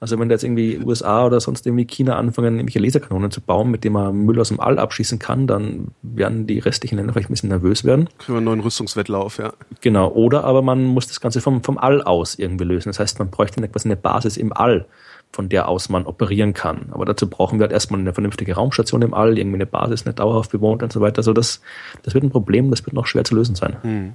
Also 0.00 0.18
wenn 0.18 0.28
da 0.28 0.34
jetzt 0.34 0.44
irgendwie 0.44 0.78
USA 0.84 1.24
oder 1.24 1.40
sonst 1.40 1.66
irgendwie 1.66 1.86
China 1.86 2.16
anfangen, 2.16 2.56
nämlich 2.56 2.74
Laserkanonen 2.74 3.30
zu 3.30 3.40
bauen, 3.40 3.70
mit 3.70 3.84
denen 3.84 3.94
man 3.94 4.14
Müll 4.14 4.38
aus 4.38 4.48
dem 4.48 4.60
All 4.60 4.78
abschießen 4.78 5.18
kann, 5.18 5.46
dann 5.46 5.92
werden 6.02 6.46
die 6.46 6.58
restlichen 6.58 6.96
Länder 6.96 7.14
vielleicht 7.14 7.30
ein 7.30 7.32
bisschen 7.32 7.48
nervös 7.48 7.84
werden. 7.84 8.10
Kriegen 8.18 8.34
wir 8.34 8.36
einen 8.36 8.44
neuen 8.44 8.60
Rüstungswettlauf, 8.60 9.38
ja. 9.38 9.54
Genau. 9.80 10.10
Oder 10.10 10.44
aber 10.44 10.60
man 10.60 10.84
muss 10.84 11.06
das 11.06 11.20
Ganze 11.20 11.40
vom, 11.40 11.62
vom 11.62 11.78
All 11.78 12.02
aus 12.02 12.34
irgendwie 12.34 12.64
lösen. 12.64 12.90
Das 12.90 12.98
heißt, 12.98 13.18
man 13.18 13.30
bräuchte 13.30 13.66
quasi 13.66 13.88
eine 13.88 13.96
Basis 13.96 14.36
im 14.36 14.52
All, 14.52 14.86
von 15.34 15.48
der 15.48 15.68
aus 15.68 15.88
man 15.88 16.06
operieren 16.06 16.54
kann. 16.54 16.86
Aber 16.92 17.04
dazu 17.04 17.28
brauchen 17.28 17.58
wir 17.58 17.64
halt 17.64 17.72
erstmal 17.72 18.00
eine 18.00 18.14
vernünftige 18.14 18.54
Raumstation 18.54 19.02
im 19.02 19.14
All, 19.14 19.36
irgendwie 19.36 19.56
eine 19.56 19.66
Basis 19.66 20.04
nicht 20.04 20.20
dauerhaft 20.20 20.52
bewohnt 20.52 20.82
und 20.82 20.92
so 20.92 21.00
weiter. 21.00 21.18
Also 21.18 21.32
das, 21.32 21.60
das 22.04 22.14
wird 22.14 22.24
ein 22.24 22.30
Problem, 22.30 22.70
das 22.70 22.86
wird 22.86 22.94
noch 22.94 23.06
schwer 23.06 23.24
zu 23.24 23.34
lösen 23.34 23.56
sein. 23.56 23.76
Hm. 23.82 24.12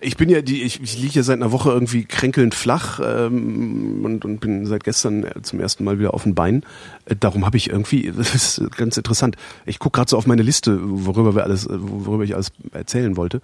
Ich 0.00 0.16
bin 0.16 0.28
ja 0.28 0.42
die, 0.42 0.62
ich, 0.62 0.80
ich 0.80 0.98
liege 0.98 1.14
ja 1.14 1.22
seit 1.22 1.36
einer 1.36 1.50
Woche 1.50 1.70
irgendwie 1.70 2.04
kränkelnd 2.04 2.54
flach 2.54 3.00
ähm, 3.02 4.04
und, 4.04 4.24
und 4.24 4.40
bin 4.40 4.64
seit 4.66 4.84
gestern 4.84 5.24
äh, 5.24 5.42
zum 5.42 5.60
ersten 5.60 5.82
Mal 5.84 5.98
wieder 5.98 6.14
auf 6.14 6.22
den 6.22 6.34
Beinen. 6.34 6.64
Äh, 7.06 7.16
darum 7.18 7.44
habe 7.44 7.56
ich 7.56 7.70
irgendwie, 7.70 8.12
das 8.16 8.34
ist 8.34 8.76
ganz 8.76 8.96
interessant. 8.96 9.36
Ich 9.66 9.78
gucke 9.78 9.96
gerade 9.96 10.10
so 10.10 10.16
auf 10.16 10.26
meine 10.26 10.42
Liste, 10.42 10.78
worüber 10.82 11.34
wir 11.34 11.42
alles, 11.42 11.66
worüber 11.68 12.24
ich 12.24 12.34
alles 12.34 12.52
erzählen 12.72 13.16
wollte. 13.16 13.40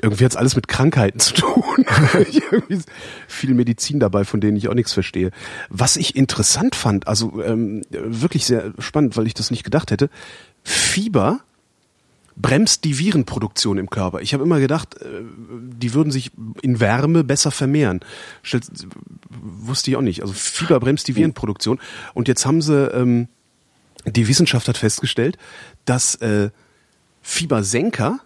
Irgendwie 0.00 0.24
hat's 0.24 0.36
alles 0.36 0.54
mit 0.54 0.68
Krankheiten 0.68 1.18
zu 1.18 1.34
tun. 1.34 1.84
irgendwie 2.50 2.80
viel 3.26 3.54
Medizin 3.54 3.98
dabei, 3.98 4.24
von 4.24 4.40
denen 4.40 4.56
ich 4.56 4.68
auch 4.68 4.74
nichts 4.74 4.92
verstehe. 4.92 5.30
Was 5.70 5.96
ich 5.96 6.14
interessant 6.14 6.76
fand, 6.76 7.08
also 7.08 7.42
ähm, 7.42 7.82
wirklich 7.90 8.46
sehr 8.46 8.72
spannend, 8.78 9.16
weil 9.16 9.26
ich 9.26 9.34
das 9.34 9.50
nicht 9.50 9.64
gedacht 9.64 9.90
hätte. 9.90 10.08
Fieber 10.62 11.40
bremst 12.36 12.84
die 12.84 12.98
Virenproduktion 12.98 13.78
im 13.78 13.88
Körper. 13.88 14.20
Ich 14.20 14.34
habe 14.34 14.44
immer 14.44 14.60
gedacht, 14.60 15.00
äh, 15.00 15.22
die 15.50 15.94
würden 15.94 16.12
sich 16.12 16.30
in 16.62 16.80
Wärme 16.80 17.24
besser 17.24 17.50
vermehren. 17.50 18.00
Wusste 19.30 19.90
ich 19.90 19.96
auch 19.96 20.02
nicht. 20.02 20.22
Also 20.22 20.34
Fieber 20.34 20.78
bremst 20.78 21.08
die 21.08 21.16
Virenproduktion. 21.16 21.80
Und 22.14 22.28
jetzt 22.28 22.46
haben 22.46 22.60
sie, 22.60 22.86
ähm, 22.88 23.28
die 24.04 24.28
Wissenschaft 24.28 24.68
hat 24.68 24.76
festgestellt, 24.76 25.38
dass 25.86 26.14
äh, 26.16 26.50
Fiebersenker, 27.22 28.20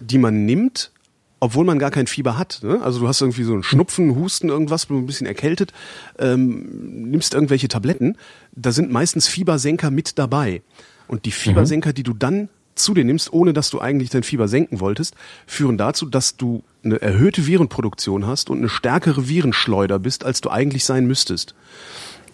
die 0.00 0.18
man 0.18 0.46
nimmt, 0.46 0.90
obwohl 1.38 1.64
man 1.64 1.78
gar 1.78 1.90
kein 1.90 2.06
Fieber 2.06 2.38
hat. 2.38 2.60
Ne? 2.62 2.80
Also 2.82 3.00
du 3.00 3.08
hast 3.08 3.20
irgendwie 3.20 3.42
so 3.42 3.52
einen 3.52 3.62
Schnupfen, 3.62 4.14
Husten, 4.14 4.48
irgendwas, 4.48 4.88
ein 4.88 5.06
bisschen 5.06 5.26
erkältet, 5.26 5.72
ähm, 6.18 7.10
nimmst 7.10 7.34
irgendwelche 7.34 7.68
Tabletten, 7.68 8.16
da 8.52 8.72
sind 8.72 8.90
meistens 8.90 9.28
Fiebersenker 9.28 9.90
mit 9.90 10.18
dabei. 10.18 10.62
Und 11.08 11.24
die 11.24 11.32
Fiebersenker, 11.32 11.90
mhm. 11.90 11.94
die 11.94 12.02
du 12.04 12.14
dann 12.14 12.48
zu 12.82 12.94
dir 12.94 13.04
nimmst, 13.04 13.32
ohne 13.32 13.52
dass 13.52 13.70
du 13.70 13.80
eigentlich 13.80 14.10
dein 14.10 14.22
Fieber 14.22 14.48
senken 14.48 14.80
wolltest, 14.80 15.14
führen 15.46 15.78
dazu, 15.78 16.06
dass 16.06 16.36
du 16.36 16.62
eine 16.84 17.00
erhöhte 17.00 17.46
Virenproduktion 17.46 18.26
hast 18.26 18.50
und 18.50 18.58
eine 18.58 18.68
stärkere 18.68 19.28
Virenschleuder 19.28 19.98
bist, 19.98 20.24
als 20.24 20.40
du 20.40 20.50
eigentlich 20.50 20.84
sein 20.84 21.06
müsstest. 21.06 21.54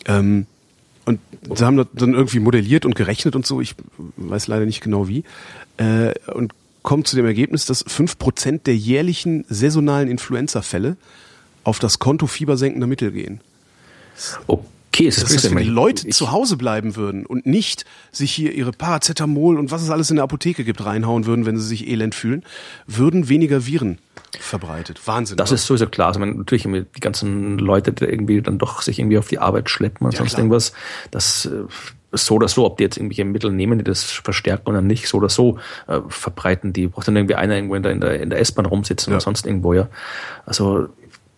Ähm, 0.07 0.47
und 1.05 1.21
sie 1.55 1.65
haben 1.65 1.77
das 1.77 1.87
dann 1.95 2.15
irgendwie 2.15 2.41
modelliert 2.41 2.85
und 2.85 2.95
gerechnet 2.95 3.35
und 3.35 3.47
so, 3.47 3.61
ich 3.61 3.75
weiß 4.17 4.47
leider 4.47 4.67
nicht 4.67 4.83
genau 4.83 5.09
wie, 5.09 5.25
äh, 5.79 6.13
und 6.33 6.53
kommt 6.83 7.07
zu 7.07 7.17
dem 7.17 7.27
Ergebnis, 7.27 7.67
dass 7.67 7.85
fünf 7.87 8.19
Prozent 8.19 8.67
der 8.67 8.77
jährlichen 8.77 9.45
saisonalen 9.49 10.09
Influenza-Fälle 10.09 10.97
auf 11.65 11.79
das 11.79 11.99
Konto 11.99 12.27
fiebersenkender 12.27 12.87
Mittel 12.87 13.13
gehen. 13.13 13.41
Oh 14.47 14.63
okay, 14.99 15.09
ist 15.09 15.23
das, 15.23 15.51
wenn 15.51 15.59
die 15.59 15.65
Leute 15.65 16.09
ich, 16.09 16.15
zu 16.15 16.33
Hause 16.33 16.57
bleiben 16.57 16.97
würden 16.97 17.25
und 17.27 17.47
nicht 17.47 17.85
sich 18.11 18.33
hier 18.33 18.53
ihre 18.53 18.73
Paracetamol 18.73 19.59
und 19.59 19.71
was 19.71 19.83
es 19.83 19.91
alles 19.91 20.11
in 20.11 20.17
der 20.17 20.25
Apotheke 20.25 20.65
gibt 20.65 20.85
reinhauen 20.85 21.27
würden, 21.27 21.47
wenn 21.47 21.59
sie 21.59 21.67
sich 21.67 21.89
elend 21.89 22.15
fühlen, 22.15 22.45
würden 22.87 23.29
weniger 23.29 23.67
Viren 23.67 23.99
verbreitet. 24.39 25.01
Wahnsinn. 25.07 25.37
Das 25.37 25.51
oder? 25.51 25.55
ist 25.55 25.67
sowieso 25.67 25.87
klar. 25.87 26.09
Also 26.09 26.21
natürlich 26.21 26.65
die 26.65 27.01
ganzen 27.01 27.59
Leute, 27.59 27.93
die 27.93 28.05
irgendwie 28.05 28.43
dann 28.43 28.59
doch 28.59 28.83
sich 28.83 28.99
irgendwie 28.99 29.19
auf 29.19 29.29
die 29.29 29.39
Arbeit 29.39 29.71
schleppen 29.71 30.07
und 30.07 30.13
ja, 30.13 30.19
sonst 30.19 30.33
klar. 30.33 30.41
irgendwas, 30.41 30.73
das 31.11 31.47
äh, 31.47 31.65
so 32.13 32.37
oder 32.37 32.49
so, 32.49 32.65
ob 32.65 32.79
die 32.79 32.85
jetzt 32.85 32.97
irgendwelche 32.97 33.25
Mittel 33.25 33.53
nehmen, 33.53 33.79
die 33.79 33.85
das 33.85 34.05
verstärken 34.05 34.69
oder 34.69 34.81
nicht, 34.81 35.09
so 35.09 35.19
oder 35.19 35.29
so 35.29 35.59
äh, 35.87 36.01
verbreiten 36.09 36.73
die. 36.73 36.89
Braucht 36.89 37.07
dann 37.09 37.17
irgendwie 37.17 37.35
einer 37.35 37.55
irgendwo 37.55 37.75
in 37.75 37.83
der, 37.83 37.93
in 37.93 38.01
der, 38.01 38.21
in 38.21 38.31
der 38.31 38.41
S-Bahn 38.41 38.67
rumsitzen 38.67 39.11
ja. 39.11 39.17
oder 39.17 39.21
sonst 39.21 39.47
irgendwo, 39.47 39.75
ja. 39.75 39.89
Also 40.47 40.89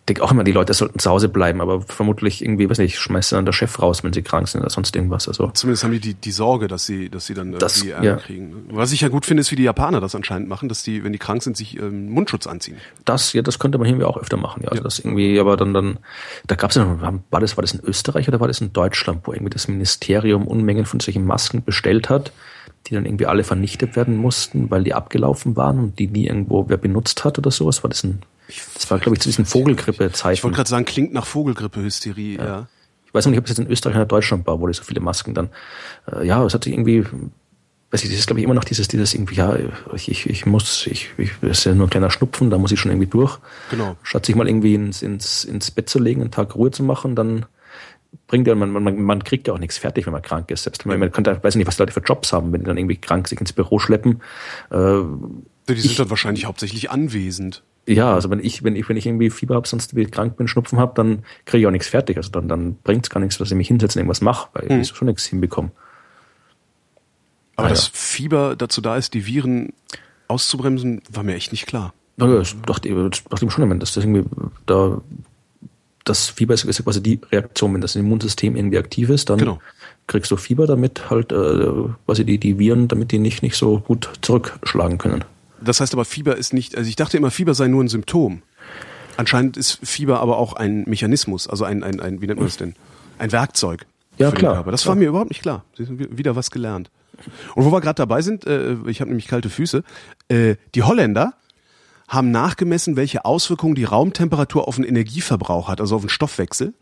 denke 0.09 0.23
auch 0.23 0.31
immer, 0.31 0.43
die 0.43 0.51
Leute 0.51 0.73
sollten 0.73 0.97
zu 0.99 1.09
Hause 1.11 1.29
bleiben, 1.29 1.61
aber 1.61 1.81
vermutlich 1.81 2.43
irgendwie, 2.43 2.69
weiß 2.69 2.79
nicht, 2.79 2.97
schmeißt 2.97 3.33
dann 3.33 3.45
der 3.45 3.53
Chef 3.53 3.79
raus, 3.81 4.03
wenn 4.03 4.13
sie 4.13 4.23
krank 4.23 4.47
sind 4.47 4.61
oder 4.61 4.69
sonst 4.69 4.95
irgendwas. 4.95 5.27
Also 5.27 5.51
Zumindest 5.53 5.83
haben 5.83 5.91
die 5.91 5.99
die, 5.99 6.13
die 6.15 6.31
Sorge, 6.31 6.67
dass 6.67 6.85
sie, 6.85 7.09
dass 7.09 7.27
sie 7.27 7.33
dann 7.35 7.51
Das- 7.51 7.77
irgendwie 7.77 7.91
Ärger 7.93 8.05
ja. 8.07 8.15
kriegen. 8.15 8.55
Was 8.71 8.91
ich 8.91 9.01
ja 9.01 9.09
gut 9.09 9.25
finde, 9.25 9.41
ist, 9.41 9.51
wie 9.51 9.55
die 9.55 9.63
Japaner 9.63 10.01
das 10.01 10.15
anscheinend 10.15 10.49
machen, 10.49 10.69
dass 10.69 10.81
die, 10.83 11.03
wenn 11.03 11.13
die 11.13 11.19
krank 11.19 11.43
sind, 11.43 11.55
sich 11.55 11.77
ähm, 11.79 12.09
Mundschutz 12.09 12.47
anziehen. 12.47 12.77
das, 13.05 13.33
ja, 13.33 13.41
das 13.43 13.59
könnte 13.59 13.77
man 13.77 13.87
hier 13.87 14.07
auch 14.07 14.17
öfter 14.17 14.37
machen. 14.37 14.63
Ja, 14.63 14.69
also 14.69 14.81
das 14.83 14.97
irgendwie, 14.99 15.39
aber 15.39 15.55
dann, 15.55 15.73
dann, 15.73 15.99
da 16.47 16.55
gab 16.55 16.71
es 16.71 16.77
ja 16.77 16.83
noch, 16.85 17.01
war 17.29 17.39
das, 17.39 17.55
war 17.57 17.61
das 17.61 17.73
in 17.73 17.81
Österreich 17.83 18.27
oder 18.27 18.39
war 18.39 18.47
das 18.47 18.59
in 18.59 18.73
Deutschland, 18.73 19.21
wo 19.25 19.33
irgendwie 19.33 19.51
das 19.51 19.67
Ministerium 19.67 20.47
Unmengen 20.47 20.85
von 20.85 20.99
solchen 20.99 21.25
Masken 21.25 21.63
bestellt 21.63 22.09
hat, 22.09 22.31
die 22.87 22.95
dann 22.95 23.05
irgendwie 23.05 23.27
alle 23.27 23.43
vernichtet 23.43 23.95
werden 23.95 24.17
mussten, 24.17 24.71
weil 24.71 24.83
die 24.83 24.95
abgelaufen 24.95 25.55
waren 25.55 25.77
und 25.77 25.99
die 25.99 26.07
nie 26.07 26.25
irgendwo 26.25 26.67
wer 26.69 26.77
benutzt 26.77 27.23
hat 27.23 27.37
oder 27.37 27.51
sowas. 27.51 27.83
War 27.83 27.89
das 27.89 28.03
ein, 28.03 28.23
das 28.73 28.89
war, 28.89 28.99
glaube 28.99 29.15
ich, 29.15 29.21
zu 29.21 29.29
diesen 29.29 29.45
Vogelgrippe-Zeiten. 29.45 30.33
Ich 30.33 30.43
wollte 30.43 30.55
gerade 30.55 30.69
sagen, 30.69 30.85
klingt 30.85 31.13
nach 31.13 31.25
Vogelgrippe-Hysterie, 31.25 32.37
ja. 32.37 32.67
Ich 33.05 33.13
weiß 33.13 33.25
noch 33.25 33.31
nicht, 33.31 33.39
ob 33.39 33.45
es 33.45 33.49
jetzt 33.49 33.59
in 33.59 33.67
Österreich 33.67 33.95
oder 33.95 34.05
Deutschland 34.05 34.47
war, 34.47 34.61
wo 34.61 34.67
die 34.67 34.73
so 34.73 34.83
viele 34.83 35.01
Masken 35.01 35.33
dann, 35.33 35.49
äh, 36.09 36.25
ja, 36.25 36.45
es 36.45 36.53
hat 36.53 36.63
sich 36.63 36.71
irgendwie, 36.71 37.03
weiß 37.91 38.03
ich, 38.03 38.09
das 38.09 38.19
ist 38.19 38.27
glaube 38.27 38.39
ich 38.39 38.45
immer 38.45 38.53
noch 38.53 38.63
dieses, 38.63 38.87
dieses 38.87 39.13
irgendwie, 39.13 39.35
ja, 39.35 39.57
ich, 39.93 40.09
ich, 40.09 40.29
ich 40.29 40.45
muss, 40.45 40.87
ich, 40.87 41.09
ich, 41.17 41.31
das 41.41 41.59
ist 41.59 41.63
ja 41.65 41.75
nur 41.75 41.87
ein 41.87 41.89
kleiner 41.89 42.09
Schnupfen, 42.09 42.49
da 42.49 42.57
muss 42.57 42.71
ich 42.71 42.79
schon 42.79 42.89
irgendwie 42.89 43.09
durch. 43.09 43.37
Genau. 43.69 43.97
Statt 44.01 44.25
sich 44.25 44.35
mal 44.35 44.47
irgendwie 44.47 44.75
ins, 44.75 45.01
ins, 45.01 45.43
ins 45.43 45.71
Bett 45.71 45.89
zu 45.89 45.99
legen, 45.99 46.21
einen 46.21 46.31
Tag 46.31 46.55
Ruhe 46.55 46.71
zu 46.71 46.83
machen, 46.83 47.15
dann 47.15 47.45
bringt 48.27 48.47
ja, 48.47 48.55
man, 48.55 48.71
man, 48.71 49.01
man 49.01 49.23
kriegt 49.23 49.47
ja 49.47 49.53
auch 49.53 49.59
nichts 49.59 49.77
fertig, 49.77 50.05
wenn 50.05 50.13
man 50.13 50.21
krank 50.21 50.49
ist. 50.51 50.63
Selbst 50.63 50.85
wenn 50.85 50.91
man, 50.91 50.99
man 50.99 51.11
könnte, 51.11 51.31
ich 51.31 51.43
weiß 51.43 51.55
nicht, 51.55 51.67
was 51.67 51.75
die 51.75 51.81
Leute 51.81 51.93
für 51.93 52.01
Jobs 52.01 52.31
haben, 52.31 52.53
wenn 52.53 52.61
die 52.61 52.67
dann 52.67 52.77
irgendwie 52.77 52.97
krank 52.97 53.27
sich 53.27 53.39
ins 53.39 53.51
Büro 53.53 53.79
schleppen. 53.79 54.21
Äh, 54.69 55.01
Die 55.67 55.81
sind 55.81 55.99
dann 55.99 56.09
wahrscheinlich 56.09 56.45
hauptsächlich 56.45 56.89
anwesend. 56.91 57.63
Ja, 57.87 58.13
also 58.13 58.29
wenn 58.29 58.39
ich, 58.39 58.63
wenn 58.63 58.75
ich, 58.75 58.87
wenn 58.89 58.97
ich 58.97 59.05
irgendwie 59.05 59.29
Fieber 59.29 59.55
habe, 59.55 59.67
sonst 59.67 59.95
wie 59.95 60.05
krank 60.05 60.37
bin, 60.37 60.47
Schnupfen 60.47 60.79
habe, 60.79 60.93
dann 60.95 61.23
kriege 61.45 61.61
ich 61.61 61.67
auch 61.67 61.71
nichts 61.71 61.87
fertig. 61.87 62.17
Also 62.17 62.29
dann, 62.31 62.47
dann 62.47 62.75
bringt 62.75 63.05
es 63.05 63.09
gar 63.09 63.19
nichts, 63.19 63.37
dass 63.37 63.49
ich 63.51 63.57
mich 63.57 63.67
hinsetze 63.67 63.97
und 63.97 64.01
irgendwas 64.01 64.21
mache, 64.21 64.49
weil 64.53 64.81
ich 64.81 64.87
schon 64.89 65.07
nichts 65.07 65.25
hinbekomme. 65.25 65.71
Aber 67.55 67.65
Ah, 67.67 67.69
ja. 67.69 67.75
dass 67.75 67.87
Fieber 67.87 68.55
dazu 68.55 68.81
da 68.81 68.97
ist, 68.97 69.13
die 69.13 69.25
Viren 69.25 69.73
auszubremsen, 70.27 71.01
war 71.11 71.23
mir 71.23 71.35
echt 71.35 71.51
nicht 71.51 71.67
klar. 71.67 71.93
Ja, 72.17 72.27
ja, 72.27 72.35
das 72.39 72.55
dachte 72.65 72.87
ich, 72.87 73.23
dachte 73.23 73.45
ich 73.45 73.51
schon, 73.51 73.69
wenn 73.69 73.79
das, 73.79 73.93
das 73.93 74.03
irgendwie 74.05 74.23
da 74.65 75.01
das 76.03 76.29
Fieber 76.29 76.53
ist, 76.55 76.63
ist 76.65 76.79
ja 76.79 76.83
quasi 76.83 77.01
die 77.03 77.19
Reaktion, 77.31 77.73
wenn 77.75 77.81
das 77.81 77.95
Immunsystem 77.95 78.55
irgendwie 78.55 78.79
aktiv 78.79 79.09
ist, 79.09 79.29
dann 79.29 79.37
Genau. 79.37 79.59
kriegst 80.07 80.31
du 80.31 80.35
Fieber, 80.37 80.65
damit 80.65 81.09
halt 81.11 81.31
äh, 81.31 81.67
quasi 82.05 82.25
die, 82.25 82.39
die 82.39 82.57
Viren, 82.57 82.87
damit 82.87 83.11
die 83.11 83.19
nicht, 83.19 83.43
nicht 83.43 83.55
so 83.55 83.79
gut 83.79 84.09
zurückschlagen 84.21 84.97
können. 84.97 85.23
Das 85.61 85.79
heißt 85.79 85.93
aber, 85.93 86.05
Fieber 86.05 86.35
ist 86.37 86.53
nicht, 86.53 86.75
also 86.75 86.87
ich 86.87 86.95
dachte 86.95 87.17
immer, 87.17 87.31
Fieber 87.31 87.53
sei 87.53 87.67
nur 87.67 87.83
ein 87.83 87.87
Symptom. 87.87 88.41
Anscheinend 89.17 89.57
ist 89.57 89.79
Fieber 89.83 90.19
aber 90.19 90.37
auch 90.37 90.53
ein 90.53 90.83
Mechanismus, 90.87 91.47
also 91.47 91.63
ein, 91.63 91.83
ein, 91.83 91.99
ein 91.99 92.21
wie 92.21 92.27
nennt 92.27 92.39
man 92.39 92.47
das 92.47 92.57
denn? 92.57 92.75
Ein 93.19 93.31
Werkzeug. 93.31 93.85
Ja, 94.17 94.29
für 94.29 94.35
den 94.35 94.39
klar. 94.39 94.53
Körper. 94.55 94.71
Das 94.71 94.85
war 94.87 94.95
mir 94.95 95.09
überhaupt 95.09 95.29
nicht 95.29 95.41
klar. 95.41 95.63
Sie 95.77 95.85
haben 95.85 96.17
wieder 96.17 96.35
was 96.35 96.51
gelernt. 96.51 96.89
Und 97.55 97.65
wo 97.65 97.71
wir 97.71 97.81
gerade 97.81 97.95
dabei 97.95 98.21
sind, 98.21 98.45
äh, 98.45 98.75
ich 98.87 99.01
habe 99.01 99.09
nämlich 99.09 99.27
kalte 99.27 99.49
Füße, 99.49 99.83
äh, 100.29 100.55
die 100.73 100.83
Holländer 100.83 101.33
haben 102.07 102.31
nachgemessen, 102.31 102.95
welche 102.95 103.25
Auswirkungen 103.25 103.75
die 103.75 103.83
Raumtemperatur 103.83 104.67
auf 104.67 104.75
den 104.75 104.83
Energieverbrauch 104.83 105.69
hat, 105.69 105.79
also 105.79 105.95
auf 105.95 106.01
den 106.01 106.09
Stoffwechsel. 106.09 106.73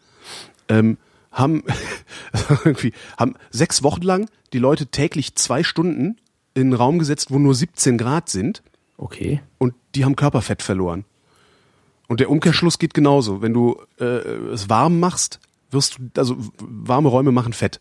Ähm, 0.70 0.98
haben 1.32 1.64
irgendwie 2.64 2.94
haben 3.18 3.36
sechs 3.52 3.84
Wochen 3.84 4.02
lang 4.02 4.30
die 4.54 4.60
Leute 4.60 4.88
täglich 4.88 5.36
zwei 5.36 5.64
Stunden 5.64 6.18
in 6.56 6.62
einen 6.62 6.74
Raum 6.74 7.00
gesetzt, 7.00 7.32
wo 7.32 7.38
nur 7.38 7.54
17 7.54 7.98
Grad 7.98 8.30
sind 8.30 8.64
Okay. 9.00 9.41
und 9.58 9.74
die 9.95 10.04
haben 10.04 10.18
Körperfett 10.18 10.62
verloren. 10.62 11.06
Und 12.08 12.20
der 12.20 12.30
Umkehrschluss 12.30 12.80
geht 12.80 12.93
genauso. 12.93 13.41
Wenn 13.41 13.54
du 13.54 13.82
äh, 14.00 14.04
es 14.04 14.70
warm 14.70 15.00
machst, 15.00 15.39
wirst 15.72 16.00
du, 16.00 16.10
also 16.20 16.36
warme 16.60 17.08
Räume 17.08 17.32
machen 17.32 17.54
Fett. 17.54 17.80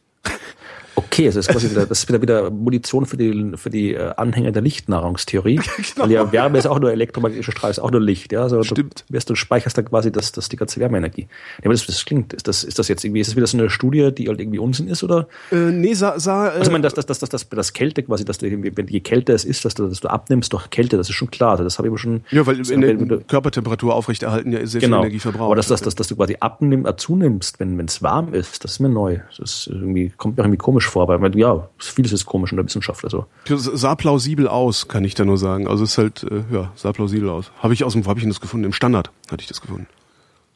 Okay, 0.99 1.27
also 1.27 1.39
das 1.39 1.47
ist 1.47 1.53
quasi 1.53 1.71
wieder, 1.71 1.87
das 1.87 1.99
ist 2.01 2.09
wieder, 2.09 2.21
wieder 2.21 2.51
Munition 2.51 3.07
für 3.07 3.17
die, 3.17 3.53
für 3.55 3.71
die 3.71 3.95
äh, 3.95 4.15
Anhänger 4.17 4.51
der 4.51 4.63
Lichtnahrungstheorie. 4.63 5.61
Weil 5.97 6.11
ja 6.11 6.33
Wärme 6.33 6.59
ist 6.59 6.67
auch 6.67 6.81
nur 6.81 6.91
elektromagnetischer 6.91 7.53
Strahl, 7.53 7.71
ist 7.71 7.79
auch 7.79 7.93
nur 7.93 8.01
Licht. 8.01 8.33
Ja? 8.33 8.43
Also 8.43 8.65
Stimmt. 8.65 9.05
Du, 9.07 9.15
wirst, 9.15 9.31
du 9.31 9.37
speicherst 9.37 9.79
da 9.79 9.83
quasi 9.83 10.11
das, 10.11 10.33
das, 10.33 10.49
die 10.49 10.57
ganze 10.57 10.81
Wärmeenergie. 10.81 11.29
Ja, 11.59 11.67
aber 11.67 11.75
das, 11.75 11.87
das 11.87 12.05
klingt, 12.05 12.33
ist 12.33 12.49
das, 12.49 12.65
ist 12.65 12.81
das 12.81 12.89
jetzt 12.89 13.05
irgendwie, 13.05 13.21
ist 13.21 13.29
das 13.29 13.37
wieder 13.37 13.47
so 13.47 13.59
eine 13.59 13.71
Studie, 13.71 14.11
die 14.13 14.27
halt 14.27 14.41
irgendwie 14.41 14.59
Unsinn 14.59 14.89
ist? 14.89 15.05
Oder? 15.05 15.29
Äh, 15.53 15.71
nee, 15.71 15.95
sah, 15.95 16.19
sah 16.19 16.49
äh, 16.49 16.51
Also 16.51 16.63
ich 16.63 16.71
meine, 16.73 16.83
dass 16.83 16.95
das, 16.95 17.07
das, 17.07 17.21
das, 17.21 17.31
das, 17.31 17.49
das 17.49 17.73
Kälte 17.73 18.03
quasi, 18.03 18.25
dass 18.25 18.39
du 18.39 18.47
irgendwie, 18.47 18.77
wenn 18.77 18.89
je 18.89 18.99
kälter 18.99 19.35
es 19.35 19.45
ist, 19.45 19.65
dass 19.65 19.75
du, 19.75 19.87
dass 19.87 20.01
du 20.01 20.09
abnimmst 20.09 20.53
durch 20.53 20.69
Kälte, 20.71 20.97
das 20.97 21.09
ist 21.09 21.15
schon 21.15 21.31
klar. 21.31 21.53
Also 21.53 21.63
Das 21.63 21.79
habe 21.79 21.87
ich 21.87 21.91
aber 21.93 21.99
schon. 21.99 22.25
ja, 22.33 22.45
weil 22.45 22.69
in 22.69 22.81
der 22.81 23.19
Körpertemperatur 23.19 23.95
aufrechterhalten 23.95 24.51
ja 24.51 24.67
sehr 24.67 24.81
genau. 24.81 24.97
viel 24.97 25.07
Energie 25.07 25.21
verbraucht. 25.21 25.47
Aber 25.47 25.57
dass, 25.57 25.69
dass, 25.69 25.81
dass, 25.81 25.95
dass 25.95 26.09
du 26.09 26.17
quasi 26.17 26.37
abnimmst, 26.41 26.91
äh, 26.91 26.97
zunimmst, 26.97 27.61
wenn 27.61 27.79
es 27.79 28.03
warm 28.03 28.35
ist, 28.35 28.65
das 28.65 28.73
ist 28.73 28.81
mir 28.81 28.89
neu. 28.89 29.21
Das 29.39 29.39
ist 29.39 29.67
irgendwie, 29.69 30.13
kommt 30.17 30.37
mir 30.37 30.43
irgendwie 30.43 30.59
komisch 30.59 30.88
vor, 30.89 31.09
weil 31.09 31.37
ja, 31.39 31.69
vieles 31.79 32.13
ist 32.13 32.27
komisch 32.27 32.53
in 32.53 32.57
der 32.57 32.67
Wissenschaft. 32.67 33.05
Also. 33.05 33.27
Das 33.47 33.65
sah 33.65 33.95
plausibel 33.95 34.49
aus, 34.49 34.89
kann 34.89 35.05
ich 35.05 35.15
da 35.15 35.25
nur 35.25 35.39
sagen. 35.39 35.69
Also 35.69 35.85
es 35.85 35.93
ist 35.93 35.99
halt, 35.99 36.23
äh, 36.25 36.43
ja, 36.53 36.73
sah 36.75 36.93
plausibel 36.93 37.29
aus. 37.29 37.51
Habe 37.59 37.75
ich 37.75 37.85
aus 37.85 37.93
dem, 37.93 38.05
wo 38.05 38.11
habe 38.11 38.19
ich 38.19 38.25
denn 38.25 38.31
das 38.31 38.41
gefunden? 38.41 38.65
Im 38.65 38.73
Standard 38.73 39.11
hatte 39.31 39.43
ich 39.43 39.49
das 39.49 39.61
gefunden. 39.61 39.87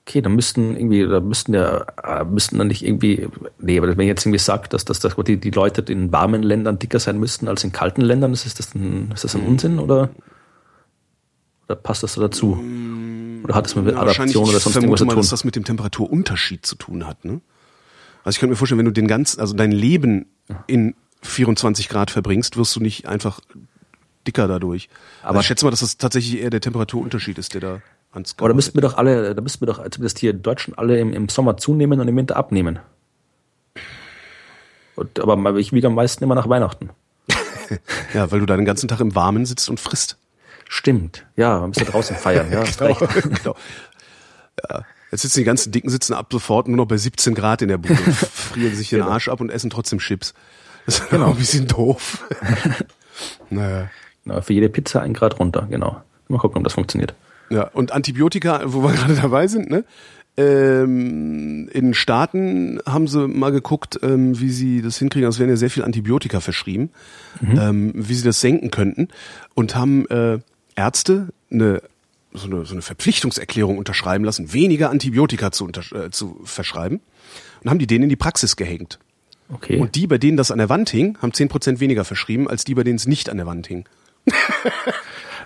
Okay, 0.07 0.21
dann 0.21 0.35
müssten 0.35 0.75
irgendwie, 0.77 1.07
da 1.07 1.21
müssten 1.21 1.55
ja, 1.55 1.87
äh, 2.03 2.25
müssten 2.25 2.59
dann 2.59 2.67
nicht 2.67 2.85
irgendwie, 2.85 3.29
nee, 3.61 3.79
aber 3.79 3.89
wenn 3.89 4.01
ich 4.01 4.09
jetzt 4.09 4.27
irgendwie 4.27 4.41
sage, 4.41 4.69
dass, 4.69 4.85
dass, 4.85 4.99
dass 4.99 5.15
die, 5.15 5.37
die 5.37 5.51
Leute 5.51 5.93
in 5.93 6.11
warmen 6.11 6.43
Ländern 6.43 6.79
dicker 6.79 6.99
sein 6.99 7.21
müssten 7.21 7.47
als 7.47 7.63
in 7.63 7.71
kalten 7.71 8.01
Ländern, 8.01 8.33
ist 8.33 8.59
das 8.59 8.75
ein, 8.75 9.13
ist 9.15 9.23
das 9.23 9.37
ein 9.37 9.47
Unsinn 9.47 9.79
oder, 9.79 10.11
oder 11.69 11.77
passt 11.77 12.03
das 12.03 12.15
so 12.15 12.21
dazu? 12.21 12.59
Oder 13.45 13.55
hat 13.55 13.67
es 13.67 13.77
mit 13.77 13.95
Adaption 13.95 14.45
oder 14.45 14.57
ich 14.57 14.63
sonst 14.63 14.77
irgendwas 14.77 14.99
zu 14.99 15.07
mal, 15.07 15.13
tun? 15.13 15.21
dass 15.21 15.31
das 15.31 15.45
mit 15.45 15.55
dem 15.55 15.65
Temperaturunterschied 15.65 16.67
zu 16.67 16.75
tun 16.77 17.07
hat. 17.07 17.25
Ne? 17.25 17.41
Also 18.25 18.37
ich 18.37 18.41
könnte 18.41 18.51
mir 18.53 18.57
vorstellen, 18.57 18.79
wenn 18.79 18.87
du 18.87 18.93
den 18.93 19.09
ganzen, 19.09 19.41
also 19.41 19.55
dein 19.55 19.73
Leben 19.73 20.27
in 20.67 20.95
24 21.23 21.89
Grad 21.89 22.11
verbringst, 22.11 22.57
wirst 22.57 22.75
du 22.77 22.81
nicht 22.81 23.07
einfach 23.07 23.41
dicker 24.27 24.47
dadurch. 24.49 24.89
Aber 25.23 25.31
Aber- 25.31 25.41
ich 25.41 25.47
schätze 25.47 25.65
mal, 25.65 25.71
dass 25.71 25.81
das 25.81 25.97
tatsächlich 25.99 26.41
eher 26.41 26.51
der 26.51 26.61
Temperaturunterschied 26.61 27.39
ist, 27.39 27.55
der 27.55 27.61
da 27.61 27.81
ans 28.13 28.35
Aber 28.39 28.49
da 28.49 28.55
müssten 28.55 28.75
wir 28.75 28.83
doch 28.83 28.97
alle, 28.97 29.35
da 29.35 29.41
müssten 29.43 29.61
wir 29.63 29.67
doch 29.73 29.79
zumindest 29.91 30.19
hier 30.19 30.31
in 30.33 30.43
Deutschland 30.43 30.79
alle 30.79 30.99
im, 31.01 31.13
im 31.13 31.29
Sommer 31.29 31.57
zunehmen 31.57 32.01
und 32.01 32.09
im 32.09 32.17
Winter 32.17 32.37
abnehmen. 32.37 32.79
Und, 34.95 35.19
aber 35.21 35.57
ich 35.59 35.73
wiege 35.73 35.87
am 35.87 35.95
meisten 35.95 36.23
immer 36.25 36.35
nach 36.35 36.49
Weihnachten. 36.49 36.91
Ja, 38.13 38.31
weil 38.31 38.41
du 38.41 38.45
da 38.47 38.55
den 38.57 38.67
ganzen 38.67 38.87
Tag 38.87 39.01
im 39.01 39.15
Warmen 39.15 39.47
sitzt 39.47 39.71
und 39.71 39.81
frisst. 39.81 40.19
Stimmt. 40.69 41.25
Ja, 41.37 41.61
man 41.61 41.71
müsste 41.71 41.87
draußen 41.87 42.15
feiern. 42.17 42.53
Ja, 42.53 42.61
hast 42.67 42.83
recht. 42.83 43.01
genau. 43.23 43.57
Ja. 44.69 44.85
Jetzt 45.13 45.23
sitzen 45.23 45.41
die 45.41 45.45
ganzen 45.45 45.71
Dicken 45.73 45.91
sitzen 45.91 46.15
ab 46.15 46.29
sofort 46.33 46.67
nur 46.69 46.79
noch 46.79 46.87
bei 46.87 46.97
17 46.97 47.35
Grad 47.35 47.61
in 47.63 47.69
der 47.69 47.79
Bude 47.79 47.95
frieren 48.33 48.75
sich 48.75 48.89
den 48.89 49.01
Genau. 49.01 49.11
Arsch 49.11 49.29
ab 49.29 49.41
und 49.41 49.51
essen 49.51 49.71
trotzdem 49.71 49.99
Chips. 49.99 50.33
Das 50.87 50.99
ist 51.01 51.11
genau. 51.11 51.27
ein 51.31 51.37
bisschen 51.37 51.67
doof. 51.69 52.25
naja. 53.51 53.91
Genau, 54.25 54.41
für 54.41 54.53
jede 54.55 54.69
Pizza 54.69 55.03
ein 55.03 55.13
Grad 55.13 55.39
runter, 55.39 55.67
genau. 55.71 56.01
Mal 56.29 56.39
gucken, 56.39 56.59
ob 56.59 56.65
das 56.65 56.73
funktioniert. 56.73 57.15
Ja, 57.51 57.65
und 57.69 57.93
Antibiotika, 57.93 58.63
wo 58.65 58.83
wir 58.83 58.93
gerade 58.93 59.15
dabei 59.15 59.47
sind, 59.47 59.71
ne? 59.71 59.85
Ähm, 60.39 61.69
in 61.69 61.87
den 61.89 61.95
Staaten 61.95 62.81
haben 62.87 63.07
sie 63.07 63.29
mal 63.29 63.53
geguckt, 63.53 64.01
ähm, 64.03 64.41
wie 64.41 64.49
sie 64.49 64.81
das 64.81 64.97
hinkriegen. 64.97 65.29
Es 65.29 65.39
werden 65.39 65.51
ja 65.51 65.57
sehr 65.57 65.69
viel 65.69 65.85
Antibiotika 65.85 66.41
verschrieben, 66.41 66.89
ähm, 67.43 67.93
wie 67.95 68.15
sie 68.15 68.25
das 68.25 68.41
senken 68.41 68.71
könnten 68.71 69.09
und 69.53 69.77
haben 69.77 70.07
äh, 70.09 70.39
Ärzte 70.75 71.29
eine 71.51 71.83
so, 72.35 72.47
eine 72.47 72.65
so 72.65 72.73
eine 72.73 72.83
Verpflichtungserklärung 72.83 73.79
unterschreiben 73.79 74.25
lassen, 74.25 74.53
weniger 74.53 74.91
Antibiotika 74.91 75.53
zu, 75.53 75.69
äh, 75.69 76.11
zu 76.11 76.41
verschreiben 76.45 77.01
und 77.63 77.71
haben 77.71 77.79
die 77.79 77.87
denen 77.87 78.05
in 78.05 78.09
die 78.09 78.17
Praxis 78.17 78.57
gehängt. 78.57 78.99
Okay. 79.53 79.79
Und 79.79 79.95
die, 79.95 80.07
bei 80.07 80.19
denen 80.19 80.37
das 80.37 80.51
an 80.51 80.59
der 80.59 80.69
Wand 80.69 80.91
hing, 80.91 81.19
haben 81.21 81.33
10% 81.33 81.81
weniger 81.81 82.05
verschrieben, 82.05 82.49
als 82.49 82.65
die, 82.65 82.75
bei 82.75 82.85
denen 82.85 82.97
es 82.97 83.07
nicht 83.07 83.29
an 83.29 83.37
der 83.37 83.47
Wand 83.47 83.67
hing. 83.67 83.85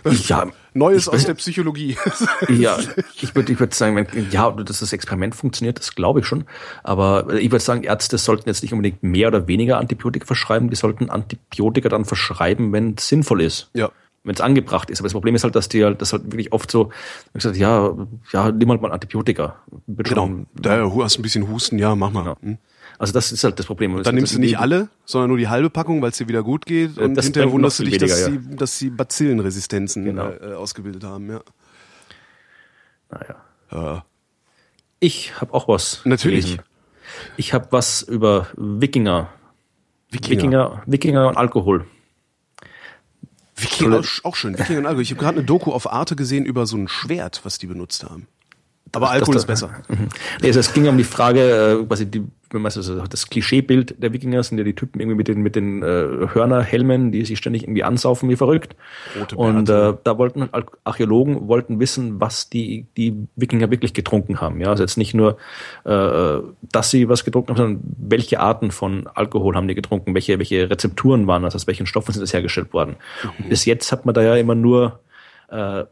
ja, 0.04 0.46
Neues 0.74 1.08
aus 1.08 1.24
der 1.24 1.34
Psychologie. 1.34 1.96
Ja, 2.48 2.78
ich 3.20 3.34
würde 3.34 3.52
ich 3.52 3.58
würd 3.58 3.74
sagen, 3.74 3.96
wenn, 3.96 4.30
ja, 4.30 4.50
dass 4.50 4.80
das 4.80 4.92
Experiment 4.92 5.34
funktioniert, 5.34 5.78
das 5.78 5.94
glaube 5.94 6.20
ich 6.20 6.26
schon. 6.26 6.44
Aber 6.84 7.34
ich 7.34 7.50
würde 7.50 7.64
sagen, 7.64 7.82
Ärzte 7.82 8.18
sollten 8.18 8.48
jetzt 8.48 8.62
nicht 8.62 8.72
unbedingt 8.72 9.02
mehr 9.02 9.28
oder 9.28 9.48
weniger 9.48 9.78
Antibiotika 9.78 10.26
verschreiben, 10.26 10.70
die 10.70 10.76
sollten 10.76 11.10
Antibiotika 11.10 11.88
dann 11.88 12.04
verschreiben, 12.04 12.72
wenn 12.72 12.94
es 12.96 13.08
sinnvoll 13.08 13.42
ist. 13.42 13.70
ja. 13.74 13.90
Wenn 14.26 14.34
es 14.34 14.40
angebracht 14.40 14.90
ist. 14.90 14.98
Aber 15.00 15.06
das 15.06 15.12
Problem 15.12 15.34
ist 15.36 15.44
halt, 15.44 15.54
dass 15.54 15.68
die 15.68 15.84
halt, 15.84 16.02
das 16.02 16.12
halt 16.12 16.24
wirklich 16.26 16.52
oft 16.52 16.70
so, 16.70 16.90
ich 17.28 17.32
gesagt, 17.34 17.56
ja, 17.56 17.94
ja, 18.32 18.50
nimm 18.52 18.68
halt 18.70 18.82
mal 18.82 18.92
Antibiotika. 18.92 19.56
Wird 19.86 20.08
Genau. 20.08 20.26
schon- 20.26 20.46
Da 20.54 20.90
hast 21.02 21.16
du 21.16 21.20
ein 21.20 21.22
bisschen 21.22 21.48
Husten, 21.48 21.78
ja, 21.78 21.94
mach 21.94 22.10
mal. 22.10 22.22
Genau. 22.24 22.36
Hm. 22.42 22.58
Also 22.98 23.12
das 23.12 23.30
ist 23.30 23.44
halt 23.44 23.58
das 23.58 23.66
Problem. 23.66 24.02
Dann 24.02 24.14
nimmst 24.14 24.34
du 24.34 24.38
nicht 24.40 24.58
alle, 24.58 24.88
sondern 25.04 25.28
nur 25.28 25.38
die 25.38 25.48
halbe 25.48 25.70
Packung, 25.70 26.00
weil 26.02 26.10
es 26.10 26.16
dir 26.16 26.28
wieder 26.28 26.42
gut 26.42 26.66
geht. 26.66 26.98
Und 26.98 27.14
das 27.14 27.26
hinterher 27.26 27.52
wunderst 27.52 27.78
du 27.78 27.84
dich, 27.84 27.92
viel 27.98 28.00
dass, 28.08 28.26
weniger, 28.26 28.42
sie, 28.50 28.56
dass 28.56 28.78
sie 28.78 28.90
Bazillenresistenzen 28.90 30.04
Genau. 30.04 30.28
äh, 30.30 30.54
ausgebildet 30.54 31.04
haben. 31.04 31.30
Ja. 31.30 31.40
Naja. 33.10 33.36
Ja. 33.70 34.04
Ich 34.98 35.40
habe 35.40 35.52
auch 35.54 35.68
was. 35.68 36.00
Natürlich. 36.04 36.44
gelesen. 36.46 36.62
Ich 37.36 37.52
habe 37.54 37.68
was 37.70 38.02
über 38.02 38.48
Wikinger. 38.56 39.28
Wikinger. 40.10 40.30
Wikinger, 40.42 40.82
Wikinger 40.86 41.28
und 41.28 41.36
Alkohol. 41.36 41.86
Wikinger, 43.56 44.00
auch, 44.00 44.24
auch 44.24 44.36
schön. 44.36 44.58
Wikinger 44.58 44.80
und 44.80 44.86
Alkohol. 44.86 45.02
Ich 45.02 45.10
habe 45.10 45.20
gerade 45.20 45.38
eine 45.38 45.46
Doku 45.46 45.72
auf 45.72 45.90
Arte 45.90 46.16
gesehen 46.16 46.44
über 46.44 46.66
so 46.66 46.76
ein 46.76 46.88
Schwert, 46.88 47.40
was 47.44 47.58
die 47.58 47.66
benutzt 47.66 48.04
haben. 48.04 48.28
Aber 48.92 49.10
Alkohol 49.10 49.36
ist 49.36 49.46
besser. 49.46 49.70
Mhm. 49.88 50.08
Nee, 50.40 50.48
also 50.48 50.60
es 50.60 50.72
ging 50.72 50.86
um 50.88 50.96
die 50.96 51.04
Frage, 51.04 51.80
äh, 51.80 51.86
quasi 51.86 52.06
die, 52.06 52.24
wenn 52.56 52.62
man 52.62 52.72
so 52.72 53.06
das 53.06 53.30
Klischeebild 53.30 54.02
der 54.02 54.12
Wikinger 54.12 54.42
sind 54.42 54.58
ja 54.58 54.64
die 54.64 54.74
Typen 54.74 55.00
irgendwie 55.00 55.16
mit 55.16 55.28
den 55.28 55.42
mit 55.42 55.54
den 55.54 55.82
äh, 55.82 56.28
Hörnerhelmen, 56.32 57.12
die 57.12 57.24
sich 57.24 57.38
ständig 57.38 57.62
irgendwie 57.62 57.84
ansaufen 57.84 58.28
wie 58.28 58.36
verrückt. 58.36 58.74
Rote 59.18 59.36
und 59.36 59.68
äh, 59.68 59.94
da 60.02 60.18
wollten 60.18 60.48
Archäologen 60.84 61.46
wollten 61.46 61.78
wissen, 61.78 62.20
was 62.20 62.50
die 62.50 62.86
die 62.96 63.14
Wikinger 63.36 63.70
wirklich 63.70 63.94
getrunken 63.94 64.40
haben. 64.40 64.60
Ja, 64.60 64.70
also 64.70 64.82
jetzt 64.82 64.96
nicht 64.96 65.14
nur, 65.14 65.36
äh, 65.84 66.38
dass 66.62 66.90
sie 66.90 67.08
was 67.08 67.24
getrunken 67.24 67.50
haben, 67.50 67.56
sondern 67.56 67.80
welche 67.98 68.40
Arten 68.40 68.72
von 68.72 69.06
Alkohol 69.14 69.54
haben 69.54 69.68
die 69.68 69.74
getrunken, 69.74 70.14
welche 70.14 70.38
welche 70.38 70.68
Rezepturen 70.68 71.26
waren 71.26 71.42
das, 71.42 71.54
aus 71.54 71.66
welchen 71.66 71.86
Stoffen 71.86 72.12
sind 72.12 72.22
das 72.22 72.32
hergestellt 72.32 72.72
worden. 72.72 72.96
Mhm. 73.22 73.30
Und 73.38 73.48
bis 73.50 73.64
jetzt 73.64 73.92
hat 73.92 74.06
man 74.06 74.14
da 74.14 74.22
ja 74.22 74.34
immer 74.36 74.54
nur 74.54 75.00
äh, 75.48 75.84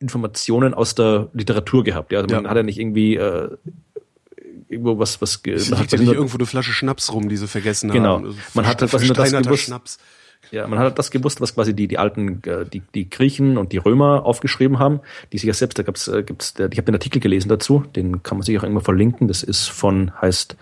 Informationen 0.00 0.72
aus 0.72 0.94
der 0.94 1.28
Literatur 1.34 1.84
gehabt. 1.84 2.10
Ja, 2.10 2.20
also 2.20 2.34
man 2.34 2.44
ja. 2.44 2.50
hat 2.50 2.56
ja 2.56 2.62
nicht 2.62 2.80
irgendwie 2.80 3.16
äh, 3.16 3.50
irgendwo 4.70 4.98
was 4.98 5.20
was 5.20 5.42
ge 5.42 5.56
liegt 5.56 5.92
ja 5.92 5.98
nicht 5.98 6.12
irgendwo 6.12 6.38
eine 6.38 6.46
Flasche 6.46 6.72
Schnaps 6.72 7.12
rum, 7.12 7.28
die 7.28 7.36
sie 7.36 7.48
vergessen 7.48 7.90
genau. 7.90 8.16
haben. 8.16 8.24
Genau. 8.24 8.36
Man 8.54 8.66
hat 8.66 8.80
halt 8.80 8.92
was 8.92 9.06
das 9.06 9.32
gewusst. 9.32 9.64
Schnaps. 9.64 9.98
Ja, 10.52 10.66
man 10.66 10.78
hat 10.78 10.98
das 10.98 11.10
gewusst, 11.10 11.40
was 11.40 11.54
quasi 11.54 11.74
die 11.74 11.86
die 11.86 11.98
alten 11.98 12.42
äh, 12.44 12.64
die 12.64 12.82
die 12.94 13.10
Griechen 13.10 13.58
und 13.58 13.72
die 13.72 13.78
Römer 13.78 14.24
aufgeschrieben 14.24 14.78
haben, 14.78 15.00
die 15.32 15.38
sich 15.38 15.46
ja 15.46 15.54
selbst 15.54 15.78
da 15.78 15.82
gab's 15.82 16.08
äh, 16.08 16.22
gibt's 16.22 16.54
ich 16.56 16.62
habe 16.62 16.82
den 16.82 16.94
Artikel 16.94 17.20
gelesen 17.20 17.48
dazu, 17.48 17.84
den 17.94 18.22
kann 18.22 18.38
man 18.38 18.44
sich 18.44 18.58
auch 18.58 18.62
irgendwo 18.62 18.80
verlinken, 18.80 19.28
das 19.28 19.42
ist 19.42 19.68
von 19.68 20.12
heißt 20.20 20.56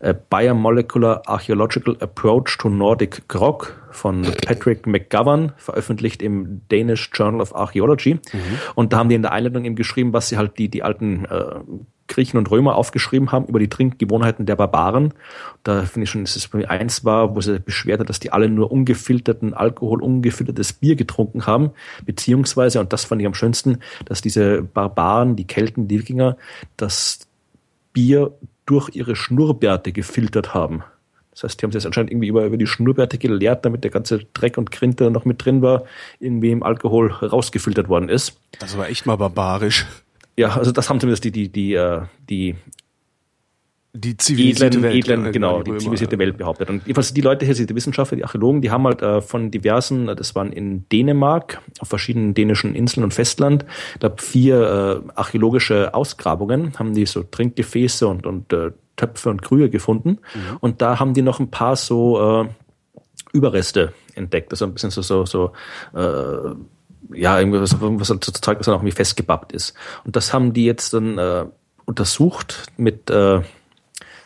äh, 0.00 0.14
Biomolecular 0.30 1.22
Archaeological 1.26 1.96
Approach 2.00 2.56
to 2.58 2.68
Nordic 2.68 3.28
Grog 3.28 3.76
von 3.90 4.22
Patrick 4.22 4.86
McGovern, 4.86 5.52
veröffentlicht 5.56 6.22
im 6.22 6.60
Danish 6.68 7.10
Journal 7.14 7.40
of 7.40 7.54
Archaeology. 7.54 8.14
Mhm. 8.14 8.40
Und 8.74 8.92
da 8.92 8.98
haben 8.98 9.08
die 9.08 9.14
in 9.14 9.22
der 9.22 9.32
Einleitung 9.32 9.64
eben 9.64 9.74
geschrieben, 9.74 10.12
was 10.12 10.28
sie 10.28 10.36
halt 10.36 10.58
die, 10.58 10.68
die 10.68 10.82
alten 10.82 11.24
äh, 11.24 11.60
Griechen 12.08 12.38
und 12.38 12.50
Römer 12.50 12.76
aufgeschrieben 12.76 13.32
haben 13.32 13.46
über 13.46 13.58
die 13.58 13.68
Trinkgewohnheiten 13.68 14.46
der 14.46 14.56
Barbaren. 14.56 15.12
Da 15.62 15.82
finde 15.82 16.04
ich 16.04 16.10
schon, 16.10 16.24
dass 16.24 16.36
es 16.36 16.48
bei 16.48 16.68
eins 16.68 17.04
war, 17.04 17.34
wo 17.34 17.40
sie 17.40 17.58
beschwert 17.58 18.00
hat, 18.00 18.08
dass 18.08 18.20
die 18.20 18.32
alle 18.32 18.48
nur 18.48 18.70
ungefilterten 18.70 19.54
Alkohol, 19.54 20.02
ungefiltertes 20.02 20.72
Bier 20.74 20.96
getrunken 20.96 21.46
haben, 21.46 21.70
beziehungsweise, 22.04 22.80
und 22.80 22.92
das 22.92 23.04
fand 23.04 23.20
ich 23.20 23.26
am 23.26 23.34
schönsten, 23.34 23.78
dass 24.04 24.20
diese 24.20 24.62
Barbaren, 24.62 25.36
die 25.36 25.46
Kelten, 25.46 25.88
die 25.88 25.98
Wikinger, 26.00 26.36
das 26.76 27.26
Bier 27.92 28.32
durch 28.66 28.90
ihre 28.94 29.16
Schnurrbärte 29.16 29.92
gefiltert 29.92 30.54
haben. 30.54 30.82
Das 31.36 31.42
heißt, 31.42 31.60
die 31.60 31.66
haben 31.66 31.72
sich 31.72 31.84
anscheinend 31.84 32.10
irgendwie 32.10 32.28
über, 32.28 32.46
über 32.46 32.56
die 32.56 32.66
Schnurrbärte 32.66 33.18
geleert, 33.18 33.64
damit 33.66 33.84
der 33.84 33.90
ganze 33.90 34.20
Dreck 34.32 34.56
und 34.56 34.70
Grint, 34.70 35.00
der 35.00 35.10
noch 35.10 35.26
mit 35.26 35.44
drin 35.44 35.60
war, 35.60 35.84
irgendwie 36.18 36.50
im 36.50 36.62
Alkohol 36.62 37.10
rausgefiltert 37.12 37.88
worden 37.88 38.08
ist. 38.08 38.40
Das 38.58 38.78
war 38.78 38.88
echt 38.88 39.04
mal 39.04 39.16
barbarisch. 39.16 39.86
Ja, 40.36 40.56
also 40.56 40.72
das 40.72 40.88
haben 40.90 41.00
zumindest 41.00 41.24
die, 41.24 41.32
die, 41.32 41.48
die, 41.48 41.74
äh, 41.74 42.02
die 42.28 42.56
die 43.96 44.16
zivilisierte 44.16 44.78
edlen, 44.78 44.82
Welt. 44.82 44.94
Edlen, 44.96 45.32
genau, 45.32 45.62
die, 45.62 45.72
die 45.72 45.78
zivilisierte 45.78 46.18
Welt 46.18 46.36
behauptet. 46.36 46.68
Und 46.68 46.82
jedenfalls 46.82 47.14
die 47.14 47.20
Leute 47.20 47.46
hier, 47.46 47.54
die 47.54 47.74
Wissenschaftler, 47.74 48.16
die 48.16 48.24
Archäologen, 48.24 48.60
die 48.60 48.70
haben 48.70 48.84
halt 48.84 49.02
äh, 49.02 49.20
von 49.22 49.50
diversen, 49.50 50.06
das 50.06 50.34
waren 50.34 50.52
in 50.52 50.88
Dänemark, 50.90 51.62
auf 51.80 51.88
verschiedenen 51.88 52.34
dänischen 52.34 52.74
Inseln 52.74 53.04
und 53.04 53.14
Festland, 53.14 53.64
ich 53.94 54.00
glaube 54.00 54.20
vier 54.20 55.02
äh, 55.06 55.12
archäologische 55.14 55.94
Ausgrabungen, 55.94 56.78
haben 56.78 56.94
die 56.94 57.06
so 57.06 57.22
Trinkgefäße 57.22 58.06
und, 58.06 58.26
und 58.26 58.52
äh, 58.52 58.72
Töpfe 58.96 59.30
und 59.30 59.42
Krühe 59.42 59.70
gefunden. 59.70 60.18
Mhm. 60.34 60.56
Und 60.60 60.82
da 60.82 60.98
haben 61.00 61.14
die 61.14 61.22
noch 61.22 61.40
ein 61.40 61.50
paar 61.50 61.76
so 61.76 62.42
äh, 62.42 62.48
Überreste 63.32 63.92
entdeckt. 64.14 64.52
Also 64.52 64.64
ein 64.64 64.72
bisschen 64.72 64.90
so, 64.90 65.02
so, 65.02 65.26
so 65.26 65.52
äh, 65.94 66.54
ja, 67.12 67.38
irgendwas, 67.38 67.76
was 67.80 68.10
halt 68.10 68.24
Zeug, 68.24 68.58
was 68.58 68.66
dann 68.66 68.74
auch 68.74 68.80
irgendwie 68.80 68.96
festgebappt 68.96 69.52
ist. 69.52 69.74
Und 70.04 70.16
das 70.16 70.32
haben 70.32 70.52
die 70.52 70.64
jetzt 70.64 70.92
dann 70.92 71.18
äh, 71.18 71.46
untersucht 71.84 72.64
mit 72.76 73.10
äh, 73.10 73.42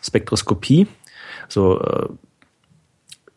Spektroskopie, 0.03 0.87
so 1.49 1.81
äh, 1.81 2.09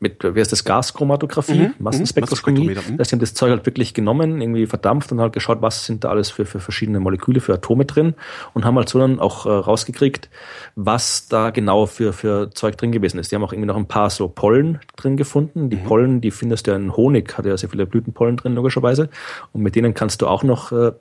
mit, 0.03 0.23
wie 0.23 0.39
heißt 0.39 0.51
das, 0.51 0.63
Gaschromatographie, 0.65 1.69
mhm, 1.69 1.73
Massenspektroskopie. 1.79 2.69
Mhm. 2.69 2.97
Das 2.97 3.11
haben 3.11 3.19
das 3.19 3.33
Zeug 3.33 3.49
halt 3.49 3.65
wirklich 3.65 3.93
genommen, 3.93 4.41
irgendwie 4.41 4.67
verdampft 4.67 5.11
und 5.11 5.19
halt 5.19 5.33
geschaut, 5.33 5.61
was 5.61 5.85
sind 5.85 6.03
da 6.03 6.09
alles 6.09 6.29
für, 6.29 6.45
für 6.45 6.59
verschiedene 6.59 6.99
Moleküle, 6.99 7.39
für 7.39 7.53
Atome 7.53 7.85
drin 7.85 8.13
und 8.53 8.65
haben 8.65 8.75
halt 8.75 8.89
so 8.89 8.99
dann 8.99 9.19
auch 9.19 9.45
äh, 9.45 9.49
rausgekriegt, 9.49 10.29
was 10.75 11.27
da 11.27 11.49
genau 11.49 11.85
für, 11.87 12.13
für 12.13 12.51
Zeug 12.51 12.77
drin 12.77 12.91
gewesen 12.91 13.17
ist. 13.17 13.31
Die 13.31 13.35
haben 13.35 13.43
auch 13.43 13.53
irgendwie 13.53 13.67
noch 13.67 13.77
ein 13.77 13.87
paar 13.87 14.09
so 14.09 14.27
Pollen 14.27 14.79
drin 14.97 15.17
gefunden. 15.17 15.69
Die 15.69 15.77
mhm. 15.77 15.83
Pollen, 15.85 16.21
die 16.21 16.31
findest 16.31 16.67
du 16.67 16.71
ja 16.71 16.77
in 16.77 16.95
Honig, 16.95 17.35
hat 17.37 17.45
ja 17.45 17.57
sehr 17.57 17.69
viele 17.69 17.85
Blütenpollen 17.85 18.37
drin, 18.37 18.53
logischerweise. 18.53 19.09
Und 19.53 19.63
mit 19.63 19.75
denen 19.75 19.93
kannst 19.93 20.21
du 20.21 20.27
auch 20.27 20.43
noch 20.43 20.71
äh, 20.73 20.91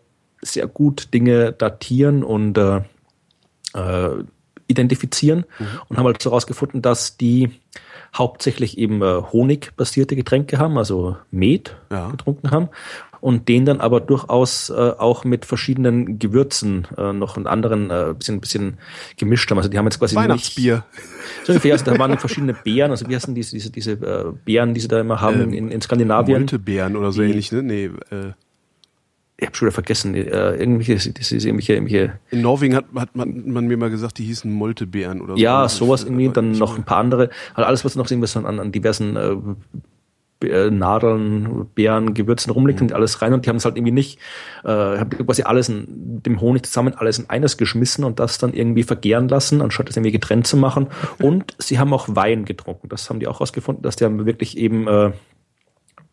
sehr 0.41 0.69
gut 0.69 1.13
Dinge 1.13 1.53
datieren 1.53 2.23
und 2.23 2.57
äh, 2.57 2.83
äh, 3.75 4.25
identifizieren 4.69 5.45
mhm. 5.59 5.67
und 5.89 5.99
haben 5.99 6.07
halt 6.07 6.23
so 6.23 6.31
herausgefunden, 6.31 6.83
dass 6.83 7.17
die 7.17 7.51
hauptsächlich 8.15 8.79
eben 8.79 9.03
äh, 9.03 9.23
Honigbasierte 9.33 10.17
Getränke 10.17 10.59
haben, 10.59 10.77
also 10.79 11.17
Met 11.31 11.77
ja. 11.91 12.11
getrunken 12.11 12.51
haben 12.51 12.69
und 13.23 13.49
den 13.49 13.65
dann 13.65 13.81
aber 13.81 14.01
durchaus 14.01 14.69
äh, 14.69 14.75
auch 14.75 15.25
mit 15.25 15.47
verschiedenen 15.47 16.19
Gewürzen 16.19 16.89
äh, 16.99 17.13
noch 17.13 17.37
einen 17.37 17.47
anderen 17.47 17.89
äh, 17.89 18.15
bisschen 18.19 18.41
bisschen 18.41 18.79
gemischt 19.17 19.49
haben. 19.51 19.59
Also 19.59 19.71
die 19.71 19.79
haben 19.79 19.87
jetzt 19.87 20.01
quasi 20.01 20.17
Weihnachtsbier. 20.17 20.85
Nicht, 20.93 21.47
so 21.47 21.53
ungefähr, 21.53 21.73
also 21.73 21.85
da 21.85 21.99
waren 21.99 22.19
verschiedene 22.19 22.53
Beeren, 22.53 22.91
also 22.91 23.09
wie 23.09 23.15
heißen 23.15 23.33
diese 23.35 23.53
diese 23.53 23.71
diese 23.71 23.93
äh, 23.93 24.33
Beeren, 24.45 24.75
die 24.75 24.81
sie 24.81 24.89
da 24.89 25.01
immer 25.01 25.21
haben 25.21 25.41
ähm, 25.41 25.53
in, 25.53 25.71
in 25.71 25.81
Skandinavien? 25.81 26.41
Moltebeeren 26.41 26.97
oder 26.97 27.13
so 27.13 27.23
ähnlich, 27.23 27.53
ne? 27.53 27.63
Nee, 27.63 27.91
äh 28.11 28.33
ich 29.37 29.47
habe 29.47 29.57
schon 29.57 29.67
wieder 29.67 29.75
vergessen, 29.75 30.15
äh, 30.15 30.55
irgendwelche, 30.55 30.95
das 30.95 31.33
ist 31.33 31.45
irgendwelche, 31.45 31.75
irgendwelche. 31.75 32.19
In 32.31 32.43
Norwegen 32.43 32.77
hat, 32.77 32.85
hat 32.95 33.17
man, 33.17 33.51
man, 33.51 33.67
mir 33.67 33.77
mal 33.77 33.91
gesagt, 33.91 34.19
die 34.19 34.25
hießen 34.25 34.53
Moltebeeren 34.53 35.21
oder 35.21 35.35
so. 35.35 35.43
Ja, 35.43 35.69
sowas 35.69 36.05
irgendwie, 36.05 36.29
dann 36.29 36.53
noch 36.53 36.77
ein 36.77 36.85
paar 36.85 36.99
andere. 36.99 37.31
Also 37.55 37.67
alles, 37.67 37.85
was 37.85 37.97
noch 37.97 38.09
irgendwas 38.09 38.37
an, 38.37 38.47
an 38.47 38.71
diversen 38.71 39.17
äh, 39.17 39.35
äh, 40.45 40.71
Nadeln, 40.71 41.67
Beeren, 41.75 42.15
Gewürzen 42.15 42.53
rumliegt, 42.53 42.81
mhm. 42.81 42.87
und 42.87 42.93
alles 42.93 43.23
rein 43.23 43.33
und 43.33 43.45
die 43.45 43.51
haben 43.51 43.57
es 43.57 43.65
halt 43.65 43.77
irgendwie 43.77 43.93
nicht, 43.93 44.19
äh, 44.65 44.69
haben 44.69 45.11
quasi 45.11 45.43
alles 45.43 45.69
in 45.69 46.23
dem 46.23 46.41
Honig 46.41 46.67
zusammen 46.67 46.95
alles 46.95 47.19
in 47.19 47.31
eines 47.31 47.57
geschmissen 47.57 48.05
und 48.05 48.21
das 48.21 48.39
dann 48.39 48.53
irgendwie 48.53 48.83
vergären 48.83 49.29
lassen, 49.29 49.61
anstatt 49.61 49.89
das 49.89 49.97
irgendwie 49.97 50.13
getrennt 50.13 50.47
zu 50.47 50.57
machen. 50.57 50.89
Und 51.21 51.57
sie 51.59 51.79
haben 51.79 51.93
auch 51.93 52.09
Wein 52.11 52.45
getrunken. 52.45 52.89
Das 52.89 53.09
haben 53.09 53.21
die 53.21 53.27
auch 53.27 53.41
rausgefunden, 53.41 53.83
dass 53.83 53.97
die 53.97 54.05
haben 54.05 54.25
wirklich 54.27 54.57
eben 54.57 54.87
äh, 54.89 55.13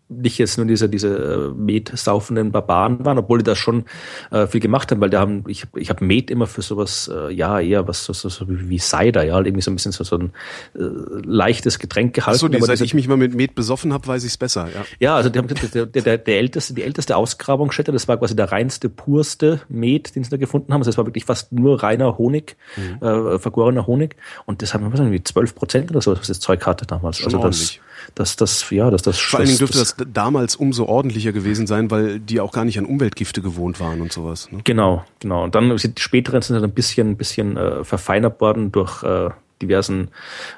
nicht 0.10 0.39
jetzt 0.39 0.57
nur 0.57 0.66
diese, 0.66 0.89
diese 0.89 1.53
äh, 1.53 1.53
Met-saufenden 1.55 2.51
Barbaren 2.51 3.05
waren, 3.05 3.20
obwohl 3.20 3.38
die 3.38 3.43
das 3.43 3.57
schon 3.57 3.86
äh, 4.32 4.47
viel 4.47 4.60
gemacht 4.60 4.91
haben, 4.91 4.99
weil 4.99 5.12
da 5.12 5.20
haben, 5.20 5.43
ich, 5.47 5.66
ich 5.76 5.89
habe 5.89 6.03
Met 6.03 6.32
immer 6.32 6.47
für 6.47 6.64
sowas, 6.64 7.10
äh, 7.14 7.32
ja, 7.32 7.60
eher 7.60 7.88
was 7.88 8.03
so, 8.05 8.14
so, 8.14 8.28
so 8.28 8.45
wie 8.47 8.80
Cider, 8.80 9.24
ja, 9.24 9.36
halt 9.36 9.45
irgendwie 9.45 9.62
so 9.62 9.70
ein 9.70 9.76
bisschen 9.76 9.91
so, 9.91 10.03
so 10.03 10.18
ein 10.18 10.32
äh, 10.76 10.80
leichtes 11.24 11.78
Getränk 11.78 12.16
gehalten. 12.16 12.38
Ach 12.38 12.39
so, 12.39 12.47
nee, 12.47 12.60
seit 12.60 12.82
ich 12.82 12.93
mich 12.93 13.07
mal 13.07 13.18
mit 13.18 13.36
Met 13.36 13.53
besoffen 13.53 13.93
habe, 13.93 14.07
weiß 14.07 14.24
ich 14.24 14.32
es 14.32 14.38
besser, 14.38 14.68
ja. 14.74 14.86
Ja, 14.99 15.16
also 15.16 15.30
der, 15.30 15.43
der, 15.43 15.86
der, 15.86 16.18
der 16.18 16.38
älteste, 16.38 16.74
die 16.74 16.84
älteste 16.84 17.16
Ausgrabungsstätte, 17.16 17.91
das 17.91 18.07
war 18.07 18.18
quasi 18.18 18.36
der 18.36 18.51
reinste, 18.51 18.89
purste 18.89 19.62
Met, 19.70 20.16
den 20.16 20.24
sie 20.24 20.32
da 20.32 20.38
gefunden 20.38 20.74
haben. 20.74 20.82
Also 20.82 20.89
es 20.89 20.97
war 20.97 21.05
wirklich 21.05 21.26
fast 21.26 21.51
nur 21.51 21.84
reiner 21.84 22.18
Honig, 22.18 22.57
mhm. 22.76 23.05
äh, 23.05 23.39
vergorener 23.39 23.86
Honig. 23.86 24.16
Und 24.45 24.62
das 24.62 24.74
haben 24.74 24.91
wir 24.91 24.99
irgendwie 24.99 25.24
12 25.24 25.55
Prozent 25.55 25.91
oder 25.91 26.01
so, 26.01 26.18
was 26.18 26.28
das 26.28 26.39
Zeug 26.39 26.66
hatte 26.66 26.86
damals. 26.86 27.20
Schon 27.20 27.36
also 27.36 27.47
das, 27.47 27.80
das, 28.16 28.36
das, 28.36 28.70
ja, 28.70 28.89
das, 28.89 29.01
das 29.01 29.20
Vor 29.20 29.39
allen 29.39 29.47
Dingen 29.47 29.60
dürfte 29.60 29.80
das, 29.80 29.95
das 29.95 30.07
damals 30.12 30.55
umso 30.55 30.86
ordentlicher 30.86 31.32
gewesen 31.32 31.68
sein, 31.68 31.91
weil 31.91 32.20
die 32.20 32.39
auch 32.39 32.51
gar 32.51 32.66
nicht 32.66 32.78
an 32.78 32.86
Umweltgifte 32.86 33.41
gewohnt 33.41 33.80
waren 33.80 34.01
und 34.01 34.12
sowas. 34.12 34.51
Ne? 34.51 34.60
Genau, 34.64 35.05
genau. 35.20 35.43
Und 35.43 35.55
dann 35.55 35.78
sind 35.78 35.97
die 35.97 36.01
späteren 36.01 36.41
sind 36.41 36.55
dann 36.55 36.64
ein 36.64 36.74
bisschen, 36.74 37.12
ein 37.12 37.18
bisschen 37.18 37.57
äh, 37.57 37.84
verfeinert 37.84 38.41
worden 38.41 38.72
durch 38.72 39.03
äh, 39.03 39.30
diversen 39.62 40.10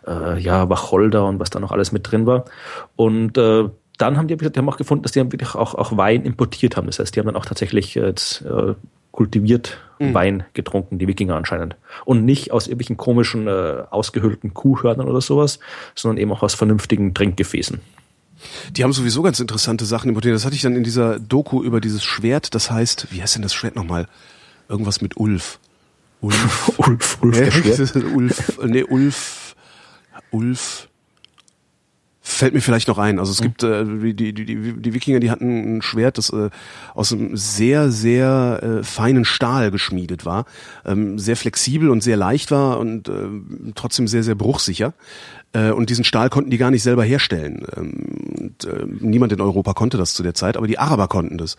äh, 0.07 0.39
ja, 0.39 0.69
Wacholder 0.69 1.25
und 1.25 1.39
was 1.39 1.49
da 1.49 1.59
noch 1.59 1.71
alles 1.71 1.91
mit 1.91 2.09
drin 2.09 2.25
war. 2.25 2.45
Und 2.95 3.37
äh, 3.37 3.69
dann 3.97 4.17
haben 4.17 4.27
die, 4.27 4.37
die 4.37 4.57
haben 4.57 4.69
auch 4.69 4.77
gefunden, 4.77 5.03
dass 5.03 5.11
die 5.11 5.19
wirklich 5.19 5.55
auch, 5.55 5.75
auch 5.75 5.95
Wein 5.95 6.23
importiert 6.23 6.77
haben. 6.77 6.87
Das 6.87 6.99
heißt, 6.99 7.15
die 7.15 7.19
haben 7.19 7.27
dann 7.27 7.35
auch 7.35 7.45
tatsächlich 7.45 7.95
jetzt 7.95 8.41
äh, 8.41 8.73
kultiviert 9.11 9.77
mhm. 9.99 10.13
Wein 10.13 10.43
getrunken, 10.53 10.99
die 10.99 11.07
Wikinger 11.07 11.35
anscheinend. 11.35 11.75
Und 12.05 12.25
nicht 12.25 12.51
aus 12.51 12.67
irgendwelchen 12.67 12.97
komischen, 12.97 13.47
äh, 13.47 13.83
ausgehöhlten 13.89 14.53
Kuhhörnern 14.53 15.07
oder 15.07 15.21
sowas, 15.21 15.59
sondern 15.95 16.17
eben 16.17 16.31
auch 16.31 16.43
aus 16.43 16.53
vernünftigen 16.53 17.13
Trinkgefäßen. 17.13 17.79
Die 18.71 18.83
haben 18.83 18.93
sowieso 18.93 19.21
ganz 19.21 19.39
interessante 19.39 19.85
Sachen 19.85 20.09
importiert. 20.09 20.35
Das 20.35 20.45
hatte 20.45 20.55
ich 20.55 20.61
dann 20.61 20.75
in 20.75 20.83
dieser 20.83 21.19
Doku 21.19 21.63
über 21.63 21.79
dieses 21.79 22.03
Schwert, 22.03 22.55
das 22.55 22.71
heißt, 22.71 23.07
wie 23.11 23.21
heißt 23.21 23.35
denn 23.35 23.43
das 23.43 23.53
Schwert 23.53 23.75
nochmal? 23.75 24.07
Irgendwas 24.67 25.01
mit 25.01 25.17
Ulf. 25.17 25.59
Ulf. 26.21 26.71
Ulf, 26.77 27.17
Ulf, 27.21 27.53
Schwert. 27.53 27.95
Ulf, 28.15 28.59
nee, 28.65 28.83
Ulf, 28.83 29.55
Ulf. 30.31 30.87
Fällt 32.31 32.53
mir 32.53 32.61
vielleicht 32.61 32.87
noch 32.87 32.97
ein. 32.97 33.19
Also 33.19 33.31
es 33.31 33.39
mhm. 33.39 33.43
gibt 33.43 33.63
äh, 33.63 33.85
die, 34.13 34.33
die, 34.33 34.45
die, 34.45 34.81
die 34.81 34.93
Wikinger, 34.93 35.19
die 35.19 35.29
hatten 35.29 35.77
ein 35.77 35.81
Schwert, 35.81 36.17
das 36.17 36.29
äh, 36.31 36.49
aus 36.95 37.11
einem 37.11 37.35
sehr, 37.35 37.91
sehr 37.91 38.59
äh, 38.63 38.83
feinen 38.83 39.25
Stahl 39.25 39.69
geschmiedet 39.69 40.25
war, 40.25 40.45
ähm, 40.85 41.19
sehr 41.19 41.35
flexibel 41.35 41.89
und 41.89 42.01
sehr 42.01 42.17
leicht 42.17 42.49
war 42.51 42.79
und 42.79 43.09
äh, 43.09 43.27
trotzdem 43.75 44.07
sehr, 44.07 44.23
sehr 44.23 44.35
bruchsicher. 44.35 44.93
Äh, 45.53 45.71
und 45.71 45.89
diesen 45.89 46.03
Stahl 46.03 46.29
konnten 46.29 46.49
die 46.49 46.57
gar 46.57 46.71
nicht 46.71 46.83
selber 46.83 47.03
herstellen. 47.03 47.65
Ähm, 47.75 48.31
und, 48.39 48.65
äh, 48.65 48.85
niemand 48.87 49.33
in 49.33 49.41
Europa 49.41 49.73
konnte 49.73 49.97
das 49.97 50.13
zu 50.13 50.23
der 50.23 50.33
Zeit, 50.33 50.57
aber 50.57 50.67
die 50.67 50.79
Araber 50.79 51.07
konnten 51.07 51.37
das. 51.37 51.57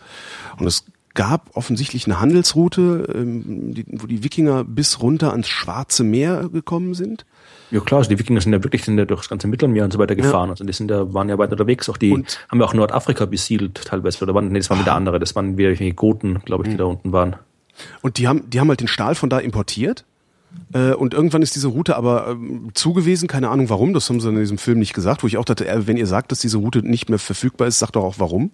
Und 0.57 0.65
es 0.65 0.85
gab 1.13 1.55
offensichtlich 1.55 2.05
eine 2.05 2.19
Handelsroute, 2.19 3.13
ähm, 3.13 3.73
die, 3.73 3.85
wo 3.87 4.07
die 4.07 4.23
Wikinger 4.23 4.63
bis 4.63 5.01
runter 5.01 5.31
ans 5.31 5.47
Schwarze 5.47 6.03
Meer 6.03 6.49
gekommen 6.51 6.93
sind. 6.93 7.25
Ja 7.73 7.79
klar, 7.79 7.99
also 7.99 8.09
die 8.09 8.19
Wikinger 8.19 8.39
sind 8.39 8.53
ja 8.53 8.63
wirklich 8.63 8.85
sind 8.85 8.99
ja 8.99 9.05
durch 9.05 9.21
das 9.21 9.29
ganze 9.29 9.47
Mittelmeer 9.47 9.83
und 9.83 9.91
so 9.91 9.97
weiter 9.97 10.15
gefahren. 10.15 10.49
Ja. 10.49 10.51
Also 10.51 10.63
die 10.63 10.73
sind 10.73 10.91
ja, 10.91 11.11
waren 11.11 11.27
ja 11.27 11.39
weit 11.39 11.51
unterwegs. 11.51 11.89
Auch 11.89 11.97
die 11.97 12.11
und 12.11 12.45
haben 12.49 12.59
ja 12.59 12.65
auch 12.67 12.75
Nordafrika 12.75 13.25
besiedelt 13.25 13.83
teilweise. 13.85 14.23
Oder 14.23 14.35
waren, 14.35 14.49
nee, 14.49 14.59
das 14.59 14.69
waren 14.69 14.79
wieder 14.79 14.93
andere. 14.93 15.19
Das 15.19 15.35
waren 15.35 15.57
wie 15.57 15.91
Goten, 15.91 16.41
glaube 16.45 16.63
ich, 16.63 16.69
die 16.69 16.75
mhm. 16.75 16.77
da 16.77 16.85
unten 16.85 17.11
waren. 17.11 17.35
Und 18.03 18.19
die 18.19 18.27
haben, 18.27 18.47
die 18.49 18.59
haben 18.59 18.69
halt 18.69 18.79
den 18.79 18.87
Stahl 18.87 19.15
von 19.15 19.31
da 19.31 19.39
importiert 19.39 20.05
äh, 20.73 20.93
und 20.93 21.13
irgendwann 21.13 21.41
ist 21.41 21.55
diese 21.55 21.67
Route 21.67 21.95
aber 21.95 22.27
ähm, 22.29 22.69
zugewiesen, 22.73 23.27
keine 23.27 23.49
Ahnung 23.49 23.69
warum, 23.69 23.93
das 23.93 24.09
haben 24.09 24.19
sie 24.19 24.29
in 24.29 24.35
diesem 24.35 24.57
Film 24.57 24.79
nicht 24.79 24.93
gesagt, 24.93 25.23
wo 25.23 25.27
ich 25.27 25.37
auch 25.37 25.45
dachte, 25.45 25.67
äh, 25.67 25.87
wenn 25.87 25.97
ihr 25.97 26.07
sagt, 26.07 26.31
dass 26.31 26.39
diese 26.39 26.57
Route 26.57 26.79
nicht 26.79 27.09
mehr 27.09 27.19
verfügbar 27.19 27.67
ist, 27.67 27.79
sagt 27.79 27.95
doch 27.95 28.03
auch 28.03 28.15
warum. 28.19 28.51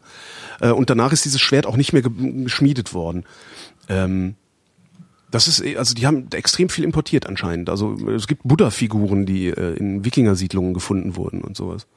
Äh, 0.59 0.71
und 0.71 0.89
danach 0.89 1.11
ist 1.11 1.25
dieses 1.25 1.41
Schwert 1.41 1.65
auch 1.65 1.77
nicht 1.77 1.93
mehr 1.93 2.01
geschmiedet 2.01 2.93
worden. 2.93 3.25
Ähm, 3.87 4.35
das 5.31 5.47
ist, 5.47 5.63
also 5.77 5.93
die 5.93 6.07
haben 6.07 6.27
extrem 6.33 6.69
viel 6.69 6.83
importiert 6.83 7.27
anscheinend. 7.27 7.69
Also 7.69 7.95
es 8.09 8.27
gibt 8.27 8.43
Buddha-Figuren, 8.43 9.25
die 9.25 9.47
in 9.49 10.03
Wikinger-Siedlungen 10.05 10.73
gefunden 10.73 11.15
wurden 11.15 11.41
und 11.41 11.55
sowas. 11.55 11.87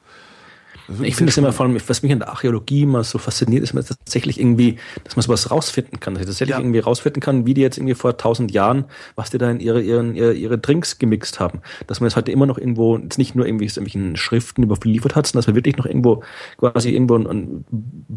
Ich 1.01 1.15
finde 1.15 1.31
es 1.31 1.37
immer 1.37 1.53
vor 1.53 1.65
allem, 1.65 1.77
was 1.87 2.03
mich 2.03 2.11
in 2.11 2.19
der 2.19 2.29
Archäologie 2.29 2.83
immer 2.83 3.03
so 3.03 3.17
fasziniert, 3.17 3.63
ist 3.63 3.73
man 3.73 3.85
tatsächlich 3.85 4.39
irgendwie, 4.39 4.77
dass 5.03 5.15
man 5.15 5.23
sowas 5.23 5.49
rausfinden 5.49 5.99
kann, 5.99 6.13
dass 6.13 6.21
ich 6.21 6.27
tatsächlich 6.27 6.55
ja. 6.55 6.59
irgendwie 6.59 6.79
rausfinden 6.79 7.21
kann, 7.21 7.45
wie 7.45 7.53
die 7.53 7.61
jetzt 7.61 7.77
irgendwie 7.77 7.95
vor 7.95 8.17
tausend 8.17 8.51
Jahren, 8.51 8.85
was 9.15 9.29
die 9.29 9.37
da 9.37 9.49
in 9.49 9.59
ihre, 9.59 9.81
ihren, 9.81 10.15
ihre, 10.15 10.33
ihre 10.33 10.57
Drinks 10.57 10.99
gemixt 10.99 11.39
haben. 11.39 11.61
Dass 11.87 11.99
man 11.99 12.07
es 12.07 12.15
heute 12.15 12.31
immer 12.31 12.45
noch 12.45 12.57
irgendwo, 12.57 12.97
jetzt 12.97 13.17
nicht 13.17 13.35
nur 13.35 13.45
irgendwie 13.45 13.65
irgendwelchen 13.65 14.17
Schriften 14.17 14.63
überliefert 14.63 15.15
hat, 15.15 15.27
sondern 15.27 15.41
dass 15.41 15.47
man 15.47 15.55
wirklich 15.55 15.77
noch 15.77 15.85
irgendwo 15.85 16.23
quasi 16.57 16.89
irgendwo 16.91 17.15
einen 17.15 17.65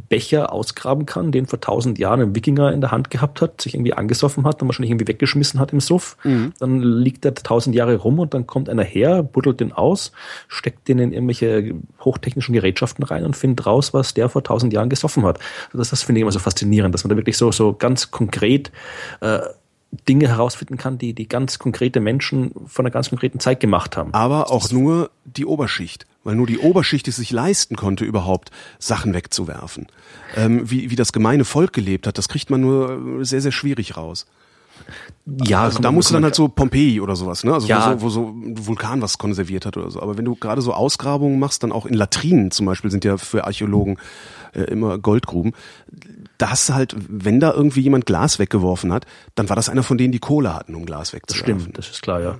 Becher 0.08 0.52
ausgraben 0.52 1.06
kann, 1.06 1.32
den 1.32 1.46
vor 1.46 1.60
tausend 1.60 1.98
Jahren 1.98 2.20
ein 2.20 2.34
Wikinger 2.34 2.72
in 2.72 2.80
der 2.80 2.90
Hand 2.90 3.10
gehabt 3.10 3.40
hat, 3.40 3.60
sich 3.60 3.74
irgendwie 3.74 3.94
angesoffen 3.94 4.44
hat 4.44 4.60
und 4.62 4.68
wahrscheinlich 4.68 4.90
irgendwie 4.90 5.08
weggeschmissen 5.08 5.60
hat 5.60 5.72
im 5.72 5.80
Suff. 5.80 6.16
Mhm. 6.24 6.52
Dann 6.58 6.82
liegt 6.82 7.24
der 7.24 7.34
tausend 7.34 7.76
Jahre 7.76 7.96
rum 7.96 8.18
und 8.18 8.34
dann 8.34 8.46
kommt 8.46 8.68
einer 8.68 8.84
her, 8.84 9.22
buddelt 9.22 9.60
den 9.60 9.72
aus, 9.72 10.12
steckt 10.48 10.88
den 10.88 10.98
in 10.98 11.12
irgendwelche 11.12 11.74
hochtechnischen 12.06 12.54
Gerätschaften 12.54 13.04
rein 13.04 13.24
und 13.24 13.36
findet 13.36 13.66
raus, 13.66 13.92
was 13.92 14.14
der 14.14 14.30
vor 14.30 14.42
tausend 14.42 14.72
Jahren 14.72 14.88
gesoffen 14.88 15.24
hat. 15.24 15.38
Also 15.66 15.78
das, 15.78 15.90
das 15.90 16.02
finde 16.02 16.20
ich 16.20 16.22
immer 16.22 16.32
so 16.32 16.38
faszinierend, 16.38 16.94
dass 16.94 17.04
man 17.04 17.10
da 17.10 17.16
wirklich 17.16 17.36
so, 17.36 17.52
so 17.52 17.74
ganz 17.74 18.10
konkret 18.10 18.72
äh, 19.20 19.40
Dinge 20.08 20.28
herausfinden 20.28 20.76
kann, 20.76 20.98
die 20.98 21.12
die 21.14 21.28
ganz 21.28 21.58
konkrete 21.58 22.00
Menschen 22.00 22.52
von 22.66 22.84
einer 22.84 22.92
ganz 22.92 23.10
konkreten 23.10 23.40
Zeit 23.40 23.60
gemacht 23.60 23.96
haben. 23.96 24.12
Aber 24.14 24.50
auch 24.50 24.70
nur 24.70 25.10
die 25.24 25.46
Oberschicht, 25.46 26.06
weil 26.24 26.34
nur 26.34 26.46
die 26.46 26.58
Oberschicht 26.58 27.08
es 27.08 27.16
sich 27.16 27.30
leisten 27.30 27.76
konnte, 27.76 28.04
überhaupt 28.04 28.50
Sachen 28.78 29.14
wegzuwerfen. 29.14 29.86
Ähm, 30.36 30.70
wie, 30.70 30.90
wie 30.90 30.96
das 30.96 31.12
gemeine 31.12 31.44
Volk 31.44 31.72
gelebt 31.72 32.06
hat, 32.06 32.18
das 32.18 32.28
kriegt 32.28 32.50
man 32.50 32.60
nur 32.60 33.24
sehr, 33.24 33.40
sehr 33.40 33.52
schwierig 33.52 33.96
raus. 33.96 34.26
Ja, 35.44 35.62
also 35.62 35.80
da 35.80 35.90
musst 35.90 36.10
du 36.10 36.14
dann 36.14 36.22
halt 36.22 36.36
so 36.36 36.46
Pompeji 36.46 37.00
oder 37.00 37.16
sowas, 37.16 37.42
ne? 37.42 37.52
Also 37.52 37.66
ja. 37.66 38.00
wo, 38.00 38.08
so, 38.08 38.26
wo 38.26 38.30
so 38.30 38.32
ein 38.32 38.66
Vulkan 38.66 39.02
was 39.02 39.18
konserviert 39.18 39.66
hat 39.66 39.76
oder 39.76 39.90
so. 39.90 40.00
Aber 40.00 40.16
wenn 40.16 40.24
du 40.24 40.36
gerade 40.36 40.62
so 40.62 40.72
Ausgrabungen 40.72 41.40
machst, 41.40 41.64
dann 41.64 41.72
auch 41.72 41.84
in 41.84 41.94
Latrinen 41.94 42.52
zum 42.52 42.66
Beispiel 42.66 42.92
sind 42.92 43.04
ja 43.04 43.16
für 43.16 43.44
Archäologen 43.44 43.98
äh, 44.52 44.62
immer 44.62 44.98
Goldgruben. 44.98 45.52
Da 46.38 46.50
hast 46.50 46.68
du 46.68 46.74
halt, 46.74 46.94
wenn 47.08 47.40
da 47.40 47.52
irgendwie 47.52 47.80
jemand 47.80 48.06
Glas 48.06 48.38
weggeworfen 48.38 48.92
hat, 48.92 49.06
dann 49.34 49.48
war 49.48 49.56
das 49.56 49.68
einer 49.68 49.82
von 49.82 49.98
denen, 49.98 50.12
die 50.12 50.20
Kohle 50.20 50.54
hatten, 50.54 50.76
um 50.76 50.86
Glas 50.86 51.12
wegzuwerfen. 51.12 51.54
Das 51.54 51.62
stimmt, 51.62 51.78
das 51.78 51.90
ist 51.90 52.02
klar, 52.02 52.20
ja. 52.20 52.38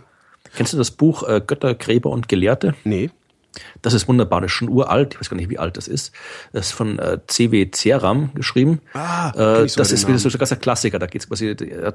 Kennst 0.54 0.72
du 0.72 0.76
das 0.76 0.92
Buch 0.92 1.24
äh, 1.24 1.42
Götter, 1.44 1.74
Gräber 1.74 2.10
und 2.10 2.28
Gelehrte? 2.28 2.74
Nee. 2.84 3.10
Das 3.82 3.94
ist 3.94 4.08
wunderbar, 4.08 4.40
das 4.40 4.50
ist 4.50 4.56
schon 4.56 4.68
uralt, 4.68 5.14
ich 5.14 5.20
weiß 5.20 5.30
gar 5.30 5.36
nicht, 5.36 5.50
wie 5.50 5.58
alt 5.58 5.76
das 5.76 5.88
ist. 5.88 6.12
Das 6.52 6.66
ist 6.66 6.72
von 6.72 6.98
äh, 6.98 7.18
C.W. 7.26 7.70
Ceram 7.72 8.34
geschrieben. 8.34 8.80
Ah, 8.94 9.30
äh, 9.30 9.66
das 9.66 9.92
ist 9.92 10.06
wieder 10.08 10.18
so 10.18 10.28
ein 10.28 10.38
ganzer 10.38 10.56
Klassiker, 10.56 10.98
da 10.98 11.06
geht 11.06 11.22
es 11.22 11.28
quasi, 11.28 11.48
äh, 11.48 11.92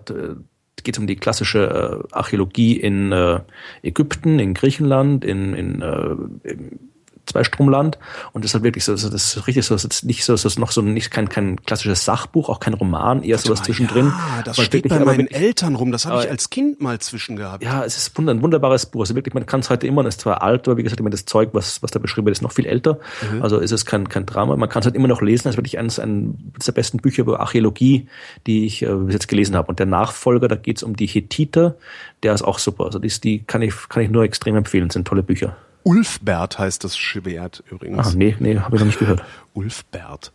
geht 0.83 0.97
um 0.97 1.07
die 1.07 1.15
klassische 1.15 2.03
äh, 2.11 2.15
Archäologie 2.15 2.73
in 2.73 3.11
äh, 3.11 3.41
Ägypten, 3.83 4.39
in 4.39 4.53
Griechenland, 4.53 5.25
in, 5.25 5.53
in, 5.53 5.81
äh, 5.81 6.49
in 6.49 6.90
Zweistromland 7.31 7.97
und 8.33 8.43
das 8.43 8.51
ist 8.51 8.53
halt 8.55 8.63
wirklich 8.63 8.83
so, 8.83 8.93
das 8.93 9.03
ist 9.03 9.47
richtig 9.47 9.65
so, 9.65 9.75
das 9.75 9.85
ist 9.85 10.03
nicht 10.03 10.23
so, 10.23 10.33
das 10.33 10.45
ist 10.45 10.59
noch 10.59 10.71
so 10.71 10.81
nicht 10.81 11.11
kein 11.11 11.29
kein 11.29 11.61
klassisches 11.65 12.05
Sachbuch, 12.05 12.49
auch 12.49 12.59
kein 12.59 12.73
Roman, 12.73 13.23
eher 13.23 13.37
sowas 13.37 13.63
zwischendrin. 13.63 14.07
Ja, 14.07 14.43
das 14.43 14.61
steht 14.61 14.87
bei 14.87 14.99
meinen 14.99 15.27
Eltern 15.27 15.75
rum, 15.75 15.91
das 15.91 16.05
habe 16.05 16.23
ich 16.23 16.29
als 16.29 16.49
Kind 16.49 16.81
mal 16.81 16.99
zwischen 16.99 17.35
gehabt. 17.35 17.63
Ja, 17.63 17.83
es 17.83 17.97
ist 17.97 18.17
ein 18.17 18.41
wunderbares 18.41 18.85
Buch, 18.85 19.01
also 19.01 19.15
wirklich, 19.15 19.33
man 19.33 19.45
kann 19.45 19.61
es 19.61 19.69
heute 19.69 19.87
immer, 19.87 20.01
es 20.05 20.15
ist 20.15 20.21
zwar 20.21 20.41
alt, 20.41 20.67
aber 20.67 20.77
wie 20.77 20.83
gesagt, 20.83 20.99
immer 20.99 21.09
das 21.09 21.25
Zeug, 21.25 21.49
was 21.53 21.81
was 21.81 21.91
da 21.91 21.99
beschrieben 21.99 22.25
wird, 22.25 22.37
ist 22.37 22.41
noch 22.41 22.51
viel 22.51 22.65
älter, 22.65 22.99
mhm. 23.31 23.41
also 23.41 23.57
ist 23.59 23.71
es 23.71 23.85
kein 23.85 24.09
kein 24.09 24.25
Drama, 24.25 24.55
man 24.55 24.69
kann 24.69 24.81
es 24.81 24.85
halt 24.85 24.95
immer 24.95 25.07
noch 25.07 25.21
lesen, 25.21 25.43
das 25.43 25.53
ist 25.53 25.57
wirklich 25.57 25.79
eines 25.79 25.99
ein, 25.99 26.53
der 26.65 26.71
besten 26.71 26.97
Bücher 26.97 27.21
über 27.21 27.39
Archäologie, 27.39 28.07
die 28.47 28.65
ich 28.65 28.81
äh, 28.83 28.93
bis 28.93 29.13
jetzt 29.13 29.27
gelesen 29.27 29.55
habe 29.55 29.67
und 29.69 29.79
der 29.79 29.85
Nachfolger, 29.85 30.47
da 30.47 30.55
geht 30.55 30.77
es 30.77 30.83
um 30.83 30.95
die 30.95 31.07
Hethiter, 31.07 31.75
der 32.23 32.33
ist 32.33 32.43
auch 32.43 32.59
super, 32.59 32.85
also 32.85 32.99
die, 32.99 33.09
die 33.09 33.43
kann 33.43 33.61
ich 33.61 33.73
kann 33.89 34.03
ich 34.03 34.09
nur 34.09 34.23
extrem 34.23 34.55
empfehlen, 34.55 34.89
sind 34.89 35.07
tolle 35.07 35.23
Bücher. 35.23 35.55
Ulfbert 35.83 36.59
heißt 36.59 36.83
das 36.83 36.97
Schwert 36.97 37.63
übrigens. 37.69 38.07
Ah, 38.07 38.13
nee, 38.15 38.35
nee, 38.39 38.57
habe 38.59 38.75
ich 38.75 38.81
noch 38.81 38.87
nicht 38.87 38.99
gehört. 38.99 39.23
Ulfbert. 39.53 40.31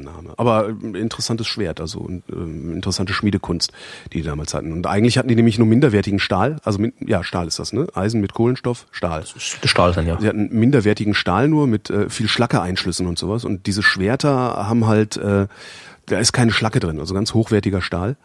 Name. 0.00 0.34
Aber 0.36 0.68
äh, 0.68 0.98
interessantes 0.98 1.46
Schwert, 1.46 1.80
also 1.80 2.08
äh, 2.08 2.32
interessante 2.32 3.12
Schmiedekunst, 3.12 3.72
die 4.12 4.18
die 4.18 4.22
damals 4.24 4.54
hatten. 4.54 4.72
Und 4.72 4.86
eigentlich 4.86 5.18
hatten 5.18 5.28
die 5.28 5.36
nämlich 5.36 5.56
nur 5.58 5.66
minderwertigen 5.66 6.18
Stahl, 6.18 6.56
also 6.64 6.78
mit, 6.78 6.94
ja, 7.00 7.22
Stahl 7.22 7.46
ist 7.46 7.58
das, 7.58 7.72
ne? 7.72 7.86
Eisen 7.94 8.20
mit 8.20 8.34
Kohlenstoff, 8.34 8.86
Stahl. 8.90 9.20
Das 9.20 9.34
ist 9.36 9.68
Stahl 9.68 9.92
dann, 9.92 10.06
ja. 10.06 10.20
Sie 10.20 10.26
hatten 10.26 10.48
minderwertigen 10.50 11.14
Stahl 11.14 11.48
nur 11.48 11.66
mit 11.66 11.90
äh, 11.90 12.10
viel 12.10 12.28
Schlacke-Einschlüssen 12.28 13.06
und 13.06 13.18
sowas. 13.18 13.44
Und 13.44 13.66
diese 13.66 13.82
Schwerter 13.82 14.68
haben 14.68 14.86
halt, 14.86 15.16
äh, 15.16 15.46
da 16.06 16.18
ist 16.18 16.32
keine 16.32 16.50
Schlacke 16.50 16.80
drin, 16.80 16.98
also 16.98 17.14
ganz 17.14 17.32
hochwertiger 17.32 17.82
Stahl 17.82 18.16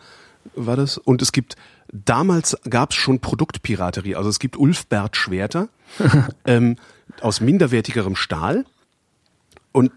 war 0.55 0.75
das. 0.75 0.97
Und 0.97 1.21
es 1.21 1.31
gibt, 1.31 1.55
damals 2.03 2.57
gab 2.69 2.91
es 2.91 2.97
schon 2.97 3.19
Produktpiraterie, 3.19 4.15
also 4.15 4.29
es 4.29 4.39
gibt 4.39 4.57
Ulfbert-Schwerter 4.57 5.69
ähm, 6.45 6.75
aus 7.21 7.41
minderwertigerem 7.41 8.15
Stahl 8.15 8.65
und 9.71 9.91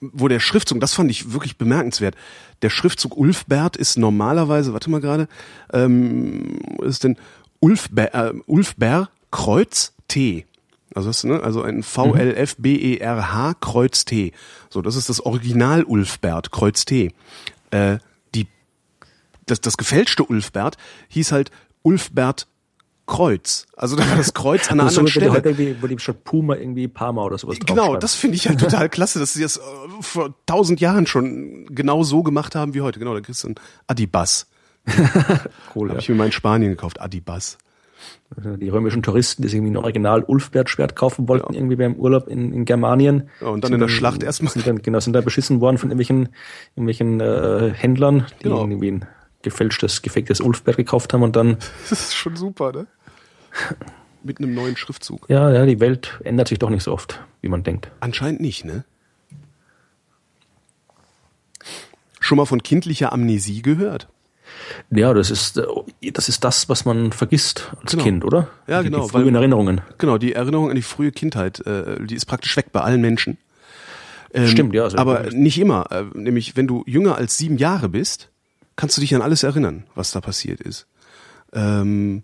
wo 0.00 0.26
der 0.26 0.40
Schriftzug, 0.40 0.80
das 0.80 0.94
fand 0.94 1.10
ich 1.10 1.32
wirklich 1.32 1.56
bemerkenswert. 1.58 2.16
Der 2.62 2.70
Schriftzug 2.70 3.16
Ulfbert 3.16 3.76
ist 3.76 3.98
normalerweise, 3.98 4.72
warte 4.72 4.90
mal 4.90 5.00
gerade, 5.00 5.28
ähm, 5.72 6.58
ist 6.82 7.04
denn 7.04 7.16
Ulfber, 7.60 8.12
äh, 8.14 8.34
Ulfber 8.46 9.10
Kreuz 9.30 9.92
T. 10.08 10.44
Also 10.94 11.08
das, 11.08 11.22
ne, 11.24 11.40
also 11.42 11.62
ein 11.62 11.82
V 11.82 12.14
L 12.14 12.34
F 12.34 12.56
B 12.58 12.74
E 12.74 12.96
R 12.98 13.32
H 13.32 13.54
Kreuz 13.60 14.04
T. 14.04 14.32
So, 14.68 14.82
das 14.82 14.96
ist 14.96 15.08
das 15.08 15.20
Original 15.20 15.84
Ulfbert 15.84 16.50
Kreuz 16.50 16.84
T. 16.84 17.12
Äh, 17.70 17.98
das 19.52 19.60
das 19.60 19.76
gefälschte 19.76 20.24
Ulfbert 20.24 20.76
hieß 21.08 21.32
halt 21.32 21.50
Ulfbert 21.82 22.46
Kreuz. 23.06 23.66
Also 23.76 23.96
da 23.96 24.08
war 24.08 24.16
das 24.16 24.32
Kreuz 24.32 24.70
an 24.70 24.78
einer 24.78 24.88
anderen 24.88 25.08
Stelle. 25.08 25.32
Heute 25.32 25.50
irgendwie, 25.50 25.76
wo 25.80 25.86
die 25.86 25.98
statt 25.98 26.24
Puma 26.24 26.54
irgendwie 26.56 26.88
Parma 26.88 27.24
oder 27.24 27.36
sowas 27.36 27.58
Genau, 27.64 27.96
das 27.96 28.14
finde 28.14 28.36
ich 28.36 28.48
halt 28.48 28.60
total 28.60 28.88
klasse, 28.88 29.18
dass 29.18 29.32
sie 29.34 29.42
das 29.42 29.56
äh, 29.56 29.60
vor 30.00 30.34
tausend 30.46 30.80
Jahren 30.80 31.06
schon 31.06 31.66
genau 31.66 32.04
so 32.04 32.22
gemacht 32.22 32.54
haben 32.54 32.74
wie 32.74 32.80
heute. 32.80 32.98
Genau, 32.98 33.14
da 33.14 33.20
kriegst 33.20 33.42
du 33.44 33.48
ein 33.48 33.54
Adibas. 33.86 34.46
cool, 35.74 35.88
Habe 35.88 35.94
ja. 35.94 35.98
ich 35.98 36.08
mir 36.08 36.14
mal 36.14 36.26
in 36.26 36.32
Spanien 36.32 36.70
gekauft, 36.70 37.00
Adibas. 37.00 37.58
Die 38.36 38.68
römischen 38.68 39.02
Touristen, 39.02 39.42
die 39.42 39.48
sich 39.48 39.56
irgendwie 39.56 39.72
ein 39.72 39.76
Original 39.76 40.22
Ulfbert-Schwert 40.22 40.96
kaufen 40.96 41.28
wollten, 41.28 41.52
ja. 41.52 41.58
irgendwie 41.58 41.76
beim 41.76 41.94
Urlaub 41.94 42.28
in, 42.28 42.52
in 42.52 42.64
Germanien. 42.64 43.28
Ja, 43.40 43.48
und 43.48 43.62
dann 43.62 43.74
in 43.74 43.80
der 43.80 43.88
Schlacht 43.88 44.22
erstmal. 44.22 44.52
Sind 44.52 44.66
dann, 44.66 44.80
genau, 44.80 45.00
sind 45.00 45.12
da 45.12 45.20
beschissen 45.20 45.60
worden 45.60 45.76
von 45.76 45.90
irgendwelchen, 45.90 46.30
irgendwelchen 46.74 47.20
äh, 47.20 47.72
Händlern, 47.74 48.26
die 48.40 48.44
genau. 48.44 48.60
irgendwie 48.60 48.90
ein 48.90 49.06
gefälschtes, 49.42 50.02
gefaktes 50.02 50.40
Ulfbert 50.40 50.76
gekauft 50.76 51.12
haben 51.12 51.22
und 51.22 51.36
dann. 51.36 51.56
Das 51.90 52.00
ist 52.00 52.14
schon 52.14 52.36
super, 52.36 52.72
ne? 52.72 52.86
Mit 54.22 54.38
einem 54.38 54.54
neuen 54.54 54.76
Schriftzug. 54.76 55.28
Ja, 55.28 55.50
ja, 55.52 55.66
die 55.66 55.80
Welt 55.80 56.20
ändert 56.24 56.48
sich 56.48 56.58
doch 56.58 56.70
nicht 56.70 56.84
so 56.84 56.92
oft, 56.92 57.20
wie 57.40 57.48
man 57.48 57.64
denkt. 57.64 57.90
Anscheinend 58.00 58.40
nicht, 58.40 58.64
ne? 58.64 58.84
Schon 62.20 62.36
mal 62.38 62.46
von 62.46 62.62
kindlicher 62.62 63.12
Amnesie 63.12 63.62
gehört? 63.62 64.08
Ja, 64.90 65.12
das 65.12 65.30
ist, 65.30 65.60
das 66.12 66.28
ist 66.28 66.44
das, 66.44 66.68
was 66.68 66.84
man 66.84 67.12
vergisst 67.12 67.72
als 67.80 67.92
genau. 67.92 68.04
Kind, 68.04 68.24
oder? 68.24 68.48
Ja, 68.66 68.82
die, 68.82 68.90
genau. 68.90 69.04
Die 69.04 69.10
frühen 69.10 69.26
weil, 69.26 69.36
Erinnerungen. 69.36 69.80
Genau, 69.98 70.18
die 70.18 70.34
Erinnerung 70.34 70.70
an 70.70 70.76
die 70.76 70.82
frühe 70.82 71.10
Kindheit, 71.10 71.66
äh, 71.66 72.04
die 72.04 72.14
ist 72.14 72.26
praktisch 72.26 72.56
weg 72.56 72.66
bei 72.72 72.80
allen 72.80 73.00
Menschen. 73.00 73.38
Ähm, 74.34 74.46
Stimmt, 74.46 74.74
ja. 74.74 74.84
Also 74.84 74.98
aber 74.98 75.30
nicht 75.30 75.58
immer. 75.58 75.90
Äh, 75.90 76.04
nämlich, 76.14 76.56
wenn 76.56 76.66
du 76.66 76.84
jünger 76.86 77.16
als 77.16 77.38
sieben 77.38 77.58
Jahre 77.58 77.88
bist, 77.88 78.30
kannst 78.76 78.96
du 78.96 79.00
dich 79.00 79.14
an 79.14 79.22
alles 79.22 79.42
erinnern, 79.42 79.84
was 79.94 80.12
da 80.12 80.20
passiert 80.20 80.60
ist. 80.60 80.86
Ähm, 81.52 82.22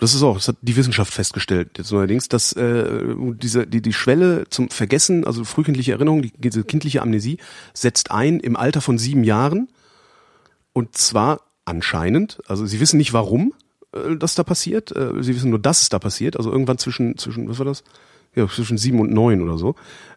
das 0.00 0.14
ist 0.14 0.22
auch, 0.22 0.36
das 0.36 0.48
hat 0.48 0.56
die 0.62 0.76
Wissenschaft 0.76 1.12
festgestellt 1.12 1.76
jetzt 1.76 1.92
neuerdings, 1.92 2.28
dass 2.28 2.52
äh, 2.54 3.14
diese 3.34 3.66
die 3.66 3.82
die 3.82 3.92
Schwelle 3.92 4.46
zum 4.48 4.70
Vergessen, 4.70 5.26
also 5.26 5.44
frühkindliche 5.44 5.92
Erinnerung, 5.92 6.22
die, 6.22 6.32
diese 6.38 6.64
kindliche 6.64 7.02
Amnesie 7.02 7.36
setzt 7.74 8.10
ein 8.10 8.40
im 8.40 8.56
Alter 8.56 8.80
von 8.80 8.96
sieben 8.96 9.24
Jahren 9.24 9.68
und 10.72 10.96
zwar 10.96 11.42
anscheinend, 11.66 12.40
also 12.46 12.64
sie 12.64 12.80
wissen 12.80 12.96
nicht 12.96 13.12
warum 13.12 13.52
äh, 13.92 14.16
das 14.16 14.34
da 14.34 14.42
passiert, 14.42 14.96
äh, 14.96 15.22
sie 15.22 15.34
wissen 15.34 15.50
nur, 15.50 15.58
dass 15.58 15.82
es 15.82 15.90
da 15.90 15.98
passiert, 15.98 16.36
also 16.36 16.50
irgendwann 16.50 16.78
zwischen 16.78 17.18
zwischen 17.18 17.46
was 17.48 17.58
war 17.58 17.66
das, 17.66 17.84
ja 18.34 18.48
zwischen 18.48 18.78
sieben 18.78 19.00
und 19.00 19.12
neun 19.12 19.42
oder 19.42 19.58
so, 19.58 19.74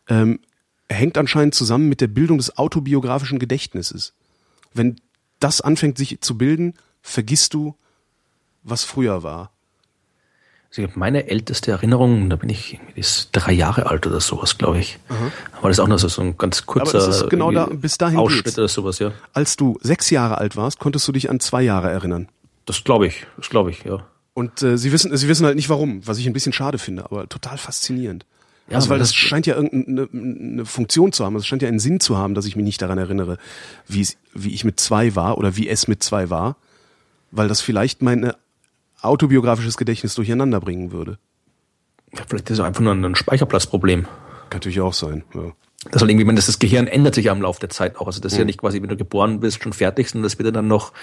ähm, 0.08 0.40
hängt 0.88 1.18
anscheinend 1.18 1.56
zusammen 1.56 1.90
mit 1.90 2.00
der 2.00 2.08
Bildung 2.08 2.38
des 2.38 2.58
autobiografischen 2.58 3.38
Gedächtnisses. 3.38 4.14
wenn 4.74 4.96
das 5.44 5.62
anfängt 5.62 5.98
sich 5.98 6.22
zu 6.22 6.38
bilden, 6.38 6.76
vergisst 7.02 7.54
du, 7.54 7.76
was 8.64 8.84
früher 8.84 9.24
war. 9.24 9.52
Also 10.70 10.82
ich 10.82 10.90
habe 10.90 10.98
meine 10.98 11.30
älteste 11.30 11.70
Erinnerung, 11.72 12.30
da 12.30 12.36
bin 12.36 12.50
ich 12.50 12.80
ist 12.96 13.30
drei 13.32 13.52
Jahre 13.52 13.86
alt 13.88 14.08
oder 14.08 14.20
sowas, 14.20 14.58
glaube 14.58 14.80
ich. 14.80 14.98
Aber 15.58 15.68
das 15.68 15.78
ist 15.78 15.84
auch 15.84 15.88
nur 15.88 16.00
so, 16.00 16.08
so 16.08 16.22
ein 16.22 16.38
ganz 16.38 16.66
kurzer 16.66 16.98
Aber 16.98 17.06
das 17.06 17.22
ist 17.22 17.30
genau 17.30 17.52
da, 17.52 17.66
bis 17.66 17.98
dahin 17.98 18.18
Ausschnitt 18.18 18.46
geht's. 18.46 18.58
oder 18.58 18.68
sowas, 18.68 18.98
ja. 19.00 19.12
Als 19.34 19.56
du 19.56 19.78
sechs 19.82 20.10
Jahre 20.10 20.40
alt 20.40 20.56
warst, 20.56 20.80
konntest 20.80 21.08
du 21.08 21.12
dich 21.12 21.30
an 21.30 21.40
zwei 21.40 21.62
Jahre 21.62 21.92
erinnern. 21.92 22.30
Das 22.66 22.84
glaube 22.84 23.06
ich, 23.06 23.28
das 23.38 23.50
glaube 23.50 23.70
ich, 23.70 23.84
ja. 23.84 24.04
Und 24.34 24.64
äh, 24.64 24.78
sie 24.78 24.92
wissen, 24.92 25.16
sie 25.16 25.28
wissen 25.28 25.46
halt 25.46 25.58
nicht 25.58 25.70
warum, 25.70 26.08
was 26.08 26.18
ich 26.18 26.26
ein 26.26 26.34
bisschen 26.34 26.54
schade 26.54 26.80
finde, 26.80 27.06
aber 27.06 27.30
total 27.30 27.60
faszinierend. 27.60 28.26
Ja, 28.70 28.78
also 28.78 28.90
weil 28.90 29.00
das 29.00 29.10
das- 29.10 29.16
scheint 29.16 29.46
ja 29.46 29.56
irgendeine 29.56 30.08
eine 30.12 30.66
Funktion 30.66 31.12
zu 31.12 31.26
haben, 31.26 31.36
es 31.36 31.46
scheint 31.46 31.62
ja 31.62 31.68
einen 31.68 31.80
Sinn 31.80 32.00
zu 32.00 32.18
haben, 32.18 32.34
dass 32.34 32.46
ich 32.46 32.56
mich 32.56 32.64
nicht 32.66 32.82
daran 32.82 32.98
erinnere, 32.98 33.38
wie 33.88 34.02
es, 34.02 34.18
wie 34.34 34.54
ich 34.54 34.64
mit 34.64 34.80
zwei 34.80 35.16
war 35.16 35.38
oder 35.38 35.58
wie 35.58 35.68
es 35.68 35.88
mit 35.88 36.02
zwei 36.02 36.30
war, 36.30 36.56
weil 37.32 37.48
das 37.48 37.62
vielleicht 37.62 38.02
mein 38.02 38.32
autobiografisches 39.02 39.76
Gedächtnis 39.76 40.16
durcheinander 40.16 40.60
bringen 40.62 40.92
würde. 40.92 41.18
Ja, 42.14 42.22
Vielleicht 42.28 42.50
ist 42.50 42.60
es 42.60 42.64
einfach 42.66 42.82
nur 42.82 42.94
ein 42.94 43.16
Speicherplatzproblem. 43.16 44.04
Kann 44.04 44.12
natürlich 44.54 44.80
auch 44.82 44.94
sein. 44.94 45.24
Ja. 45.34 45.52
Das 45.92 46.02
halt 46.02 46.10
irgendwie, 46.10 46.34
das, 46.36 46.46
das 46.46 46.60
Gehirn 46.60 46.88
ändert 46.88 47.14
sich 47.16 47.26
ja 47.26 47.34
im 47.34 47.42
Laufe 47.42 47.60
der 47.60 47.70
Zeit 47.70 47.98
auch. 47.98 48.08
Also 48.08 48.22
das 48.22 48.32
ist 48.32 48.38
Mhm. 48.38 48.42
ja 48.42 48.46
nicht 48.46 48.60
quasi, 48.60 48.82
wenn 48.82 48.90
du 48.90 48.96
geboren 48.96 49.40
bist, 49.42 49.62
schon 49.62 49.74
fertig, 49.74 50.10
sondern 50.10 50.24
das 50.24 50.38
wird 50.40 50.46
ja 50.48 50.52
dann 50.52 50.68
noch, 50.68 50.94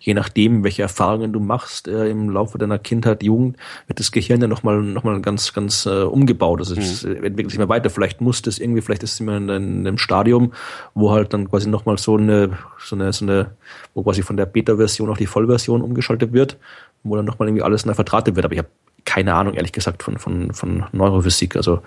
je 0.00 0.14
nachdem, 0.14 0.62
welche 0.64 0.82
Erfahrungen 0.82 1.32
du 1.32 1.40
machst 1.40 1.88
äh, 1.88 2.08
im 2.08 2.30
Laufe 2.30 2.56
deiner 2.56 2.78
Kindheit, 2.78 3.22
Jugend, 3.22 3.56
wird 3.88 3.98
das 3.98 4.12
Gehirn 4.12 4.40
ja 4.40 4.46
nochmal 4.46 4.80
noch 4.80 5.02
mal 5.02 5.20
ganz, 5.20 5.52
ganz 5.52 5.86
äh, 5.86 6.02
umgebaut. 6.02 6.60
Also 6.60 6.76
es 6.76 7.02
Mhm. 7.04 7.16
entwickelt 7.24 7.50
sich 7.50 7.58
immer 7.58 7.68
weiter. 7.68 7.90
Vielleicht 7.90 8.20
muss 8.20 8.40
das 8.42 8.58
irgendwie, 8.58 8.80
vielleicht 8.80 9.02
ist 9.02 9.14
es 9.14 9.20
immer 9.20 9.36
in, 9.36 9.48
in 9.48 9.86
einem 9.86 9.98
Stadium, 9.98 10.52
wo 10.94 11.10
halt 11.10 11.32
dann 11.34 11.50
quasi 11.50 11.68
nochmal 11.68 11.98
so 11.98 12.16
eine, 12.16 12.50
so 12.78 12.94
eine, 12.96 13.12
so 13.12 13.24
eine, 13.24 13.50
wo 13.94 14.02
quasi 14.04 14.22
von 14.22 14.36
der 14.36 14.46
Beta-Version 14.46 15.10
auf 15.10 15.18
die 15.18 15.26
Vollversion 15.26 15.82
umgeschaltet 15.82 16.32
wird, 16.32 16.56
wo 17.02 17.16
dann 17.16 17.24
nochmal 17.24 17.48
irgendwie 17.48 17.62
alles 17.64 17.86
neu 17.86 17.94
verdrahtet 17.94 18.36
wird. 18.36 18.44
Aber 18.44 18.52
ich 18.52 18.58
habe 18.58 18.68
keine 19.04 19.32
Ahnung, 19.34 19.54
ehrlich 19.54 19.72
gesagt, 19.72 20.02
von, 20.02 20.18
von, 20.18 20.52
von 20.52 20.84
Neurophysik. 20.92 21.56
Also 21.56 21.80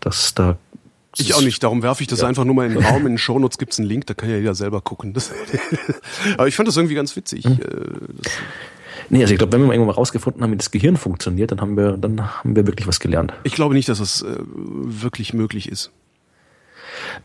das 0.00 0.34
da 0.34 0.58
Ich 1.20 1.34
auch 1.34 1.42
nicht, 1.42 1.62
darum 1.62 1.82
werfe 1.82 2.02
ich 2.02 2.06
das 2.08 2.20
Ja. 2.20 2.28
einfach 2.28 2.44
nur 2.44 2.54
mal 2.54 2.66
in 2.66 2.74
den 2.74 2.84
Raum. 2.84 3.02
In 3.06 3.12
den 3.12 3.18
Shownotes 3.18 3.58
gibt's 3.58 3.78
einen 3.78 3.88
Link, 3.88 4.06
da 4.06 4.14
kann 4.14 4.30
ja 4.30 4.36
jeder 4.36 4.54
selber 4.54 4.80
gucken. 4.80 5.12
Das, 5.12 5.32
aber 6.38 6.48
ich 6.48 6.54
fand 6.56 6.68
das 6.68 6.76
irgendwie 6.76 6.94
ganz 6.94 7.14
witzig. 7.16 7.44
Mhm. 7.44 7.58
Das, 8.22 8.32
Nee, 9.10 9.22
also 9.22 9.32
ich 9.32 9.38
glaube, 9.38 9.54
wenn 9.54 9.60
wir 9.62 9.68
mal 9.68 9.72
irgendwann 9.72 9.94
mal 9.94 9.98
rausgefunden 10.00 10.42
haben, 10.42 10.52
wie 10.52 10.56
das 10.58 10.70
Gehirn 10.70 10.98
funktioniert, 10.98 11.50
dann 11.50 11.62
haben 11.62 11.78
wir, 11.78 11.92
dann 11.96 12.20
haben 12.42 12.54
wir 12.54 12.66
wirklich 12.66 12.86
was 12.86 13.00
gelernt. 13.00 13.32
ich 13.42 13.54
glaube 13.54 13.74
nicht, 13.74 13.88
dass 13.88 14.00
das 14.00 14.20
äh, 14.20 14.26
wirklich 14.38 15.32
möglich 15.32 15.66
ist. 15.70 15.90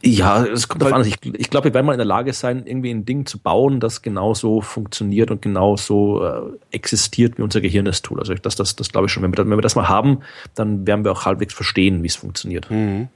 Ja, 0.02 0.46
es 0.46 0.68
kommt 0.70 0.82
darauf 0.82 0.94
an. 0.96 1.06
Ich, 1.06 1.18
ich 1.24 1.50
glaube, 1.50 1.66
wir 1.70 1.74
werden 1.74 1.86
mal 1.86 1.94
in 1.94 1.98
der 1.98 2.06
Lage 2.06 2.32
sein, 2.34 2.66
irgendwie 2.66 2.90
ein 2.92 3.04
Ding 3.06 3.26
zu 3.26 3.38
bauen, 3.38 3.80
das 3.82 4.02
genauso 4.02 4.62
funktioniert 4.62 5.30
und 5.32 5.42
genauso 5.42 6.24
äh, 6.26 6.42
existiert, 6.72 7.38
wie 7.38 7.42
unser 7.42 7.60
Gehirn 7.60 7.88
es 7.88 8.02
tut. 8.02 8.20
Also 8.20 8.32
ich- 8.34 8.42
das, 8.42 8.56
das, 8.56 8.76
das 8.78 8.90
glaube 8.90 9.08
ich 9.08 9.12
schon. 9.12 9.24
Wenn 9.24 9.32
wir, 9.32 9.36
das, 9.38 9.46
wenn 9.50 9.58
wir 9.58 9.62
das 9.62 9.76
mal 9.76 9.90
haben, 9.90 10.20
dann 10.56 10.88
werden 10.88 11.04
wir 11.04 11.12
auch 11.12 11.26
halbwegs 11.26 11.54
verstehen, 11.54 12.02
wie 12.04 12.08
es 12.08 12.16
funktioniert. 12.16 12.70
Mhm. 12.72 13.08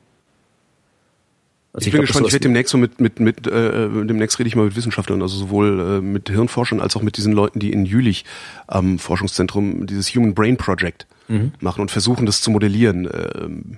Also 1.78 1.88
Ich, 1.88 1.92
bin 1.92 2.00
glaub, 2.00 2.08
gespannt, 2.08 2.28
ich 2.28 2.34
werde 2.34 2.44
demnächst 2.44 2.72
so 2.72 2.78
mit, 2.80 3.00
mit, 3.00 3.20
mit 3.20 3.46
äh, 3.46 3.88
demnächst 3.88 4.40
rede 4.40 4.48
ich 4.48 4.56
mal 4.56 4.66
mit 4.66 4.76
Wissenschaftlern, 4.76 5.22
also 5.22 5.38
sowohl 5.38 5.80
äh, 5.80 6.02
mit 6.02 6.28
Hirnforschern 6.28 6.82
als 6.82 6.96
auch 6.96 7.04
mit 7.04 7.18
diesen 7.18 7.34
Leuten, 7.34 7.60
die 7.60 7.72
in 7.72 7.86
Jülich 7.86 8.26
am 8.66 8.98
Forschungszentrum 8.98 9.86
dieses 9.86 10.10
Human 10.16 10.34
Brain 10.34 10.58
Project 10.58 11.06
Mhm. 11.30 11.52
machen 11.60 11.82
und 11.82 11.92
versuchen, 11.92 12.26
das 12.26 12.42
zu 12.42 12.52
modellieren. 12.52 13.08
Ähm, 13.14 13.78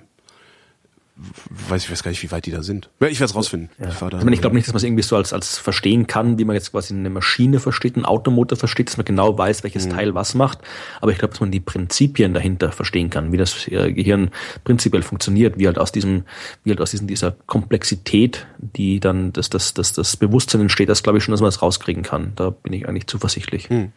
weiß 1.68 1.84
ich 1.84 1.90
weiß 1.90 2.02
gar 2.02 2.10
nicht, 2.10 2.22
wie 2.22 2.30
weit 2.30 2.46
die 2.46 2.50
da 2.50 2.62
sind. 2.62 2.88
Ich 3.00 3.20
werde 3.20 3.24
es 3.24 3.34
rausfinden. 3.34 3.68
Ja. 3.78 3.88
Ich 3.88 3.94
fahr 3.94 4.10
da- 4.10 4.18
ich, 4.18 4.24
meine, 4.24 4.34
ich 4.34 4.40
glaube 4.40 4.56
nicht, 4.56 4.66
dass 4.66 4.72
man 4.72 4.78
es 4.78 4.84
irgendwie 4.84 5.02
so 5.02 5.16
als, 5.16 5.32
als 5.32 5.58
verstehen 5.58 6.06
kann, 6.06 6.38
wie 6.38 6.44
man 6.44 6.54
jetzt 6.54 6.70
quasi 6.72 6.94
eine 6.94 7.10
Maschine 7.10 7.60
versteht, 7.60 7.96
einen 7.96 8.04
Automotor 8.06 8.56
versteht, 8.58 8.88
dass 8.88 8.96
man 8.96 9.04
genau 9.04 9.36
weiß, 9.36 9.62
welches 9.62 9.86
Mhm. 9.86 9.90
Teil 9.90 10.14
was 10.14 10.34
macht. 10.34 10.58
Aber 11.00 11.12
ich 11.12 11.18
glaube, 11.18 11.32
dass 11.32 11.40
man 11.40 11.50
die 11.50 11.60
Prinzipien 11.60 12.32
dahinter 12.34 12.72
verstehen 12.72 13.10
kann, 13.10 13.32
wie 13.32 13.36
das 13.36 13.68
äh, 13.68 13.92
Gehirn 13.92 14.30
prinzipiell 14.64 15.02
funktioniert, 15.02 15.58
wie 15.58 15.66
halt 15.66 15.78
aus 15.78 15.92
diesem, 15.92 16.24
wie 16.64 16.70
halt 16.70 16.80
aus 16.80 16.90
diesem, 16.92 17.06
dieser 17.06 17.32
Komplexität, 17.46 18.46
die 18.58 19.00
dann 19.00 19.32
das, 19.32 19.50
das, 19.50 19.74
das, 19.74 19.92
das 19.92 20.16
Bewusstsein 20.16 20.62
entsteht, 20.62 20.88
das 20.88 21.02
glaube 21.02 21.18
ich 21.18 21.24
schon, 21.24 21.32
dass 21.32 21.40
man 21.40 21.48
das 21.48 21.60
rauskriegen 21.62 22.02
kann. 22.02 22.32
Da 22.36 22.50
bin 22.50 22.72
ich 22.72 22.88
eigentlich 22.88 23.06
zuversichtlich. 23.06 23.68
Hm. 23.68 23.92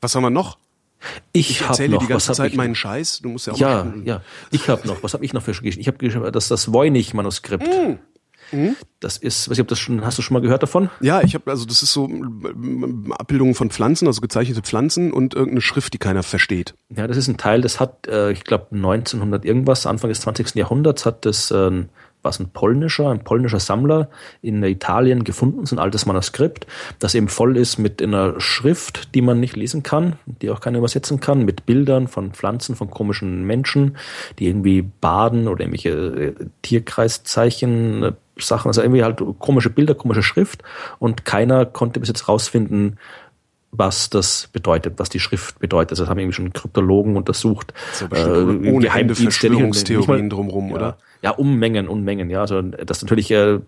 Was 0.00 0.14
haben 0.14 0.22
wir 0.22 0.30
noch? 0.30 0.58
Ich, 1.32 1.50
Ich 1.50 1.60
erzähle 1.62 1.94
noch, 1.94 2.02
die 2.02 2.08
ganze 2.08 2.32
Zeit 2.32 2.52
ich 2.52 2.56
meinen 2.56 2.74
Scheiß. 2.74 3.20
Du 3.20 3.28
musst 3.30 3.46
ja 3.46 3.52
auch 3.52 3.58
Ja, 3.58 3.92
ja. 4.04 4.22
Ich 4.50 4.68
habe 4.68 4.86
noch, 4.86 5.02
was 5.02 5.14
habe 5.14 5.24
ich 5.24 5.32
noch 5.32 5.42
für 5.42 5.52
Geschichten? 5.52 5.80
Ich 5.80 5.88
habe 5.88 5.98
geschrieben, 5.98 6.30
das 6.32 6.48
das 6.48 6.72
Voynich-Manuskript. 6.72 7.66
Mhm. 8.52 8.76
Das 9.00 9.16
ist, 9.16 9.48
weiß 9.48 9.56
ich, 9.56 9.62
ob 9.62 9.68
das 9.68 9.78
schon, 9.78 10.04
hast 10.04 10.18
du 10.18 10.22
schon 10.22 10.34
mal 10.34 10.40
gehört 10.40 10.62
davon? 10.62 10.90
Ja, 11.00 11.22
ich 11.22 11.34
habe 11.34 11.50
also 11.50 11.64
das 11.64 11.82
ist 11.82 11.92
so 11.92 12.08
Abbildungen 13.12 13.54
von 13.54 13.70
Pflanzen, 13.70 14.06
also 14.06 14.20
gezeichnete 14.20 14.62
Pflanzen 14.62 15.12
und 15.12 15.34
irgendeine 15.34 15.62
Schrift, 15.62 15.94
die 15.94 15.98
keiner 15.98 16.22
versteht. 16.22 16.74
Ja, 16.94 17.06
das 17.06 17.16
ist 17.16 17.28
ein 17.28 17.38
Teil, 17.38 17.62
das 17.62 17.80
hat, 17.80 18.06
äh, 18.06 18.30
ich 18.32 18.44
glaube, 18.44 18.66
1900 18.72 19.44
irgendwas, 19.44 19.86
Anfang 19.86 20.10
des 20.10 20.20
20. 20.20 20.54
Jahrhunderts 20.54 21.06
hat 21.06 21.24
das, 21.24 21.50
ähm, 21.50 21.88
was 22.22 22.38
ein 22.40 22.50
polnischer, 22.50 23.10
ein 23.10 23.24
polnischer 23.24 23.60
Sammler 23.60 24.08
in 24.40 24.62
Italien 24.62 25.24
gefunden, 25.24 25.66
so 25.66 25.76
ein 25.76 25.78
altes 25.78 26.06
Manuskript, 26.06 26.66
das 26.98 27.14
eben 27.14 27.28
voll 27.28 27.56
ist 27.56 27.78
mit 27.78 28.02
einer 28.02 28.40
Schrift, 28.40 29.14
die 29.14 29.22
man 29.22 29.40
nicht 29.40 29.56
lesen 29.56 29.82
kann, 29.82 30.16
die 30.26 30.50
auch 30.50 30.60
keiner 30.60 30.78
übersetzen 30.78 31.20
kann, 31.20 31.44
mit 31.44 31.66
Bildern 31.66 32.08
von 32.08 32.32
Pflanzen, 32.32 32.76
von 32.76 32.90
komischen 32.90 33.44
Menschen, 33.44 33.96
die 34.38 34.46
irgendwie 34.46 34.82
baden 34.82 35.48
oder 35.48 35.60
irgendwelche 35.64 35.90
äh, 35.90 36.34
Tierkreiszeichen, 36.62 38.02
äh, 38.02 38.12
Sachen, 38.38 38.68
also 38.68 38.80
irgendwie 38.80 39.04
halt 39.04 39.22
komische 39.38 39.70
Bilder, 39.70 39.94
komische 39.94 40.22
Schrift 40.22 40.62
und 40.98 41.24
keiner 41.24 41.66
konnte 41.66 42.00
bis 42.00 42.08
jetzt 42.08 42.28
rausfinden, 42.28 42.98
was 43.72 44.10
das 44.10 44.48
bedeutet, 44.52 44.94
was 44.98 45.08
die 45.08 45.18
Schrift 45.18 45.58
bedeutet. 45.58 45.92
Also 45.92 46.04
Das 46.04 46.10
haben 46.10 46.18
irgendwie 46.18 46.34
schon 46.34 46.52
Kryptologen 46.52 47.16
untersucht. 47.16 47.72
So 47.92 48.06
bestimmt 48.06 48.66
ohne 48.66 48.88
Ende 48.88 49.14
Verschwörungstheorien 49.14 50.30
drumrum, 50.30 50.72
oder? 50.72 50.98
Ja, 51.22 51.30
Unmengen, 51.30 51.88
Unmengen, 51.88 52.30
ja. 52.30 52.40
Also 52.40 52.60
das 52.62 53.02
natürlich 53.02 53.30
äh, 53.30 53.60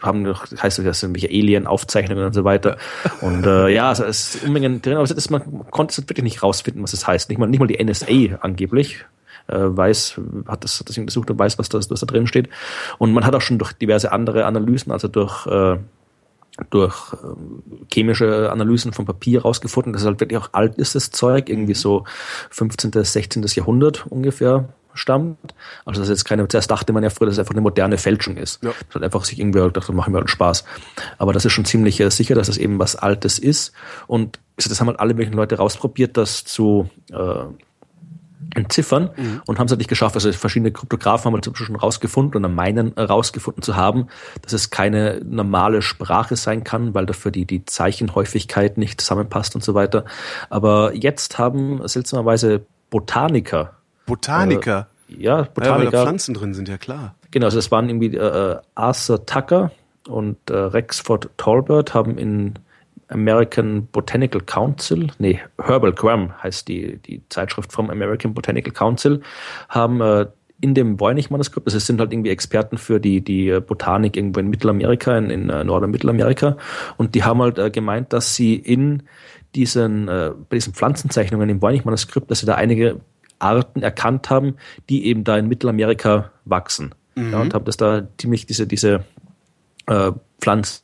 haben 0.00 0.22
noch, 0.22 0.46
heißt 0.50 0.78
das 0.78 1.02
irgendwelche 1.02 1.28
Alien-Aufzeichnungen 1.28 2.24
und 2.24 2.32
so 2.32 2.44
weiter. 2.44 2.78
Und 3.20 3.44
äh, 3.44 3.68
ja, 3.68 3.90
also 3.90 4.04
es 4.04 4.34
ist 4.34 4.44
Unmengen 4.44 4.80
drin, 4.82 4.94
aber 4.94 5.04
es 5.04 5.10
ist, 5.10 5.30
man 5.30 5.70
konnte 5.70 5.92
es 5.92 6.08
wirklich 6.08 6.24
nicht 6.24 6.42
rausfinden, 6.42 6.82
was 6.82 6.92
es 6.92 7.06
heißt. 7.06 7.28
Nicht 7.28 7.38
mal, 7.38 7.46
nicht 7.46 7.60
mal 7.60 7.66
die 7.66 7.82
NSA 7.82 8.38
angeblich 8.40 9.04
äh, 9.48 9.56
weiß, 9.58 10.20
hat 10.46 10.64
das, 10.64 10.80
hat 10.80 10.88
das 10.88 10.98
untersucht 10.98 11.30
und 11.30 11.38
weiß, 11.38 11.58
was, 11.58 11.68
das, 11.68 11.90
was 11.90 12.00
da 12.00 12.06
drin 12.06 12.26
steht. 12.26 12.48
Und 12.98 13.12
man 13.12 13.24
hat 13.24 13.34
auch 13.34 13.40
schon 13.40 13.58
durch 13.58 13.72
diverse 13.72 14.12
andere 14.12 14.46
Analysen, 14.46 14.92
also 14.92 15.08
durch 15.08 15.46
äh, 15.46 15.78
durch 16.70 17.12
ähm, 17.22 17.62
chemische 17.92 18.50
Analysen 18.50 18.94
vom 18.94 19.04
Papier 19.04 19.42
rausgefunden, 19.42 19.92
dass 19.92 20.02
es 20.02 20.06
halt 20.06 20.20
wirklich 20.20 20.38
auch 20.38 20.48
alt 20.52 20.76
ist, 20.76 20.94
das 20.94 21.10
Zeug, 21.10 21.50
irgendwie 21.50 21.74
so 21.74 22.04
15., 22.48 22.92
16. 22.92 23.44
Jahrhundert 23.54 24.06
ungefähr 24.06 24.70
stammt. 24.98 25.54
Also 25.84 26.00
das 26.00 26.08
ist 26.08 26.18
jetzt 26.18 26.24
keine, 26.24 26.46
zuerst 26.48 26.70
dachte 26.70 26.92
man 26.92 27.02
ja 27.02 27.10
früher, 27.10 27.26
dass 27.26 27.34
es 27.34 27.38
einfach 27.38 27.54
eine 27.54 27.60
moderne 27.60 27.98
Fälschung 27.98 28.36
ist. 28.36 28.62
Ja. 28.62 28.72
Das 28.88 28.96
hat 28.96 29.02
einfach 29.02 29.24
sich 29.24 29.38
irgendwie 29.38 29.60
gedacht, 29.60 29.88
das 29.88 29.94
machen 29.94 30.12
wir 30.12 30.18
halt 30.18 30.30
Spaß. 30.30 30.64
Aber 31.18 31.32
das 31.32 31.44
ist 31.44 31.52
schon 31.52 31.64
ziemlich 31.64 32.00
äh, 32.00 32.10
sicher, 32.10 32.34
dass 32.34 32.46
das 32.46 32.58
eben 32.58 32.78
was 32.78 32.96
Altes 32.96 33.38
ist. 33.38 33.72
Und 34.06 34.38
das 34.56 34.80
haben 34.80 34.88
halt 34.88 35.00
alle 35.00 35.14
möglichen 35.14 35.36
Leute 35.36 35.56
rausprobiert, 35.56 36.16
das 36.16 36.44
zu 36.44 36.88
äh, 37.12 37.44
entziffern 38.54 39.10
und 39.46 39.58
haben 39.58 39.66
es 39.66 39.72
halt 39.72 39.78
nicht 39.78 39.88
geschafft. 39.88 40.14
Also 40.14 40.32
verschiedene 40.32 40.72
Kryptografen 40.72 41.26
haben 41.26 41.34
halt 41.34 41.44
zum 41.44 41.52
Beispiel 41.52 41.66
schon 41.66 41.76
rausgefunden 41.76 42.44
oder 42.44 42.52
meinen 42.52 42.96
äh, 42.96 43.02
rausgefunden 43.02 43.62
zu 43.62 43.76
haben, 43.76 44.08
dass 44.42 44.52
es 44.52 44.70
keine 44.70 45.20
normale 45.24 45.82
Sprache 45.82 46.36
sein 46.36 46.64
kann, 46.64 46.94
weil 46.94 47.06
dafür 47.06 47.30
die, 47.30 47.44
die 47.44 47.64
Zeichenhäufigkeit 47.64 48.78
nicht 48.78 49.00
zusammenpasst 49.00 49.54
und 49.54 49.64
so 49.64 49.74
weiter. 49.74 50.04
Aber 50.50 50.94
jetzt 50.94 51.38
haben 51.38 51.86
seltsamerweise 51.86 52.64
Botaniker, 52.90 53.76
Botaniker. 54.06 54.88
ja, 55.08 55.18
ja, 55.18 55.38
weil 55.38 55.44
da 55.44 55.72
Botaniker, 55.72 56.02
Pflanzen 56.02 56.34
drin 56.34 56.54
sind, 56.54 56.68
ja 56.68 56.78
klar. 56.78 57.14
Genau, 57.30 57.46
also 57.46 57.58
es 57.58 57.70
waren 57.70 57.88
irgendwie 57.88 58.16
äh, 58.16 58.56
Arthur 58.74 59.26
Tucker 59.26 59.70
und 60.08 60.38
äh, 60.50 60.56
Rexford 60.56 61.30
Talbot 61.36 61.94
haben 61.94 62.16
in 62.16 62.54
American 63.08 63.86
Botanical 63.86 64.40
Council, 64.40 65.08
nee, 65.18 65.40
Herbal 65.62 65.92
Gram 65.92 66.32
heißt 66.42 66.66
die, 66.68 66.96
die 66.98 67.22
Zeitschrift 67.28 67.72
vom 67.72 67.90
American 67.90 68.34
Botanical 68.34 68.72
Council, 68.72 69.20
haben 69.68 70.00
äh, 70.00 70.26
in 70.60 70.74
dem 70.74 70.98
Voynich-Manuskript, 70.98 71.66
also 71.66 71.76
es 71.76 71.86
sind 71.86 72.00
halt 72.00 72.12
irgendwie 72.12 72.30
Experten 72.30 72.78
für 72.78 72.98
die, 72.98 73.20
die 73.20 73.48
äh, 73.48 73.60
Botanik 73.60 74.16
irgendwo 74.16 74.40
in 74.40 74.48
Mittelamerika, 74.48 75.16
in, 75.16 75.30
in 75.30 75.50
äh, 75.50 75.64
Nord- 75.64 75.84
und 75.84 75.90
Mittelamerika, 75.90 76.56
und 76.96 77.14
die 77.14 77.24
haben 77.24 77.40
halt 77.42 77.58
äh, 77.58 77.70
gemeint, 77.70 78.12
dass 78.12 78.34
sie 78.34 78.56
in 78.56 79.02
diesen, 79.54 80.08
äh, 80.08 80.32
bei 80.48 80.56
diesen 80.56 80.74
Pflanzenzeichnungen 80.74 81.48
im 81.48 81.62
Voynich-Manuskript, 81.62 82.30
dass 82.30 82.40
sie 82.40 82.46
da 82.46 82.54
einige 82.54 83.00
Arten 83.38 83.82
erkannt 83.82 84.30
haben, 84.30 84.56
die 84.88 85.06
eben 85.06 85.24
da 85.24 85.36
in 85.36 85.48
Mittelamerika 85.48 86.30
wachsen. 86.44 86.94
Ja, 87.16 87.40
und 87.40 87.54
haben 87.54 87.64
das 87.64 87.78
da 87.78 88.06
ziemlich 88.18 88.44
diese, 88.44 88.66
diese 88.66 89.04
äh, 89.86 90.12
Pflanzen 90.38 90.82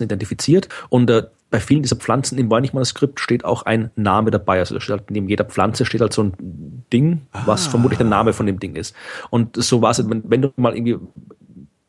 identifiziert. 0.00 0.68
Und 0.88 1.08
äh, 1.08 1.24
bei 1.50 1.60
vielen 1.60 1.82
dieser 1.82 1.96
Pflanzen 1.96 2.38
im 2.38 2.50
Voynich-Manuskript 2.50 3.20
steht 3.20 3.44
auch 3.44 3.62
ein 3.62 3.90
Name 3.94 4.32
dabei. 4.32 4.58
Also 4.58 4.76
halt, 4.78 5.10
neben 5.10 5.28
jeder 5.28 5.44
Pflanze 5.44 5.84
steht 5.84 6.00
halt 6.00 6.12
so 6.12 6.24
ein 6.24 6.84
Ding, 6.92 7.22
was 7.44 7.68
vermutlich 7.68 7.98
der 7.98 8.06
Name 8.08 8.32
von 8.32 8.46
dem 8.46 8.58
Ding 8.58 8.74
ist. 8.74 8.94
Und 9.30 9.56
so 9.56 9.80
war 9.82 9.92
es, 9.92 10.10
wenn, 10.10 10.28
wenn 10.28 10.42
du 10.42 10.52
mal 10.56 10.76
irgendwie 10.76 10.98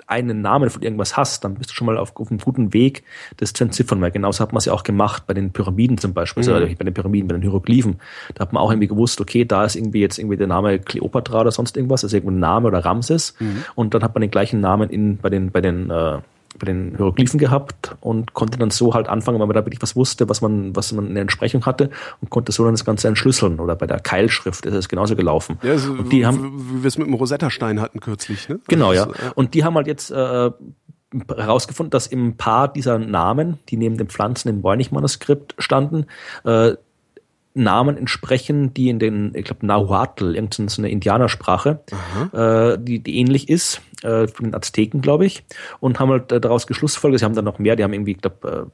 einen 0.08 0.42
Namen 0.42 0.70
von 0.70 0.82
irgendwas 0.82 1.18
hast, 1.18 1.44
dann 1.44 1.56
bist 1.56 1.70
du 1.70 1.74
schon 1.76 1.86
mal 1.86 1.98
auf, 1.98 2.16
auf 2.16 2.32
einem 2.32 2.40
guten 2.40 2.74
Weg, 2.74 3.04
das 3.38 3.54
zu 3.54 3.64
entziffern, 3.64 4.02
weil 4.02 4.12
genauso 4.12 4.42
hat 4.42 4.54
man 4.54 4.60
es 4.60 4.66
ja 4.66 4.74
auch 4.74 4.84
gemacht 4.84 5.24
bei 5.28 5.34
den 5.34 5.52
Pyramiden 5.52 5.98
zum 5.98 6.14
Beispiel, 6.14 6.44
mhm. 6.44 6.50
also 6.50 6.66
bei 6.66 6.84
den 6.86 6.94
Pyramiden, 6.94 7.28
bei 7.28 7.34
den 7.34 7.42
Hieroglyphen. 7.42 7.98
Da 8.34 8.42
hat 8.42 8.54
man 8.54 8.64
auch 8.64 8.72
irgendwie 8.72 8.88
gewusst, 8.88 9.22
okay, 9.22 9.46
da 9.46 9.66
ist 9.66 9.76
irgendwie 9.76 10.00
jetzt 10.00 10.18
irgendwie 10.18 10.38
der 10.38 10.48
Name 10.48 10.80
Kleopatra 10.80 11.42
oder 11.42 11.52
sonst 11.52 11.78
irgendwas, 11.78 12.04
also 12.04 12.16
irgendein 12.16 12.40
Name 12.40 12.68
oder 12.68 12.84
Ramses. 12.86 13.36
Mhm. 13.40 13.66
Und 13.76 13.94
dann 13.94 14.04
hat 14.04 14.16
man 14.16 14.22
den 14.22 14.32
gleichen 14.32 14.62
Namen 14.62 14.90
in, 14.90 15.18
bei 15.18 15.30
den, 15.30 15.52
bei 15.52 15.62
den 15.62 15.90
äh, 15.90 16.20
bei 16.60 16.66
den 16.66 16.96
Hieroglyphen 16.96 17.40
gehabt 17.40 17.96
und 18.02 18.34
konnte 18.34 18.58
dann 18.58 18.70
so 18.70 18.94
halt 18.94 19.08
anfangen, 19.08 19.40
weil 19.40 19.48
man 19.48 19.56
da 19.56 19.66
wirklich 19.66 19.82
was 19.82 19.96
wusste, 19.96 20.30
was 20.30 20.42
man, 20.42 20.76
was 20.76 20.92
man 20.92 21.08
in 21.08 21.14
der 21.16 21.22
Entsprechung 21.22 21.66
hatte 21.66 21.90
und 22.22 22.30
konnte 22.30 22.52
so 22.52 22.64
dann 22.64 22.74
das 22.74 22.86
Ganze 22.86 23.08
entschlüsseln. 23.08 23.60
Oder 23.60 23.76
bei 23.76 23.88
der 23.88 24.00
Keilschrift 24.00 24.66
ist 24.66 24.74
es 24.74 24.90
genauso 24.90 25.16
gelaufen. 25.16 25.58
Ja, 25.64 25.78
so, 25.78 25.92
und 25.92 26.12
die 26.12 26.26
haben, 26.26 26.54
wie 26.72 26.84
wir 26.84 26.88
es 26.88 26.98
mit 26.98 27.08
dem 27.08 27.14
Rosetta-Stein 27.14 27.82
hatten 27.82 28.00
kürzlich. 28.00 28.50
Ne? 28.50 28.60
Genau, 28.68 28.94
ja. 28.94 29.08
Und 29.36 29.54
die 29.54 29.64
haben 29.64 29.76
halt 29.76 29.88
jetzt 29.88 30.12
äh, 30.12 30.52
herausgefunden, 31.36 31.92
dass 31.92 32.08
im 32.08 32.38
Paar 32.38 32.68
dieser 32.72 33.00
Namen, 33.00 33.60
die 33.70 33.78
neben 33.78 33.98
den 33.98 34.08
Pflanzen 34.08 34.50
im 34.50 34.64
Voynich-Manuskript 34.64 35.56
standen, 35.58 36.06
äh, 36.44 36.74
Namen 37.64 37.98
entsprechen, 37.98 38.74
die 38.74 38.90
in 38.90 39.00
den, 39.00 39.32
ich 39.36 39.46
glaube, 39.46 39.66
Nahuatl, 39.66 40.36
irgendeine 40.36 40.70
so 40.70 40.82
eine 40.82 40.90
Indianersprache, 40.90 41.80
äh, 42.34 42.78
die, 42.80 43.00
die 43.00 43.20
ähnlich 43.20 43.50
ist, 43.50 43.82
äh, 44.04 44.28
von 44.28 44.46
den 44.46 44.56
Azteken, 44.56 45.02
glaube 45.02 45.26
ich, 45.26 45.44
und 45.80 46.00
haben 46.00 46.12
halt 46.12 46.32
äh, 46.32 46.40
daraus 46.40 46.68
geschlussfolgert, 46.68 47.20
sie 47.20 47.26
haben 47.26 47.36
dann 47.36 47.46
noch 47.46 47.60
mehr, 47.60 47.76
die 47.76 47.84
haben 47.84 47.94
irgendwie, 47.94 48.12
ich 48.12 48.22
glaube, 48.22 48.68
äh, 48.68 48.72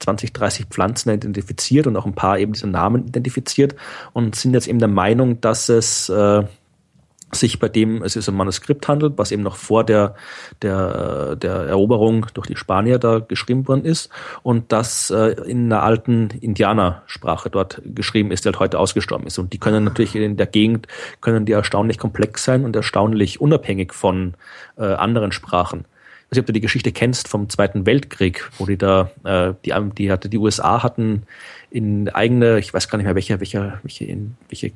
20, 0.00 0.32
30 0.32 0.66
Pflanzen 0.66 1.10
identifiziert 1.10 1.86
und 1.86 1.96
auch 1.96 2.04
ein 2.04 2.14
paar 2.14 2.38
eben 2.38 2.52
diese 2.52 2.66
Namen 2.66 3.06
identifiziert 3.06 3.74
und 4.12 4.34
sind 4.34 4.52
jetzt 4.52 4.68
eben 4.68 4.78
der 4.78 4.88
Meinung, 4.88 5.40
dass 5.40 5.68
es 5.68 6.08
äh, 6.08 6.44
sich 7.34 7.58
bei 7.58 7.68
dem, 7.68 8.02
es 8.02 8.16
ist 8.16 8.28
ein 8.28 8.34
Manuskript 8.34 8.88
handelt, 8.88 9.14
was 9.16 9.32
eben 9.32 9.42
noch 9.42 9.56
vor 9.56 9.84
der, 9.84 10.14
der, 10.62 11.36
der 11.36 11.54
Eroberung 11.54 12.26
durch 12.34 12.46
die 12.46 12.56
Spanier 12.56 12.98
da 12.98 13.18
geschrieben 13.18 13.66
worden 13.68 13.84
ist 13.84 14.10
und 14.42 14.72
das 14.72 15.10
äh, 15.10 15.34
in 15.46 15.72
einer 15.72 15.82
alten 15.82 16.30
Indianersprache 16.40 17.50
dort 17.50 17.82
geschrieben 17.84 18.30
ist, 18.30 18.44
die 18.44 18.48
halt 18.48 18.60
heute 18.60 18.78
ausgestorben 18.78 19.26
ist. 19.26 19.38
Und 19.38 19.52
die 19.52 19.58
können 19.58 19.84
natürlich 19.84 20.16
in 20.16 20.36
der 20.36 20.46
Gegend, 20.46 20.86
können 21.20 21.44
die 21.44 21.52
erstaunlich 21.52 21.98
komplex 21.98 22.44
sein 22.44 22.64
und 22.64 22.76
erstaunlich 22.76 23.40
unabhängig 23.40 23.92
von 23.92 24.34
äh, 24.76 24.84
anderen 24.84 25.32
Sprachen. 25.32 25.80
Ich 25.80 26.30
weiß 26.30 26.36
nicht, 26.36 26.40
ob 26.40 26.46
du 26.46 26.52
die 26.52 26.60
Geschichte 26.60 26.92
kennst 26.92 27.28
vom 27.28 27.48
Zweiten 27.50 27.86
Weltkrieg, 27.86 28.50
wo 28.58 28.66
die 28.66 28.78
da, 28.78 29.10
äh, 29.24 29.52
die, 29.64 29.74
die 29.96 30.10
hatte, 30.10 30.28
die 30.28 30.38
USA 30.38 30.82
hatten 30.82 31.24
in 31.70 32.08
eigene, 32.08 32.58
ich 32.58 32.72
weiß 32.72 32.88
gar 32.88 32.98
nicht 32.98 33.04
mehr 33.04 33.14
welche, 33.14 33.40
welche, 33.40 33.78
welche, 33.82 34.04
in, 34.04 34.36
welche 34.48 34.72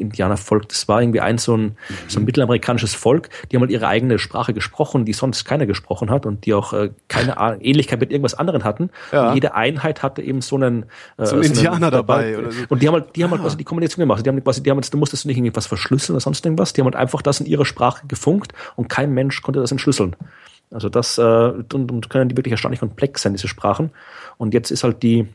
Indianervolk, 0.00 0.68
das 0.68 0.88
war 0.88 1.00
irgendwie 1.00 1.20
ein 1.20 1.38
so 1.38 1.56
ein, 1.56 1.76
so 2.06 2.20
ein 2.20 2.24
mittelamerikanisches 2.24 2.94
Volk, 2.94 3.28
die 3.50 3.56
haben 3.56 3.62
halt 3.62 3.70
ihre 3.70 3.88
eigene 3.88 4.18
Sprache 4.18 4.54
gesprochen, 4.54 5.04
die 5.04 5.12
sonst 5.12 5.44
keiner 5.44 5.66
gesprochen 5.66 6.10
hat 6.10 6.26
und 6.26 6.46
die 6.46 6.54
auch 6.54 6.72
äh, 6.72 6.90
keine 7.08 7.36
Ähnlichkeit 7.60 8.00
mit 8.00 8.10
irgendwas 8.10 8.34
anderem 8.34 8.64
hatten. 8.64 8.90
Ja. 9.12 9.34
Jede 9.34 9.54
Einheit 9.54 10.02
hatte 10.02 10.22
eben 10.22 10.40
so 10.40 10.56
einen, 10.56 10.84
äh, 11.16 11.26
so 11.26 11.36
einen 11.36 11.44
so 11.44 11.48
Indianer 11.48 11.86
einen, 11.86 11.90
dabei. 11.92 12.38
Oder 12.38 12.52
so. 12.52 12.64
Und 12.68 12.82
die 12.82 12.88
haben 12.88 12.94
halt, 12.94 13.16
die 13.16 13.24
haben 13.24 13.30
halt 13.30 13.40
ah. 13.40 13.44
quasi 13.44 13.56
die 13.56 13.64
Kommunikation 13.64 14.02
gemacht. 14.02 14.24
Die 14.24 14.30
haben 14.30 14.42
quasi, 14.42 14.62
die 14.62 14.70
haben 14.70 14.78
jetzt, 14.78 14.92
du 14.92 14.98
musstest 14.98 15.26
nicht 15.26 15.36
irgendwas 15.36 15.66
verschlüsseln 15.66 16.14
oder 16.14 16.20
sonst 16.20 16.44
irgendwas. 16.44 16.72
Die 16.72 16.80
haben 16.80 16.86
halt 16.86 16.96
einfach 16.96 17.22
das 17.22 17.40
in 17.40 17.46
ihrer 17.46 17.64
Sprache 17.64 18.06
gefunkt 18.06 18.52
und 18.76 18.88
kein 18.88 19.12
Mensch 19.12 19.42
konnte 19.42 19.60
das 19.60 19.70
entschlüsseln. 19.70 20.16
Also 20.70 20.88
das, 20.88 21.18
äh, 21.18 21.22
und, 21.22 21.90
und 21.90 22.10
können 22.10 22.28
die 22.28 22.36
wirklich 22.36 22.52
erstaunlich 22.52 22.80
komplex 22.80 23.22
sein, 23.22 23.32
diese 23.32 23.48
Sprachen. 23.48 23.90
Und 24.36 24.54
jetzt 24.54 24.70
ist 24.70 24.84
halt 24.84 25.02
die, 25.02 25.26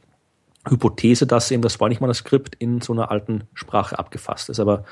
Hypothese, 0.68 1.28
dass 1.28 1.52
eben 1.52 1.62
das 1.62 1.80
Voynich-Manuskript 1.80 2.56
in 2.56 2.82
so 2.82 2.94
einer 2.94 3.12
alten 3.12 3.44
Sprache 3.54 4.00
abgefasst 4.00 4.50
ist. 4.50 4.60
Aber 4.60 4.86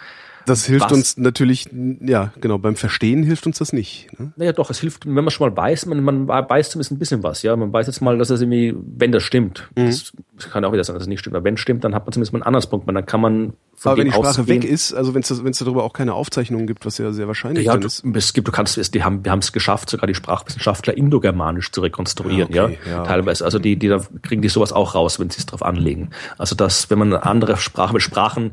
das 0.46 0.66
hilft 0.66 0.86
was, 0.86 0.92
uns 0.92 1.18
natürlich, 1.18 1.70
ja, 2.02 2.34
genau, 2.42 2.58
beim 2.58 2.76
Verstehen 2.76 3.24
hilft 3.24 3.46
uns 3.46 3.60
das 3.60 3.74
nicht. 3.74 4.08
Ne? 4.20 4.34
Naja, 4.36 4.54
doch, 4.54 4.70
es 4.70 4.80
hilft, 4.80 5.06
wenn 5.06 5.14
man 5.14 5.30
schon 5.30 5.50
mal 5.50 5.56
weiß, 5.56 5.86
man, 5.86 6.04
man 6.04 6.28
weiß 6.28 6.72
zumindest 6.72 6.92
ein 6.92 7.00
bisschen 7.00 7.24
was, 7.24 7.44
ja. 7.44 7.56
Man 7.56 7.72
weiß 7.72 7.88
jetzt 7.88 8.02
mal, 8.02 8.18
dass 8.18 8.30
es 8.30 8.42
irgendwie, 8.42 8.76
wenn 8.98 9.12
das 9.12 9.24
stimmt, 9.24 9.70
mhm. 9.76 9.88
das 9.88 10.14
kann 10.52 10.66
auch 10.66 10.74
wieder 10.74 10.84
sein, 10.84 10.96
dass 10.96 11.04
es 11.04 11.08
nicht 11.08 11.20
stimmt, 11.20 11.36
aber 11.36 11.46
wenn 11.46 11.56
es 11.56 11.60
stimmt, 11.60 11.84
dann 11.84 11.94
hat 11.94 12.06
man 12.06 12.14
zumindest 12.14 12.34
mal 12.34 12.40
einen 12.40 12.48
Anhaltspunkt, 12.48 12.88
dann 12.88 13.06
kann 13.06 13.22
man 13.22 13.54
von 13.82 13.94
Aber 13.94 14.00
wenn 14.00 14.08
die 14.08 14.14
Sprache 14.14 14.48
weg 14.48 14.64
ist, 14.64 14.94
also 14.94 15.16
wenn 15.16 15.22
es 15.22 15.58
darüber 15.58 15.84
auch 15.84 15.94
keine 15.94 16.14
Aufzeichnungen 16.14 16.68
gibt, 16.68 16.86
was 16.86 17.00
ja 17.00 17.12
sehr 17.12 17.28
wahrscheinlich 17.28 17.66
ja, 17.66 17.78
du, 17.78 17.88
ist. 17.88 18.04
Es 18.14 18.34
gibt, 18.34 18.48
du 18.48 18.52
kannst, 18.52 18.78
es, 18.78 18.92
die 18.92 19.04
haben, 19.04 19.26
wir 19.26 19.32
haben 19.32 19.40
es 19.40 19.54
geschafft, 19.54 19.90
sogar 19.90 20.06
die 20.06 20.14
Sprachwissenschaftler 20.14 20.96
indogermanisch 20.96 21.72
zu 21.72 21.82
rekonstruieren, 21.82 22.54
ja, 22.54 22.66
okay, 22.66 22.78
ja, 22.86 22.92
ja, 22.92 23.04
teilweise. 23.04 23.44
Also 23.44 23.58
die, 23.58 23.78
die 23.78 23.88
da 23.88 24.02
kriegen 24.22 24.42
die 24.42 24.50
sowas 24.50 24.72
auch 24.72 24.94
raus, 24.94 25.20
wenn 25.20 25.30
sie 25.32 25.40
es 25.40 25.48
drauf 25.48 25.64
anlegen. 25.64 26.12
Also 26.38 26.56
dass, 26.56 26.90
wenn 26.90 27.00
man 27.00 27.14
eine 27.14 27.26
andere 27.26 27.58
Sprache 27.58 27.94
mit 27.94 28.04
Sprachen 28.04 28.52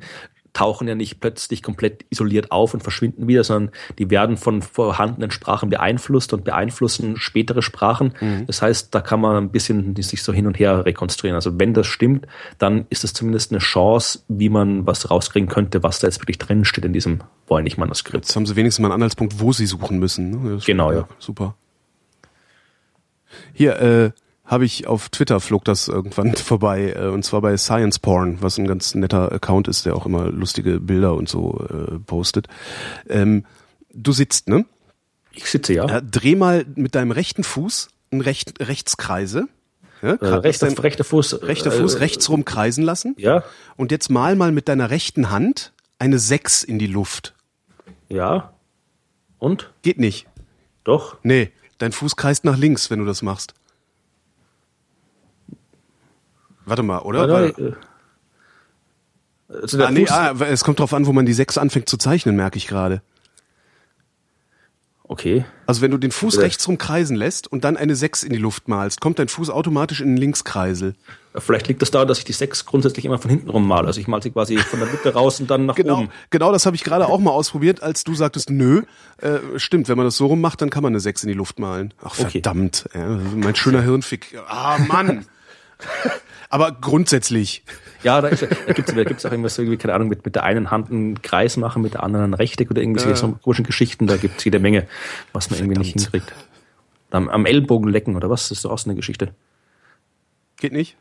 tauchen 0.52 0.88
ja 0.88 0.94
nicht 0.94 1.20
plötzlich 1.20 1.62
komplett 1.62 2.04
isoliert 2.10 2.50
auf 2.50 2.74
und 2.74 2.82
verschwinden 2.82 3.28
wieder, 3.28 3.44
sondern 3.44 3.72
die 3.98 4.10
werden 4.10 4.36
von 4.36 4.62
vorhandenen 4.62 5.30
Sprachen 5.30 5.70
beeinflusst 5.70 6.32
und 6.32 6.44
beeinflussen 6.44 7.16
spätere 7.16 7.62
Sprachen. 7.62 8.14
Mhm. 8.20 8.46
Das 8.46 8.62
heißt, 8.62 8.94
da 8.94 9.00
kann 9.00 9.20
man 9.20 9.36
ein 9.36 9.50
bisschen 9.50 9.94
sich 9.96 10.22
so 10.22 10.32
hin 10.32 10.46
und 10.46 10.58
her 10.58 10.84
rekonstruieren. 10.84 11.34
Also 11.34 11.58
wenn 11.58 11.74
das 11.74 11.86
stimmt, 11.86 12.26
dann 12.58 12.86
ist 12.90 13.04
das 13.04 13.12
zumindest 13.12 13.52
eine 13.52 13.60
Chance, 13.60 14.20
wie 14.28 14.48
man 14.48 14.86
was 14.86 15.10
rauskriegen 15.10 15.48
könnte, 15.48 15.82
was 15.82 15.98
da 15.98 16.06
jetzt 16.06 16.20
wirklich 16.20 16.38
drin 16.38 16.64
steht 16.64 16.84
in 16.84 16.92
diesem 16.92 17.20
Voynich-Manuskript. 17.46 18.24
Jetzt 18.24 18.36
haben 18.36 18.46
sie 18.46 18.56
wenigstens 18.56 18.82
mal 18.82 18.88
einen 18.88 18.94
Anhaltspunkt, 18.94 19.40
wo 19.40 19.52
sie 19.52 19.66
suchen 19.66 19.98
müssen. 19.98 20.30
Ne? 20.30 20.58
Genau, 20.64 20.92
ja. 20.92 21.08
Super. 21.18 21.54
Hier, 23.52 23.80
äh, 23.80 24.10
habe 24.48 24.64
ich 24.64 24.86
auf 24.86 25.10
Twitter 25.10 25.38
flog 25.38 25.64
das 25.64 25.86
irgendwann 25.86 26.34
vorbei 26.36 26.94
äh, 26.96 27.06
und 27.06 27.24
zwar 27.24 27.42
bei 27.42 27.56
Science 27.56 28.00
Porn, 28.00 28.38
was 28.40 28.58
ein 28.58 28.66
ganz 28.66 28.94
netter 28.94 29.30
Account 29.30 29.68
ist, 29.68 29.86
der 29.86 29.94
auch 29.94 30.06
immer 30.06 30.30
lustige 30.30 30.80
Bilder 30.80 31.14
und 31.14 31.28
so 31.28 31.64
äh, 31.70 31.98
postet. 32.00 32.48
Ähm, 33.08 33.44
du 33.92 34.12
sitzt, 34.12 34.48
ne? 34.48 34.64
Ich 35.32 35.44
sitze 35.44 35.74
ja. 35.74 35.86
ja. 35.86 36.00
Dreh 36.00 36.34
mal 36.34 36.64
mit 36.74 36.94
deinem 36.94 37.12
rechten 37.12 37.44
Fuß 37.44 37.90
einen 38.10 38.22
Recht, 38.22 38.66
Rechtskreise. 38.66 39.48
Ja, 40.02 40.14
äh, 40.14 40.26
rechter, 40.26 40.82
rechter 40.82 41.04
Fuß. 41.04 41.42
Rechter 41.42 41.70
Fuß 41.70 41.96
äh, 41.96 41.98
rechts 41.98 42.28
rum 42.30 42.44
kreisen 42.44 42.84
lassen. 42.84 43.14
Ja. 43.18 43.44
Und 43.76 43.90
jetzt 43.90 44.10
mal 44.10 44.36
mal 44.36 44.52
mit 44.52 44.68
deiner 44.68 44.90
rechten 44.90 45.30
Hand 45.30 45.72
eine 45.98 46.18
6 46.18 46.62
in 46.62 46.78
die 46.78 46.86
Luft. 46.86 47.34
Ja. 48.08 48.52
Und? 49.38 49.70
Geht 49.82 49.98
nicht. 49.98 50.26
Doch. 50.84 51.16
Nee, 51.22 51.52
dein 51.78 51.92
Fuß 51.92 52.16
kreist 52.16 52.44
nach 52.44 52.56
links, 52.56 52.90
wenn 52.90 53.00
du 53.00 53.04
das 53.04 53.22
machst. 53.22 53.54
Warte 56.68 56.82
mal, 56.82 56.98
oder? 57.00 57.28
Warte, 57.28 57.76
äh, 59.48 59.54
also 59.62 59.82
ah, 59.82 59.90
nee, 59.90 60.06
ah, 60.08 60.34
es 60.50 60.62
kommt 60.62 60.78
drauf 60.78 60.92
an, 60.92 61.06
wo 61.06 61.12
man 61.12 61.24
die 61.24 61.32
6 61.32 61.56
anfängt 61.56 61.88
zu 61.88 61.96
zeichnen, 61.96 62.36
merke 62.36 62.58
ich 62.58 62.66
gerade. 62.66 63.02
Okay. 65.10 65.46
Also 65.66 65.80
wenn 65.80 65.90
du 65.90 65.96
den 65.96 66.10
Fuß 66.10 66.38
rechts 66.38 66.68
rum 66.68 66.76
kreisen 66.76 67.16
lässt 67.16 67.50
und 67.50 67.64
dann 67.64 67.78
eine 67.78 67.96
6 67.96 68.24
in 68.24 68.30
die 68.30 68.38
Luft 68.38 68.68
malst, 68.68 69.00
kommt 69.00 69.18
dein 69.18 69.28
Fuß 69.28 69.48
automatisch 69.48 70.02
in 70.02 70.08
den 70.08 70.16
Linkskreisel. 70.18 70.94
Vielleicht 71.34 71.66
liegt 71.68 71.80
das 71.80 71.90
daran, 71.90 72.08
dass 72.08 72.18
ich 72.18 72.24
die 72.24 72.34
6 72.34 72.66
grundsätzlich 72.66 73.06
immer 73.06 73.18
von 73.18 73.30
hinten 73.30 73.48
rum 73.48 73.66
male. 73.66 73.86
Also 73.86 74.00
ich 74.00 74.06
male 74.06 74.22
sie 74.22 74.30
quasi 74.30 74.58
von 74.58 74.80
der 74.80 74.88
Mitte 74.90 75.14
raus 75.14 75.40
und 75.40 75.50
dann 75.50 75.64
nach 75.64 75.76
genau, 75.76 76.00
oben. 76.00 76.10
Genau, 76.28 76.52
das 76.52 76.66
habe 76.66 76.76
ich 76.76 76.84
gerade 76.84 77.06
auch 77.06 77.20
mal 77.20 77.30
ausprobiert, 77.30 77.82
als 77.82 78.04
du 78.04 78.14
sagtest, 78.14 78.50
nö, 78.50 78.82
äh, 79.16 79.38
stimmt, 79.56 79.88
wenn 79.88 79.96
man 79.96 80.04
das 80.04 80.18
so 80.18 80.26
rum 80.26 80.42
macht, 80.42 80.60
dann 80.60 80.68
kann 80.68 80.82
man 80.82 80.92
eine 80.92 81.00
6 81.00 81.22
in 81.22 81.28
die 81.28 81.34
Luft 81.34 81.58
malen. 81.58 81.94
Ach 82.02 82.14
verdammt, 82.14 82.84
okay. 82.90 82.98
ja, 82.98 83.18
mein 83.34 83.56
schöner 83.56 83.80
Hirnfick. 83.80 84.38
Ah, 84.46 84.76
Mann. 84.88 85.24
Aber 86.50 86.72
grundsätzlich. 86.72 87.62
Ja, 88.02 88.20
da, 88.20 88.28
ist, 88.28 88.42
da 88.42 88.72
gibt 88.72 88.88
es 88.88 89.26
auch 89.26 89.30
irgendwas, 89.30 89.58
irgendwie, 89.58 89.76
keine 89.76 89.94
Ahnung, 89.94 90.08
mit, 90.08 90.24
mit 90.24 90.34
der 90.34 90.44
einen 90.44 90.70
Hand 90.70 90.90
einen 90.90 91.20
Kreis 91.20 91.56
machen, 91.56 91.82
mit 91.82 91.94
der 91.94 92.02
anderen 92.02 92.30
ein 92.30 92.34
Rechteck 92.34 92.70
oder 92.70 92.80
irgendwie 92.80 93.06
ja. 93.06 93.16
so 93.16 93.36
komischen 93.42 93.64
Geschichten. 93.64 94.06
Da 94.06 94.16
gibt 94.16 94.38
es 94.38 94.44
jede 94.44 94.58
Menge, 94.58 94.86
was 95.32 95.50
man 95.50 95.58
Verdammt. 95.58 95.76
irgendwie 95.76 95.96
nicht 95.96 96.10
hinkriegt. 96.10 96.32
Am, 97.10 97.28
am 97.28 97.44
Ellbogen 97.44 97.90
lecken 97.90 98.16
oder 98.16 98.30
was? 98.30 98.48
Das 98.48 98.58
ist 98.58 98.64
doch 98.64 98.70
auch 98.70 98.78
so 98.78 98.88
eine 98.88 98.96
Geschichte. 98.96 99.34
Geht 100.58 100.72
nicht? 100.72 100.96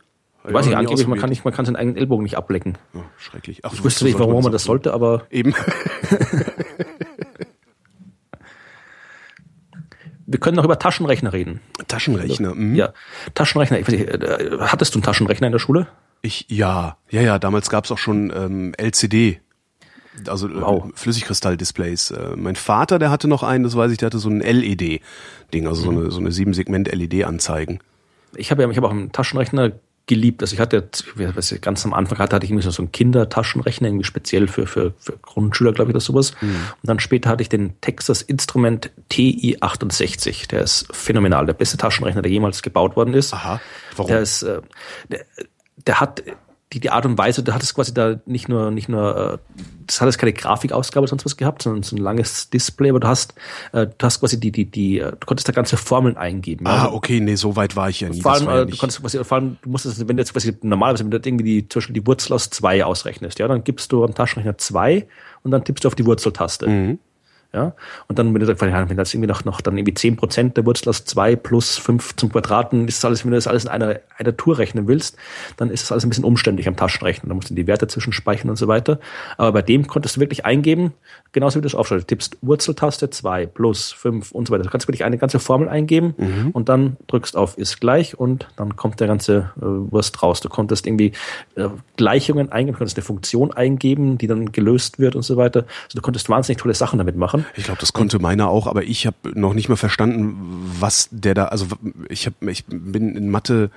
Ich 0.47 0.53
weiß 0.53 0.65
nicht, 0.65 0.77
angeblich, 0.77 1.07
man 1.07 1.19
kann 1.19 1.29
nicht, 1.29 1.43
man 1.43 1.53
kann 1.53 1.65
seinen 1.65 1.75
eigenen 1.75 1.97
Ellbogen 1.97 2.23
nicht 2.23 2.37
ablecken. 2.37 2.77
Oh, 2.93 3.01
schrecklich. 3.17 3.65
Ach, 3.65 3.73
ich 3.73 3.83
wüsste 3.83 4.05
nicht, 4.05 4.17
warum 4.17 4.43
man 4.43 4.51
das 4.51 4.63
sollte, 4.63 4.93
aber. 4.93 5.27
Eben. 5.29 5.53
wir 10.27 10.39
können 10.39 10.57
noch 10.57 10.65
über 10.65 10.77
Taschenrechner 10.77 11.33
reden. 11.33 11.61
Taschenrechner, 11.87 12.53
mhm. 12.53 12.75
Ja, 12.75 12.93
Taschenrechner. 13.33 13.79
Ich 13.79 13.87
weiß 13.87 13.93
nicht, 13.93 14.09
äh, 14.09 14.57
hattest 14.59 14.93
du 14.93 14.99
einen 14.99 15.03
Taschenrechner 15.03 15.47
in 15.47 15.53
der 15.53 15.59
Schule? 15.59 15.87
Ich, 16.21 16.45
ja, 16.49 16.97
ja, 17.09 17.21
ja, 17.21 17.39
damals 17.39 17.69
gab's 17.69 17.91
auch 17.91 17.97
schon 17.97 18.31
ähm, 18.35 18.73
LCD, 18.77 19.39
also 20.27 20.47
äh, 20.49 20.61
wow. 20.61 20.89
Flüssigkristall-Displays. 20.93 22.11
Äh, 22.11 22.35
mein 22.35 22.55
Vater, 22.55 22.99
der 22.99 23.09
hatte 23.09 23.27
noch 23.27 23.43
einen, 23.43 23.63
das 23.63 23.75
weiß 23.75 23.91
ich, 23.91 23.97
der 23.97 24.07
hatte 24.07 24.19
so 24.19 24.29
ein 24.29 24.41
LED-Ding, 24.41 25.67
also 25.67 25.89
mhm. 25.91 25.95
so 25.95 26.01
eine, 26.01 26.11
so 26.11 26.19
eine 26.19 26.31
sieben 26.31 26.53
Segment 26.53 26.91
LED-Anzeigen. 26.91 27.79
Ich 28.35 28.51
habe 28.51 28.63
ja, 28.63 28.69
ich 28.69 28.77
habe 28.77 28.87
auch 28.87 28.91
einen 28.91 29.11
Taschenrechner 29.11 29.71
geliebt. 30.07 30.41
Also 30.41 30.53
ich 30.53 30.59
hatte, 30.59 30.89
was 31.15 31.51
ich 31.51 31.61
ganz 31.61 31.85
am 31.85 31.93
Anfang 31.93 32.17
hatte, 32.17 32.35
hatte 32.35 32.45
ich 32.45 32.51
irgendwie 32.51 32.69
so 32.69 32.81
einen 32.81 32.91
Kindertaschenrechner, 32.91 33.89
irgendwie 33.89 34.05
speziell 34.05 34.47
für, 34.47 34.65
für, 34.65 34.93
für 34.97 35.17
Grundschüler, 35.21 35.73
glaube 35.73 35.91
ich, 35.91 35.95
oder 35.95 36.01
sowas. 36.01 36.33
Mhm. 36.41 36.47
Und 36.49 36.83
dann 36.83 36.99
später 36.99 37.29
hatte 37.29 37.43
ich 37.43 37.49
den 37.49 37.79
Texas 37.81 38.21
Instrument 38.21 38.89
TI68. 39.11 40.47
Der 40.47 40.61
ist 40.61 40.87
phänomenal. 40.95 41.45
Der 41.45 41.53
beste 41.53 41.77
Taschenrechner, 41.77 42.21
der 42.21 42.31
jemals 42.31 42.61
gebaut 42.61 42.95
worden 42.95 43.13
ist. 43.13 43.33
Aha. 43.33 43.61
Warum? 43.95 44.09
Der 44.09 44.21
ist, 44.21 44.43
äh, 44.43 44.61
der, 45.09 45.25
der 45.85 45.99
hat 45.99 46.23
die, 46.73 46.81
die 46.81 46.89
Art 46.89 47.05
und 47.05 47.17
Weise, 47.17 47.43
du 47.43 47.53
hattest 47.53 47.73
quasi 47.75 47.93
da 47.93 48.19
nicht 48.25 48.49
nur, 48.49 48.71
nicht 48.71 48.89
nur, 48.89 49.33
äh, 49.33 49.37
das 49.85 50.01
hat 50.01 50.07
jetzt 50.07 50.17
keine 50.17 50.33
Grafikausgabe 50.33 51.03
oder 51.03 51.09
sonst 51.09 51.23
was 51.23 51.37
gehabt, 51.37 51.61
sondern 51.61 51.81
so 51.83 51.95
ein 51.95 51.99
langes 52.01 52.49
Display, 52.49 52.89
aber 52.89 52.99
du 52.99 53.07
hast, 53.07 53.35
äh, 53.71 53.87
du 53.87 54.05
hast 54.05 54.19
quasi 54.19 54.37
die, 54.37 54.51
die, 54.51 54.65
die, 54.65 54.99
äh, 54.99 55.11
du 55.11 55.25
konntest 55.25 55.47
da 55.47 55.53
ganze 55.53 55.77
Formeln 55.77 56.17
eingeben. 56.17 56.67
Ah, 56.67 56.89
okay, 56.91 57.21
nee, 57.21 57.35
so 57.35 57.55
weit 57.55 57.77
war 57.77 57.89
ich 57.89 58.01
ja 58.01 58.09
nie. 58.09 58.19
Vor 58.21 58.33
allem, 58.33 58.47
ja 58.47 58.59
du 58.65 58.71
nicht- 58.71 58.79
konntest 58.79 58.99
quasi, 59.01 59.23
vor 59.23 59.37
allem, 59.37 59.57
du 59.61 59.69
musstest, 59.69 59.99
wenn 60.09 60.17
du 60.17 60.21
jetzt 60.21 60.33
quasi 60.33 60.57
normalerweise, 60.61 61.05
wenn 61.05 61.11
du 61.11 61.17
irgendwie 61.17 61.45
die, 61.61 61.69
zum 61.69 61.79
Beispiel 61.79 61.93
die 61.93 62.05
Wurzel 62.05 62.33
aus 62.33 62.49
zwei 62.49 62.83
ausrechnest, 62.83 63.39
ja, 63.39 63.47
dann 63.47 63.63
gibst 63.63 63.91
du 63.93 64.03
am 64.03 64.13
Taschenrechner 64.13 64.57
zwei 64.57 65.07
und 65.43 65.51
dann 65.51 65.63
tippst 65.63 65.85
du 65.85 65.87
auf 65.87 65.95
die 65.95 66.05
Wurzeltaste. 66.05 66.67
Mhm. 66.67 66.99
Ja, 67.53 67.73
und 68.07 68.19
dann, 68.19 68.33
wenn 68.33 68.41
du, 68.41 68.45
da- 68.53 68.59
wenn 68.89 68.97
das 68.97 69.13
irgendwie 69.13 69.27
noch, 69.29 69.45
noch 69.45 69.61
dann 69.61 69.77
irgendwie 69.77 69.93
10% 69.93 70.53
der 70.55 70.65
Wurzel 70.65 70.89
aus 70.89 71.05
2 71.05 71.37
plus 71.37 71.77
5 71.77 72.15
zum 72.17 72.29
Quadraten 72.31 72.87
ist 72.89 72.97
das 72.97 73.05
alles, 73.05 73.23
wenn 73.23 73.31
du 73.31 73.37
das 73.37 73.47
alles 73.47 73.63
in 73.63 73.69
einer, 73.69 73.99
einer 74.17 74.35
Tour 74.35 74.57
rechnen 74.57 74.87
willst, 74.87 75.15
dann 75.55 75.69
ist 75.69 75.83
das 75.83 75.91
alles 75.93 76.03
ein 76.05 76.09
bisschen 76.09 76.25
umständlich 76.25 76.67
am 76.67 76.75
Taschenrechner. 76.75 77.29
Da 77.29 77.33
musst 77.35 77.49
du 77.49 77.53
die 77.55 77.65
Werte 77.65 77.87
zwischenspeichern 77.87 78.49
und 78.49 78.57
so 78.57 78.67
weiter. 78.67 78.99
Aber 79.37 79.53
bei 79.53 79.61
dem 79.61 79.87
konntest 79.87 80.17
du 80.17 80.19
wirklich 80.19 80.45
eingeben, 80.45 80.91
genauso 81.31 81.55
wie 81.57 81.61
du 81.61 81.67
das 81.67 81.75
aufschreibst. 81.75 82.03
Du 82.03 82.07
tippst 82.15 82.37
Wurzeltaste 82.41 83.09
2 83.09 83.45
plus 83.45 83.93
5 83.93 84.33
und 84.33 84.47
so 84.49 84.53
weiter. 84.53 84.63
Du 84.63 84.69
kannst 84.69 84.87
wirklich 84.89 85.05
eine 85.05 85.17
ganze 85.17 85.39
Formel 85.39 85.69
eingeben 85.69 86.15
Mhm. 86.17 86.51
und 86.51 86.67
dann 86.67 86.97
drückst 87.07 87.37
auf 87.37 87.57
ist 87.57 87.79
gleich 87.79 88.19
und 88.19 88.47
dann 88.57 88.75
kommt 88.75 88.99
der 88.99 89.07
ganze 89.07 89.51
äh, 89.57 89.61
Wurst 89.61 90.21
raus. 90.21 90.41
Du 90.41 90.49
konntest 90.49 90.85
irgendwie 90.85 91.13
äh, 91.55 91.69
Gleichungen 91.95 92.51
eingeben, 92.51 92.73
du 92.73 92.77
konntest 92.79 92.97
eine 92.97 93.05
Funktion 93.05 93.51
eingeben, 93.53 94.17
die 94.17 94.27
dann 94.27 94.51
gelöst 94.51 94.99
wird 94.99 95.15
und 95.15 95.21
so 95.23 95.37
weiter. 95.37 95.61
Also 95.85 95.95
du 95.95 96.01
konntest 96.01 96.27
wahnsinnig 96.29 96.61
tolle 96.61 96.73
Sachen 96.73 96.97
damit 96.99 97.15
machen. 97.15 97.45
Ich 97.55 97.65
glaube, 97.65 97.79
das 97.79 97.93
konnte 97.93 98.19
meiner 98.19 98.49
auch, 98.49 98.67
aber 98.67 98.83
ich 98.83 99.05
habe 99.05 99.17
noch 99.33 99.53
nicht 99.53 99.69
mal 99.69 99.75
verstanden, 99.75 100.35
was 100.79 101.09
der 101.11 101.33
da, 101.33 101.45
also 101.45 101.67
ich 102.09 102.25
hab, 102.25 102.41
ich 102.43 102.65
bin 102.65 103.15
in 103.15 103.29
Mathe, 103.29 103.71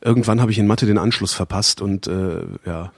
irgendwann 0.00 0.40
habe 0.40 0.50
ich 0.50 0.58
in 0.58 0.66
Mathe 0.66 0.86
den 0.86 0.98
Anschluss 0.98 1.32
verpasst 1.32 1.80
und 1.80 2.06
äh, 2.06 2.42
ja. 2.66 2.92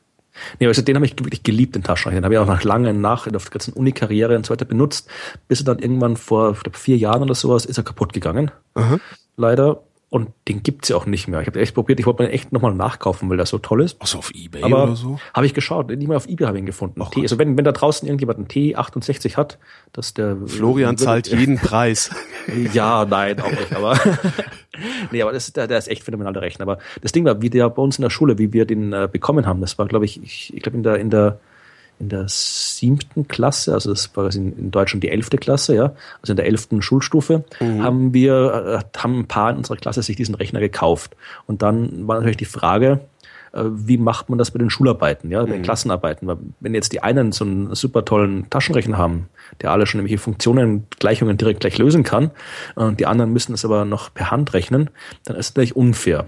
Nee, 0.58 0.66
also 0.66 0.82
den 0.82 0.96
habe 0.96 1.06
ich 1.06 1.16
wirklich 1.18 1.44
geliebt, 1.44 1.76
den 1.76 1.84
Taschenrechner. 1.84 2.20
Den 2.20 2.24
habe 2.24 2.34
ich 2.34 2.40
auch 2.40 2.46
nach 2.46 2.64
langen, 2.64 3.00
nach, 3.00 3.26
auf 3.32 3.44
der 3.44 3.52
ganzen 3.52 3.72
Uni-Karriere 3.72 4.36
und 4.36 4.46
so 4.46 4.52
weiter 4.52 4.64
benutzt, 4.64 5.08
bis 5.46 5.60
er 5.60 5.66
dann 5.66 5.78
irgendwann 5.78 6.16
vor 6.16 6.54
glaub, 6.54 6.76
vier 6.76 6.96
Jahren 6.96 7.22
oder 7.22 7.34
sowas 7.34 7.64
ist 7.64 7.78
er 7.78 7.84
kaputt 7.84 8.12
gegangen. 8.12 8.50
Leider. 9.36 9.82
Und 10.14 10.30
den 10.46 10.62
gibt's 10.62 10.90
ja 10.90 10.96
auch 10.96 11.06
nicht 11.06 11.26
mehr. 11.26 11.40
Ich 11.40 11.48
habe 11.48 11.58
echt 11.58 11.74
probiert, 11.74 11.98
ich 11.98 12.06
wollte 12.06 12.22
mir 12.22 12.28
den 12.28 12.34
echt 12.36 12.52
nochmal 12.52 12.72
nachkaufen, 12.72 13.28
weil 13.28 13.36
der 13.36 13.46
so 13.46 13.58
toll 13.58 13.82
ist. 13.82 14.00
Außer 14.00 14.16
auf 14.16 14.30
Ebay 14.32 14.62
Aber 14.62 14.84
oder 14.84 14.94
so. 14.94 15.18
habe 15.34 15.44
ich 15.44 15.54
geschaut, 15.54 15.88
nicht 15.88 16.06
mal 16.06 16.14
auf 16.14 16.28
Ebay 16.28 16.46
habe 16.46 16.56
ich 16.56 16.62
ihn 16.62 16.66
gefunden. 16.66 17.00
Gott. 17.00 17.16
also 17.16 17.36
wenn, 17.40 17.56
wenn 17.56 17.64
da 17.64 17.72
draußen 17.72 18.06
irgendjemand 18.06 18.38
einen 18.38 18.46
T68 18.46 19.36
hat, 19.36 19.58
dass 19.92 20.14
der 20.14 20.36
Florian 20.46 20.96
zahlt 20.96 21.26
jeden 21.26 21.58
Preis. 21.58 22.10
Ja, 22.74 23.06
nein, 23.06 23.40
auch 23.40 23.50
nicht, 23.50 23.74
aber 23.74 23.98
nee, 25.10 25.22
aber 25.22 25.32
das, 25.32 25.50
der, 25.52 25.66
der 25.66 25.78
ist 25.78 25.88
echt 25.88 26.04
phänomenal, 26.04 26.34
der 26.34 26.42
Rechner. 26.42 26.62
Aber 26.64 26.78
das 27.00 27.10
Ding 27.10 27.24
war, 27.24 27.40
wie 27.40 27.48
der 27.48 27.70
bei 27.70 27.80
uns 27.82 27.98
in 27.98 28.02
der 28.02 28.10
Schule, 28.10 28.38
wie 28.38 28.52
wir 28.52 28.66
den 28.66 28.92
äh, 28.92 29.08
bekommen 29.10 29.46
haben, 29.46 29.62
das 29.62 29.78
war, 29.78 29.88
glaube 29.88 30.04
ich, 30.04 30.22
ich, 30.22 30.54
ich 30.54 30.62
glaube 30.62 30.76
in 30.76 30.82
der, 30.82 30.96
in 30.98 31.08
der 31.08 31.40
in 31.99 32.09
der 32.09 32.26
siebten 32.28 33.28
Klasse, 33.28 33.72
also 33.72 33.90
das 33.90 34.14
war 34.16 34.34
in, 34.34 34.57
in 34.59 34.70
Deutschland 34.70 35.05
die 35.05 35.11
elfte 35.11 35.38
Klasse, 35.38 35.74
ja, 35.74 35.92
also 36.20 36.32
in 36.32 36.36
der 36.36 36.47
elften 36.47 36.82
Schulstufe, 36.82 37.45
haben 37.61 38.12
wir, 38.12 38.82
äh, 38.95 38.99
haben 38.99 39.20
ein 39.20 39.28
paar 39.28 39.51
in 39.51 39.59
unserer 39.59 39.76
Klasse 39.76 40.03
sich 40.03 40.16
diesen 40.16 40.34
Rechner 40.34 40.61
gekauft. 40.61 41.16
Und 41.47 41.62
dann 41.62 42.07
war 42.07 42.16
natürlich 42.16 42.36
die 42.36 42.45
Frage, 42.45 43.01
äh, 43.53 43.64
wie 43.64 43.99
macht 43.99 44.28
man 44.28 44.38
das 44.38 44.51
bei 44.51 44.59
den 44.59 44.70
Schularbeiten, 44.70 45.30
ja, 45.30 45.42
bei 45.45 45.53
den 45.53 45.62
Klassenarbeiten? 45.62 46.26
Weil 46.26 46.38
wenn 46.61 46.74
jetzt 46.74 46.92
die 46.92 47.03
einen 47.03 47.32
so 47.32 47.45
einen 47.45 47.74
super 47.74 48.05
tollen 48.05 48.51
Taschenrechner 48.51 48.99
haben, 48.99 49.28
der 49.62 49.70
alle 49.70 49.86
schon 49.86 50.01
irgendwelche 50.01 50.22
Funktionen, 50.22 50.86
Gleichungen 50.99 51.36
direkt 51.36 51.61
gleich 51.61 51.78
lösen 51.78 52.03
kann, 52.03 52.32
und 52.74 52.99
die 53.01 53.07
anderen 53.07 53.32
müssen 53.32 53.55
es 53.55 53.64
aber 53.64 53.84
noch 53.84 54.12
per 54.12 54.30
Hand 54.30 54.53
rechnen, 54.55 54.90
dann 55.24 55.36
ist 55.36 55.51
es 55.51 55.55
natürlich 55.55 55.76
unfair. 55.76 56.26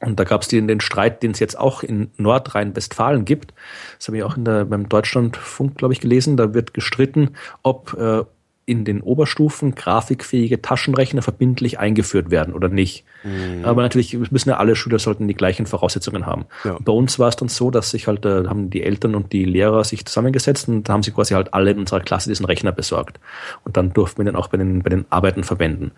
Und 0.00 0.20
da 0.20 0.24
gab 0.24 0.42
es 0.42 0.48
den, 0.48 0.68
den 0.68 0.80
Streit, 0.80 1.22
den 1.22 1.32
es 1.32 1.40
jetzt 1.40 1.58
auch 1.58 1.82
in 1.82 2.10
Nordrhein-Westfalen 2.16 3.24
gibt. 3.24 3.52
Das 3.98 4.08
habe 4.08 4.18
ich 4.18 4.22
auch 4.22 4.36
in 4.36 4.44
der, 4.44 4.64
beim 4.64 4.88
Deutschlandfunk, 4.88 5.76
glaube 5.76 5.92
ich, 5.92 6.00
gelesen. 6.00 6.36
Da 6.36 6.54
wird 6.54 6.72
gestritten, 6.72 7.30
ob 7.62 7.94
äh, 7.94 8.22
in 8.68 8.84
den 8.84 9.00
Oberstufen 9.00 9.74
grafikfähige 9.74 10.60
Taschenrechner 10.60 11.22
verbindlich 11.22 11.78
eingeführt 11.78 12.30
werden 12.30 12.52
oder 12.52 12.68
nicht. 12.68 13.04
Aber 13.62 13.80
natürlich 13.80 14.16
müssen 14.30 14.50
ja 14.50 14.58
alle 14.58 14.76
Schüler 14.76 14.98
sollten 14.98 15.26
die 15.26 15.34
gleichen 15.34 15.64
Voraussetzungen 15.64 16.26
haben. 16.26 16.44
Ja. 16.64 16.76
Bei 16.78 16.92
uns 16.92 17.18
war 17.18 17.28
es 17.28 17.36
dann 17.36 17.48
so, 17.48 17.70
dass 17.70 17.90
sich 17.90 18.06
halt 18.06 18.26
äh, 18.26 18.46
haben 18.46 18.68
die 18.68 18.82
Eltern 18.82 19.14
und 19.14 19.32
die 19.32 19.46
Lehrer 19.46 19.84
sich 19.84 20.04
zusammengesetzt 20.04 20.68
und 20.68 20.88
haben 20.90 21.02
sie 21.02 21.12
quasi 21.12 21.32
halt 21.32 21.54
alle 21.54 21.70
in 21.70 21.78
unserer 21.78 22.00
Klasse 22.00 22.28
diesen 22.28 22.44
Rechner 22.44 22.70
besorgt. 22.70 23.18
Und 23.64 23.78
dann 23.78 23.94
durften 23.94 24.18
wir 24.18 24.26
den 24.26 24.36
auch 24.36 24.48
bei 24.48 24.58
den, 24.58 24.82
bei 24.82 24.90
den 24.90 25.06
Arbeiten 25.08 25.44
verwenden. 25.44 25.92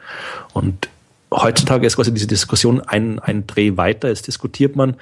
Und 0.53 0.88
heutzutage 1.31 1.87
ist 1.87 1.97
quasi 1.97 2.12
diese 2.12 2.26
Diskussion 2.26 2.81
ein, 2.81 3.18
ein 3.18 3.47
Dreh 3.47 3.76
weiter. 3.76 4.09
Jetzt 4.09 4.26
diskutiert 4.26 4.76
man 4.76 4.97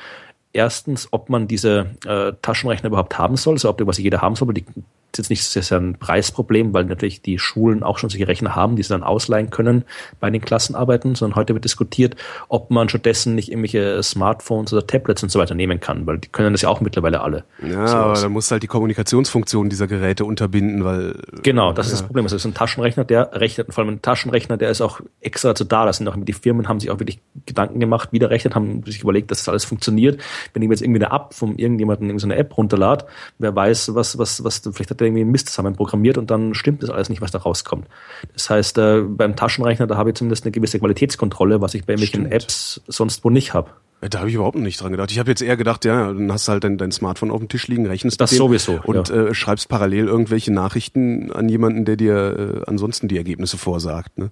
erstens, 0.52 1.08
ob 1.10 1.28
man 1.28 1.48
diese 1.48 1.90
äh, 2.06 2.32
Taschenrechner 2.42 2.88
überhaupt 2.88 3.18
haben 3.18 3.36
soll, 3.36 3.54
also 3.54 3.68
ob 3.68 3.78
die 3.78 3.84
quasi 3.84 4.02
jeder 4.02 4.20
haben 4.20 4.34
soll, 4.34 4.46
aber 4.46 4.54
die 4.54 4.64
ist 5.12 5.18
jetzt 5.18 5.30
nicht 5.30 5.44
sehr, 5.44 5.62
sehr 5.62 5.78
ein 5.78 5.98
Preisproblem, 5.98 6.74
weil 6.74 6.84
natürlich 6.84 7.22
die 7.22 7.38
Schulen 7.38 7.82
auch 7.82 7.98
schon 7.98 8.10
solche 8.10 8.28
Rechner 8.28 8.54
haben, 8.54 8.76
die 8.76 8.82
sie 8.82 8.90
dann 8.90 9.02
ausleihen 9.02 9.50
können 9.50 9.84
bei 10.20 10.30
den 10.30 10.40
Klassenarbeiten, 10.40 11.14
sondern 11.14 11.36
heute 11.36 11.54
wird 11.54 11.64
diskutiert, 11.64 12.16
ob 12.48 12.70
man 12.70 12.88
stattdessen 12.88 13.34
nicht 13.34 13.50
irgendwelche 13.50 14.02
Smartphones 14.02 14.72
oder 14.72 14.86
Tablets 14.86 15.22
und 15.22 15.30
so 15.30 15.38
weiter 15.38 15.54
nehmen 15.54 15.80
kann, 15.80 16.06
weil 16.06 16.18
die 16.18 16.28
können 16.28 16.52
das 16.52 16.62
ja 16.62 16.68
auch 16.68 16.80
mittlerweile 16.80 17.20
alle. 17.20 17.44
Ja, 17.62 17.86
So 17.86 17.96
aber 17.96 18.20
da 18.20 18.28
musst 18.28 18.50
du 18.50 18.52
halt 18.52 18.62
die 18.62 18.68
Kommunikationsfunktion 18.68 19.70
dieser 19.70 19.86
Geräte 19.86 20.24
unterbinden, 20.24 20.84
weil 20.84 21.14
Genau, 21.42 21.72
das 21.72 21.86
ist 21.86 21.92
das 21.92 22.02
Problem. 22.02 22.24
Also 22.26 22.36
es 22.36 22.42
ist 22.42 22.50
ein 22.50 22.54
Taschenrechner, 22.54 23.04
der 23.04 23.30
rechnet, 23.32 23.72
vor 23.72 23.84
allem 23.84 23.94
ein 23.94 24.02
Taschenrechner, 24.02 24.56
der 24.56 24.70
ist 24.70 24.80
auch 24.80 25.00
extra 25.20 25.48
dazu 25.48 25.64
da. 25.64 25.86
Das 25.86 25.96
sind 25.96 26.08
auch 26.08 26.16
die 26.18 26.32
Firmen 26.32 26.68
haben 26.68 26.80
sich 26.80 26.90
auch 26.90 26.98
wirklich 26.98 27.20
Gedanken 27.46 27.80
gemacht, 27.80 28.10
wie 28.12 28.18
der 28.18 28.30
rechnet, 28.30 28.54
haben 28.54 28.82
sich 28.84 29.00
überlegt, 29.02 29.30
dass 29.30 29.38
das 29.38 29.48
alles 29.48 29.64
funktioniert. 29.64 30.20
Wenn 30.52 30.62
ich 30.62 30.68
mir 30.68 30.74
jetzt 30.74 30.82
irgendwie 30.82 31.04
eine 31.04 31.14
App 31.14 31.32
von 31.32 31.56
irgendjemandem 31.56 32.18
so 32.18 32.26
eine 32.26 32.36
App 32.36 32.56
runterlad, 32.56 33.06
wer 33.38 33.54
weiß, 33.54 33.94
was, 33.94 34.18
was, 34.18 34.44
was, 34.44 34.60
vielleicht 34.72 34.97
hat 35.00 35.06
irgendwie 35.06 35.24
Mist 35.24 35.48
zusammen 35.48 35.74
programmiert 35.74 36.18
und 36.18 36.30
dann 36.30 36.54
stimmt 36.54 36.82
das 36.82 36.90
alles 36.90 37.08
nicht, 37.08 37.20
was 37.20 37.30
da 37.30 37.38
rauskommt. 37.38 37.86
Das 38.32 38.50
heißt, 38.50 38.78
äh, 38.78 39.02
beim 39.02 39.36
Taschenrechner, 39.36 39.86
da 39.86 39.96
habe 39.96 40.10
ich 40.10 40.16
zumindest 40.16 40.44
eine 40.44 40.52
gewisse 40.52 40.78
Qualitätskontrolle, 40.78 41.60
was 41.60 41.74
ich 41.74 41.84
bei 41.84 41.94
irgendwelchen 41.94 42.26
Stimmt. 42.26 42.34
Apps 42.34 42.80
sonst 42.86 43.24
wo 43.24 43.30
nicht 43.30 43.54
habe. 43.54 43.70
Da 44.00 44.20
habe 44.20 44.28
ich 44.28 44.36
überhaupt 44.36 44.54
noch 44.54 44.62
nicht 44.62 44.80
dran 44.80 44.92
gedacht. 44.92 45.10
Ich 45.10 45.18
habe 45.18 45.28
jetzt 45.28 45.42
eher 45.42 45.56
gedacht, 45.56 45.84
ja, 45.84 46.12
dann 46.12 46.30
hast 46.30 46.46
du 46.46 46.52
halt 46.52 46.62
dein, 46.62 46.78
dein 46.78 46.92
Smartphone 46.92 47.32
auf 47.32 47.40
dem 47.40 47.48
Tisch 47.48 47.66
liegen, 47.66 47.84
rechnest 47.86 48.20
Das 48.20 48.30
sowieso, 48.30 48.80
und 48.84 49.08
ja. 49.08 49.26
äh, 49.26 49.34
schreibst 49.34 49.68
parallel 49.68 50.06
irgendwelche 50.06 50.52
Nachrichten 50.52 51.32
an 51.32 51.48
jemanden, 51.48 51.84
der 51.84 51.96
dir 51.96 52.62
äh, 52.64 52.70
ansonsten 52.70 53.08
die 53.08 53.16
Ergebnisse 53.16 53.58
vorsagt. 53.58 54.16
Ne? 54.16 54.30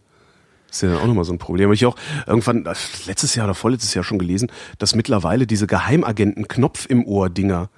Das 0.68 0.82
ist 0.82 0.88
ja 0.88 0.98
auch 0.98 1.06
nochmal 1.06 1.24
so 1.24 1.32
ein 1.32 1.38
Problem. 1.38 1.68
Hab 1.68 1.74
ich 1.74 1.84
auch 1.84 1.96
irgendwann 2.28 2.66
äh, 2.66 2.74
letztes 3.06 3.34
Jahr 3.34 3.46
oder 3.46 3.54
vorletztes 3.54 3.92
Jahr 3.94 4.04
schon 4.04 4.18
gelesen, 4.18 4.52
dass 4.78 4.94
mittlerweile 4.94 5.48
diese 5.48 5.66
Geheimagenten-Knopf 5.66 6.86
im 6.88 7.04
Ohr-Dinger 7.04 7.68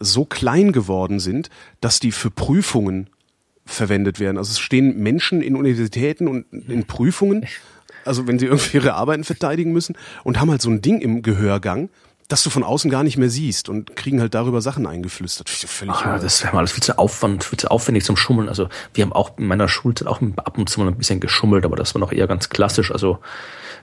so 0.00 0.24
klein 0.24 0.72
geworden 0.72 1.20
sind, 1.20 1.50
dass 1.80 2.00
die 2.00 2.12
für 2.12 2.30
Prüfungen 2.30 3.10
verwendet 3.64 4.18
werden. 4.18 4.38
Also 4.38 4.52
es 4.52 4.58
stehen 4.58 4.98
Menschen 4.98 5.42
in 5.42 5.56
Universitäten 5.56 6.28
und 6.28 6.46
in 6.68 6.84
Prüfungen, 6.86 7.46
also 8.04 8.26
wenn 8.26 8.38
sie 8.38 8.46
irgendwie 8.46 8.78
ihre 8.78 8.94
Arbeiten 8.94 9.24
verteidigen 9.24 9.72
müssen 9.72 9.96
und 10.24 10.40
haben 10.40 10.50
halt 10.50 10.62
so 10.62 10.70
ein 10.70 10.80
Ding 10.80 11.00
im 11.00 11.22
Gehörgang, 11.22 11.90
das 12.28 12.42
du 12.42 12.50
von 12.50 12.62
außen 12.62 12.90
gar 12.90 13.02
nicht 13.02 13.16
mehr 13.16 13.30
siehst 13.30 13.70
und 13.70 13.96
kriegen 13.96 14.20
halt 14.20 14.34
darüber 14.34 14.60
Sachen 14.60 14.86
eingeflüstert. 14.86 15.48
Völlig 15.48 15.94
irre. 16.02 16.20
das 16.20 16.42
wäre 16.42 16.52
mal 16.52 16.60
alles 16.60 16.72
viel 16.72 16.82
zu 16.82 16.98
Aufwand, 16.98 17.44
viel 17.44 17.58
zu 17.58 17.70
aufwendig 17.70 18.04
zum 18.04 18.16
Schummeln. 18.16 18.50
Also 18.50 18.68
wir 18.92 19.02
haben 19.02 19.14
auch 19.14 19.38
in 19.38 19.46
meiner 19.46 19.68
Schulzeit 19.68 20.08
auch 20.08 20.20
ab 20.36 20.58
und 20.58 20.68
zu 20.68 20.80
mal 20.80 20.88
ein 20.88 20.96
bisschen 20.96 21.20
geschummelt, 21.20 21.64
aber 21.64 21.76
das 21.76 21.94
war 21.94 22.00
noch 22.00 22.12
eher 22.12 22.26
ganz 22.26 22.50
klassisch. 22.50 22.92
Also 22.92 23.18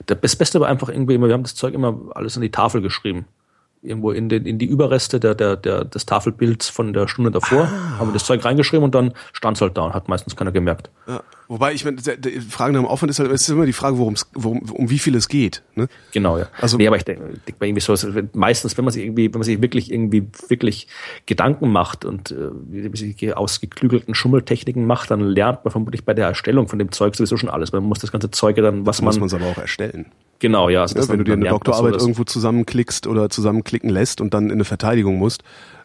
das 0.06 0.36
Beste 0.36 0.60
war 0.60 0.68
einfach 0.68 0.88
irgendwie 0.88 1.14
immer, 1.14 1.26
wir 1.26 1.34
haben 1.34 1.42
das 1.42 1.56
Zeug 1.56 1.74
immer 1.74 1.98
alles 2.14 2.36
an 2.36 2.42
die 2.42 2.50
Tafel 2.50 2.82
geschrieben. 2.82 3.26
Irgendwo 3.86 4.10
in, 4.10 4.28
den, 4.28 4.44
in 4.44 4.58
die 4.58 4.66
Überreste 4.66 5.20
der, 5.20 5.34
der, 5.34 5.56
der, 5.56 5.84
des 5.84 6.06
Tafelbilds 6.06 6.68
von 6.68 6.92
der 6.92 7.08
Stunde 7.08 7.30
davor, 7.30 7.68
haben 7.98 8.08
wir 8.08 8.12
das 8.12 8.24
Zeug 8.26 8.44
reingeschrieben 8.44 8.84
und 8.84 8.94
dann 8.94 9.12
stand 9.32 9.56
es 9.56 9.60
halt 9.60 9.76
da 9.76 9.82
und 9.82 9.94
hat 9.94 10.08
meistens 10.08 10.36
keiner 10.36 10.52
gemerkt. 10.52 10.90
Ja. 11.06 11.22
Wobei, 11.48 11.72
ich 11.74 11.84
meine, 11.84 11.98
der- 11.98 12.16
die 12.16 12.40
Frage 12.40 12.72
nach 12.72 12.80
dem 12.80 12.86
Aufwand 12.86 13.10
ist 13.10 13.20
halt, 13.20 13.30
es 13.30 13.42
ist 13.42 13.48
immer 13.50 13.66
die 13.66 13.72
Frage, 13.72 13.98
worum's, 13.98 14.28
worum, 14.34 14.58
um 14.70 14.90
wie 14.90 14.98
viel 14.98 15.14
es 15.14 15.28
geht. 15.28 15.62
Ne? 15.76 15.86
Genau, 16.12 16.38
ja. 16.38 16.48
Also- 16.60 16.76
nee, 16.76 16.86
aber 16.88 16.96
ich 16.96 17.04
denke, 17.04 17.22
bei 17.58 17.68
irgendwie 17.68 17.80
so, 17.80 17.94
meistens, 18.32 18.76
wenn 18.76 18.84
man 18.84 18.92
sich 18.92 19.04
irgendwie, 19.04 19.26
wenn 19.32 19.38
man 19.38 19.44
sich 19.44 19.62
wirklich 19.62 19.92
irgendwie 19.92 20.26
wirklich 20.48 20.88
Gedanken 21.26 21.70
macht 21.70 22.04
und 22.04 22.32
äh, 22.32 22.96
sich 22.96 23.36
ausgeklügelten 23.36 24.14
Schummeltechniken 24.14 24.86
macht, 24.86 25.10
dann 25.12 25.20
lernt 25.20 25.64
man 25.64 25.70
vermutlich 25.70 26.04
bei 26.04 26.14
der 26.14 26.26
Erstellung 26.26 26.66
von 26.68 26.78
dem 26.80 26.90
Zeug 26.90 27.14
sowieso 27.14 27.36
schon 27.36 27.48
alles. 27.48 27.70
Man 27.72 27.84
muss 27.84 28.00
das 28.00 28.10
ganze 28.10 28.30
Zeug 28.32 28.56
dann, 28.56 28.84
was 28.86 29.00
Muss 29.00 29.14
man, 29.14 29.20
man 29.20 29.26
es 29.28 29.34
aber 29.34 29.46
auch 29.46 29.58
erstellen. 29.58 30.06
genau, 30.40 30.68
ja. 30.68 30.82
Also 30.82 30.96
Ja, 30.96 31.00
das 31.02 31.08
wenn 31.10 31.18
du 31.18 31.24
dir 31.24 31.30
dann 31.32 31.40
eine 31.40 31.44
man 31.50 31.54
Doktorarbeit 31.54 31.92
sowas. 31.92 32.02
irgendwo 32.02 32.24
zusammenklickst 32.24 33.06
oder 33.06 33.30
zusammenklicken 33.30 33.88
lässt 33.90 34.20
und 34.20 34.34
dann 34.34 34.46
in 34.46 34.52
eine 34.52 34.64
Verteidigung 34.64 35.16
musst, 35.18 35.42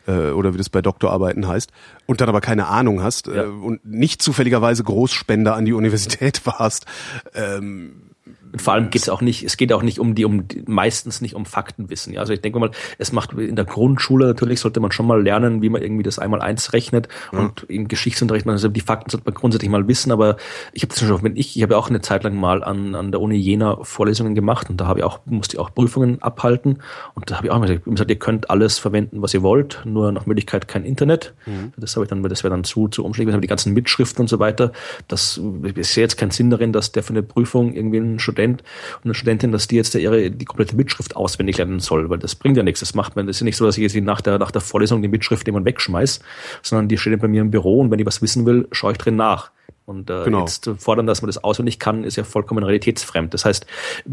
äh, 0.08 0.30
oder 0.32 0.54
wie 0.54 0.58
das 0.58 0.70
bei 0.70 0.82
Doktorarbeiten 0.82 1.48
heißt, 1.48 1.72
und 2.06 2.22
dann 2.22 2.30
aber 2.30 2.42
keine 2.42 2.68
Ahnung 2.68 3.02
hast 3.04 3.28
Ja. 3.28 3.44
äh, 3.44 3.48
und 3.48 3.86
nicht 3.86 4.22
zufälligerweise 4.22 4.84
Großspender 4.84 5.56
an 5.56 5.66
die 5.66 5.74
Universität 5.74 6.46
warst, 6.46 6.86
ähm, 7.34 8.11
Und 8.52 8.62
vor 8.62 8.74
allem 8.74 8.90
geht 8.90 9.04
es 9.04 9.10
auch 9.10 9.22
nicht, 9.22 9.44
es 9.44 9.58
geht 9.58 9.72
auch 9.74 9.84
nicht 9.84 10.00
um 10.00 10.16
die, 10.16 10.26
um 10.26 10.48
die, 10.48 10.64
meistens 10.68 11.22
nicht 11.22 11.36
um 11.36 11.46
Faktenwissen. 11.46 12.14
Ja? 12.14 12.22
Also 12.22 12.34
ich 12.34 12.42
denke 12.42 12.60
mal, 12.60 12.72
es 12.98 13.12
macht 13.12 13.34
in 13.34 13.56
der 13.56 13.66
Grundschule 13.66 14.28
natürlich 14.28 14.60
sollte 14.60 14.80
man 14.80 14.92
schon 14.92 15.08
mal 15.08 15.22
lernen, 15.22 15.62
wie 15.62 15.70
man 15.70 15.82
irgendwie 15.82 16.04
das 16.04 16.20
einmal 16.20 16.42
eins 16.42 16.74
rechnet. 16.74 17.08
Ja. 17.32 17.40
Und 17.40 17.64
im 17.70 17.88
Geschichtsunterricht, 17.88 18.48
also 18.48 18.68
die 18.68 18.82
Fakten 18.82 19.10
sollte 19.10 19.26
man 19.26 19.34
grundsätzlich 19.34 19.70
mal 19.70 19.88
wissen, 19.88 20.12
aber 20.12 20.38
ich 20.74 20.84
habe 20.84 20.94
das 20.94 21.00
schon, 21.00 21.24
wenn 21.24 21.36
ich, 21.36 21.56
ich 21.56 21.64
habe 21.64 21.74
ja 21.74 21.80
auch 21.80 21.90
eine 21.90 22.02
Zeit 22.02 22.24
lang 22.24 22.36
mal 22.36 22.64
an, 22.64 22.96
an 22.96 23.12
der 23.12 23.22
Uni 23.22 23.36
Jena 23.36 23.84
Vorlesungen 23.84 24.36
gemacht 24.36 24.70
und 24.70 24.78
da 24.78 24.88
habe 24.88 25.00
ich 25.00 25.06
auch, 25.06 25.20
musste 25.26 25.56
ich 25.56 25.60
auch 25.60 25.74
Prüfungen 25.74 26.22
abhalten. 26.22 26.80
Und 27.16 27.30
da 27.30 27.38
habe 27.38 27.48
ich 27.48 27.52
auch 27.52 27.58
immer 27.58 27.68
gesagt, 27.68 28.10
ihr 28.10 28.20
könnt 28.20 28.50
alles 28.50 28.80
verwenden, 28.80 29.22
was 29.22 29.34
ihr 29.34 29.42
wollt, 29.42 29.82
nur 29.86 30.12
nach 30.12 30.26
Möglichkeit 30.26 30.68
kein 30.68 30.86
Internet. 30.86 31.34
Mhm. 31.46 31.74
Das 31.78 31.96
habe 31.96 32.06
ich 32.06 32.10
dann, 32.10 32.24
das 32.24 32.44
wäre 32.44 32.52
dann 32.52 32.64
zu, 32.64 32.88
zu 32.88 33.04
umschlägig, 33.06 33.40
die 33.42 33.48
ganzen 33.48 33.74
Mitschriften 33.74 34.22
und 34.24 34.28
so 34.28 34.40
weiter. 34.40 34.72
Das 35.08 35.40
ich 35.64 35.88
sehe 35.88 36.04
jetzt 36.04 36.18
keinen 36.18 36.32
Sinn 36.32 36.50
darin, 36.50 36.74
dass 36.74 36.92
der 36.92 37.04
für 37.04 37.14
eine 37.14 37.24
Prüfung 37.24 37.74
irgendwie 37.74 37.98
ein 37.98 38.20
Student 38.42 38.64
und 38.98 39.06
eine 39.06 39.14
Studentin, 39.14 39.52
dass 39.52 39.68
die 39.68 39.76
jetzt 39.76 39.96
ihre 39.96 40.32
die 40.32 40.46
komplette 40.46 40.76
Mitschrift 40.76 41.16
auswendig 41.16 41.58
lernen 41.58 41.80
soll, 41.80 42.10
weil 42.10 42.20
das 42.20 42.36
bringt 42.36 42.58
ja 42.58 42.64
nichts. 42.64 42.80
Das 42.80 42.94
macht 42.94 43.16
man, 43.16 43.28
das 43.28 43.38
ist 43.38 43.42
ja 43.42 43.46
nicht 43.46 43.58
so, 43.58 43.66
dass 43.66 43.78
ich 43.78 43.84
jetzt 43.84 43.96
nach 44.04 44.22
der, 44.22 44.40
nach 44.40 44.52
der 44.52 44.62
Vorlesung 44.62 45.02
die 45.02 45.08
Mitschrift 45.08 45.48
jemand 45.48 45.66
wegschmeiß, 45.66 46.20
sondern 46.62 46.88
die 46.88 46.98
steht 46.98 47.20
bei 47.22 47.28
mir 47.28 47.42
im 47.42 47.52
Büro 47.52 47.80
und 47.80 47.92
wenn 47.92 48.00
ich 48.00 48.06
was 48.06 48.22
wissen 48.22 48.46
will, 48.46 48.68
schaue 48.72 48.94
ich 48.94 48.98
drin 48.98 49.16
nach. 49.16 49.52
Und 49.86 50.10
äh, 50.10 50.24
genau. 50.24 50.42
jetzt 50.42 50.70
fordern, 50.78 51.08
dass 51.08 51.22
man 51.22 51.28
das 51.28 51.44
auswendig 51.44 51.80
kann, 51.80 52.04
ist 52.04 52.16
ja 52.16 52.24
vollkommen 52.24 52.64
realitätsfremd. 52.64 53.34
Das 53.34 53.46
heißt, 53.46 53.66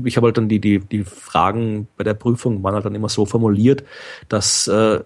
ich 0.05 0.17
habe 0.17 0.27
halt 0.27 0.37
dann 0.37 0.49
die, 0.49 0.61
die, 0.61 0.81
die 0.81 1.05
Fragen 1.05 1.89
bei 1.97 2.05
der 2.05 2.15
Prüfung 2.15 2.63
waren 2.63 2.75
halt 2.75 2.85
dann 2.85 2.95
immer 2.95 3.09
so 3.09 3.27
formuliert, 3.27 3.85
dass 4.29 4.67
äh, 4.67 5.01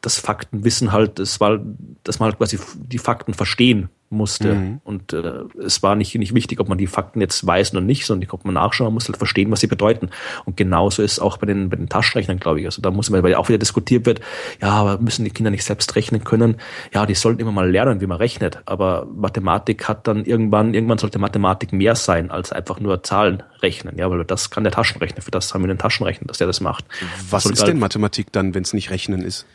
das 0.00 0.18
Faktenwissen 0.18 0.92
halt, 0.92 1.18
das 1.18 1.40
war, 1.40 1.60
dass 2.04 2.20
man 2.20 2.28
halt 2.28 2.38
quasi 2.38 2.58
die 2.76 2.98
Fakten 2.98 3.34
verstehen 3.34 3.88
musste. 4.10 4.54
Mhm. 4.54 4.80
Und 4.84 5.12
äh, 5.12 5.42
es 5.64 5.82
war 5.82 5.96
nicht, 5.96 6.14
nicht 6.14 6.34
wichtig, 6.34 6.60
ob 6.60 6.68
man 6.68 6.78
die 6.78 6.86
Fakten 6.86 7.20
jetzt 7.20 7.46
weiß 7.46 7.72
oder 7.72 7.80
nicht, 7.80 8.06
sondern 8.06 8.28
konnte 8.28 8.46
man 8.46 8.54
nachschauen, 8.54 8.86
man 8.86 8.94
muss 8.94 9.08
halt 9.08 9.16
verstehen, 9.16 9.50
was 9.50 9.60
sie 9.60 9.66
bedeuten. 9.66 10.10
Und 10.44 10.56
genauso 10.56 11.02
ist 11.02 11.12
es 11.12 11.18
auch 11.18 11.36
bei 11.36 11.46
den, 11.46 11.68
bei 11.68 11.76
den 11.76 11.88
Taschenrechnern, 11.88 12.38
glaube 12.38 12.60
ich. 12.60 12.66
Also 12.66 12.82
da 12.82 12.90
muss 12.90 13.10
man, 13.10 13.22
weil 13.22 13.34
auch 13.34 13.48
wieder 13.48 13.58
diskutiert 13.58 14.06
wird, 14.06 14.20
ja, 14.60 14.70
aber 14.70 14.98
müssen 14.98 15.24
die 15.24 15.30
Kinder 15.30 15.50
nicht 15.50 15.64
selbst 15.64 15.94
rechnen 15.96 16.24
können? 16.24 16.56
Ja, 16.92 17.06
die 17.06 17.14
sollten 17.14 17.40
immer 17.40 17.52
mal 17.52 17.70
lernen, 17.70 18.00
wie 18.00 18.06
man 18.06 18.18
rechnet. 18.18 18.60
Aber 18.66 19.06
Mathematik 19.14 19.88
hat 19.88 20.06
dann 20.06 20.24
irgendwann, 20.24 20.74
irgendwann 20.74 20.98
sollte 20.98 21.18
Mathematik 21.18 21.72
mehr 21.72 21.94
sein 21.94 22.30
als 22.30 22.52
einfach 22.52 22.80
nur 22.80 23.02
Zahlen 23.02 23.42
rechnen. 23.62 23.98
Ja, 23.98 24.10
weil 24.10 24.24
das 24.24 24.50
kann 24.50 24.64
der 24.64 24.72
Taschenrechner. 24.72 25.22
Für 25.22 25.30
das 25.30 25.52
haben 25.54 25.62
wir 25.62 25.70
einen 25.70 25.78
Taschenrechner, 25.78 26.26
dass 26.26 26.38
der 26.38 26.46
das 26.46 26.60
macht. 26.60 26.84
Was 27.30 27.46
ist 27.46 27.60
halt, 27.60 27.70
denn 27.70 27.78
Mathematik 27.78 28.32
dann, 28.32 28.54
wenn 28.54 28.62
es 28.62 28.72
nicht 28.72 28.90
Rechnen 28.90 29.22
ist? 29.22 29.46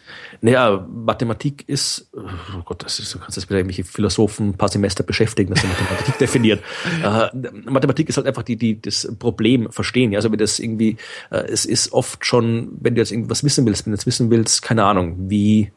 Naja, 0.42 0.86
Mathematik 0.90 1.68
ist, 1.68 2.10
oh 2.14 2.62
Gott, 2.66 2.84
das 2.84 3.00
ist, 3.00 3.14
du 3.14 3.20
kannst 3.20 3.38
jetzt 3.38 3.50
wieder 3.50 3.60
irgendwelche 3.60 3.84
Philosophen 3.84 4.39
ein 4.40 4.54
paar 4.54 4.70
Semester 4.70 5.04
beschäftigen, 5.04 5.54
dass 5.54 5.62
sie 5.62 5.68
Mathematik 5.68 6.18
definiert. 6.20 6.64
Äh, 7.04 7.28
Mathematik 7.70 8.10
ist 8.10 8.18
halt 8.18 8.28
einfach 8.28 8.44
die, 8.44 8.56
die, 8.56 8.82
das 8.82 9.08
Problem 9.20 9.72
verstehen. 9.72 10.12
Ja, 10.12 10.20
also 10.20 10.32
wenn 10.32 10.40
das 10.40 10.60
irgendwie, 10.60 10.98
äh, 11.30 11.44
es 11.48 11.66
ist 11.66 11.92
oft 11.94 12.26
schon, 12.26 12.70
wenn 12.80 12.96
du 12.96 13.02
jetzt 13.02 13.12
irgendwas 13.12 13.44
wissen 13.44 13.66
willst, 13.66 13.86
wenn 13.86 13.92
du 13.92 13.98
jetzt 13.98 14.08
wissen 14.08 14.30
willst, 14.30 14.62
keine 14.62 14.84
Ahnung, 14.84 15.30
wie, 15.30 15.72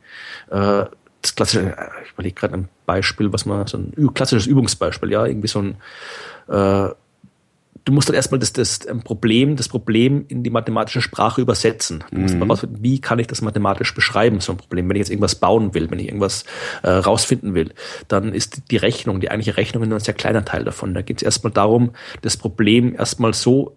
äh, 0.50 0.84
das 1.22 1.34
klassische, 1.36 1.76
äh, 1.76 1.88
ich 2.04 2.12
überlege 2.12 2.34
gerade 2.34 2.54
ein 2.54 2.68
Beispiel, 2.86 3.32
was 3.32 3.46
man, 3.46 3.66
so 3.66 3.78
ein 3.78 4.14
klassisches 4.14 4.46
Übungsbeispiel, 4.46 5.10
ja, 5.10 5.24
irgendwie 5.24 5.48
so 5.48 5.60
ein, 5.60 5.76
äh, 6.48 6.88
du 7.84 7.92
musst 7.92 8.08
dann 8.08 8.16
erstmal 8.16 8.38
das, 8.38 8.52
das 8.52 8.80
Problem, 9.04 9.56
das 9.56 9.68
Problem 9.68 10.24
in 10.28 10.42
die 10.42 10.50
mathematische 10.50 11.00
Sprache 11.00 11.40
übersetzen. 11.40 12.04
Du 12.10 12.20
musst 12.20 12.34
mhm. 12.34 12.40
mal 12.40 12.48
rausfinden, 12.48 12.82
wie 12.82 13.00
kann 13.00 13.18
ich 13.18 13.26
das 13.26 13.42
mathematisch 13.42 13.94
beschreiben, 13.94 14.40
so 14.40 14.52
ein 14.52 14.58
Problem. 14.58 14.88
Wenn 14.88 14.96
ich 14.96 15.00
jetzt 15.00 15.10
irgendwas 15.10 15.34
bauen 15.34 15.74
will, 15.74 15.90
wenn 15.90 15.98
ich 15.98 16.06
irgendwas 16.06 16.44
äh, 16.82 16.90
rausfinden 16.90 17.54
will, 17.54 17.72
dann 18.08 18.32
ist 18.32 18.70
die 18.70 18.76
Rechnung, 18.76 19.20
die 19.20 19.30
eigentliche 19.30 19.56
Rechnung 19.56 19.86
nur 19.88 19.98
ein 19.98 20.04
sehr 20.04 20.14
kleiner 20.14 20.44
Teil 20.44 20.64
davon. 20.64 20.94
Da 20.94 21.02
geht 21.02 21.18
es 21.18 21.22
erstmal 21.22 21.52
darum, 21.52 21.92
das 22.20 22.36
Problem 22.36 22.94
erstmal 22.94 23.34
so 23.34 23.76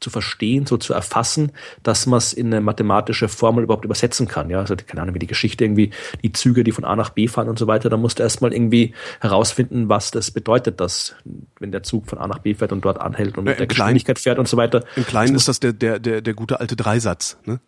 zu 0.00 0.08
verstehen, 0.08 0.66
so 0.66 0.76
zu 0.78 0.94
erfassen, 0.94 1.52
dass 1.82 2.06
man 2.06 2.18
es 2.18 2.32
in 2.32 2.46
eine 2.46 2.60
mathematische 2.60 3.28
Formel 3.28 3.64
überhaupt 3.64 3.84
übersetzen 3.84 4.26
kann. 4.26 4.48
Ja, 4.48 4.60
also 4.60 4.74
keine 4.74 5.02
Ahnung, 5.02 5.14
wie 5.14 5.18
die 5.18 5.26
Geschichte 5.26 5.64
irgendwie, 5.64 5.90
die 6.22 6.32
Züge, 6.32 6.64
die 6.64 6.72
von 6.72 6.84
A 6.84 6.96
nach 6.96 7.10
B 7.10 7.28
fahren 7.28 7.48
und 7.48 7.58
so 7.58 7.66
weiter, 7.66 7.90
da 7.90 7.96
musst 7.96 8.18
du 8.18 8.22
erstmal 8.22 8.54
irgendwie 8.54 8.94
herausfinden, 9.20 9.88
was 9.88 10.10
das 10.10 10.30
bedeutet, 10.30 10.80
dass 10.80 11.14
wenn 11.60 11.72
der 11.72 11.82
Zug 11.82 12.06
von 12.06 12.18
A 12.18 12.26
nach 12.26 12.38
B 12.38 12.54
fährt 12.54 12.72
und 12.72 12.84
dort 12.84 13.00
anhält 13.00 13.36
und 13.36 13.44
mit 13.44 13.58
der 13.58 13.66
Geschwindigkeit 13.66 14.18
fährt 14.18 14.38
und 14.38 14.48
so 14.48 14.56
weiter. 14.56 14.84
Im 14.96 15.06
Kleinen 15.06 15.34
ist 15.34 15.48
das 15.48 15.60
der, 15.60 15.72
der, 15.72 15.98
der, 15.98 16.22
der 16.22 16.34
gute 16.34 16.60
alte 16.60 16.76
Dreisatz, 16.76 17.38
ne? 17.44 17.60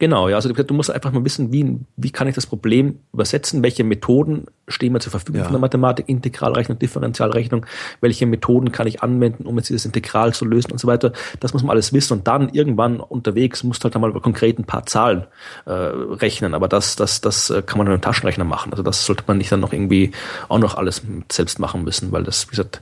Genau, 0.00 0.28
ja, 0.28 0.34
also 0.34 0.52
du 0.52 0.74
musst 0.74 0.90
einfach 0.90 1.12
mal 1.12 1.24
wissen, 1.24 1.52
wie, 1.52 1.78
wie 1.96 2.10
kann 2.10 2.26
ich 2.26 2.34
das 2.34 2.46
Problem 2.46 2.98
übersetzen, 3.12 3.62
welche 3.62 3.84
Methoden 3.84 4.46
stehen 4.66 4.92
mir 4.92 4.98
zur 4.98 5.12
Verfügung 5.12 5.38
ja. 5.38 5.44
von 5.44 5.52
der 5.52 5.60
Mathematik, 5.60 6.08
Integralrechnung, 6.08 6.78
Differentialrechnung, 6.80 7.64
welche 8.00 8.26
Methoden 8.26 8.72
kann 8.72 8.88
ich 8.88 9.02
anwenden, 9.04 9.46
um 9.46 9.56
jetzt 9.56 9.68
dieses 9.68 9.86
Integral 9.86 10.34
zu 10.34 10.44
lösen 10.44 10.72
und 10.72 10.78
so 10.78 10.88
weiter. 10.88 11.12
Das 11.38 11.52
muss 11.52 11.62
man 11.62 11.70
alles 11.70 11.92
wissen 11.92 12.14
und 12.14 12.26
dann 12.26 12.48
irgendwann 12.48 12.98
unterwegs 12.98 13.62
musst 13.62 13.82
du 13.82 13.84
halt 13.84 13.94
einmal 13.94 14.12
konkret 14.14 14.58
ein 14.58 14.64
paar 14.64 14.86
Zahlen 14.86 15.26
äh, 15.66 15.70
rechnen, 15.70 16.54
aber 16.54 16.66
das, 16.66 16.96
das, 16.96 17.20
das 17.20 17.50
äh, 17.50 17.62
kann 17.62 17.78
man 17.78 17.86
mit 17.86 17.92
einem 17.92 18.02
Taschenrechner 18.02 18.44
machen. 18.44 18.72
Also 18.72 18.82
das 18.82 19.06
sollte 19.06 19.22
man 19.28 19.38
nicht 19.38 19.52
dann 19.52 19.60
noch 19.60 19.72
irgendwie 19.72 20.10
auch 20.48 20.58
noch 20.58 20.76
alles 20.76 21.02
selbst 21.30 21.60
machen 21.60 21.84
müssen, 21.84 22.10
weil 22.10 22.24
das, 22.24 22.48
wie 22.48 22.50
gesagt, 22.50 22.80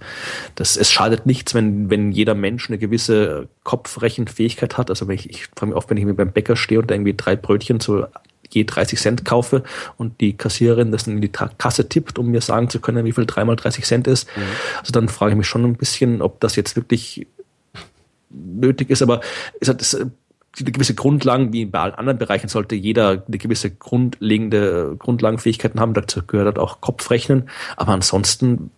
das, 0.55 0.78
es 0.78 0.90
schadet 0.90 1.26
nichts, 1.26 1.52
wenn, 1.52 1.90
wenn 1.90 2.12
jeder 2.12 2.34
Mensch 2.34 2.70
eine 2.70 2.78
gewisse 2.78 3.48
Kopfrechenfähigkeit 3.62 4.78
hat. 4.78 4.88
Also 4.88 5.07
wenn 5.07 5.16
ich, 5.16 5.28
ich 5.28 5.48
frage 5.48 5.66
mich 5.66 5.76
oft, 5.76 5.90
wenn 5.90 5.98
ich 5.98 6.05
mir 6.07 6.14
beim 6.14 6.32
Bäcker 6.32 6.57
stehe 6.57 6.80
und 6.80 6.93
irgendwie 6.95 7.14
drei 7.14 7.36
Brötchen 7.36 7.80
zu 7.80 8.07
je 8.51 8.64
30 8.64 8.99
Cent 9.01 9.24
kaufe 9.24 9.64
und 9.97 10.20
die 10.20 10.36
Kassiererin 10.36 10.92
das 10.92 11.07
in 11.07 11.20
die 11.20 11.28
Kasse 11.28 11.88
tippt, 11.88 12.18
um 12.18 12.30
mir 12.30 12.40
sagen 12.40 12.70
zu 12.70 12.80
können, 12.80 13.05
wie 13.05 13.12
viel 13.12 13.26
dreimal 13.26 13.57
30 13.57 13.84
Cent 13.84 14.07
ist. 14.07 14.28
Mhm. 14.36 14.42
Also 14.78 14.92
dann 14.92 15.09
frage 15.09 15.32
ich 15.32 15.36
mich 15.38 15.49
schon 15.49 15.64
ein 15.64 15.76
bisschen, 15.76 16.22
ob 16.22 16.40
das 16.40 16.55
jetzt 16.57 16.76
wirklich 16.76 17.26
nötig 18.30 18.90
ist, 18.90 19.03
aber 19.03 19.20
halt 19.66 19.80
das, 19.80 19.97
eine 20.61 20.70
gewisse 20.70 20.95
Grundlagen, 20.95 21.53
wie 21.53 21.64
bei 21.64 21.80
allen 21.80 21.95
anderen 21.95 22.18
Bereichen, 22.18 22.49
sollte 22.49 22.76
jeder 22.76 23.24
eine 23.26 23.38
gewisse 23.38 23.70
grundlegende 23.70 24.95
Grundlagenfähigkeiten 24.99 25.80
haben. 25.80 25.95
Dazu 25.95 26.22
gehört 26.24 26.47
halt 26.47 26.59
auch 26.59 26.80
Kopfrechnen. 26.80 27.49
Aber 27.76 27.92
ansonsten 27.92 28.70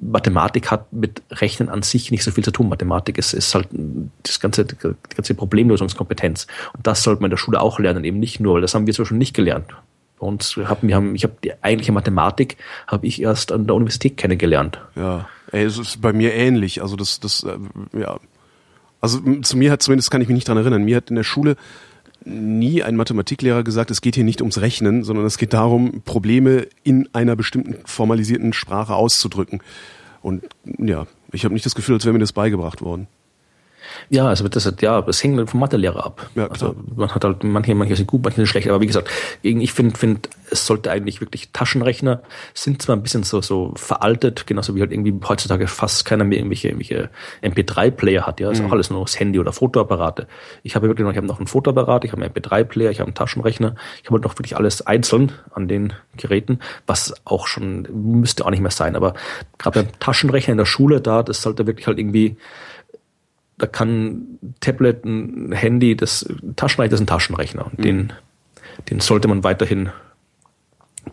Mathematik 0.00 0.70
hat 0.70 0.92
mit 0.92 1.22
Rechnen 1.30 1.68
an 1.68 1.82
sich 1.82 2.10
nicht 2.10 2.24
so 2.24 2.30
viel 2.30 2.44
zu 2.44 2.50
tun. 2.50 2.68
Mathematik 2.68 3.18
ist, 3.18 3.32
ist 3.32 3.54
halt 3.54 3.68
das 4.22 4.40
ganze, 4.40 4.64
die 4.64 4.76
ganze 5.14 5.34
Problemlösungskompetenz. 5.34 6.46
Und 6.74 6.86
das 6.86 7.02
sollte 7.02 7.22
man 7.22 7.28
in 7.28 7.30
der 7.30 7.38
Schule 7.38 7.60
auch 7.60 7.78
lernen, 7.78 8.04
eben 8.04 8.18
nicht 8.18 8.40
nur, 8.40 8.54
weil 8.54 8.60
das 8.60 8.74
haben 8.74 8.86
wir 8.86 8.94
zum 8.94 9.04
Beispiel 9.04 9.18
nicht 9.18 9.34
gelernt. 9.34 9.74
Uns 10.18 10.56
haben, 10.56 10.88
wir 10.88 10.94
haben, 10.94 11.14
ich 11.14 11.24
habe 11.24 11.34
die 11.42 11.52
eigentliche 11.62 11.92
Mathematik 11.92 12.56
habe 12.86 13.06
ich 13.06 13.20
erst 13.20 13.52
an 13.52 13.66
der 13.66 13.74
Universität 13.74 14.16
kennengelernt. 14.16 14.80
Ja, 14.94 15.28
ey, 15.50 15.64
es 15.64 15.78
ist 15.78 16.00
bei 16.00 16.12
mir 16.12 16.32
ähnlich. 16.34 16.82
Also 16.82 16.96
das, 16.96 17.20
das, 17.20 17.42
äh, 17.42 17.58
ja. 17.98 18.18
Also 19.00 19.20
zu 19.42 19.56
mir 19.58 19.70
hat 19.70 19.82
zumindest 19.82 20.10
kann 20.10 20.22
ich 20.22 20.28
mich 20.28 20.36
nicht 20.36 20.48
dran 20.48 20.56
erinnern. 20.56 20.84
Mir 20.84 20.96
hat 20.96 21.10
in 21.10 21.16
der 21.16 21.24
Schule 21.24 21.56
nie 22.24 22.82
ein 22.82 22.96
Mathematiklehrer 22.96 23.62
gesagt, 23.62 23.90
es 23.90 24.00
geht 24.00 24.14
hier 24.14 24.24
nicht 24.24 24.40
ums 24.40 24.60
Rechnen, 24.60 25.04
sondern 25.04 25.26
es 25.26 25.38
geht 25.38 25.52
darum, 25.52 26.02
Probleme 26.04 26.66
in 26.82 27.08
einer 27.12 27.36
bestimmten 27.36 27.76
formalisierten 27.84 28.52
Sprache 28.52 28.94
auszudrücken. 28.94 29.60
Und 30.22 30.44
ja, 30.78 31.06
ich 31.32 31.44
habe 31.44 31.54
nicht 31.54 31.66
das 31.66 31.74
Gefühl, 31.74 31.96
als 31.96 32.04
wäre 32.04 32.12
mir 32.12 32.18
das 32.18 32.32
beigebracht 32.32 32.82
worden. 32.82 33.08
Ja, 34.08 34.28
also 34.28 34.46
das, 34.48 34.72
ja, 34.80 35.02
das 35.02 35.22
hängt 35.22 35.50
vom 35.50 35.60
Mathelehrer 35.60 36.04
ab. 36.04 36.30
Ja, 36.34 36.46
also 36.48 36.74
man 36.94 37.14
hat 37.14 37.24
halt 37.24 37.44
manche, 37.44 37.74
manche 37.74 37.96
sind 37.96 38.06
gut, 38.06 38.22
manche 38.22 38.36
sind 38.36 38.46
schlecht. 38.46 38.68
Aber 38.68 38.80
wie 38.80 38.86
gesagt, 38.86 39.08
ich 39.42 39.72
finde, 39.72 39.98
finde, 39.98 40.28
es 40.50 40.66
sollte 40.66 40.90
eigentlich 40.90 41.20
wirklich 41.20 41.50
Taschenrechner 41.52 42.22
sind 42.52 42.82
zwar 42.82 42.96
ein 42.96 43.02
bisschen 43.02 43.22
so, 43.22 43.40
so 43.40 43.72
veraltet, 43.76 44.46
genauso 44.46 44.74
wie 44.74 44.80
halt 44.80 44.92
irgendwie 44.92 45.14
heutzutage 45.26 45.66
fast 45.66 46.04
keiner 46.04 46.24
mehr 46.24 46.38
irgendwelche, 46.38 46.68
irgendwelche 46.68 47.10
MP3-Player 47.42 48.26
hat. 48.26 48.40
Ja, 48.40 48.50
ist 48.50 48.60
mhm. 48.60 48.66
auch 48.68 48.72
alles 48.72 48.90
nur 48.90 49.04
das 49.04 49.18
Handy 49.18 49.38
oder 49.38 49.52
Fotoapparate. 49.52 50.26
Ich 50.62 50.76
habe 50.76 50.88
wirklich 50.88 51.04
noch, 51.04 51.12
ich 51.12 51.16
habe 51.16 51.26
noch 51.26 51.38
einen 51.38 51.46
Fotoapparat, 51.46 52.04
ich 52.04 52.12
habe 52.12 52.22
einen 52.22 52.32
MP3-Player, 52.32 52.90
ich 52.90 53.00
habe 53.00 53.08
einen 53.08 53.14
Taschenrechner. 53.14 53.74
Ich 54.02 54.06
habe 54.06 54.14
halt 54.14 54.24
noch 54.24 54.38
wirklich 54.38 54.56
alles 54.56 54.86
einzeln 54.86 55.32
an 55.52 55.68
den 55.68 55.92
Geräten, 56.16 56.60
was 56.86 57.14
auch 57.24 57.46
schon 57.46 57.88
müsste 57.92 58.44
auch 58.44 58.50
nicht 58.50 58.62
mehr 58.62 58.70
sein. 58.70 58.96
Aber 58.96 59.14
gerade 59.58 59.82
beim 59.82 59.98
Taschenrechner 59.98 60.52
in 60.52 60.58
der 60.58 60.66
Schule, 60.66 61.00
da, 61.00 61.22
das 61.22 61.42
sollte 61.42 61.66
wirklich 61.66 61.86
halt 61.86 61.98
irgendwie 61.98 62.36
da 63.58 63.66
kann 63.66 64.38
ein 64.48 64.54
Tablet, 64.60 65.04
ein 65.04 65.52
Handy, 65.52 65.96
das 65.96 66.26
Taschenrechner 66.56 66.94
ist 66.94 67.00
ein 67.00 67.06
Taschenrechner. 67.06 67.66
Und 67.66 67.78
mhm. 67.78 67.82
den, 67.82 68.12
den 68.90 69.00
sollte 69.00 69.28
man 69.28 69.44
weiterhin 69.44 69.90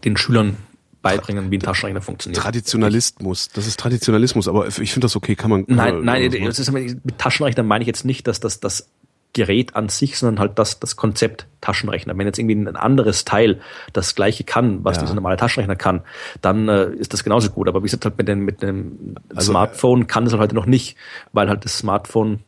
den 0.03 0.17
Schülern 0.17 0.57
beibringen, 1.01 1.51
wie 1.51 1.57
ein 1.57 1.61
Taschenrechner 1.61 2.01
funktioniert. 2.01 2.41
Traditionalismus, 2.41 3.49
das 3.49 3.67
ist 3.67 3.79
Traditionalismus, 3.79 4.47
aber 4.47 4.67
ich 4.67 4.75
finde 4.91 5.01
das 5.01 5.15
okay, 5.15 5.35
kann 5.35 5.49
man. 5.49 5.65
Kann 5.65 5.75
nein, 5.75 5.95
man, 5.95 6.05
nein, 6.05 6.45
das 6.45 6.59
ist, 6.59 6.71
mit 6.71 7.17
Taschenrechner 7.17 7.63
meine 7.63 7.83
ich 7.83 7.87
jetzt 7.87 8.05
nicht, 8.05 8.27
dass 8.27 8.39
das, 8.39 8.59
das 8.59 8.89
Gerät 9.33 9.75
an 9.75 9.89
sich, 9.89 10.17
sondern 10.17 10.39
halt 10.39 10.59
das, 10.59 10.79
das 10.79 10.95
Konzept 10.95 11.47
Taschenrechner. 11.61 12.17
Wenn 12.17 12.27
jetzt 12.27 12.37
irgendwie 12.37 12.55
ein 12.55 12.75
anderes 12.75 13.23
Teil 13.23 13.61
das 13.93 14.15
gleiche 14.15 14.43
kann, 14.43 14.83
was 14.83 14.97
ja. 14.97 15.03
dieser 15.03 15.15
normale 15.15 15.37
Taschenrechner 15.37 15.75
kann, 15.75 16.01
dann 16.41 16.67
äh, 16.67 16.91
ist 16.91 17.13
das 17.13 17.23
genauso 17.23 17.49
gut. 17.49 17.67
Aber 17.67 17.79
wie 17.81 17.85
gesagt, 17.85 18.03
halt 18.03 18.17
mit, 18.17 18.27
dem, 18.27 18.39
mit 18.39 18.61
einem 18.61 19.15
also, 19.33 19.51
Smartphone 19.51 20.07
kann 20.07 20.25
das 20.25 20.33
halt 20.33 20.41
heute 20.41 20.55
noch 20.55 20.65
nicht, 20.65 20.97
weil 21.31 21.47
halt 21.47 21.63
das 21.63 21.77
Smartphone, 21.77 22.39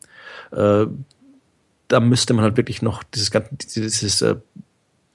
äh, 0.52 0.86
da 1.88 2.00
müsste 2.00 2.34
man 2.34 2.44
halt 2.44 2.56
wirklich 2.56 2.82
noch 2.82 3.02
dieses 3.02 3.30
ganze, 3.30 3.50
dieses 3.54 4.22
äh, 4.22 4.36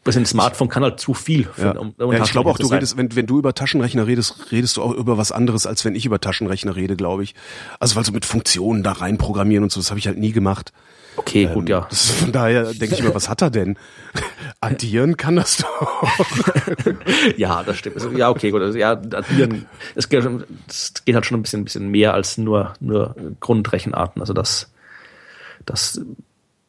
ein 0.05 0.25
Smartphone 0.25 0.69
kann 0.69 0.81
halt 0.81 0.99
zu 0.99 1.13
viel. 1.13 1.43
Für, 1.43 1.61
ja. 1.61 1.77
Um, 1.77 1.93
um 1.97 2.11
ja, 2.11 2.23
ich 2.23 2.31
glaube 2.31 2.49
auch, 2.49 2.57
du 2.57 2.67
redest, 2.67 2.97
wenn, 2.97 3.15
wenn 3.15 3.27
du 3.27 3.37
über 3.37 3.53
Taschenrechner 3.53 4.07
redest, 4.07 4.51
redest 4.51 4.77
du 4.77 4.81
auch 4.81 4.93
über 4.93 5.17
was 5.19 5.31
anderes, 5.31 5.67
als 5.67 5.85
wenn 5.85 5.93
ich 5.93 6.05
über 6.05 6.19
Taschenrechner 6.19 6.75
rede, 6.75 6.95
glaube 6.95 7.23
ich. 7.23 7.35
Also 7.79 7.95
weil 7.95 8.05
so 8.05 8.11
mit 8.11 8.25
Funktionen 8.25 8.81
da 8.81 8.93
rein 8.93 9.19
programmieren 9.19 9.63
und 9.63 9.71
so, 9.71 9.79
das 9.79 9.91
habe 9.91 9.99
ich 9.99 10.07
halt 10.07 10.17
nie 10.17 10.31
gemacht. 10.31 10.73
Okay, 11.19 11.43
ähm, 11.43 11.53
gut, 11.53 11.69
ja. 11.69 11.87
Von 11.91 12.31
daher 12.31 12.73
denke 12.73 12.95
ich 12.95 13.03
mir, 13.03 13.13
was 13.13 13.27
hat 13.27 13.41
er 13.41 13.49
denn? 13.49 13.77
addieren 14.61 15.17
kann 15.17 15.35
das 15.35 15.57
doch. 15.57 16.03
ja, 17.37 17.61
das 17.63 17.77
stimmt. 17.77 17.97
Ja, 18.17 18.29
okay, 18.29 18.51
gut. 18.51 18.61
Also, 18.61 18.77
ja, 18.77 18.91
addieren, 18.91 19.65
es 19.95 20.07
geht, 20.07 20.25
es 20.67 20.93
geht 21.03 21.15
halt 21.15 21.25
schon 21.25 21.37
ein 21.37 21.41
bisschen, 21.41 21.61
ein 21.61 21.65
bisschen 21.65 21.89
mehr 21.89 22.13
als 22.13 22.37
nur, 22.37 22.73
nur 22.79 23.15
Grundrechenarten. 23.41 24.21
Also 24.21 24.33
das, 24.33 24.71
das 25.65 26.01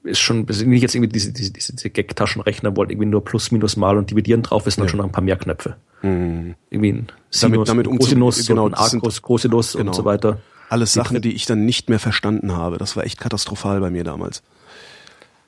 ist 0.03 0.19
schon, 0.19 0.47
nicht 0.47 0.83
jetzt 0.83 0.95
irgendwie 0.97 1.13
diese, 1.13 1.33
diese, 1.33 1.53
diese 1.53 1.91
Gag-Taschenrechner, 1.91 2.77
wo 2.77 2.81
halt 2.81 2.91
irgendwie 2.91 3.09
nur 3.09 3.25
Plus, 3.25 3.53
Minus, 3.53 3.77
Mal 3.77 3.99
und 3.99 4.11
Dividieren 4.11 4.43
drauf 4.43 4.67
ist, 4.67 4.79
dann 4.79 4.87
ja. 4.87 4.91
schon 4.91 4.99
noch 4.99 5.07
ein 5.07 5.13
paar 5.13 5.25
mehr 5.25 5.37
Knöpfe. 5.37 5.77
Mhm. 6.03 6.57
Irgendwie 6.71 6.93
ein 6.93 7.07
Sinus, 7.31 7.69
damit, 7.69 7.89
damit 7.89 8.01
Cosinus 8.01 8.47
genau, 8.47 8.67
und 8.67 8.75
Arcus, 8.75 9.23
Cosinus 9.23 9.75
genau. 9.75 9.91
und 9.91 9.95
so 9.95 10.05
weiter. 10.05 10.39
Alles 10.71 10.93
Sachen, 10.93 11.21
die 11.21 11.33
ich 11.33 11.47
dann 11.47 11.65
nicht 11.65 11.91
mehr 11.91 11.99
verstanden 11.99 12.57
habe. 12.57 12.79
Das 12.79 12.97
war 12.97 13.05
echt 13.05 13.21
katastrophal 13.21 13.81
bei 13.81 13.91
mir 13.91 14.05
damals. 14.05 14.43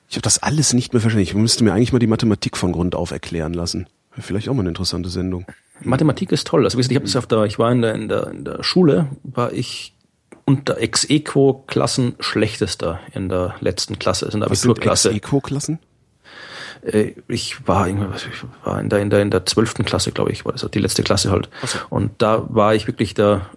Ich 0.09 0.17
habe 0.17 0.21
das 0.21 0.43
alles 0.43 0.73
nicht 0.73 0.91
mehr 0.91 1.01
verstanden. 1.01 1.23
Ich 1.23 1.33
müsste 1.33 1.63
mir 1.63 1.73
eigentlich 1.73 1.93
mal 1.93 1.99
die 1.99 2.07
Mathematik 2.07 2.57
von 2.57 2.73
Grund 2.73 2.93
auf 2.93 3.11
erklären 3.11 3.53
lassen. 3.53 3.87
Vielleicht 4.19 4.49
auch 4.49 4.53
mal 4.53 4.59
eine 4.59 4.69
interessante 4.69 5.09
Sendung. 5.09 5.45
Mathematik 5.81 6.31
ist 6.33 6.45
toll. 6.45 6.65
Also 6.65 6.77
ich 6.77 6.87
habe 6.89 7.05
das 7.05 7.15
auf 7.15 7.25
der, 7.25 7.45
ich 7.45 7.57
war 7.57 7.71
in 7.71 7.81
der, 7.81 7.95
in 7.95 8.09
der, 8.09 8.27
in 8.27 8.43
der 8.43 8.63
Schule, 8.63 9.07
war 9.23 9.53
ich 9.53 9.93
unter 10.45 10.77
Ex-Equo-Klassen 10.77 12.15
schlechtester 12.19 12.99
in 13.13 13.29
der 13.29 13.55
letzten 13.61 13.99
Klasse, 13.99 14.25
also 14.25 14.35
in 14.35 14.41
der 14.41 14.49
Abiturklasse. 14.49 15.09
Ex-Equo-Klassen? 15.09 15.79
Äh, 16.81 17.13
ich 17.29 17.65
war, 17.65 17.87
ich 17.87 17.95
war 18.63 18.79
in 18.81 18.89
der 18.89 18.99
in 18.99 19.09
der 19.09 19.21
in 19.21 19.31
der 19.31 19.45
zwölften 19.45 19.85
Klasse, 19.85 20.11
glaube 20.11 20.31
ich, 20.31 20.43
war 20.43 20.51
das 20.51 20.69
die 20.69 20.79
letzte 20.79 21.03
Klasse 21.03 21.31
halt. 21.31 21.49
So. 21.65 21.79
Und 21.89 22.21
da 22.21 22.45
war 22.49 22.75
ich 22.75 22.87
wirklich 22.87 23.13
der 23.13 23.49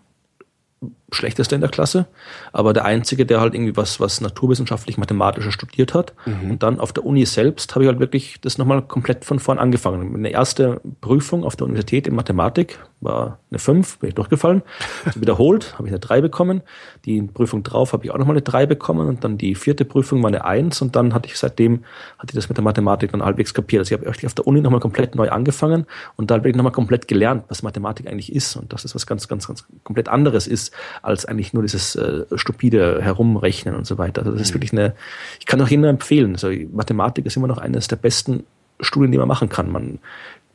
schlechteste 1.12 1.54
in 1.54 1.60
der 1.60 1.70
Klasse, 1.70 2.06
aber 2.52 2.72
der 2.72 2.84
einzige, 2.84 3.26
der 3.26 3.40
halt 3.40 3.54
irgendwie 3.54 3.76
was, 3.76 4.00
was 4.00 4.20
naturwissenschaftlich 4.20 4.98
mathematisches 4.98 5.54
studiert 5.54 5.94
hat. 5.94 6.14
Mhm. 6.26 6.50
Und 6.50 6.62
dann 6.62 6.80
auf 6.80 6.92
der 6.92 7.04
Uni 7.04 7.24
selbst 7.26 7.74
habe 7.74 7.84
ich 7.84 7.88
halt 7.88 8.00
wirklich 8.00 8.40
das 8.40 8.58
nochmal 8.58 8.82
komplett 8.82 9.24
von 9.24 9.38
vorn 9.38 9.58
angefangen. 9.58 10.10
Meine 10.12 10.30
erste 10.30 10.80
Prüfung 11.00 11.44
auf 11.44 11.54
der 11.54 11.66
Universität 11.66 12.08
in 12.08 12.14
Mathematik 12.14 12.78
war 13.00 13.38
eine 13.50 13.58
5, 13.58 13.98
bin 13.98 14.08
ich 14.08 14.14
durchgefallen. 14.14 14.62
Also 15.04 15.20
wiederholt 15.20 15.74
habe 15.78 15.86
ich 15.86 15.92
eine 15.92 16.00
3 16.00 16.22
bekommen. 16.22 16.62
Die 17.04 17.22
Prüfung 17.22 17.62
drauf 17.62 17.92
habe 17.92 18.04
ich 18.04 18.10
auch 18.10 18.18
nochmal 18.18 18.34
eine 18.34 18.42
3 18.42 18.66
bekommen 18.66 19.08
und 19.08 19.22
dann 19.22 19.38
die 19.38 19.54
vierte 19.54 19.84
Prüfung 19.84 20.22
war 20.22 20.28
eine 20.28 20.44
1 20.44 20.82
und 20.82 20.96
dann 20.96 21.14
hatte 21.14 21.28
ich 21.28 21.38
seitdem, 21.38 21.84
hatte 22.18 22.30
ich 22.30 22.34
das 22.34 22.48
mit 22.48 22.58
der 22.58 22.64
Mathematik 22.64 23.12
dann 23.12 23.22
halbwegs 23.22 23.54
kapiert. 23.54 23.80
Also 23.80 23.94
ich 23.94 24.00
habe 24.00 24.26
auf 24.26 24.34
der 24.34 24.46
Uni 24.46 24.60
nochmal 24.60 24.80
komplett 24.80 25.14
neu 25.14 25.30
angefangen 25.30 25.86
und 26.16 26.30
da 26.30 26.36
habe 26.36 26.48
ich 26.48 26.56
nochmal 26.56 26.72
komplett 26.72 27.06
gelernt, 27.06 27.44
was 27.48 27.62
Mathematik 27.62 28.08
eigentlich 28.08 28.34
ist 28.34 28.56
und 28.56 28.72
dass 28.72 28.84
es 28.84 28.94
was 28.94 29.06
ganz, 29.06 29.28
ganz, 29.28 29.46
ganz 29.46 29.66
komplett 29.84 30.08
anderes 30.08 30.48
ist 30.48 30.74
als 31.06 31.24
eigentlich 31.24 31.52
nur 31.52 31.62
dieses 31.62 31.94
äh, 31.94 32.24
stupide 32.34 33.00
Herumrechnen 33.00 33.74
und 33.74 33.86
so 33.86 33.96
weiter. 33.96 34.22
Also 34.22 34.32
das 34.32 34.42
ist 34.42 34.50
mhm. 34.50 34.54
wirklich 34.54 34.72
eine, 34.72 34.94
ich 35.38 35.46
kann 35.46 35.60
auch 35.60 35.68
jedem 35.68 35.84
empfehlen. 35.84 36.32
Also 36.32 36.50
Mathematik 36.72 37.26
ist 37.26 37.36
immer 37.36 37.46
noch 37.46 37.58
eines 37.58 37.88
der 37.88 37.96
besten 37.96 38.44
Studien, 38.80 39.12
die 39.12 39.18
man 39.18 39.28
machen 39.28 39.48
kann. 39.48 39.70
Man 39.70 39.98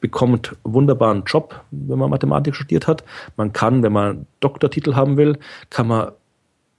bekommt 0.01 0.55
wunderbaren 0.63 1.23
Job, 1.25 1.63
wenn 1.71 1.99
man 1.99 2.09
Mathematik 2.09 2.55
studiert 2.55 2.87
hat. 2.87 3.03
Man 3.37 3.53
kann, 3.53 3.81
wenn 3.83 3.93
man 3.93 4.25
Doktortitel 4.39 4.95
haben 4.95 5.15
will, 5.15 5.37
kann 5.69 5.87
man 5.87 6.11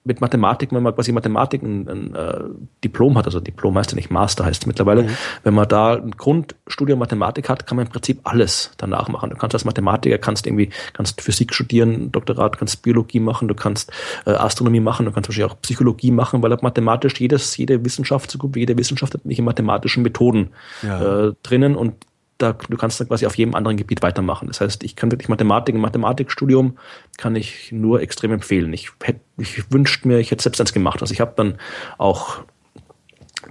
mit 0.04 0.20
Mathematik, 0.20 0.72
wenn 0.72 0.82
man 0.82 0.94
quasi 0.94 1.12
Mathematik 1.12 1.62
ein, 1.62 1.88
ein 1.88 2.14
äh, 2.14 2.40
Diplom 2.82 3.16
hat, 3.16 3.26
also 3.26 3.38
Diplom 3.40 3.78
heißt 3.78 3.92
ja 3.92 3.96
nicht 3.96 4.10
Master, 4.10 4.44
heißt 4.44 4.66
mittlerweile, 4.66 5.04
mhm. 5.04 5.10
wenn 5.44 5.54
man 5.54 5.68
da 5.68 5.94
ein 5.94 6.10
Grundstudium 6.12 6.98
Mathematik 6.98 7.48
hat, 7.48 7.66
kann 7.66 7.76
man 7.76 7.86
im 7.86 7.92
Prinzip 7.92 8.20
alles 8.24 8.72
danach 8.78 9.08
machen. 9.08 9.30
Du 9.30 9.36
kannst 9.36 9.54
als 9.54 9.64
Mathematiker, 9.64 10.18
kannst 10.18 10.46
irgendwie, 10.46 10.70
kannst 10.92 11.20
Physik 11.20 11.54
studieren, 11.54 12.10
Doktorat, 12.10 12.58
kannst 12.58 12.82
Biologie 12.82 13.20
machen, 13.20 13.48
du 13.48 13.54
kannst 13.54 13.92
äh, 14.26 14.30
Astronomie 14.30 14.80
machen, 14.80 15.06
du 15.06 15.12
kannst 15.12 15.28
wahrscheinlich 15.28 15.52
auch 15.52 15.60
Psychologie 15.62 16.10
machen, 16.10 16.42
weil 16.42 16.52
mathematisch 16.62 17.20
jedes, 17.20 17.56
jede 17.56 17.84
Wissenschaft, 17.84 18.30
so 18.30 18.38
gut 18.38 18.54
wie 18.54 18.60
jede 18.60 18.76
Wissenschaft 18.76 19.14
hat 19.14 19.22
welche 19.24 19.42
mathematischen 19.42 20.02
Methoden 20.02 20.50
ja. 20.82 21.28
äh, 21.28 21.32
drinnen 21.42 21.76
und 21.76 21.94
da, 22.43 22.52
du 22.52 22.77
kannst 22.77 23.01
da 23.01 23.05
quasi 23.05 23.27
auf 23.27 23.36
jedem 23.36 23.55
anderen 23.55 23.77
Gebiet 23.77 24.02
weitermachen. 24.02 24.48
Das 24.48 24.60
heißt, 24.60 24.82
ich 24.82 24.97
kann 24.97 25.10
wirklich 25.10 25.28
Mathematik, 25.28 25.74
Mathematikstudium 25.74 26.77
kann 27.16 27.36
ich 27.36 27.73
nur 27.73 28.01
extrem 28.01 28.32
empfehlen. 28.32 28.73
Ich 28.73 28.90
hätte, 29.02 29.20
ich 29.39 29.70
wünschte 29.73 30.09
mir, 30.09 30.19
ich 30.19 30.31
hätte 30.31 30.43
selbst 30.43 30.60
eins 30.60 30.73
gemacht. 30.73 31.01
Also 31.01 31.14
ich 31.14 31.20
habe 31.20 31.32
dann 31.36 31.59
auch 31.98 32.43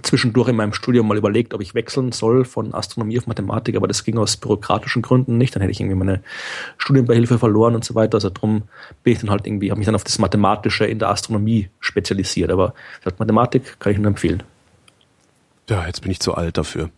zwischendurch 0.02 0.48
in 0.48 0.56
meinem 0.56 0.72
Studium 0.72 1.06
mal 1.06 1.16
überlegt, 1.16 1.54
ob 1.54 1.60
ich 1.60 1.74
wechseln 1.74 2.12
soll 2.12 2.44
von 2.44 2.74
Astronomie 2.74 3.18
auf 3.18 3.26
Mathematik, 3.26 3.76
aber 3.76 3.88
das 3.88 4.04
ging 4.04 4.16
aus 4.18 4.36
bürokratischen 4.36 5.02
Gründen 5.02 5.36
nicht. 5.38 5.54
Dann 5.54 5.60
hätte 5.60 5.72
ich 5.72 5.80
irgendwie 5.80 5.98
meine 5.98 6.22
Studienbeihilfe 6.78 7.38
verloren 7.38 7.74
und 7.74 7.84
so 7.84 7.94
weiter. 7.94 8.14
Also 8.14 8.30
darum 8.30 8.62
bin 9.02 9.12
ich 9.12 9.20
dann 9.20 9.30
halt 9.30 9.46
irgendwie, 9.46 9.70
habe 9.70 9.78
mich 9.78 9.86
dann 9.86 9.94
auf 9.94 10.04
das 10.04 10.18
Mathematische 10.18 10.84
in 10.84 10.98
der 10.98 11.10
Astronomie 11.10 11.68
spezialisiert. 11.80 12.50
Aber 12.50 12.74
Mathematik 13.18 13.78
kann 13.80 13.92
ich 13.92 13.98
nur 13.98 14.08
empfehlen. 14.08 14.42
Ja, 15.68 15.86
jetzt 15.86 16.02
bin 16.02 16.10
ich 16.10 16.20
zu 16.20 16.34
alt 16.34 16.56
dafür. 16.58 16.90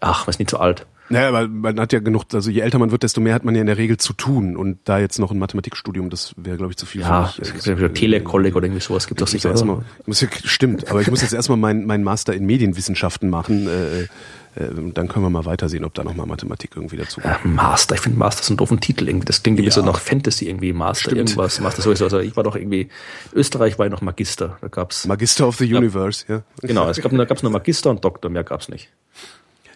Ach, 0.00 0.26
was 0.26 0.38
nicht 0.38 0.50
zu 0.50 0.60
alt. 0.60 0.86
Naja, 1.08 1.32
weil 1.32 1.48
man 1.48 1.78
hat 1.78 1.92
ja 1.92 2.00
genug, 2.00 2.24
also 2.32 2.50
je 2.50 2.60
älter 2.60 2.78
man 2.78 2.90
wird, 2.90 3.02
desto 3.02 3.20
mehr 3.20 3.34
hat 3.34 3.44
man 3.44 3.54
ja 3.54 3.60
in 3.60 3.66
der 3.66 3.78
Regel 3.78 3.96
zu 3.96 4.12
tun. 4.12 4.56
Und 4.56 4.78
da 4.84 4.98
jetzt 4.98 5.18
noch 5.18 5.30
ein 5.30 5.38
Mathematikstudium, 5.38 6.10
das 6.10 6.34
wäre, 6.36 6.56
glaube 6.56 6.72
ich, 6.72 6.76
zu 6.76 6.86
viel 6.86 7.02
ja, 7.02 7.26
für 7.26 7.40
mich. 7.40 7.52
Es 7.56 7.64
gibt 7.64 7.80
ja 7.80 7.88
Telekolleg 7.88 8.56
oder 8.56 8.66
irgendwie 8.66 8.82
sowas 8.82 9.06
gibt 9.06 9.20
es 9.20 9.30
sicher. 9.30 9.50
Erstmal, 9.50 9.82
muss 10.06 10.20
ja, 10.20 10.28
stimmt, 10.44 10.90
aber 10.90 11.00
ich 11.00 11.10
muss 11.10 11.22
jetzt 11.22 11.34
erstmal 11.34 11.58
meinen 11.58 11.86
mein 11.86 12.02
Master 12.02 12.34
in 12.34 12.46
Medienwissenschaften 12.46 13.30
machen. 13.30 13.68
Äh, 13.68 14.08
äh, 14.56 14.70
dann 14.94 15.08
können 15.08 15.24
wir 15.24 15.30
mal 15.30 15.44
weitersehen, 15.44 15.84
ob 15.84 15.92
da 15.94 16.02
nochmal 16.02 16.26
Mathematik 16.26 16.72
irgendwie 16.74 16.96
dazu 16.96 17.20
kommt. 17.20 17.34
Ja, 17.34 17.48
Master, 17.48 17.94
ich 17.94 18.00
finde 18.00 18.18
Master 18.18 18.42
ist 18.42 18.50
ein 18.50 18.56
doofen 18.56 18.80
Titel 18.80 19.06
irgendwie. 19.06 19.26
Das 19.26 19.42
klingt 19.42 19.58
wie 19.58 19.64
ja. 19.64 19.70
so 19.70 19.82
nach 19.82 20.00
Fantasy 20.00 20.48
irgendwie, 20.48 20.72
Master, 20.72 21.10
Stimmt. 21.10 21.30
irgendwas, 21.30 21.60
Master 21.60 21.82
sowieso. 21.82 22.04
Also 22.04 22.20
ich 22.20 22.36
war 22.36 22.42
doch 22.42 22.56
irgendwie, 22.56 22.88
Österreich 23.34 23.78
war 23.78 23.86
ich 23.86 23.92
noch 23.92 24.00
Magister. 24.00 24.56
Da 24.62 24.68
gab's. 24.68 25.06
Magister 25.06 25.46
of 25.46 25.56
the 25.56 25.72
Universe, 25.72 26.24
ja. 26.28 26.42
Genau, 26.62 26.88
es 26.88 27.00
gab, 27.00 27.12
da 27.12 27.24
gab's 27.24 27.42
nur 27.42 27.52
Magister 27.52 27.90
und 27.90 28.04
Doktor, 28.04 28.30
mehr 28.30 28.44
gab's 28.44 28.68
nicht. 28.68 28.88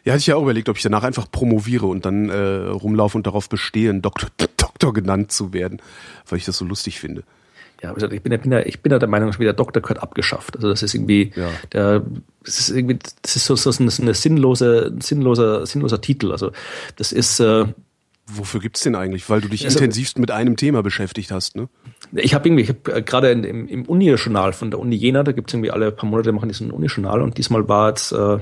Ja, 0.04 0.12
hatte 0.12 0.20
ich 0.20 0.26
ja 0.26 0.36
auch 0.36 0.42
überlegt, 0.42 0.68
ob 0.68 0.76
ich 0.76 0.82
danach 0.82 1.02
einfach 1.02 1.30
promoviere 1.30 1.86
und 1.86 2.04
dann 2.06 2.28
äh, 2.30 2.68
rumlaufe 2.68 3.18
und 3.18 3.26
darauf 3.26 3.48
bestehe, 3.48 3.90
ein 3.90 4.02
Doktor, 4.02 4.28
Doktor 4.56 4.92
genannt 4.92 5.32
zu 5.32 5.52
werden, 5.52 5.80
weil 6.28 6.38
ich 6.38 6.44
das 6.44 6.56
so 6.56 6.64
lustig 6.64 7.00
finde. 7.00 7.24
Ja, 7.82 7.96
ich 7.96 8.22
bin, 8.22 8.32
ja, 8.32 8.38
bin 8.38 8.52
ja, 8.52 8.60
ich 8.60 8.80
bin 8.80 8.92
ja 8.92 8.98
der 8.98 9.08
Meinung, 9.08 9.30
der 9.30 9.52
Doktor 9.54 9.80
gehört 9.80 10.02
abgeschafft. 10.02 10.54
Also 10.56 10.68
das 10.68 10.82
ist 10.82 10.94
irgendwie, 10.94 11.32
ja. 11.34 11.48
der, 11.72 12.02
das 12.44 12.60
ist 12.60 12.70
irgendwie, 12.70 12.98
das 13.22 13.36
ist 13.36 13.46
so, 13.46 13.56
so 13.56 13.72
eine 13.82 14.14
sinnlose, 14.14 14.94
sinnloser, 15.00 15.64
sinnloser 15.64 16.00
Titel. 16.00 16.30
Also 16.30 16.52
das 16.96 17.12
ist, 17.12 17.40
äh, 17.40 17.64
Wofür 18.32 18.60
gibt's 18.60 18.82
den 18.82 18.94
eigentlich? 18.94 19.28
Weil 19.28 19.40
du 19.40 19.48
dich 19.48 19.64
also, 19.64 19.78
intensivst 19.78 20.18
mit 20.18 20.30
einem 20.30 20.56
Thema 20.56 20.82
beschäftigt 20.82 21.32
hast, 21.32 21.56
ne? 21.56 21.68
Ich 22.12 22.34
habe 22.34 22.48
irgendwie, 22.48 22.64
ich 22.64 22.70
hab 22.70 22.88
äh, 22.88 23.02
gerade 23.02 23.30
im, 23.30 23.68
im 23.68 23.84
Uni-Journal 23.84 24.52
von 24.52 24.70
der 24.70 24.80
Uni 24.80 24.96
Jena, 24.96 25.22
da 25.22 25.32
gibt's 25.32 25.52
irgendwie 25.52 25.70
alle 25.70 25.92
paar 25.92 26.08
Monate 26.08 26.32
machen 26.32 26.48
diesen 26.48 26.70
Uni-Journal 26.70 27.20
und 27.22 27.38
diesmal 27.38 27.68
war 27.68 27.88
jetzt 27.88 28.12
äh, 28.12 28.38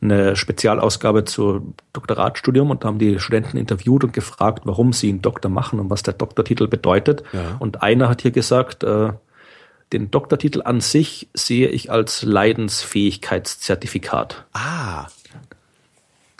eine 0.00 0.36
Spezialausgabe 0.36 1.24
zu 1.24 1.74
Doktoratstudium 1.92 2.70
und 2.70 2.84
da 2.84 2.88
haben 2.88 2.98
die 2.98 3.18
Studenten 3.18 3.58
interviewt 3.58 4.04
und 4.04 4.12
gefragt, 4.12 4.62
warum 4.64 4.92
sie 4.92 5.10
einen 5.10 5.22
Doktor 5.22 5.50
machen 5.50 5.80
und 5.80 5.90
was 5.90 6.02
der 6.02 6.14
Doktortitel 6.14 6.68
bedeutet. 6.68 7.22
Ja. 7.32 7.56
Und 7.58 7.82
einer 7.82 8.08
hat 8.08 8.22
hier 8.22 8.30
gesagt, 8.30 8.84
äh, 8.84 9.12
den 9.92 10.10
Doktortitel 10.10 10.62
an 10.62 10.80
sich 10.80 11.28
sehe 11.34 11.68
ich 11.68 11.90
als 11.90 12.22
Leidensfähigkeitszertifikat. 12.22 14.46
Ah. 14.54 15.08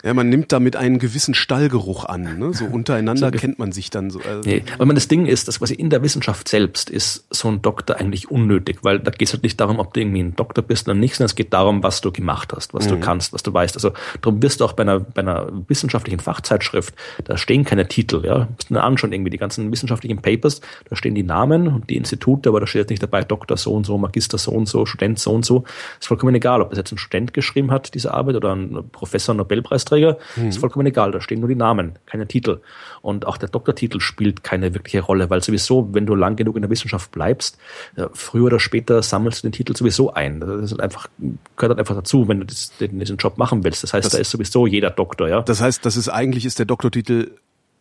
Ja, 0.02 0.14
man 0.14 0.28
nimmt 0.28 0.50
damit 0.50 0.74
einen 0.74 0.98
gewissen 0.98 1.32
Stallgeruch 1.32 2.04
an. 2.04 2.38
Ne? 2.38 2.52
So 2.52 2.64
untereinander 2.72 3.30
so, 3.32 3.38
kennt 3.38 3.58
man 3.58 3.70
sich 3.70 3.90
dann 3.90 4.10
so. 4.10 4.20
Also 4.20 4.48
nee, 4.48 4.64
aber 4.74 4.86
man 4.86 4.96
das 4.96 5.06
Ding 5.06 5.26
ist, 5.26 5.46
dass 5.46 5.60
quasi 5.60 5.74
in 5.74 5.90
der 5.90 6.02
Wissenschaft 6.02 6.48
selbst 6.48 6.90
ist 6.90 7.24
so 7.30 7.48
ein 7.48 7.62
Doktor 7.62 7.96
eigentlich 7.96 8.30
unnötig, 8.30 8.78
weil 8.82 8.98
da 8.98 9.10
geht 9.12 9.28
es 9.28 9.32
halt 9.32 9.44
nicht 9.44 9.60
darum, 9.60 9.78
ob 9.78 9.94
du 9.94 10.00
irgendwie 10.00 10.22
ein 10.22 10.34
Doktor 10.34 10.62
bist 10.62 10.88
oder 10.88 10.96
nicht, 10.96 11.14
sondern 11.14 11.26
es 11.26 11.36
geht 11.36 11.52
darum, 11.52 11.82
was 11.82 12.00
du 12.00 12.10
gemacht 12.10 12.52
hast, 12.54 12.74
was 12.74 12.86
mhm. 12.86 12.90
du 12.90 13.00
kannst, 13.00 13.32
was 13.32 13.44
du 13.44 13.54
weißt. 13.54 13.76
Also 13.76 13.92
darum 14.20 14.42
wirst 14.42 14.60
du 14.60 14.64
auch 14.64 14.72
bei 14.72 14.82
einer, 14.82 14.98
bei 14.98 15.22
einer 15.22 15.48
wissenschaftlichen 15.68 16.18
Fachzeitschrift, 16.18 16.94
da 17.24 17.36
stehen 17.36 17.64
keine 17.64 17.86
Titel, 17.86 18.22
ja. 18.24 18.48
Musst 18.50 18.70
du 18.70 18.82
anschauen, 18.82 19.12
irgendwie 19.12 19.30
die 19.30 19.38
ganzen 19.38 19.70
wissenschaftlichen 19.70 20.20
Papers, 20.20 20.60
da 20.90 20.96
stehen 20.96 21.14
die 21.14 21.22
Namen 21.22 21.68
und 21.68 21.90
die 21.90 21.96
Institute, 21.96 22.48
aber 22.48 22.58
da 22.58 22.66
steht 22.66 22.80
jetzt 22.80 22.90
nicht 22.90 23.02
dabei 23.02 23.22
Doktor 23.22 23.56
so 23.56 23.72
und 23.72 23.86
so, 23.86 23.96
Magister 23.98 24.38
so 24.38 24.50
und 24.50 24.66
so, 24.66 24.84
Student 24.84 25.20
so 25.20 25.32
und 25.32 25.44
so. 25.44 25.64
Ist 26.00 26.08
vollkommen 26.08 26.34
egal, 26.34 26.60
ob 26.60 26.70
das 26.70 26.78
jetzt 26.78 26.92
ein 26.92 26.98
Student 26.98 27.32
geschrieben 27.32 27.70
hat, 27.70 27.94
diese 27.94 28.12
Arbeit, 28.12 28.34
oder 28.34 28.54
ein 28.54 28.88
Professor, 28.90 29.34
Nobelpreisträger 29.34 29.91
Preisträger, 29.92 30.18
mhm. 30.36 30.48
ist 30.48 30.58
vollkommen 30.58 30.86
egal. 30.86 31.12
Da 31.12 31.20
stehen 31.20 31.40
nur 31.40 31.48
die 31.48 31.54
Namen, 31.54 31.98
keine 32.06 32.26
Titel. 32.26 32.60
Und 33.00 33.26
auch 33.26 33.36
der 33.36 33.48
Doktortitel 33.48 34.00
spielt 34.00 34.42
keine 34.42 34.74
wirkliche 34.74 35.00
Rolle, 35.00 35.30
weil 35.30 35.42
sowieso, 35.42 35.88
wenn 35.92 36.06
du 36.06 36.14
lang 36.14 36.36
genug 36.36 36.56
in 36.56 36.62
der 36.62 36.70
Wissenschaft 36.70 37.10
bleibst, 37.12 37.58
äh, 37.96 38.06
früher 38.12 38.46
oder 38.46 38.60
später 38.60 39.02
sammelst 39.02 39.42
du 39.42 39.48
den 39.48 39.52
Titel 39.52 39.76
sowieso 39.76 40.14
ein. 40.14 40.40
Das 40.40 40.72
ist 40.72 40.80
einfach, 40.80 41.08
gehört 41.56 41.70
halt 41.70 41.78
einfach 41.78 41.94
dazu, 41.94 42.28
wenn 42.28 42.40
du 42.40 42.46
diesen 42.46 43.16
Job 43.16 43.38
machen 43.38 43.64
willst. 43.64 43.82
Das 43.82 43.92
heißt, 43.92 44.06
das, 44.06 44.12
da 44.12 44.18
ist 44.18 44.30
sowieso 44.30 44.66
jeder 44.66 44.90
Doktor, 44.90 45.28
ja. 45.28 45.42
Das 45.42 45.60
heißt, 45.60 45.84
das 45.84 45.96
ist 45.96 46.08
eigentlich 46.08 46.44
ist 46.44 46.58
der 46.58 46.66
Doktortitel 46.66 47.32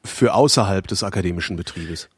für 0.03 0.33
außerhalb 0.33 0.87
des 0.87 1.03
akademischen 1.03 1.55
Betriebes. 1.55 2.09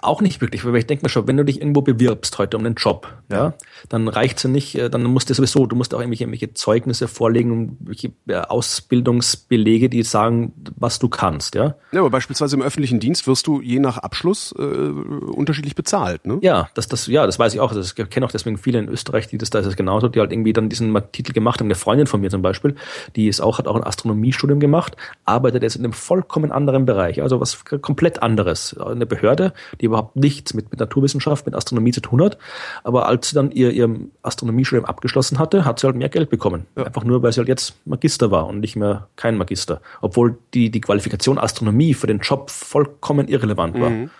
Auch 0.00 0.22
nicht 0.22 0.40
wirklich, 0.40 0.64
weil 0.64 0.74
ich 0.76 0.86
denke 0.86 1.04
mir 1.04 1.10
schon, 1.10 1.26
wenn 1.26 1.36
du 1.36 1.44
dich 1.44 1.60
irgendwo 1.60 1.82
bewirbst 1.82 2.38
heute 2.38 2.56
um 2.56 2.64
einen 2.64 2.76
Job, 2.76 3.12
ja, 3.30 3.54
dann 3.88 4.08
reicht's 4.08 4.42
ja 4.42 4.50
nicht, 4.50 4.74
äh, 4.76 4.88
dann 4.88 5.04
musst 5.04 5.28
du 5.28 5.34
sowieso, 5.34 5.66
du 5.66 5.76
musst 5.76 5.94
auch 5.94 6.00
irgendwelche, 6.00 6.24
irgendwelche 6.24 6.54
Zeugnisse 6.54 7.08
vorlegen, 7.08 7.76
welche 7.80 8.12
äh, 8.26 8.36
Ausbildungsbelege, 8.36 9.90
die 9.90 10.02
sagen, 10.02 10.52
was 10.76 10.98
du 10.98 11.08
kannst, 11.08 11.54
ja. 11.54 11.74
Ja, 11.92 12.00
aber 12.00 12.10
beispielsweise 12.10 12.56
im 12.56 12.62
öffentlichen 12.62 13.00
Dienst 13.00 13.26
wirst 13.26 13.46
du 13.46 13.60
je 13.60 13.80
nach 13.80 13.98
Abschluss 13.98 14.54
äh, 14.58 14.62
unterschiedlich 14.62 15.74
bezahlt, 15.74 16.26
ne? 16.26 16.38
Ja, 16.40 16.68
das, 16.74 16.88
das, 16.88 17.06
ja, 17.06 17.26
das 17.26 17.38
weiß 17.38 17.54
ich 17.54 17.60
auch. 17.60 17.72
Also 17.72 17.80
ich 17.80 18.10
kenne 18.10 18.24
auch 18.26 18.32
deswegen 18.32 18.56
viele 18.56 18.78
in 18.78 18.88
Österreich, 18.88 19.28
die 19.28 19.38
das 19.38 19.50
da 19.50 19.58
ist 19.58 19.66
es 19.66 19.76
genauso, 19.76 20.08
die 20.08 20.20
halt 20.20 20.32
irgendwie 20.32 20.52
dann 20.52 20.68
diesen 20.68 20.96
Titel 21.12 21.32
gemacht 21.32 21.60
haben. 21.60 21.66
Eine 21.66 21.74
Freundin 21.74 22.06
von 22.06 22.20
mir 22.20 22.30
zum 22.30 22.42
Beispiel, 22.42 22.76
die 23.16 23.28
ist 23.28 23.40
auch, 23.40 23.58
hat 23.58 23.68
auch 23.68 23.76
ein 23.76 23.84
Astronomiestudium 23.84 24.60
gemacht, 24.60 24.96
arbeitet 25.24 25.62
jetzt 25.62 25.76
in 25.76 25.84
einem 25.84 25.92
vollkommen 25.92 26.52
anderen 26.52 26.86
Bereich, 26.86 27.22
also 27.22 27.40
was 27.40 27.64
komplett 27.64 28.22
anderes. 28.22 28.76
Eine 28.78 29.06
Behörde, 29.06 29.49
die 29.80 29.86
überhaupt 29.86 30.16
nichts 30.16 30.54
mit, 30.54 30.70
mit 30.70 30.80
Naturwissenschaft, 30.80 31.46
mit 31.46 31.54
Astronomie 31.54 31.92
zu 31.92 32.00
tun 32.00 32.22
hat. 32.22 32.38
Aber 32.84 33.06
als 33.06 33.30
sie 33.30 33.34
dann 33.34 33.50
ihr, 33.50 33.70
ihr 33.70 33.88
Astronomiestudium 34.22 34.84
abgeschlossen 34.84 35.38
hatte, 35.38 35.64
hat 35.64 35.78
sie 35.80 35.86
halt 35.86 35.96
mehr 35.96 36.08
Geld 36.08 36.30
bekommen. 36.30 36.66
Ja. 36.76 36.84
Einfach 36.84 37.04
nur, 37.04 37.22
weil 37.22 37.32
sie 37.32 37.38
halt 37.38 37.48
jetzt 37.48 37.74
Magister 37.86 38.30
war 38.30 38.46
und 38.46 38.60
nicht 38.60 38.76
mehr 38.76 39.08
kein 39.16 39.36
Magister. 39.36 39.80
Obwohl 40.00 40.38
die, 40.54 40.70
die 40.70 40.80
Qualifikation 40.80 41.38
Astronomie 41.38 41.94
für 41.94 42.06
den 42.06 42.18
Job 42.18 42.50
vollkommen 42.50 43.28
irrelevant 43.28 43.80
war. 43.80 43.90
Mhm. 43.90 44.10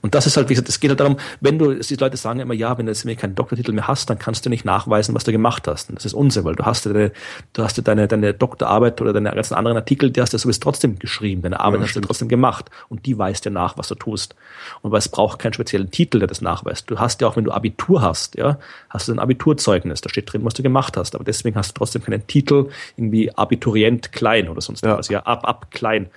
Und 0.00 0.14
das 0.14 0.26
ist 0.26 0.36
halt, 0.36 0.48
wie 0.48 0.54
gesagt, 0.54 0.68
es 0.68 0.78
geht 0.78 0.90
halt 0.90 1.00
darum, 1.00 1.16
wenn 1.40 1.58
du, 1.58 1.74
die 1.74 1.94
Leute 1.96 2.16
sagen 2.16 2.38
immer, 2.38 2.54
ja, 2.54 2.78
wenn 2.78 2.86
du 2.86 2.92
jetzt 2.92 3.04
keinen 3.18 3.34
Doktortitel 3.34 3.72
mehr 3.72 3.88
hast, 3.88 4.08
dann 4.08 4.18
kannst 4.18 4.46
du 4.46 4.50
nicht 4.50 4.64
nachweisen, 4.64 5.14
was 5.14 5.24
du 5.24 5.32
gemacht 5.32 5.66
hast. 5.66 5.90
Und 5.90 5.96
das 5.96 6.04
ist 6.04 6.14
Unsinn, 6.14 6.44
weil 6.44 6.54
du 6.54 6.64
hast 6.64 6.84
ja 6.84 6.92
deine, 6.92 7.12
du 7.52 7.62
hast 7.64 7.76
ja 7.76 7.82
deine, 7.82 8.06
deine 8.06 8.32
Doktorarbeit 8.32 9.00
oder 9.00 9.12
deine 9.12 9.32
ganzen 9.32 9.54
anderen 9.54 9.76
Artikel, 9.76 10.10
die 10.10 10.20
hast 10.20 10.32
du 10.32 10.38
sowieso 10.38 10.60
trotzdem 10.60 10.98
geschrieben. 10.98 11.42
Deine 11.42 11.58
Arbeit 11.58 11.80
ja, 11.80 11.86
hast 11.86 11.96
du 11.96 12.00
trotzdem 12.00 12.28
gemacht. 12.28 12.70
Und 12.88 13.06
die 13.06 13.18
weist 13.18 13.44
dir 13.44 13.50
nach, 13.50 13.76
was 13.76 13.88
du 13.88 13.96
tust. 13.96 14.36
Und 14.82 14.92
weil 14.92 14.98
es 14.98 15.08
braucht 15.08 15.40
keinen 15.40 15.52
speziellen 15.52 15.90
Titel, 15.90 16.20
der 16.20 16.28
das 16.28 16.40
nachweist. 16.40 16.88
Du 16.88 16.98
hast 17.00 17.20
ja 17.20 17.26
auch, 17.26 17.36
wenn 17.36 17.44
du 17.44 17.50
Abitur 17.50 18.00
hast, 18.00 18.36
ja, 18.36 18.58
hast 18.90 19.08
du 19.08 19.12
ein 19.12 19.18
Abiturzeugnis. 19.18 20.00
Da 20.00 20.08
steht 20.08 20.32
drin, 20.32 20.44
was 20.44 20.54
du 20.54 20.62
gemacht 20.62 20.96
hast. 20.96 21.16
Aber 21.16 21.24
deswegen 21.24 21.56
hast 21.56 21.70
du 21.70 21.74
trotzdem 21.74 22.02
keinen 22.02 22.24
Titel, 22.28 22.68
irgendwie 22.96 23.34
Abiturient 23.34 24.12
klein 24.12 24.48
oder 24.48 24.60
sonst 24.60 24.84
ja. 24.84 24.96
was. 24.96 25.08
Ja, 25.08 25.20
ab, 25.24 25.46
ab 25.46 25.72
klein. 25.72 26.08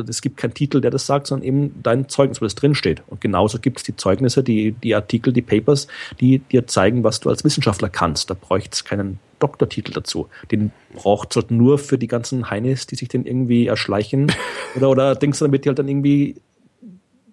Also 0.00 0.10
es 0.10 0.22
gibt 0.22 0.36
keinen 0.36 0.54
Titel, 0.54 0.80
der 0.80 0.90
das 0.90 1.06
sagt, 1.06 1.26
sondern 1.26 1.46
eben 1.46 1.82
dein 1.82 2.08
Zeugnis, 2.08 2.40
wo 2.40 2.46
das 2.46 2.54
drin 2.54 2.74
steht. 2.74 3.02
Und 3.06 3.20
genauso 3.20 3.58
gibt 3.58 3.78
es 3.78 3.84
die 3.84 3.96
Zeugnisse, 3.96 4.42
die, 4.42 4.72
die 4.72 4.94
Artikel, 4.94 5.32
die 5.32 5.42
Papers, 5.42 5.86
die 6.20 6.38
dir 6.38 6.66
zeigen, 6.66 7.04
was 7.04 7.20
du 7.20 7.28
als 7.28 7.44
Wissenschaftler 7.44 7.88
kannst. 7.88 8.30
Da 8.30 8.34
bräuchte 8.34 8.70
es 8.72 8.84
keinen 8.84 9.18
Doktortitel 9.38 9.92
dazu. 9.92 10.28
Den 10.50 10.70
braucht 10.94 11.30
es 11.30 11.36
halt 11.36 11.50
nur 11.50 11.78
für 11.78 11.98
die 11.98 12.08
ganzen 12.08 12.50
Heinis, 12.50 12.86
die 12.86 12.96
sich 12.96 13.08
den 13.08 13.26
irgendwie 13.26 13.66
erschleichen 13.66 14.32
oder, 14.76 14.90
oder 14.90 15.14
denkst 15.14 15.38
du, 15.38 15.46
damit 15.46 15.64
die 15.64 15.68
halt 15.68 15.78
dann 15.78 15.88
irgendwie 15.88 16.36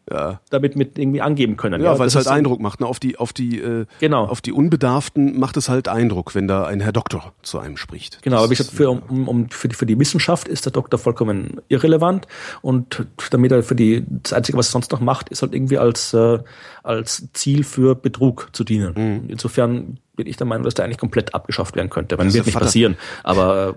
ja. 0.10 0.40
damit 0.50 0.76
mit 0.76 0.98
irgendwie 0.98 1.22
angeben 1.22 1.58
können. 1.58 1.82
Ja, 1.82 1.94
ja 1.94 2.00
weil 2.00 2.08
es 2.08 2.16
halt 2.16 2.28
Eindruck 2.28 2.60
macht. 2.60 2.80
Ne? 2.80 2.86
Auf 2.86 3.00
die, 3.00 3.18
auf 3.18 3.34
die, 3.34 3.60
äh, 3.60 3.86
genau. 4.00 4.26
auf 4.26 4.42
die 4.42 4.52
Unbedarften 4.52 5.38
macht 5.40 5.58
es 5.58 5.70
halt 5.70 5.88
Eindruck, 5.88 6.36
wenn 6.36 6.48
da 6.48 6.66
ein 6.66 6.80
Herr 6.80 6.92
Doktor 6.92 7.34
zu 7.42 7.60
einem 7.60 7.78
spricht. 7.78 8.22
Genau, 8.22 8.38
aber 8.44 8.52
ich 8.52 8.58
gesagt, 8.58 8.76
für, 8.76 8.90
um, 8.90 9.28
um, 9.28 9.50
für, 9.50 9.68
die, 9.68 9.76
für 9.76 9.86
die 9.86 10.00
Wissenschaft 10.00 10.48
ist 10.48 10.66
der 10.66 10.72
Doktor 10.72 10.98
vollkommen 10.98 11.62
irrelevant 11.68 12.28
und 12.62 13.06
damit 13.32 13.52
er 13.52 13.64
für 13.64 13.76
die, 13.76 14.06
das 14.08 14.34
Einzige, 14.34 14.58
was 14.58 14.70
er 14.70 14.72
sonst 14.72 14.92
noch 14.92 15.02
macht, 15.02 15.30
ist 15.30 15.42
halt 15.42 15.54
irgendwie 15.54 15.78
als, 15.78 16.14
äh, 16.14 16.40
als 16.84 17.28
Ziel 17.34 17.64
für 17.64 17.96
Betrug 17.96 18.50
zu 18.54 18.64
dienen. 18.64 18.94
Mhm. 18.96 19.30
Insofern 19.30 20.00
bin 20.18 20.28
ich 20.28 20.36
der 20.36 20.48
Meinung, 20.48 20.64
dass 20.64 20.74
der 20.74 20.84
eigentlich 20.84 20.98
komplett 20.98 21.34
abgeschafft 21.34 21.76
werden 21.76 21.90
könnte. 21.90 22.18
Man 22.18 22.34
wird 22.34 22.46
nicht 22.46 22.54
Vater, 22.54 22.66
passieren, 22.66 22.98
aber 23.24 23.76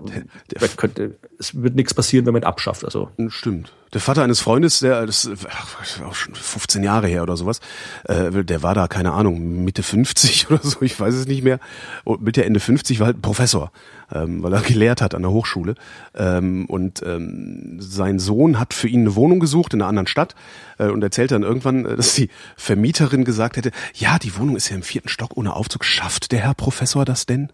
der, 0.51 0.59
der, 0.59 0.67
könnte, 0.69 1.15
es 1.41 1.61
wird 1.61 1.75
nichts 1.75 1.93
passieren, 1.93 2.25
wenn 2.25 2.33
man 2.33 2.43
ihn 2.43 2.47
abschafft. 2.47 2.85
Also. 2.85 3.09
Stimmt. 3.27 3.73
Der 3.93 3.99
Vater 3.99 4.23
eines 4.23 4.39
Freundes, 4.39 4.79
der 4.79 5.05
das 5.05 5.29
ach, 5.49 6.01
auch 6.05 6.15
schon 6.15 6.33
15 6.33 6.81
Jahre 6.81 7.07
her 7.07 7.23
oder 7.23 7.35
sowas, 7.35 7.59
äh, 8.05 8.43
der 8.43 8.63
war 8.63 8.73
da, 8.73 8.87
keine 8.87 9.11
Ahnung, 9.11 9.65
Mitte 9.65 9.83
50 9.83 10.49
oder 10.51 10.61
so, 10.63 10.81
ich 10.81 10.97
weiß 10.97 11.13
es 11.13 11.27
nicht 11.27 11.43
mehr. 11.43 11.59
Und 12.05 12.21
Mitte 12.21 12.45
Ende 12.45 12.61
50 12.61 12.99
war 12.99 13.07
halt 13.07 13.17
ein 13.17 13.21
Professor 13.21 13.71
ähm, 14.13 14.43
weil 14.43 14.53
er 14.53 14.61
gelehrt 14.61 15.01
hat 15.01 15.15
an 15.15 15.21
der 15.21 15.31
Hochschule. 15.31 15.75
Ähm, 16.15 16.65
und 16.65 17.01
ähm, 17.05 17.77
sein 17.79 18.19
Sohn 18.19 18.59
hat 18.59 18.73
für 18.73 18.87
ihn 18.87 19.01
eine 19.01 19.15
Wohnung 19.15 19.39
gesucht 19.39 19.73
in 19.73 19.81
einer 19.81 19.89
anderen 19.89 20.07
Stadt 20.07 20.35
äh, 20.77 20.87
und 20.87 21.03
erzählt 21.03 21.31
dann 21.31 21.43
irgendwann, 21.43 21.85
äh, 21.85 21.95
dass 21.95 22.13
die 22.13 22.29
Vermieterin 22.55 23.23
gesagt 23.23 23.57
hätte, 23.57 23.71
ja, 23.93 24.19
die 24.19 24.37
Wohnung 24.37 24.55
ist 24.55 24.69
ja 24.69 24.75
im 24.75 24.83
vierten 24.83 25.09
Stock 25.09 25.37
ohne 25.37 25.55
Aufzug. 25.55 25.85
Schafft 25.85 26.31
der 26.31 26.39
Herr 26.39 26.53
Professor 26.53 27.05
das 27.05 27.25
denn? 27.25 27.49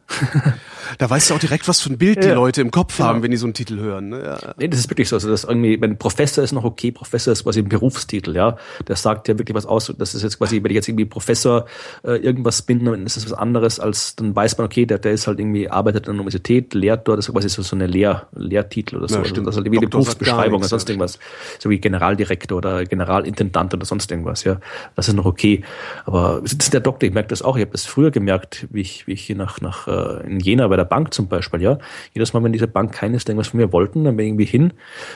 da 0.98 1.10
weißt 1.10 1.30
du 1.30 1.36
auch 1.36 1.40
direkt, 1.40 1.68
was 1.68 1.82
für 1.82 1.92
ein 1.92 1.98
Bild 1.98 2.24
die 2.24 2.28
ja, 2.28 2.34
Leute 2.34 2.62
im 2.62 2.72
Kopf 2.72 2.98
genau. 2.98 3.10
haben, 3.10 3.24
wenn 3.24 3.32
die 3.32 3.38
so 3.38 3.46
einen 3.46 3.54
Titel 3.54 3.77
hören. 3.80 4.10
Ne? 4.10 4.24
Ja. 4.24 4.54
Nee, 4.58 4.68
das 4.68 4.80
ist 4.80 4.90
wirklich 4.90 5.10
so. 5.10 5.16
Also 5.16 5.30
das 5.30 5.44
irgendwie, 5.44 5.80
wenn 5.82 5.98
Professor 5.98 6.44
ist 6.44 6.52
noch 6.52 6.64
okay, 6.64 6.92
Professor 6.92 7.34
ist 7.34 7.44
quasi 7.44 7.60
ein 7.60 7.70
Berufstitel, 7.70 8.36
ja. 8.36 8.58
Der 8.88 8.96
sagt 8.96 9.28
ja 9.28 9.38
wirklich 9.38 9.56
was 9.56 9.66
aus. 9.66 9.94
Das 9.98 10.16
ist 10.16 10.24
jetzt 10.24 10.38
quasi, 10.38 10.64
wenn 10.64 10.72
ich 10.72 10.76
jetzt 10.76 10.88
irgendwie 10.88 11.06
Professor 11.06 11.66
äh, 12.04 12.18
irgendwas 12.18 12.62
bin, 12.62 12.86
dann 12.86 13.06
ist 13.06 13.18
das 13.18 13.26
was 13.26 13.38
anderes, 13.38 13.80
als 13.80 14.16
dann 14.16 14.36
weiß 14.36 14.58
man, 14.58 14.66
okay, 14.66 14.86
der, 14.86 15.00
der 15.00 15.12
ist 15.14 15.28
halt 15.28 15.40
irgendwie, 15.40 15.70
arbeitet 15.70 16.08
an 16.08 16.16
der 16.16 16.22
Universität 16.22 16.74
lehrt 16.74 17.08
dort, 17.08 17.18
das 17.18 17.28
ist 17.28 17.34
quasi 17.34 17.50
so, 17.50 17.62
so 17.62 17.76
eine 17.76 17.88
Lehr, 17.88 18.28
Lehrtitel 18.36 18.98
oder 18.98 19.08
so. 19.08 19.18
Ja, 19.18 19.26
stimmt. 19.26 19.48
Also 19.48 19.64
wie 19.64 19.78
eine 19.78 19.88
Berufsbeschreibung 19.88 20.60
oder 20.60 20.68
sonst 20.68 20.90
irgendwas. 20.90 21.20
So 21.60 21.70
wie 21.70 21.80
Generaldirektor 21.80 22.58
oder 22.58 22.86
Generalintendant 22.86 23.74
oder 23.74 23.86
sonst 23.86 24.12
irgendwas, 24.12 24.44
ja. 24.44 24.60
Das 24.96 25.08
ist 25.08 25.14
noch 25.16 25.26
okay. 25.26 25.64
Aber 26.06 26.40
das 26.42 26.54
ist 26.54 26.74
der 26.74 26.82
Doktor, 26.82 27.08
ich 27.08 27.14
merke 27.14 27.30
das 27.30 27.42
auch, 27.42 27.56
ich 27.56 27.62
habe 27.62 27.72
das 27.72 27.86
früher 27.86 28.12
gemerkt, 28.12 28.68
wie 28.72 28.82
ich, 28.82 29.08
wie 29.08 29.14
ich 29.14 29.24
hier 29.24 29.36
nach, 29.36 29.62
nach 29.62 29.88
äh, 29.88 30.26
in 30.28 30.40
Jena 30.40 30.68
bei 30.68 30.76
der 30.76 30.86
Bank 30.86 31.14
zum 31.14 31.28
Beispiel, 31.28 31.62
ja. 31.62 31.78
Jedes 32.14 32.34
Mal, 32.34 32.44
wenn 32.44 32.54
diese 32.54 32.68
Bank 32.68 32.92
keines 32.94 33.26
irgendwas 33.26 33.50
von 33.50 33.60
mir 33.60 33.67
wollten, 33.72 34.04
dann 34.04 34.16
bin 34.16 34.26
ich 34.26 34.30
irgendwie 34.30 34.46
hin, 34.46 34.74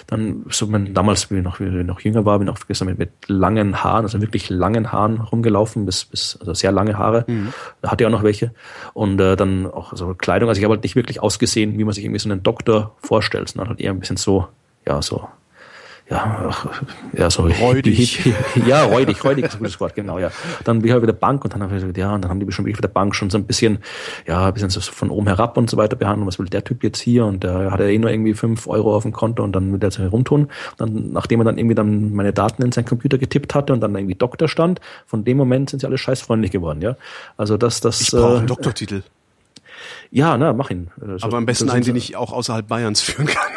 dann 0.08 0.46
so 0.50 0.68
man 0.68 0.94
damals, 0.94 1.30
wie 1.32 1.38
ich 1.38 1.44
noch, 1.44 1.60
wie 1.60 1.66
ich 1.66 1.86
noch 1.86 2.02
jünger 2.02 2.26
war, 2.26 2.40
bin 2.40 2.48
ich 2.48 2.54
auch 2.54 2.68
gestern 2.68 2.88
mit, 2.88 2.98
mit 2.98 3.12
langen 3.28 3.84
Haaren, 3.84 4.06
also 4.06 4.22
wirklich 4.22 4.50
langen 4.50 4.92
Haaren 4.92 5.20
rumgelaufen, 5.22 5.86
bis, 5.86 6.06
bis 6.06 6.38
also 6.40 6.54
sehr 6.54 6.72
lange 6.72 6.98
Haare. 6.98 7.26
Mhm. 7.28 7.54
Da 7.82 7.92
hatte 7.92 8.04
ich 8.04 8.08
auch 8.08 8.12
noch 8.12 8.24
welche. 8.24 8.52
Und 8.94 9.20
äh, 9.20 9.36
dann 9.36 9.68
auch 9.68 9.96
so 9.96 10.14
Kleidung, 10.14 10.50
also 10.50 10.60
ich 10.60 10.66
habe 10.66 10.74
halt 10.74 10.84
nicht 10.84 10.96
wirklich 10.96 11.22
ausgesehen, 11.22 11.78
wie 11.78 11.84
man 11.84 11.94
sich 11.94 12.04
irgendwie 12.04 12.20
so 12.20 12.30
einen 12.30 12.44
Doktor 12.44 12.96
vorstellt, 13.02 13.50
sondern 13.50 13.70
halt 13.70 13.80
eher 13.80 13.92
ein 13.92 14.00
bisschen 14.00 14.18
so, 14.18 14.48
ja, 14.86 15.02
so, 15.02 15.28
ja, 16.12 16.52
ja, 17.14 17.30
so 17.30 17.44
räudig. 17.44 18.34
ja, 18.68 18.84
räudig, 18.84 19.24
räudig 19.24 19.46
ist 19.46 19.54
ein 19.54 19.60
gutes 19.60 19.80
Wort, 19.80 19.96
genau, 19.96 20.20
ja. 20.20 20.30
Dann 20.66 20.80
bin 20.80 20.88
ich 20.88 20.92
halt 20.92 21.02
wieder 21.02 21.14
Bank 21.14 21.46
und 21.46 21.54
dann 21.54 21.64
habe 21.64 21.74
ich 21.74 21.82
gesagt, 21.82 21.98
ja, 21.98 22.14
und 22.14 22.22
dann 22.22 22.30
haben 22.30 22.40
die 22.40 22.46
bestimmt 22.46 22.68
wieder 22.68 22.88
Bank 22.90 23.16
schon 23.16 23.30
so 23.30 23.38
ein 23.38 23.46
bisschen, 23.46 23.80
ja, 24.28 24.48
ein 24.48 24.54
bisschen 24.54 24.70
so 24.70 24.82
von 24.82 25.10
oben 25.10 25.28
herab 25.28 25.56
und 25.56 25.70
so 25.70 25.78
weiter 25.78 25.96
behandelt. 25.96 26.28
Was 26.28 26.38
will 26.38 26.48
der 26.48 26.66
Typ 26.66 26.84
jetzt 26.84 27.00
hier? 27.00 27.26
Und 27.26 27.44
der 27.46 27.72
hat 27.72 27.80
ja 27.80 27.86
eh 27.86 27.98
nur 27.98 28.12
irgendwie 28.12 28.34
fünf 28.34 28.68
Euro 28.68 28.94
auf 28.94 29.04
dem 29.04 29.14
Konto 29.14 29.42
und 29.42 29.54
dann 29.54 29.72
will 29.72 29.80
der 29.80 29.92
sich 29.92 30.02
herumtun. 30.02 30.42
Und 30.42 30.52
dann, 30.78 31.14
nachdem 31.14 31.40
er 31.40 31.46
dann 31.46 31.58
irgendwie 31.58 31.76
dann 31.76 32.14
meine 32.14 32.34
Daten 32.34 32.62
in 32.62 32.74
seinen 32.74 32.86
Computer 32.86 33.18
getippt 33.18 33.56
hatte 33.56 33.72
und 33.72 33.80
dann 33.80 33.96
irgendwie 33.96 34.16
Doktor 34.16 34.50
stand, 34.50 34.82
von 35.06 35.24
dem 35.24 35.38
Moment 35.38 35.70
sind 35.70 35.80
sie 35.80 35.88
alle 35.88 35.98
scheißfreundlich 35.98 36.52
geworden, 36.52 36.82
ja. 36.82 36.98
Also 37.38 37.56
das, 37.56 37.80
das. 37.80 38.02
Ich 38.02 38.12
brauche 38.12 38.36
einen 38.36 38.44
äh, 38.44 38.48
Doktortitel. 38.48 39.04
Ja, 40.14 40.38
na, 40.38 40.52
mach 40.52 40.70
ihn. 40.70 40.92
Also, 41.00 41.26
Aber 41.26 41.38
am 41.38 41.46
besten 41.46 41.70
einen, 41.70 41.86
den 41.86 41.96
ich 41.96 42.18
auch 42.18 42.34
außerhalb 42.34 42.68
Bayerns 42.68 43.00
führen 43.02 43.28
kann. 43.28 43.48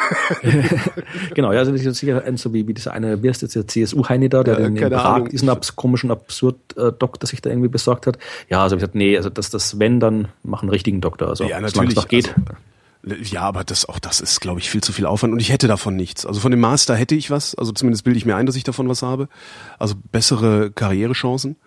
genau, 1.35 1.51
ja, 1.51 1.59
also 1.59 1.73
das 1.73 1.81
ist 1.81 1.97
sicher 1.97 2.23
so 2.37 2.53
wie, 2.53 2.65
wie 2.65 2.73
dieser 2.73 2.93
eine, 2.93 3.21
wie 3.21 3.27
ist 3.27 3.41
jetzt 3.41 3.55
der 3.55 3.67
CSU-Heini 3.67 4.29
da, 4.29 4.43
der 4.43 4.59
ja, 4.59 4.69
den, 4.69 4.75
den 4.75 4.89
Prag, 4.89 5.27
diesen 5.27 5.49
abs 5.49 5.75
komischen 5.75 6.11
Absurd-Doktor 6.11 7.27
sich 7.27 7.41
da 7.41 7.49
irgendwie 7.49 7.67
besorgt 7.67 8.07
hat. 8.07 8.17
Ja, 8.49 8.63
also 8.63 8.77
ich 8.77 8.79
gesagt, 8.79 8.95
nee, 8.95 9.17
also 9.17 9.29
das, 9.29 9.49
das, 9.49 9.79
wenn, 9.79 9.99
dann 9.99 10.29
mach 10.43 10.61
einen 10.61 10.69
richtigen 10.69 11.01
Doktor, 11.01 11.27
also 11.27 11.43
ja, 11.43 11.57
solange 11.67 11.89
es 11.89 11.95
noch 11.95 12.07
geht. 12.07 12.33
Also, 13.03 13.35
ja, 13.35 13.41
aber 13.41 13.63
das 13.65 13.87
auch 13.87 13.99
das 13.99 14.21
ist, 14.21 14.39
glaube 14.39 14.59
ich, 14.59 14.69
viel 14.69 14.81
zu 14.81 14.93
viel 14.93 15.05
Aufwand 15.05 15.33
und 15.33 15.39
ich 15.39 15.51
hätte 15.51 15.67
davon 15.67 15.95
nichts. 15.95 16.25
Also 16.25 16.39
von 16.39 16.51
dem 16.51 16.61
Master 16.61 16.95
hätte 16.95 17.15
ich 17.15 17.29
was, 17.29 17.53
also 17.55 17.71
zumindest 17.73 18.03
bilde 18.05 18.17
ich 18.17 18.25
mir 18.25 18.35
ein, 18.35 18.45
dass 18.45 18.55
ich 18.55 18.63
davon 18.63 18.87
was 18.89 19.03
habe. 19.03 19.27
Also 19.77 19.95
bessere 20.11 20.71
Karrierechancen. 20.71 21.57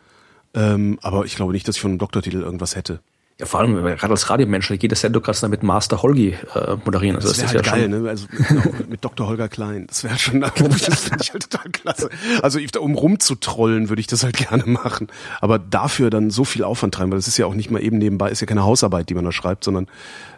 Ähm, 0.55 0.99
aber 1.03 1.27
ich 1.27 1.37
glaube 1.37 1.53
nicht, 1.53 1.69
dass 1.69 1.77
ich 1.77 1.83
von 1.83 1.93
einem 1.93 1.99
Doktortitel 1.99 2.41
irgendwas 2.41 2.75
hätte. 2.75 3.01
Ja, 3.41 3.47
vor 3.47 3.61
allem 3.61 3.77
gerade 3.77 4.11
als 4.11 4.29
Radiomensch, 4.31 4.69
jede 4.69 4.97
Sendung 4.97 5.23
kannst 5.23 5.45
du 5.45 5.49
mit 5.49 5.63
Master 5.63 6.03
Holgi 6.03 6.37
äh, 6.57 6.77
moderieren. 6.85 7.15
Also 7.15 7.29
das, 7.29 7.37
das 7.37 7.47
ist 7.47 7.55
halt 7.55 7.67
ja 7.67 7.73
geil, 7.73 7.83
schon 7.89 8.03
ne? 8.03 8.09
Also 8.09 8.27
genau, 8.37 8.63
mit 8.89 9.05
Dr. 9.05 9.29
Holger 9.29 9.49
Klein. 9.49 9.87
Das 9.87 10.03
wäre 10.03 10.19
schon, 10.19 10.41
das 10.41 10.53
finde 10.55 11.19
ich 11.21 11.33
halt 11.33 11.49
total 11.49 11.71
klasse. 11.71 12.11
Also 12.43 12.59
um 12.81 12.97
rumzutrollen, 12.97 13.91
würde 13.91 14.01
ich 14.01 14.09
das 14.09 14.25
halt 14.25 14.37
gerne 14.37 14.65
machen. 14.67 15.07
Aber 15.41 15.61
dafür 15.61 16.11
dann 16.11 16.31
so 16.31 16.45
viel 16.45 16.65
Aufwand 16.65 16.95
treiben, 16.95 17.13
weil 17.13 17.19
das 17.19 17.29
ist 17.29 17.37
ja 17.37 17.47
auch 17.47 17.55
nicht 17.55 17.71
mal 17.71 17.81
eben 17.81 17.99
nebenbei, 17.99 18.29
ist 18.29 18.41
ja 18.41 18.47
keine 18.49 18.65
Hausarbeit, 18.65 19.09
die 19.09 19.15
man 19.15 19.25
da 19.25 19.31
schreibt, 19.31 19.63
sondern 19.63 19.87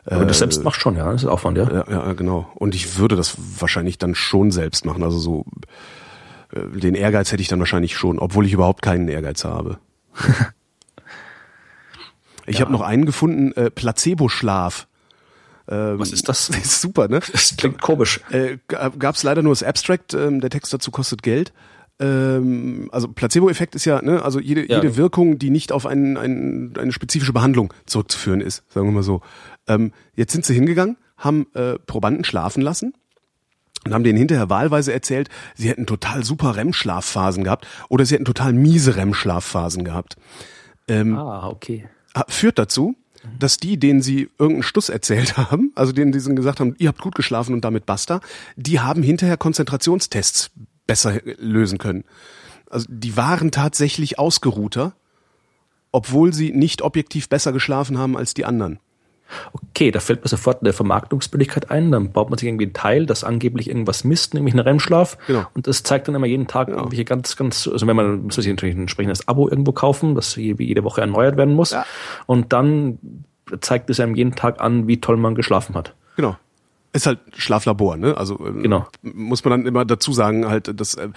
äh, 0.05 0.17
Aber 0.17 0.27
du 0.27 0.35
selbst 0.35 0.63
machst 0.63 0.83
schon, 0.83 0.95
ja, 0.97 1.11
das 1.11 1.23
ist 1.23 1.29
Aufwand, 1.29 1.57
ja. 1.57 1.73
ja. 1.73 1.85
Ja, 1.91 2.13
genau. 2.13 2.51
Und 2.55 2.75
ich 2.75 2.99
würde 2.99 3.17
das 3.17 3.35
wahrscheinlich 3.59 3.97
dann 3.97 4.15
schon 4.15 4.51
selbst 4.51 4.85
machen. 4.85 5.03
Also 5.03 5.19
so 5.19 5.47
äh, 6.53 6.79
den 6.79 6.95
Ehrgeiz 6.95 7.33
hätte 7.33 7.41
ich 7.41 7.49
dann 7.49 7.61
wahrscheinlich 7.61 7.97
schon, 7.97 8.19
obwohl 8.19 8.45
ich 8.45 8.53
überhaupt 8.53 8.83
keinen 8.83 9.09
Ehrgeiz 9.09 9.45
habe. 9.45 9.79
Ich 12.51 12.59
ja. 12.59 12.63
habe 12.63 12.73
noch 12.73 12.81
einen 12.81 13.07
gefunden, 13.07 13.53
äh, 13.53 13.71
Placebo-Schlaf. 13.71 14.89
Ähm, 15.69 16.01
Was 16.01 16.13
ist 16.13 16.29
das? 16.29 16.49
Ist 16.51 16.81
super, 16.81 17.07
ne? 17.07 17.21
Das 17.31 17.57
klingt 17.57 17.81
komisch. 17.81 18.21
Äh, 18.31 18.59
Gab 18.67 19.15
es 19.15 19.23
leider 19.23 19.43
nur 19.43 19.53
das 19.53 19.63
Abstract, 19.63 20.15
ähm, 20.15 20.41
der 20.41 20.51
Text 20.51 20.73
dazu 20.75 20.91
kostet 20.91 21.23
Geld. 21.23 21.53
Ähm, 22.01 22.89
also 22.91 23.07
Placebo-Effekt 23.07 23.77
ist 23.77 23.85
ja, 23.85 24.03
ne, 24.03 24.25
also 24.25 24.41
jede, 24.41 24.69
ja. 24.69 24.77
jede 24.77 24.97
Wirkung, 24.97 25.39
die 25.39 25.51
nicht 25.51 25.71
auf 25.71 25.87
ein, 25.87 26.17
ein, 26.17 26.73
eine 26.77 26.93
spezifische 26.93 27.33
Behandlung 27.33 27.73
zurückzuführen 27.87 28.41
ist, 28.41 28.65
sagen 28.73 28.89
wir 28.89 28.93
mal 28.93 29.03
so. 29.05 29.21
Ähm, 29.69 29.93
jetzt 30.17 30.33
sind 30.33 30.45
sie 30.45 30.55
hingegangen, 30.55 30.97
haben 31.17 31.47
äh, 31.55 31.79
Probanden 31.79 32.25
schlafen 32.25 32.63
lassen 32.63 32.95
und 33.85 33.95
haben 33.95 34.03
denen 34.03 34.19
hinterher 34.19 34.51
wahlweise 34.51 34.93
erzählt, 34.93 35.29
sie 35.55 35.69
hätten 35.69 35.87
total 35.87 36.25
super 36.25 36.57
REM-Schlafphasen 36.57 37.45
gehabt 37.45 37.67
oder 37.89 38.05
sie 38.05 38.15
hätten 38.15 38.25
total 38.25 38.55
miese 38.55 38.97
REM-Schlafphasen 38.97 39.85
gehabt. 39.85 40.17
Ähm, 40.89 41.17
Ah, 41.17 41.49
okay. 41.49 41.89
Führt 42.29 42.59
dazu, 42.59 42.97
dass 43.39 43.59
die, 43.59 43.79
denen 43.79 44.03
sie 44.03 44.31
irgendeinen 44.39 44.63
Stuss 44.63 44.89
erzählt 44.89 45.37
haben, 45.37 45.73
also 45.75 45.93
denen, 45.93 46.13
die 46.13 46.21
sie 46.21 46.35
gesagt 46.35 46.61
haben, 46.61 46.75
ihr 46.79 46.89
habt 46.89 47.01
gut 47.01 47.15
geschlafen 47.15 47.55
und 47.55 47.65
damit 47.65 47.87
basta, 47.87 48.21
die 48.57 48.81
haben 48.81 49.03
hinterher 49.03 49.37
Konzentrationstests 49.37 50.51
besser 50.87 51.21
lösen 51.39 51.79
können. 51.79 52.05
Also 52.69 52.87
die 52.89 53.17
waren 53.17 53.51
tatsächlich 53.51 54.19
ausgeruhter, 54.19 54.95
obwohl 55.93 56.33
sie 56.33 56.53
nicht 56.53 56.83
objektiv 56.83 57.29
besser 57.29 57.53
geschlafen 57.53 57.99
haben 57.99 58.17
als 58.17 58.35
die 58.35 58.45
anderen. 58.45 58.79
Okay, 59.53 59.69
da 59.91 60.01
fällt 60.01 60.23
mir 60.23 60.29
sofort 60.29 60.61
eine 60.63 60.73
Vermarktungsmöglichkeit 60.73 61.71
ein. 61.71 61.91
Dann 61.93 62.13
baut 62.13 62.29
man 62.29 62.39
sich 62.39 62.47
irgendwie 62.49 62.67
ein 62.67 62.73
Teil, 62.75 63.07
das 63.07 63.25
angeblich 63.25 63.69
irgendwas 63.69 64.05
misst, 64.05 64.35
nämlich 64.35 64.53
einen 64.53 64.61
REM-Schlaf. 64.67 65.17
Genau. 65.27 65.47
Und 65.55 65.67
das 65.67 65.83
zeigt 65.83 66.09
dann 66.09 66.15
immer 66.15 66.27
jeden 66.27 66.47
Tag 66.47 66.69
irgendwelche 66.69 67.05
ganz, 67.07 67.37
ganz, 67.37 67.67
also 67.67 67.87
wenn 67.87 67.97
man, 67.97 68.25
muss 68.25 68.37
man 68.37 68.43
sich 68.43 68.53
natürlich 68.53 68.75
ein 68.77 68.83
entsprechendes 68.83 69.27
Abo 69.29 69.49
irgendwo 69.49 69.73
kaufen, 69.73 70.15
das 70.15 70.37
je- 70.37 70.57
jede 70.59 70.85
Woche 70.85 71.01
erneuert 71.01 71.37
werden 71.39 71.55
muss. 71.55 71.71
Ja. 71.71 71.87
Und 72.27 72.53
dann 72.53 72.99
zeigt 73.63 73.89
es 73.91 73.99
einem 74.01 74.15
jeden 74.15 74.35
Tag 74.35 74.61
an, 74.61 74.87
wie 74.87 75.01
toll 75.01 75.17
man 75.17 75.35
geschlafen 75.35 75.75
hat. 75.75 75.95
Genau. 76.17 76.37
Ist 76.93 77.07
halt 77.07 77.21
Schlaflabor, 77.37 77.97
ne? 77.97 78.17
Also 78.17 78.35
äh, 78.45 78.63
Genau. 78.63 78.87
muss 79.03 79.45
man 79.45 79.53
dann 79.53 79.67
immer 79.67 79.85
dazu 79.85 80.13
sagen, 80.13 80.49
halt 80.49 80.79
das 80.81 80.95
äh, 80.95 81.09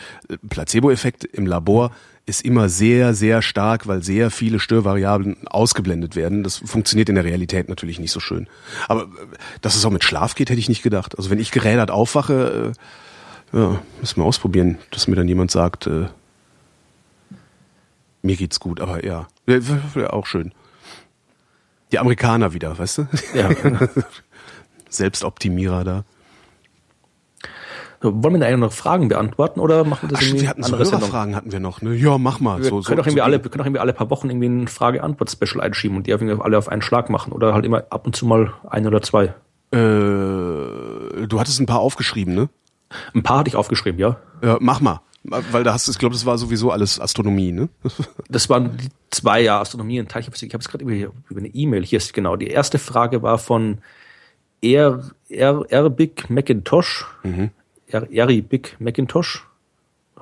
Placebo-Effekt 0.49 1.23
im 1.25 1.45
Labor 1.47 1.91
ist 2.25 2.43
immer 2.43 2.69
sehr, 2.69 3.13
sehr 3.13 3.41
stark, 3.41 3.87
weil 3.87 4.01
sehr 4.01 4.31
viele 4.31 4.59
Störvariablen 4.59 5.47
ausgeblendet 5.47 6.15
werden. 6.15 6.43
Das 6.43 6.57
funktioniert 6.57 7.09
in 7.09 7.15
der 7.15 7.25
Realität 7.25 7.67
natürlich 7.67 7.99
nicht 7.99 8.11
so 8.11 8.19
schön. 8.19 8.47
Aber 8.87 9.03
äh, 9.03 9.07
dass 9.61 9.75
es 9.75 9.83
auch 9.83 9.91
mit 9.91 10.03
Schlaf 10.03 10.35
geht, 10.35 10.49
hätte 10.49 10.59
ich 10.59 10.69
nicht 10.69 10.83
gedacht. 10.83 11.17
Also 11.17 11.29
wenn 11.29 11.39
ich 11.39 11.51
gerädert 11.51 11.91
aufwache, 11.91 12.73
äh, 13.53 13.57
ja, 13.57 13.81
müssen 13.99 14.17
wir 14.17 14.25
ausprobieren, 14.25 14.77
dass 14.91 15.07
mir 15.07 15.15
dann 15.15 15.27
jemand 15.27 15.51
sagt, 15.51 15.87
äh, 15.87 16.07
mir 18.21 18.37
geht's 18.37 18.59
gut, 18.59 18.79
aber 18.79 19.05
ja, 19.05 19.27
wäre 19.45 19.61
wär 19.93 20.13
auch 20.13 20.25
schön. 20.25 20.53
Die 21.91 21.99
Amerikaner 21.99 22.53
wieder, 22.53 22.77
weißt 22.77 22.99
du? 22.99 23.07
Ja. 23.35 23.49
Selbstoptimierer 24.89 25.83
da. 25.83 26.05
So, 28.03 28.11
wollen 28.21 28.33
wir 28.33 28.39
da 28.41 28.47
eigentlich 28.47 28.59
noch 28.59 28.73
Fragen 28.73 29.07
beantworten 29.07 29.61
oder 29.61 29.85
machen 29.85 30.09
wir 30.09 30.09
das 30.09 30.19
Ach, 30.19 30.23
irgendwie 30.23 30.41
wir 30.41 30.49
hatten 30.49 30.61
so 30.61 30.73
andere 30.73 30.85
Sendung? 30.85 31.03
Hörerfragen 31.03 31.35
hatten 31.37 31.53
wir 31.53 31.61
noch, 31.61 31.81
ne? 31.81 31.95
Ja, 31.95 32.17
mach 32.17 32.41
mal. 32.41 32.57
Wir 32.57 32.65
so, 32.65 32.81
so, 32.81 32.87
können 32.87 32.97
doch 32.97 33.05
irgendwie 33.05 33.19
so 33.19 33.23
alle, 33.23 33.41
wir 33.41 33.49
können 33.49 33.59
doch 33.59 33.65
irgendwie 33.65 33.79
alle 33.79 33.93
paar 33.93 34.09
Wochen 34.09 34.29
irgendwie 34.29 34.49
ein 34.49 34.67
Frage-Antwort-Special 34.67 35.61
einschieben 35.61 35.95
und 35.95 36.05
die 36.05 36.13
auf 36.13 36.19
irgendwie 36.19 36.43
alle 36.43 36.57
auf 36.57 36.67
einen 36.67 36.81
Schlag 36.81 37.09
machen 37.09 37.31
oder 37.31 37.53
halt 37.53 37.63
immer 37.63 37.85
ab 37.91 38.05
und 38.05 38.13
zu 38.13 38.25
mal 38.25 38.51
ein 38.69 38.85
oder 38.85 39.01
zwei. 39.01 39.33
Äh, 39.71 39.77
du 39.77 41.39
hattest 41.39 41.61
ein 41.61 41.65
paar 41.65 41.79
aufgeschrieben, 41.79 42.35
ne? 42.35 42.49
Ein 43.15 43.23
paar 43.23 43.39
hatte 43.39 43.47
ich 43.47 43.55
aufgeschrieben, 43.55 43.97
ja. 43.97 44.17
Ja, 44.41 44.57
mach 44.59 44.81
mal. 44.81 44.99
Weil 45.23 45.63
da 45.63 45.71
hast 45.71 45.87
du, 45.87 45.93
ich 45.93 45.97
glaube, 45.97 46.13
das 46.13 46.25
war 46.25 46.37
sowieso 46.37 46.71
alles 46.71 46.99
Astronomie, 46.99 47.53
ne? 47.53 47.69
Das 48.27 48.49
waren 48.49 48.75
die 48.75 48.89
zwei 49.11 49.39
Jahre 49.39 49.61
Astronomie 49.61 50.01
und 50.01 50.11
Teil. 50.11 50.23
Ich 50.23 50.27
habe 50.27 50.57
es 50.59 50.67
gerade 50.67 50.83
über, 50.83 50.91
über 51.29 51.39
eine 51.39 51.47
E-Mail. 51.47 51.85
Hier 51.85 51.99
ist 51.99 52.13
genau. 52.13 52.35
Die 52.35 52.47
erste 52.47 52.79
Frage 52.79 53.21
war 53.21 53.37
von 53.37 53.77
Er, 54.59 55.09
er, 55.29 55.63
Erbig 55.69 56.29
McIntosh. 56.29 57.05
Mhm. 57.23 57.51
Eri 57.93 58.41
Big 58.41 58.75
McIntosh. 58.79 59.52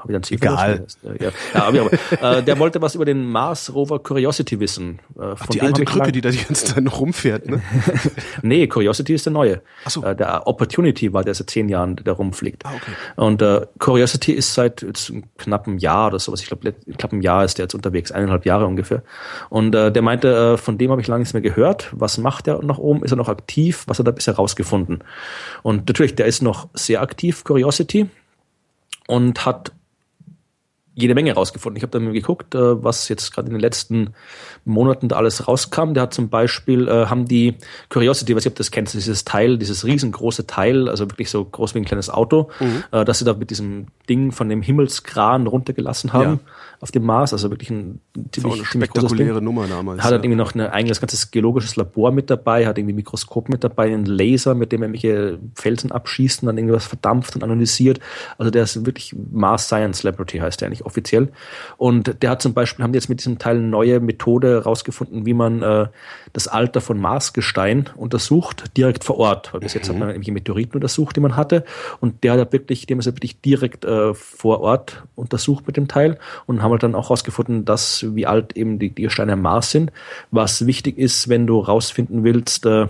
Habe 0.01 0.11
ich 0.11 0.15
dann 0.15 0.23
Ziffer 0.23 0.45
Egal. 0.45 0.75
vergessen? 0.75 0.99
Ja, 1.03 1.31
ja, 1.53 1.63
aber, 1.67 1.91
aber, 2.19 2.37
äh, 2.37 2.43
der 2.43 2.59
wollte 2.59 2.81
was 2.81 2.95
über 2.95 3.05
den 3.05 3.25
Mars 3.25 3.73
Rover 3.73 3.99
Curiosity 3.99 4.59
wissen. 4.59 4.99
Äh, 5.15 5.35
von 5.35 5.47
Die 5.51 5.59
dem 5.59 5.67
alte 5.67 5.85
Krücke, 5.85 6.11
die 6.11 6.21
da 6.21 6.29
die 6.31 6.37
ganze 6.43 6.65
Zeit 6.65 6.83
noch 6.83 6.99
rumfährt, 6.99 7.47
ne? 7.47 7.61
Nee, 8.41 8.67
Curiosity 8.67 9.13
ist 9.13 9.25
der 9.25 9.33
neue. 9.33 9.61
Ach 9.85 9.91
so. 9.91 10.03
Äh, 10.03 10.15
der 10.15 10.47
Opportunity 10.47 11.13
war 11.13 11.23
der 11.23 11.35
seit 11.35 11.49
zehn 11.49 11.69
Jahren, 11.69 11.95
der 11.97 12.13
rumfliegt. 12.13 12.65
Ah, 12.65 12.71
okay. 12.75 12.91
Und 13.15 13.41
äh, 13.41 13.67
Curiosity 13.79 14.33
ist 14.33 14.53
seit 14.53 14.81
jetzt 14.81 15.11
einem 15.11 15.23
knappen 15.37 15.77
Jahr 15.77 16.07
oder 16.07 16.19
sowas, 16.19 16.41
ich 16.41 16.47
glaube, 16.47 16.69
ein 16.69 16.97
knappen 16.97 17.21
Jahr 17.21 17.45
ist 17.45 17.57
der 17.57 17.65
jetzt 17.65 17.75
unterwegs, 17.75 18.11
eineinhalb 18.11 18.45
Jahre 18.45 18.65
ungefähr. 18.65 19.03
Und 19.49 19.75
äh, 19.75 19.91
der 19.91 20.01
meinte, 20.01 20.53
äh, 20.53 20.57
von 20.57 20.77
dem 20.77 20.91
habe 20.91 21.01
ich 21.01 21.07
lange 21.07 21.19
nichts 21.19 21.33
mehr 21.33 21.41
gehört. 21.41 21.89
Was 21.93 22.17
macht 22.17 22.47
er 22.47 22.63
noch 22.63 22.79
oben? 22.79 23.03
Ist 23.03 23.11
er 23.11 23.17
noch 23.17 23.29
aktiv? 23.29 23.83
Was 23.87 23.99
hat 23.99 24.07
er 24.07 24.13
bisher 24.13 24.35
rausgefunden? 24.35 25.03
Und 25.61 25.87
natürlich, 25.87 26.15
der 26.15 26.25
ist 26.25 26.41
noch 26.41 26.69
sehr 26.73 27.01
aktiv, 27.01 27.43
Curiosity, 27.43 28.09
und 29.07 29.45
hat 29.45 29.71
jede 30.93 31.15
Menge 31.15 31.33
rausgefunden. 31.33 31.77
Ich 31.77 31.83
habe 31.83 31.91
dann 31.91 32.13
geguckt, 32.13 32.55
äh, 32.55 32.83
was 32.83 33.07
jetzt 33.07 33.31
gerade 33.33 33.47
in 33.47 33.53
den 33.53 33.61
letzten 33.61 34.13
Monaten 34.65 35.07
da 35.07 35.15
alles 35.17 35.47
rauskam. 35.47 35.93
Der 35.93 36.03
hat 36.03 36.13
zum 36.13 36.29
Beispiel, 36.29 36.87
äh, 36.87 37.07
haben 37.07 37.25
die 37.25 37.55
Curiosity, 37.89 38.35
was 38.35 38.45
ich 38.45 38.51
ob 38.51 38.55
das 38.55 38.71
kennst, 38.71 38.93
dieses 38.93 39.25
Teil, 39.25 39.57
dieses 39.57 39.85
riesengroße 39.85 40.47
Teil, 40.47 40.89
also 40.89 41.09
wirklich 41.09 41.29
so 41.29 41.43
groß 41.43 41.73
wie 41.75 41.79
ein 41.79 41.85
kleines 41.85 42.09
Auto, 42.09 42.49
äh, 42.91 43.05
das 43.05 43.19
sie 43.19 43.25
da 43.25 43.33
mit 43.33 43.49
diesem 43.49 43.87
Ding 44.09 44.31
von 44.31 44.49
dem 44.49 44.61
Himmelskran 44.61 45.47
runtergelassen 45.47 46.13
haben 46.13 46.39
Ja. 46.45 46.51
auf 46.81 46.91
dem 46.91 47.03
Mars, 47.03 47.33
also 47.33 47.49
wirklich 47.49 47.69
ein 47.69 47.99
ziemlich, 48.31 48.53
eine 48.53 48.63
ziemlich 48.63 48.67
spektakuläre 48.67 49.41
Nummer 49.41 49.67
damals. 49.67 49.99
Hat 49.99 50.05
ja. 50.05 50.11
halt 50.11 50.25
irgendwie 50.25 50.37
noch 50.37 50.53
ein 50.53 50.61
eigenes 50.61 50.99
ganzes 50.99 51.31
geologisches 51.31 51.75
Labor 51.75 52.11
mit 52.11 52.29
dabei, 52.29 52.67
hat 52.67 52.77
irgendwie 52.77 52.93
ein 52.93 52.97
Mikroskop 52.97 53.49
mit 53.49 53.63
dabei, 53.63 53.85
einen 53.85 54.05
Laser, 54.05 54.53
mit 54.53 54.71
dem 54.71 54.83
er 54.83 54.89
irgendwelche 54.89 55.39
Felsen 55.55 55.91
abschießt 55.91 56.43
und 56.43 56.47
dann 56.47 56.57
irgendwas 56.57 56.85
verdampft 56.85 57.35
und 57.35 57.43
analysiert. 57.43 57.99
Also 58.37 58.51
der 58.51 58.63
ist 58.63 58.85
wirklich 58.85 59.15
Mars 59.31 59.65
Science 59.67 60.03
Laboratory, 60.03 60.39
heißt 60.39 60.61
der 60.61 60.67
eigentlich 60.67 60.85
offiziell. 60.85 61.29
Und 61.77 62.21
der 62.21 62.29
hat 62.29 62.41
zum 62.41 62.53
Beispiel, 62.53 62.83
haben 62.83 62.93
die 62.93 62.97
jetzt 62.97 63.09
mit 63.09 63.19
diesem 63.19 63.39
Teil 63.39 63.57
eine 63.57 63.67
neue 63.67 63.99
Methode 63.99 64.50
herausgefunden, 64.53 65.25
wie 65.25 65.33
man 65.33 65.61
äh, 65.61 65.87
das 66.33 66.47
Alter 66.47 66.81
von 66.81 66.99
Marsgestein 66.99 67.89
untersucht, 67.95 68.77
direkt 68.77 69.03
vor 69.03 69.17
Ort. 69.17 69.53
Weil 69.53 69.61
bis 69.61 69.73
jetzt 69.73 69.89
hat 69.89 69.97
man 69.97 70.09
irgendwelche 70.09 70.31
Meteoriten 70.31 70.75
untersucht, 70.75 71.15
die 71.15 71.19
man 71.19 71.35
hatte. 71.35 71.63
Und 71.99 72.23
der 72.23 72.33
hat 72.33 72.53
wirklich, 72.53 72.85
dem 72.85 72.99
ist 72.99 73.07
er 73.07 73.15
wirklich 73.15 73.41
direkt 73.41 73.85
äh, 73.85 74.13
vor 74.13 74.61
Ort 74.61 75.03
untersucht 75.15 75.67
mit 75.67 75.77
dem 75.77 75.87
Teil 75.87 76.17
und 76.45 76.61
haben 76.61 76.71
halt 76.71 76.83
dann 76.83 76.95
auch 76.95 77.05
herausgefunden, 77.05 77.65
dass 77.65 78.05
wie 78.15 78.25
alt 78.25 78.55
eben 78.55 78.79
die, 78.79 78.89
die 78.89 79.03
Gesteine 79.03 79.33
am 79.33 79.41
Mars 79.41 79.71
sind. 79.71 79.91
Was 80.31 80.65
wichtig 80.65 80.97
ist, 80.97 81.29
wenn 81.29 81.47
du 81.47 81.59
rausfinden 81.59 82.23
willst, 82.23 82.65
äh, 82.65 82.87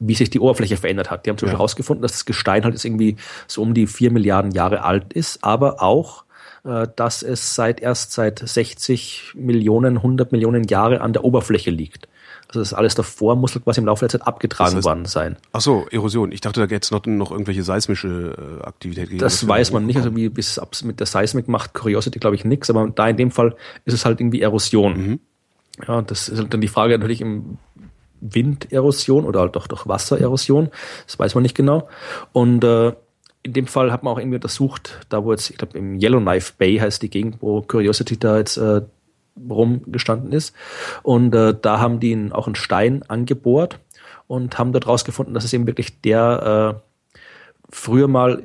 wie 0.00 0.14
sich 0.14 0.30
die 0.30 0.40
Oberfläche 0.40 0.76
verändert 0.76 1.10
hat. 1.10 1.26
Die 1.26 1.30
haben 1.30 1.38
zum 1.38 1.46
Beispiel 1.46 1.58
herausgefunden, 1.58 2.02
dass 2.02 2.12
das 2.12 2.24
Gestein 2.24 2.64
halt 2.64 2.74
jetzt 2.74 2.84
irgendwie 2.84 3.16
so 3.46 3.62
um 3.62 3.74
die 3.74 3.86
vier 3.86 4.10
Milliarden 4.10 4.52
Jahre 4.52 4.84
alt 4.84 5.12
ist, 5.12 5.42
aber 5.42 5.82
auch, 5.82 6.24
dass 6.64 7.22
es 7.22 7.54
seit 7.54 7.80
erst 7.80 8.12
seit 8.12 8.38
60 8.40 9.32
Millionen, 9.36 9.96
100 9.98 10.32
Millionen 10.32 10.64
Jahre 10.64 11.00
an 11.00 11.12
der 11.12 11.24
Oberfläche 11.24 11.70
liegt. 11.70 12.08
Also 12.48 12.60
das 12.60 12.72
alles 12.72 12.94
davor 12.94 13.36
muss 13.36 13.52
quasi 13.62 13.78
im 13.80 13.86
Laufe 13.86 14.00
der 14.00 14.08
Zeit 14.08 14.26
abgetragen 14.26 14.74
Das 14.76 14.84
heißt- 14.84 14.88
worden 14.88 15.04
sein. 15.04 15.36
Ach 15.52 15.60
so, 15.60 15.86
Erosion. 15.90 16.32
Ich 16.32 16.40
dachte, 16.40 16.60
da 16.60 16.66
gäbe 16.66 16.80
es 16.82 16.90
noch, 16.90 17.04
noch 17.04 17.30
irgendwelche 17.30 17.62
seismische 17.62 18.60
äh, 18.62 18.66
Aktivität. 18.66 19.04
gegeben. 19.04 19.20
Das 19.20 19.46
weiß 19.46 19.72
man 19.72 19.84
nicht, 19.84 19.96
also 19.98 20.16
wie 20.16 20.28
bis 20.30 20.56
es 20.58 20.82
mit 20.84 20.98
der 20.98 21.06
Seismik 21.06 21.46
macht 21.46 21.74
Curiosity, 21.74 22.18
glaube 22.18 22.36
ich, 22.36 22.44
nichts, 22.46 22.70
aber 22.70 22.88
da 22.88 23.06
in 23.08 23.18
dem 23.18 23.30
Fall 23.30 23.54
ist 23.84 23.92
es 23.94 24.04
halt 24.06 24.20
irgendwie 24.20 24.40
Erosion. 24.40 25.20
Ja, 25.86 26.00
das 26.02 26.28
ist 26.30 26.38
halt 26.38 26.52
dann 26.54 26.60
die 26.62 26.68
Frage 26.68 26.98
natürlich 26.98 27.20
im 27.20 27.58
Winderosion 28.20 29.24
oder 29.24 29.40
halt 29.40 29.54
doch 29.56 29.66
durch 29.66 29.86
Wassererosion, 29.86 30.70
das 31.06 31.18
weiß 31.18 31.34
man 31.34 31.42
nicht 31.42 31.54
genau. 31.54 31.88
Und 32.32 32.64
äh, 32.64 32.92
in 33.42 33.52
dem 33.52 33.66
Fall 33.66 33.92
hat 33.92 34.02
man 34.02 34.12
auch 34.12 34.18
irgendwie 34.18 34.36
untersucht, 34.36 35.06
da 35.08 35.24
wo 35.24 35.32
jetzt, 35.32 35.50
ich 35.50 35.56
glaube, 35.56 35.78
im 35.78 36.00
Yellowknife 36.00 36.52
Bay 36.58 36.76
heißt 36.78 37.02
die 37.02 37.10
Gegend, 37.10 37.36
wo 37.40 37.62
Curiosity 37.62 38.18
da 38.18 38.38
jetzt 38.38 38.56
äh, 38.56 38.82
rumgestanden 39.48 40.32
ist. 40.32 40.54
Und 41.02 41.34
äh, 41.34 41.54
da 41.60 41.80
haben 41.80 42.00
die 42.00 42.30
auch 42.32 42.46
einen 42.46 42.56
Stein 42.56 43.02
angebohrt 43.08 43.78
und 44.26 44.58
haben 44.58 44.72
dort 44.72 44.86
rausgefunden, 44.86 45.34
dass 45.34 45.44
es 45.44 45.52
eben 45.52 45.66
wirklich 45.66 46.00
der 46.00 46.76
äh, 46.76 47.14
früher 47.70 48.08
mal 48.08 48.42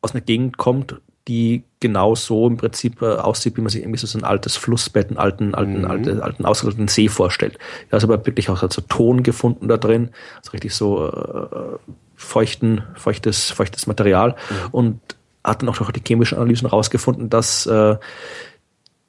aus 0.00 0.12
einer 0.12 0.22
Gegend 0.22 0.58
kommt, 0.58 1.00
die 1.28 1.64
genau 1.80 2.14
so 2.14 2.46
im 2.46 2.56
Prinzip 2.56 3.00
äh, 3.00 3.06
aussieht, 3.16 3.56
wie 3.56 3.62
man 3.62 3.70
sich 3.70 3.82
irgendwie 3.82 3.98
so 3.98 4.18
ein 4.18 4.24
altes 4.24 4.56
Flussbett, 4.56 5.08
einen 5.08 5.18
alten, 5.18 5.54
alten, 5.54 5.78
Mhm. 5.80 5.90
alten, 5.90 6.20
alten 6.20 6.44
ausgerotteten 6.44 6.88
See 6.88 7.08
vorstellt. 7.08 7.58
Da 7.90 7.96
ist 7.96 8.04
aber 8.04 8.24
wirklich 8.26 8.50
auch 8.50 8.60
so 8.70 8.82
Ton 8.82 9.22
gefunden 9.22 9.68
da 9.68 9.76
drin, 9.76 10.10
also 10.36 10.50
richtig 10.52 10.74
so 10.74 11.08
äh, 11.08 11.78
feuchten, 12.24 12.82
feuchtes, 12.94 13.50
feuchtes 13.50 13.86
Material 13.86 14.30
Mhm. 14.50 14.68
und 14.72 15.00
hat 15.44 15.62
dann 15.62 15.68
auch 15.68 15.76
durch 15.76 15.90
die 15.92 16.02
chemischen 16.06 16.38
Analysen 16.38 16.66
rausgefunden, 16.66 17.28
dass 17.30 17.66
äh, 17.66 17.96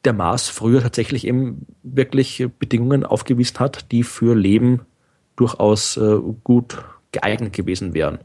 der 0.03 0.13
Mars 0.13 0.49
früher 0.49 0.81
tatsächlich 0.81 1.25
eben 1.25 1.65
wirklich 1.81 2.47
Bedingungen 2.59 3.05
aufgewiesen 3.05 3.59
hat, 3.59 3.91
die 3.91 4.03
für 4.03 4.35
Leben 4.35 4.81
durchaus 5.35 5.97
äh, 5.97 6.17
gut 6.43 6.77
geeignet 7.11 7.53
gewesen 7.53 7.93
wären. 7.93 8.19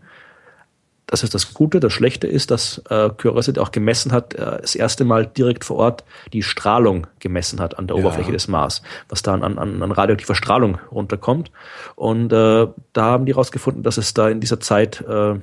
Das 1.11 1.24
ist 1.24 1.35
das 1.35 1.55
Gute. 1.55 1.81
Das 1.81 1.93
Schlechte 1.93 2.28
ist, 2.28 2.53
dass 2.53 2.81
äh, 2.89 3.11
Curiosity 3.11 3.59
auch 3.59 3.73
gemessen 3.73 4.12
hat, 4.12 4.35
äh, 4.35 4.61
das 4.61 4.77
erste 4.77 5.05
Mal 5.05 5.27
direkt 5.27 5.65
vor 5.65 5.78
Ort 5.78 6.05
die 6.32 6.45
Strahlung 6.45 7.09
gemessen 7.19 7.59
hat 7.59 7.81
an 7.81 7.89
der 7.89 7.97
Ja. 7.97 8.03
Oberfläche 8.05 8.31
des 8.31 8.47
Mars, 8.47 8.81
was 9.09 9.20
da 9.23 9.35
an, 9.35 9.43
an, 9.43 9.82
an 9.82 9.91
radioaktiver 9.91 10.37
Strahlung 10.37 10.78
runterkommt. 10.93 11.51
Und 11.97 12.32
äh, 12.32 12.69
da 12.93 13.05
haben 13.05 13.27
die 13.27 13.32
herausgefunden, 13.32 13.82
dass 13.82 13.97
es 13.97 14.15
da 14.15 14.28
in 14.28 14.39
dieser 14.39 14.61
Zeit 14.61 15.01
äh, 15.01 15.35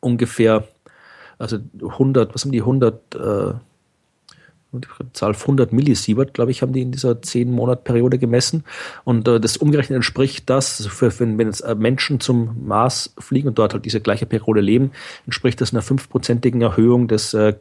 ungefähr, 0.00 0.64
also 1.38 1.58
100, 1.80 2.34
was 2.34 2.42
haben 2.42 2.50
die 2.50 2.60
100, 2.60 3.14
äh, 3.14 3.54
Zahl 5.12 5.30
auf 5.30 5.42
100 5.42 5.72
Millisievert, 5.72 6.34
glaube 6.34 6.50
ich, 6.50 6.62
haben 6.62 6.72
die 6.72 6.82
in 6.82 6.92
dieser 6.92 7.12
10-Monat-Periode 7.12 8.18
gemessen. 8.18 8.64
Und 9.04 9.28
äh, 9.28 9.40
das 9.40 9.56
umgerechnet 9.56 9.96
entspricht 9.96 10.48
das, 10.50 10.78
also 10.78 10.90
für, 10.90 11.10
für, 11.10 11.26
wenn 11.26 11.46
jetzt 11.46 11.60
äh, 11.60 11.74
Menschen 11.74 12.20
zum 12.20 12.66
Mars 12.66 13.14
fliegen 13.18 13.48
und 13.48 13.58
dort 13.58 13.74
halt 13.74 13.84
diese 13.84 14.00
gleiche 14.00 14.26
Periode 14.26 14.60
leben, 14.60 14.92
entspricht 15.26 15.60
das 15.60 15.72
einer 15.72 15.82
fünfprozentigen 15.82 16.62
Erhöhung 16.62 17.08
des 17.08 17.34
äh, 17.34 17.54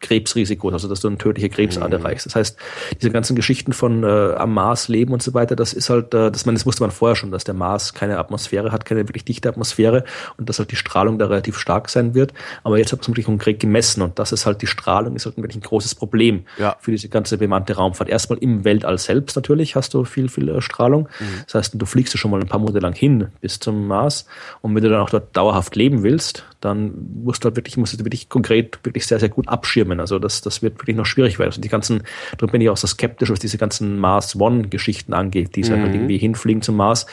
Krebsrisikos, 0.00 0.72
also 0.72 0.88
dass 0.88 1.00
du 1.00 1.08
eine 1.08 1.18
tödliche 1.18 1.48
Krebsart 1.48 1.88
mhm. 1.88 1.98
erreichst. 1.98 2.26
Das 2.26 2.36
heißt, 2.36 2.58
diese 3.00 3.10
ganzen 3.10 3.36
Geschichten 3.36 3.72
von 3.72 4.04
äh, 4.04 4.34
am 4.34 4.54
Mars 4.54 4.88
leben 4.88 5.12
und 5.12 5.22
so 5.22 5.34
weiter, 5.34 5.56
das 5.56 5.72
ist 5.72 5.90
halt, 5.90 6.14
äh, 6.14 6.30
das, 6.30 6.46
man, 6.46 6.54
das 6.54 6.66
wusste 6.66 6.82
man 6.82 6.90
vorher 6.90 7.16
schon, 7.16 7.30
dass 7.30 7.44
der 7.44 7.54
Mars 7.54 7.94
keine 7.94 8.18
Atmosphäre 8.18 8.72
hat, 8.72 8.84
keine 8.84 9.08
wirklich 9.08 9.24
dichte 9.24 9.48
Atmosphäre 9.48 10.04
und 10.36 10.48
dass 10.48 10.58
halt 10.58 10.70
die 10.70 10.76
Strahlung 10.76 11.18
da 11.18 11.26
relativ 11.26 11.58
stark 11.58 11.88
sein 11.88 12.14
wird. 12.14 12.32
Aber 12.62 12.78
jetzt 12.78 12.92
hat 12.92 12.98
man 12.98 13.02
es 13.02 13.08
wirklich 13.08 13.26
konkret 13.26 13.60
gemessen 13.60 14.02
und 14.02 14.18
das 14.18 14.32
ist 14.32 14.46
halt 14.46 14.62
die 14.62 14.66
Strahlung, 14.66 15.16
ist 15.16 15.26
halt 15.26 15.36
wirklich 15.36 15.56
ein 15.56 15.62
großes 15.62 15.94
Problem 15.94 16.44
ja. 16.58 16.76
für 16.80 16.90
diese 16.90 17.08
ganze 17.08 17.38
bemannte 17.38 17.74
Raumfahrt. 17.74 18.08
Erstmal 18.08 18.38
im 18.38 18.64
Weltall 18.64 18.98
selbst 18.98 19.36
natürlich 19.36 19.76
hast 19.76 19.94
du 19.94 20.04
viel, 20.04 20.28
viel 20.28 20.48
äh, 20.48 20.60
Strahlung. 20.60 21.08
Mhm. 21.18 21.24
Das 21.46 21.54
heißt, 21.54 21.74
du 21.74 21.86
fliegst 21.86 22.14
du 22.14 22.18
schon 22.18 22.30
mal 22.30 22.40
ein 22.40 22.48
paar 22.48 22.60
Monate 22.60 22.80
lang 22.80 22.94
hin 22.94 23.28
bis 23.40 23.58
zum 23.58 23.86
Mars 23.86 24.26
und 24.62 24.74
wenn 24.74 24.82
du 24.82 24.90
dann 24.90 25.00
auch 25.00 25.10
dort 25.10 25.36
dauerhaft 25.36 25.76
leben 25.76 26.02
willst, 26.02 26.44
dann 26.60 26.92
musst 27.24 27.44
du 27.44 27.46
halt 27.46 27.56
wirklich, 27.56 27.76
musst 27.76 27.98
du 27.98 28.04
wirklich 28.04 28.28
konkret, 28.28 28.78
wirklich 28.82 29.06
sehr, 29.06 29.18
sehr 29.18 29.28
gut 29.28 29.48
abschirmen. 29.48 30.00
Also 30.00 30.18
das, 30.18 30.40
das 30.40 30.62
wird 30.62 30.78
wirklich 30.78 30.96
noch 30.96 31.06
schwierig 31.06 31.38
werden. 31.38 31.50
Also 31.50 31.60
die 31.60 31.68
ganzen, 31.68 32.02
darum 32.38 32.50
bin 32.50 32.60
ich 32.60 32.70
auch 32.70 32.76
so 32.76 32.86
skeptisch, 32.86 33.30
was 33.30 33.38
diese 33.38 33.58
ganzen 33.58 33.98
Mars 33.98 34.38
One-Geschichten 34.38 35.12
angeht, 35.12 35.56
die 35.56 35.64
halt 35.64 35.78
mhm. 35.78 35.82
halt 35.82 35.94
irgendwie 35.94 36.18
hinfliegen 36.18 36.62
zum 36.62 36.76
Mars. 36.76 37.06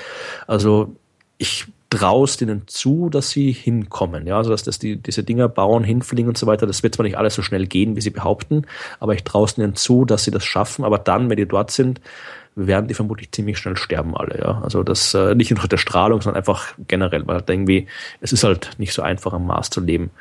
Also 0.47 0.95
ich 1.37 1.65
traust 1.89 2.41
denen 2.41 2.63
zu, 2.67 3.09
dass 3.09 3.29
sie 3.29 3.51
hinkommen. 3.51 4.25
Ja, 4.25 4.37
also 4.37 4.49
dass, 4.49 4.63
dass 4.63 4.79
die 4.79 4.95
diese 4.95 5.23
Dinger 5.23 5.47
bauen, 5.47 5.83
hinfliegen 5.83 6.29
und 6.29 6.37
so 6.37 6.47
weiter. 6.47 6.65
Das 6.65 6.81
wird 6.81 6.95
zwar 6.95 7.03
nicht 7.03 7.17
alles 7.17 7.35
so 7.35 7.41
schnell 7.43 7.67
gehen, 7.67 7.95
wie 7.95 8.01
sie 8.01 8.09
behaupten, 8.09 8.63
aber 8.99 9.13
ich 9.13 9.23
traue 9.23 9.47
ihnen 9.57 9.75
zu, 9.75 10.05
dass 10.05 10.23
sie 10.23 10.31
das 10.31 10.43
schaffen. 10.43 10.85
Aber 10.85 10.97
dann, 10.97 11.29
wenn 11.29 11.37
die 11.37 11.47
dort 11.47 11.69
sind, 11.69 12.01
werden 12.55 12.87
die 12.87 12.93
vermutlich 12.93 13.31
ziemlich 13.31 13.57
schnell 13.57 13.77
sterben 13.77 14.15
alle, 14.15 14.39
ja. 14.39 14.61
Also 14.63 14.83
das 14.83 15.13
äh, 15.13 15.35
nicht 15.35 15.51
nur 15.51 15.67
der 15.67 15.77
Strahlung, 15.77 16.21
sondern 16.21 16.39
einfach 16.39 16.73
generell, 16.87 17.25
weil 17.25 17.37
halt 17.37 17.49
irgendwie, 17.49 17.87
es 18.21 18.31
ist 18.31 18.43
halt 18.43 18.71
nicht 18.77 18.93
so 18.93 19.01
einfach 19.01 19.33
am 19.33 19.47
Mars 19.47 19.69
zu 19.69 19.81
leben. 19.81 20.11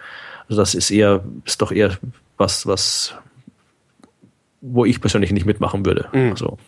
Also 0.48 0.60
das 0.60 0.74
ist 0.74 0.90
eher, 0.90 1.22
ist 1.44 1.60
doch 1.60 1.72
eher 1.72 1.98
was, 2.36 2.66
was, 2.66 3.14
wo 4.60 4.84
ich 4.84 5.00
persönlich 5.00 5.32
nicht 5.32 5.46
mitmachen 5.46 5.84
würde. 5.84 6.08
Mhm. 6.12 6.30
Also, 6.30 6.58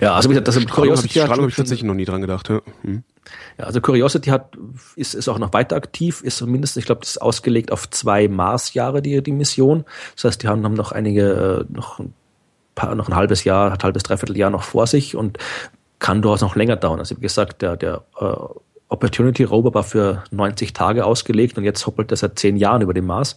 ja, 0.00 0.14
also 0.14 0.28
wie 0.28 0.34
gesagt, 0.34 0.48
das 0.48 0.66
Curiosity 0.66 1.20
Strahlung 1.20 1.36
habe 1.36 1.42
ich, 1.46 1.52
ich 1.52 1.56
tatsächlich 1.56 1.86
noch 1.86 1.94
nie 1.94 2.04
dran 2.04 2.20
gedacht. 2.20 2.48
Ja. 2.48 2.60
Mhm. 2.82 3.04
ja, 3.58 3.64
also 3.64 3.80
Curiosity 3.80 4.30
hat 4.30 4.56
ist, 4.96 5.14
ist 5.14 5.28
auch 5.28 5.38
noch 5.38 5.52
weiter 5.52 5.76
aktiv, 5.76 6.20
ist 6.22 6.38
zumindest, 6.38 6.76
ich 6.76 6.84
glaube, 6.84 7.00
das 7.00 7.10
ist 7.10 7.22
ausgelegt 7.22 7.72
auf 7.72 7.88
zwei 7.90 8.28
Marsjahre 8.28 9.02
die 9.02 9.22
die 9.22 9.32
Mission. 9.32 9.84
Das 10.14 10.24
heißt, 10.24 10.42
die 10.42 10.48
haben, 10.48 10.64
haben 10.64 10.74
noch 10.74 10.92
einige 10.92 11.66
äh, 11.68 11.72
noch 11.72 12.00
paar, 12.76 12.94
noch 12.94 13.08
ein 13.08 13.16
halbes 13.16 13.42
Jahr, 13.42 13.72
ein 13.72 13.78
halbes, 13.82 14.04
dreiviertel 14.04 14.36
Jahr 14.36 14.50
noch 14.50 14.62
vor 14.62 14.86
sich 14.86 15.16
und 15.16 15.38
kann 15.98 16.22
durchaus 16.22 16.42
noch 16.42 16.54
länger 16.54 16.76
dauern. 16.76 17.00
Also 17.00 17.16
wie 17.16 17.22
gesagt, 17.22 17.62
der, 17.62 17.76
der 17.76 18.02
äh, 18.20 18.34
Opportunity 18.88 19.42
Rover 19.42 19.74
war 19.74 19.82
für 19.82 20.22
90 20.30 20.72
Tage 20.72 21.04
ausgelegt 21.04 21.58
und 21.58 21.64
jetzt 21.64 21.84
hoppelt 21.86 22.12
er 22.12 22.16
seit 22.16 22.38
zehn 22.38 22.56
Jahren 22.56 22.82
über 22.82 22.94
dem 22.94 23.06
Mars. 23.06 23.34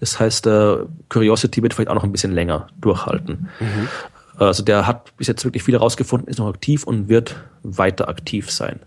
Das 0.00 0.20
heißt, 0.20 0.46
äh, 0.46 0.76
Curiosity 1.08 1.62
wird 1.62 1.72
vielleicht 1.72 1.88
auch 1.88 1.94
noch 1.94 2.04
ein 2.04 2.12
bisschen 2.12 2.32
länger 2.32 2.66
durchhalten. 2.78 3.48
Mhm. 3.60 3.88
Also 4.36 4.62
der 4.62 4.86
hat 4.86 5.16
bis 5.16 5.28
jetzt 5.28 5.44
wirklich 5.44 5.62
viel 5.62 5.74
herausgefunden, 5.74 6.28
ist 6.28 6.38
noch 6.38 6.48
aktiv 6.48 6.84
und 6.84 7.08
wird 7.08 7.36
weiter 7.62 8.08
aktiv 8.08 8.50
sein. 8.50 8.80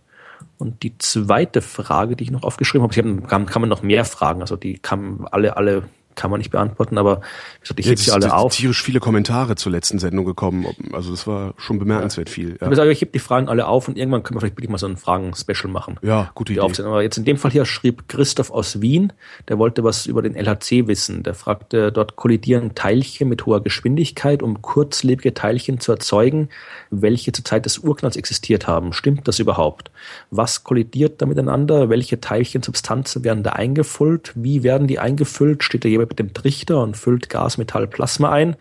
Und 0.58 0.84
die 0.84 0.98
zweite 0.98 1.62
Frage, 1.62 2.16
die 2.16 2.26
ich 2.26 2.32
noch 2.32 2.44
aufgeschrieben 2.44 2.84
habe, 2.84 2.94
ich 2.94 3.00
hab, 3.00 3.30
kann, 3.30 3.46
kann 3.46 3.62
man 3.62 3.70
noch 3.70 3.82
mehr 3.82 4.06
fragen, 4.06 4.42
also 4.42 4.56
die 4.56 4.78
kamen 4.78 5.26
alle, 5.32 5.56
alle 5.56 5.84
kann 6.18 6.32
man 6.32 6.40
nicht 6.40 6.52
beantworten, 6.52 6.98
aber 6.98 7.22
ich 7.64 7.86
ja, 7.86 7.92
hebe 7.92 8.02
sie 8.02 8.12
alle 8.12 8.34
auf. 8.34 8.54
tierisch 8.54 8.82
viele 8.84 9.00
Kommentare 9.00 9.56
zur 9.56 9.72
letzten 9.72 10.00
Sendung 10.00 10.26
gekommen. 10.26 10.66
Also 10.92 11.12
das 11.12 11.28
war 11.28 11.54
schon 11.58 11.80
bemerkenswert 11.80 12.28
ja. 12.30 12.34
viel. 12.34 12.58
Ja. 12.60 12.70
Ich, 12.70 12.76
sage, 12.76 12.92
ich 12.92 13.00
hebe 13.00 13.12
die 13.12 13.20
Fragen 13.20 13.48
alle 13.48 13.68
auf 13.68 13.88
und 13.88 13.98
irgendwann 13.98 14.24
können 14.24 14.36
wir 14.36 14.42
vielleicht 14.42 14.58
wirklich 14.58 14.70
mal 14.70 14.80
so 14.80 14.88
ein 14.88 14.98
Fragen-Special 14.98 15.72
machen. 15.72 15.98
Ja, 16.02 16.32
gute 16.36 16.54
Idee. 16.54 16.62
Aufsehen. 16.62 16.86
Aber 16.88 17.04
jetzt 17.04 17.18
in 17.18 17.24
dem 17.24 17.38
Fall 17.38 17.52
hier 17.52 17.66
schrieb 17.66 18.10
Christoph 18.10 18.52
aus 18.52 18.82
Wien, 18.82 19.14
der 19.48 19.60
wollte 19.60 19.84
was 19.84 20.08
über 20.08 20.22
den 20.22 20.36
LHC 20.36 20.88
wissen. 20.88 21.24
Der 21.24 21.36
fragte, 21.36 21.92
dort 21.92 22.16
kollidieren 22.16 22.74
Teilchen 22.74 23.30
mit 23.30 23.46
hoher 23.46 23.62
Geschwindigkeit, 23.62 24.42
um 24.42 24.62
kurzlebige 24.62 25.36
Teilchen 25.36 25.80
zu 25.80 25.92
erzeugen, 25.92 26.50
welche 26.90 27.32
zur 27.32 27.46
Zeit 27.46 27.66
des 27.66 27.78
Urknalls 27.78 28.16
existiert 28.16 28.68
haben. 28.68 28.92
Stimmt 28.92 29.28
das 29.28 29.38
überhaupt? 29.38 29.92
Was 30.32 30.64
kollidiert 30.64 31.22
da 31.22 31.28
miteinander? 31.28 31.90
Welche 31.90 32.20
Teilchensubstanzen 32.20 33.24
werden 33.24 33.44
da 33.44 33.52
eingefüllt? 33.52 34.34
Wie 34.36 34.64
werden 34.64 34.88
die 34.88 34.98
eingefüllt? 34.98 35.64
Steht 35.64 35.86
da 35.86 35.90
jemand 35.90 36.07
mit 36.10 36.20
dem 36.20 36.34
Trichter 36.34 36.82
und 36.82 36.98
füllt 36.98 37.30
Gas, 37.30 37.58
Metall, 37.58 37.88
Plasma 37.88 38.32
ein. 38.32 38.56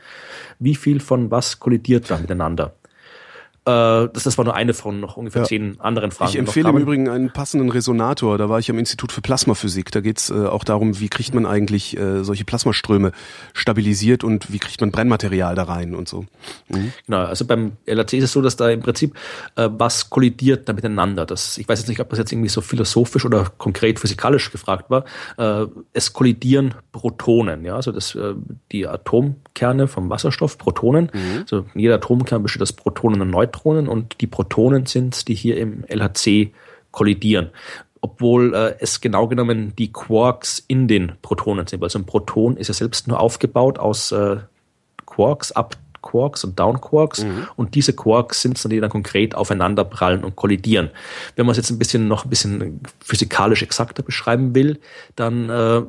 Wie 0.58 0.74
viel 0.74 1.00
von 1.00 1.30
was 1.30 1.60
kollidiert 1.60 2.10
da 2.10 2.18
miteinander? 2.18 2.74
Äh, 3.66 4.08
das, 4.12 4.22
das 4.22 4.38
war 4.38 4.44
nur 4.44 4.54
eine 4.54 4.74
von 4.74 5.00
noch 5.00 5.16
ungefähr 5.16 5.42
ja. 5.42 5.48
zehn 5.48 5.80
anderen 5.80 6.12
Fragen. 6.12 6.30
Ich 6.30 6.38
empfehle 6.38 6.68
im 6.68 6.78
Übrigen 6.78 7.08
einen 7.08 7.32
passenden 7.32 7.68
Resonator. 7.68 8.38
Da 8.38 8.48
war 8.48 8.60
ich 8.60 8.70
am 8.70 8.78
Institut 8.78 9.10
für 9.10 9.22
Plasmaphysik. 9.22 9.90
Da 9.90 10.00
geht's 10.00 10.30
äh, 10.30 10.46
auch 10.46 10.62
darum, 10.62 11.00
wie 11.00 11.08
kriegt 11.08 11.34
man 11.34 11.46
eigentlich 11.46 11.96
äh, 11.96 12.22
solche 12.22 12.44
Plasmaströme 12.44 13.10
stabilisiert 13.54 14.22
und 14.22 14.52
wie 14.52 14.60
kriegt 14.60 14.80
man 14.80 14.92
Brennmaterial 14.92 15.56
da 15.56 15.64
rein 15.64 15.96
und 15.96 16.08
so. 16.08 16.26
Mhm. 16.68 16.92
Genau, 17.06 17.24
also 17.24 17.44
beim 17.44 17.72
LHC 17.86 18.18
ist 18.18 18.24
es 18.24 18.32
so, 18.32 18.40
dass 18.40 18.54
da 18.54 18.70
im 18.70 18.80
Prinzip 18.80 19.16
äh, 19.56 19.68
was 19.70 20.10
kollidiert 20.10 20.68
da 20.68 20.72
miteinander. 20.72 21.26
Das, 21.26 21.58
ich 21.58 21.68
weiß 21.68 21.80
jetzt 21.80 21.88
nicht, 21.88 21.98
ob 21.98 22.08
das 22.10 22.20
jetzt 22.20 22.30
irgendwie 22.30 22.48
so 22.48 22.60
philosophisch 22.60 23.24
oder 23.24 23.50
konkret 23.58 23.98
physikalisch 23.98 24.52
gefragt 24.52 24.90
war. 24.90 25.04
Äh, 25.38 25.66
es 25.92 26.12
kollidieren 26.12 26.74
Protonen, 26.92 27.64
ja, 27.64 27.74
also 27.74 27.90
das, 27.90 28.14
äh, 28.14 28.34
die 28.70 28.86
Atomkerne 28.86 29.88
vom 29.88 30.08
Wasserstoff, 30.08 30.56
Protonen. 30.56 31.10
Mhm. 31.12 31.40
Also 31.40 31.66
jeder 31.74 31.96
Atomkern 31.96 32.44
besteht 32.44 32.62
aus 32.62 32.72
Protonen 32.72 33.20
und 33.20 33.30
Neutronen. 33.30 33.55
Neutronen 33.56 33.88
und 33.88 34.20
die 34.20 34.26
Protonen 34.26 34.86
sind, 34.86 35.28
die 35.28 35.34
hier 35.34 35.56
im 35.56 35.84
LHC 35.88 36.52
kollidieren. 36.90 37.50
Obwohl 38.00 38.54
äh, 38.54 38.76
es 38.78 39.00
genau 39.00 39.26
genommen 39.26 39.72
die 39.76 39.92
Quarks 39.92 40.62
in 40.68 40.86
den 40.86 41.12
Protonen 41.22 41.66
sind. 41.66 41.82
Also 41.82 41.98
ein 41.98 42.06
Proton 42.06 42.56
ist 42.56 42.68
ja 42.68 42.74
selbst 42.74 43.08
nur 43.08 43.18
aufgebaut 43.18 43.78
aus 43.78 44.12
äh, 44.12 44.36
Quarks, 45.06 45.52
Up 45.52 45.76
Quarks 46.02 46.44
und 46.44 46.56
Down 46.56 46.80
Quarks 46.80 47.24
mhm. 47.24 47.48
und 47.56 47.74
diese 47.74 47.92
Quarks 47.92 48.40
sind 48.40 48.56
es 48.56 48.62
dann, 48.62 48.70
die 48.70 48.78
dann 48.78 48.90
konkret 48.90 49.34
aufeinander 49.34 49.84
prallen 49.84 50.22
und 50.22 50.36
kollidieren. 50.36 50.90
Wenn 51.34 51.46
man 51.46 51.52
es 51.52 51.56
jetzt 51.56 51.70
ein 51.70 51.80
bisschen 51.80 52.06
noch 52.06 52.24
ein 52.24 52.30
bisschen 52.30 52.80
physikalisch 53.00 53.62
exakter 53.62 54.04
beschreiben 54.04 54.54
will, 54.54 54.78
dann 55.16 55.50
äh, 55.50 55.82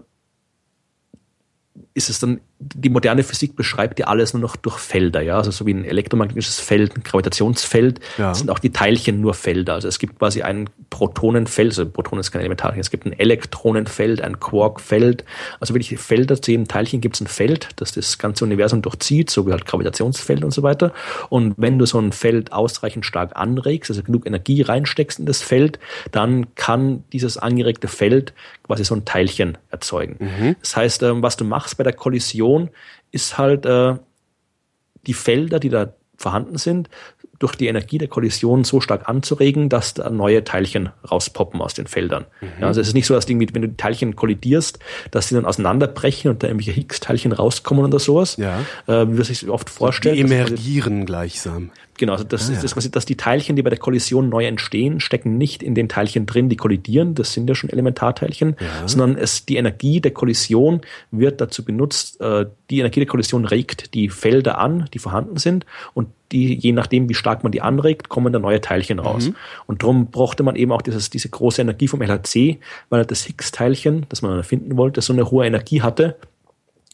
ist 1.93 2.09
es 2.09 2.19
dann 2.19 2.41
die 2.59 2.89
moderne 2.89 3.23
Physik 3.23 3.55
beschreibt 3.55 3.99
ja 3.99 4.07
alles 4.07 4.33
nur 4.33 4.41
noch 4.41 4.55
durch 4.55 4.79
Felder, 4.79 5.21
ja, 5.21 5.37
also 5.37 5.51
so 5.51 5.67
wie 5.67 5.73
ein 5.73 5.85
elektromagnetisches 5.85 6.59
Feld, 6.59 6.95
ein 6.95 7.03
Gravitationsfeld, 7.03 7.99
ja. 8.17 8.33
sind 8.33 8.49
auch 8.49 8.57
die 8.57 8.71
Teilchen 8.71 9.21
nur 9.21 9.35
Felder. 9.35 9.73
Also 9.73 9.87
es 9.87 9.99
gibt 9.99 10.17
quasi 10.17 10.41
ein 10.41 10.67
Protonenfeld, 10.89 11.69
also 11.69 11.87
Proton 11.87 12.17
ist 12.17 12.31
kein 12.31 12.39
Elementarteilchen, 12.39 12.81
es 12.81 12.89
gibt 12.89 13.05
ein 13.05 13.13
Elektronenfeld, 13.13 14.21
ein 14.21 14.39
Quarkfeld, 14.39 15.23
also 15.59 15.75
wirklich 15.75 15.99
Felder 15.99 16.41
zu 16.41 16.49
jedem 16.49 16.67
Teilchen 16.67 16.99
gibt 16.99 17.15
es 17.15 17.21
ein 17.21 17.27
Feld, 17.27 17.69
das 17.75 17.91
das 17.91 18.17
ganze 18.17 18.43
Universum 18.43 18.81
durchzieht, 18.81 19.29
so 19.29 19.45
wie 19.45 19.51
halt 19.51 19.67
Gravitationsfeld 19.67 20.43
und 20.43 20.51
so 20.51 20.63
weiter. 20.63 20.93
Und 21.29 21.53
wenn 21.57 21.77
du 21.77 21.85
so 21.85 21.99
ein 21.99 22.11
Feld 22.11 22.53
ausreichend 22.53 23.05
stark 23.05 23.35
anregst, 23.35 23.91
also 23.91 24.01
genug 24.01 24.25
Energie 24.25 24.63
reinsteckst 24.63 25.19
in 25.19 25.27
das 25.27 25.43
Feld, 25.43 25.77
dann 26.11 26.55
kann 26.55 27.03
dieses 27.13 27.37
angeregte 27.37 27.87
Feld 27.87 28.33
quasi 28.63 28.83
so 28.83 28.95
ein 28.95 29.05
Teilchen 29.05 29.57
erzeugen. 29.69 30.17
Mhm. 30.19 30.55
Das 30.59 30.75
heißt, 30.75 31.03
ähm, 31.03 31.21
was 31.21 31.37
du 31.37 31.45
machst 31.45 31.77
bei 31.77 31.83
der 31.83 31.93
Kollision 31.93 32.46
Kollision 32.47 32.69
ist 33.11 33.37
halt 33.37 33.65
äh, 33.65 33.95
die 35.05 35.13
Felder, 35.13 35.59
die 35.59 35.69
da 35.69 35.93
vorhanden 36.17 36.57
sind, 36.57 36.89
durch 37.39 37.55
die 37.55 37.67
Energie 37.67 37.99
der 37.99 38.07
Kollision 38.07 38.63
so 38.63 38.81
stark 38.81 39.07
anzuregen, 39.07 39.69
dass 39.69 39.93
da 39.93 40.09
neue 40.09 40.43
Teilchen 40.43 40.89
rauspoppen 41.09 41.61
aus 41.61 41.75
den 41.75 41.85
Feldern. 41.85 42.25
Mhm. 42.41 42.47
Ja, 42.61 42.67
also 42.67 42.81
es 42.81 42.87
ist 42.87 42.93
nicht 42.95 43.05
so, 43.05 43.13
dass 43.13 43.27
die, 43.27 43.39
wenn 43.39 43.61
du 43.61 43.69
die 43.69 43.77
Teilchen 43.77 44.15
kollidierst, 44.15 44.79
dass 45.11 45.27
sie 45.27 45.35
dann 45.35 45.45
auseinanderbrechen 45.45 46.31
und 46.31 46.41
da 46.41 46.47
irgendwelche 46.47 46.71
Higgs-Teilchen 46.71 47.33
rauskommen 47.33 47.85
oder 47.85 47.99
sowas, 47.99 48.37
ja. 48.37 48.61
äh, 48.87 49.07
wie 49.07 49.13
man 49.13 49.23
sich 49.23 49.47
oft 49.47 49.69
vorstellt. 49.69 50.17
Die 50.17 50.21
emergieren 50.21 51.05
gleichsam. 51.05 51.69
Genau, 51.97 52.13
also 52.13 52.23
das 52.23 52.49
ah, 52.49 52.53
ist 52.53 52.63
das, 52.63 52.77
was, 52.77 52.89
dass 52.91 53.05
die 53.05 53.17
Teilchen, 53.17 53.55
die 53.55 53.63
bei 53.63 53.71
der 53.71 53.79
Kollision 53.79 54.29
neu 54.29 54.45
entstehen, 54.45 54.99
stecken 54.99 55.37
nicht 55.37 55.63
in 55.63 55.73
den 55.73 55.89
Teilchen 55.89 56.25
drin, 56.27 56.47
die 56.47 56.55
kollidieren, 56.55 57.15
das 57.15 57.33
sind 57.33 57.49
ja 57.49 57.55
schon 57.55 57.69
Elementarteilchen, 57.71 58.55
ja. 58.59 58.87
sondern 58.87 59.17
es, 59.17 59.45
die 59.45 59.57
Energie 59.57 59.99
der 59.99 60.11
Kollision 60.11 60.81
wird 61.11 61.41
dazu 61.41 61.65
benutzt, 61.65 62.21
äh, 62.21 62.45
die 62.69 62.79
Energie 62.79 62.99
der 62.99 63.07
Kollision 63.07 63.45
regt 63.45 63.95
die 63.95 64.09
Felder 64.09 64.59
an, 64.59 64.87
die 64.93 64.99
vorhanden 64.99 65.37
sind 65.37 65.65
und 65.93 66.09
die, 66.31 66.55
je 66.55 66.71
nachdem, 66.71 67.09
wie 67.09 67.13
stark 67.13 67.43
man 67.43 67.51
die 67.51 67.61
anregt, 67.61 68.09
kommen 68.09 68.31
da 68.31 68.39
neue 68.39 68.61
Teilchen 68.61 68.99
raus. 68.99 69.29
Mhm. 69.29 69.35
Und 69.65 69.81
darum 69.81 70.11
brauchte 70.11 70.43
man 70.43 70.55
eben 70.55 70.71
auch 70.73 70.81
dieses, 70.81 71.09
diese 71.09 71.29
große 71.29 71.61
Energie 71.61 71.87
vom 71.87 72.01
LHC, 72.01 72.59
weil 72.89 73.05
das 73.05 73.23
Higgs-Teilchen, 73.23 74.05
das 74.09 74.21
man 74.21 74.37
erfinden 74.37 74.77
wollte, 74.77 75.01
so 75.01 75.13
eine 75.13 75.31
hohe 75.31 75.45
Energie 75.45 75.81
hatte, 75.81 76.17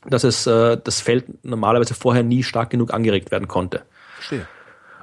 dass 0.08 0.24
es 0.24 0.46
äh, 0.48 0.78
das 0.82 1.02
Feld 1.02 1.44
normalerweise 1.44 1.94
vorher 1.94 2.24
nie 2.24 2.44
stark 2.44 2.70
genug 2.70 2.94
angeregt 2.94 3.32
werden 3.32 3.48
konnte. 3.48 3.84
Verstehe. 4.16 4.48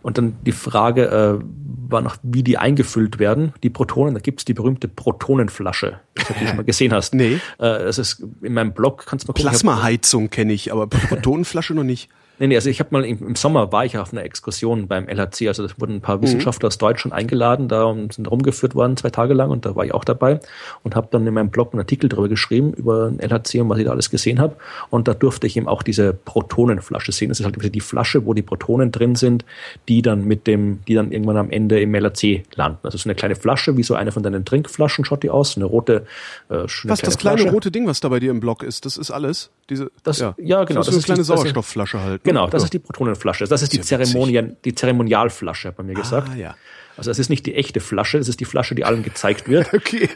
Und 0.03 0.19
dann 0.19 0.37
die 0.45 0.53
Frage 0.53 1.07
äh, 1.07 1.45
war 1.91 2.01
noch, 2.01 2.17
wie 2.23 2.43
die 2.43 2.59
eingefüllt 2.59 3.19
werden. 3.19 3.53
Die 3.63 3.71
Protonen, 3.71 4.15
da 4.15 4.21
gibt's 4.21 4.45
die 4.45 4.55
berühmte 4.55 4.89
Protonenflasche, 4.89 6.01
ob 6.19 6.27
du 6.29 6.35
die 6.35 6.47
schon 6.47 6.57
mal 6.57 6.65
gesehen 6.65 6.93
hast. 6.93 7.15
Nee. 7.21 7.35
Äh, 7.35 7.39
das 7.59 7.99
ist 7.99 8.25
in 8.41 8.55
meinem 8.55 8.73
Blog, 8.73 9.05
kannst 9.07 9.25
du 9.25 9.29
mal 9.29 9.35
gucken. 9.35 9.51
Plasmaheizung 9.51 10.31
kenne 10.31 10.53
ich, 10.53 10.73
aber 10.73 10.87
Protonenflasche 10.87 11.75
noch 11.75 11.83
nicht. 11.83 12.09
Nee, 12.41 12.47
nee, 12.49 12.57
also 12.57 12.71
ich 12.71 12.81
habe 12.81 12.89
mal 12.93 13.05
im, 13.05 13.19
im 13.25 13.37
Sommer 13.37 13.71
war 13.71 13.85
ich 13.85 13.99
auf 13.99 14.13
einer 14.13 14.25
Exkursion 14.25 14.89
beim 14.89 15.07
LHC, 15.09 15.47
also 15.49 15.67
da 15.67 15.73
wurden 15.77 15.97
ein 15.97 16.01
paar 16.01 16.21
Wissenschaftler 16.23 16.69
aus 16.69 16.79
Deutschland 16.79 17.13
eingeladen, 17.15 17.69
da 17.69 17.95
sind 18.11 18.31
rumgeführt 18.31 18.75
worden 18.75 18.97
zwei 18.97 19.11
Tage 19.11 19.35
lang 19.35 19.51
und 19.51 19.67
da 19.67 19.77
war 19.77 19.85
ich 19.85 19.93
auch 19.93 20.05
dabei 20.05 20.41
und 20.83 20.97
habe 20.97 21.09
dann 21.11 21.27
in 21.27 21.35
meinem 21.35 21.51
Blog 21.51 21.75
einen 21.75 21.81
Artikel 21.81 22.09
darüber 22.09 22.29
geschrieben 22.31 22.73
über 22.73 23.11
den 23.11 23.21
LHC 23.21 23.61
und 23.61 23.69
was 23.69 23.79
ich 23.79 23.85
da 23.85 23.91
alles 23.91 24.09
gesehen 24.11 24.41
habe 24.41 24.57
und 24.89 25.07
da 25.07 25.13
durfte 25.15 25.47
ich 25.47 25.57
eben 25.59 25.69
auch 25.69 25.83
diese 25.83 26.15
Protonenflasche 26.15 27.13
sehen. 27.13 27.29
Das 27.29 27.41
ist 27.41 27.45
halt 27.47 27.75
die 27.75 27.81
Flasche, 27.81 28.25
wo 28.25 28.33
die 28.35 28.43
Protonen 28.43 28.91
drin 28.91 29.17
sind, 29.17 29.45
die 29.89 30.01
dann 30.01 30.25
mit 30.25 30.47
dem, 30.47 30.81
die 30.89 30.95
dann 30.95 31.13
irgendwann 31.13 31.37
am 31.37 31.51
Ende 31.51 31.81
im 31.81 31.95
LHC 31.95 32.45
landen. 32.55 32.79
Also 32.85 32.97
so 32.97 33.07
eine 33.07 33.15
kleine 33.15 33.35
Flasche, 33.37 33.77
wie 33.77 33.83
so 33.83 33.95
eine 33.95 34.13
von 34.13 34.23
deinen 34.23 34.47
Trinkflaschen 34.47 35.05
schaut 35.05 35.23
die 35.23 35.31
aus, 35.31 35.57
eine 35.57 35.67
rote 35.67 36.07
äh, 36.49 36.67
schöne 36.69 36.93
Was, 36.93 37.01
das 37.03 37.19
kleine 37.19 37.39
Flasche. 37.39 37.53
rote 37.55 37.71
Ding, 37.71 37.87
was 37.87 38.01
da 38.01 38.09
bei 38.09 38.19
dir 38.19 38.31
im 38.31 38.41
Blog 38.41 38.63
ist, 38.63 38.87
das 38.87 38.97
ist 38.97 39.11
alles? 39.11 39.51
Diese, 39.69 39.91
Das- 40.03 40.19
ja, 40.21 40.33
genau, 40.65 40.81
Das 40.81 40.87
das 40.87 40.89
ist 40.89 40.89
ist 40.89 40.95
eine 40.97 41.03
kleine 41.05 41.19
das 41.19 41.21
ist- 41.21 41.27
Sauerstoffflasche 41.29 42.01
halt. 42.03 42.25
Genau, 42.31 42.49
das 42.49 42.63
ist 42.63 42.73
die 42.73 42.79
Protonenflasche. 42.79 43.45
Das 43.47 43.63
ist 43.63 43.73
die. 43.73 43.81
Zeremonien, 43.81 44.57
die 44.65 44.75
Zeremonialflasche, 44.75 45.69
hat 45.69 45.79
man 45.79 45.87
mir 45.87 45.95
gesagt. 45.95 46.29
Ah, 46.33 46.37
ja. 46.37 46.55
Also 46.97 47.11
es 47.11 47.19
ist 47.19 47.31
nicht 47.31 47.47
die 47.47 47.55
echte 47.55 47.81
Flasche, 47.81 48.19
es 48.19 48.29
ist 48.29 48.41
die 48.41 48.45
Flasche, 48.45 48.75
die 48.75 48.85
allen 48.85 49.03
gezeigt 49.03 49.49
wird. 49.49 49.71
Okay. 49.81 50.09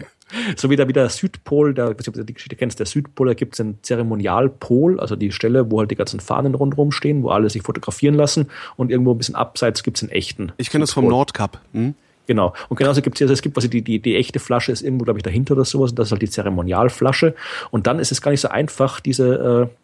so 0.56 0.70
wie 0.70 0.76
der, 0.76 0.88
wie 0.88 0.92
der 0.92 1.08
Südpol, 1.10 1.74
der, 1.74 1.90
ich 1.90 1.96
du 2.06 2.24
die 2.24 2.32
Geschichte 2.32 2.56
kennst, 2.56 2.78
der 2.78 2.86
Südpol, 2.86 3.28
da 3.28 3.34
gibt 3.34 3.54
es 3.54 3.60
einen 3.60 3.78
Zeremonialpol, 3.82 4.98
also 4.98 5.14
die 5.14 5.30
Stelle, 5.30 5.70
wo 5.70 5.80
halt 5.80 5.90
die 5.90 5.96
ganzen 5.96 6.20
Fahnen 6.20 6.54
rundherum 6.54 6.90
stehen, 6.92 7.22
wo 7.22 7.28
alle 7.28 7.50
sich 7.50 7.62
fotografieren 7.62 8.14
lassen 8.14 8.48
und 8.76 8.90
irgendwo 8.90 9.12
ein 9.12 9.18
bisschen 9.18 9.34
abseits 9.34 9.82
gibt 9.82 9.98
es 9.98 10.02
einen 10.02 10.12
echten. 10.12 10.52
Ich 10.56 10.70
kenne 10.70 10.82
das 10.82 10.92
vom 10.92 11.06
Nordkap. 11.06 11.60
Hm? 11.72 11.94
Genau. 12.26 12.54
Und 12.68 12.78
genauso 12.78 13.02
gibt 13.02 13.16
es 13.16 13.18
hier, 13.18 13.26
also 13.26 13.34
es 13.34 13.42
gibt 13.42 13.54
quasi 13.54 13.68
die, 13.68 13.82
die, 13.82 14.00
die 14.00 14.16
echte 14.16 14.38
Flasche 14.38 14.72
ist 14.72 14.82
irgendwo, 14.82 15.04
glaube 15.04 15.18
ich, 15.18 15.22
dahinter 15.22 15.54
oder 15.54 15.66
sowas. 15.66 15.90
Und 15.90 15.98
das 15.98 16.08
ist 16.08 16.12
halt 16.12 16.22
die 16.22 16.30
Zeremonialflasche. 16.30 17.34
Und 17.70 17.86
dann 17.86 17.98
ist 17.98 18.12
es 18.12 18.22
gar 18.22 18.30
nicht 18.30 18.40
so 18.40 18.48
einfach, 18.48 19.00
diese 19.00 19.68
äh, 19.70 19.74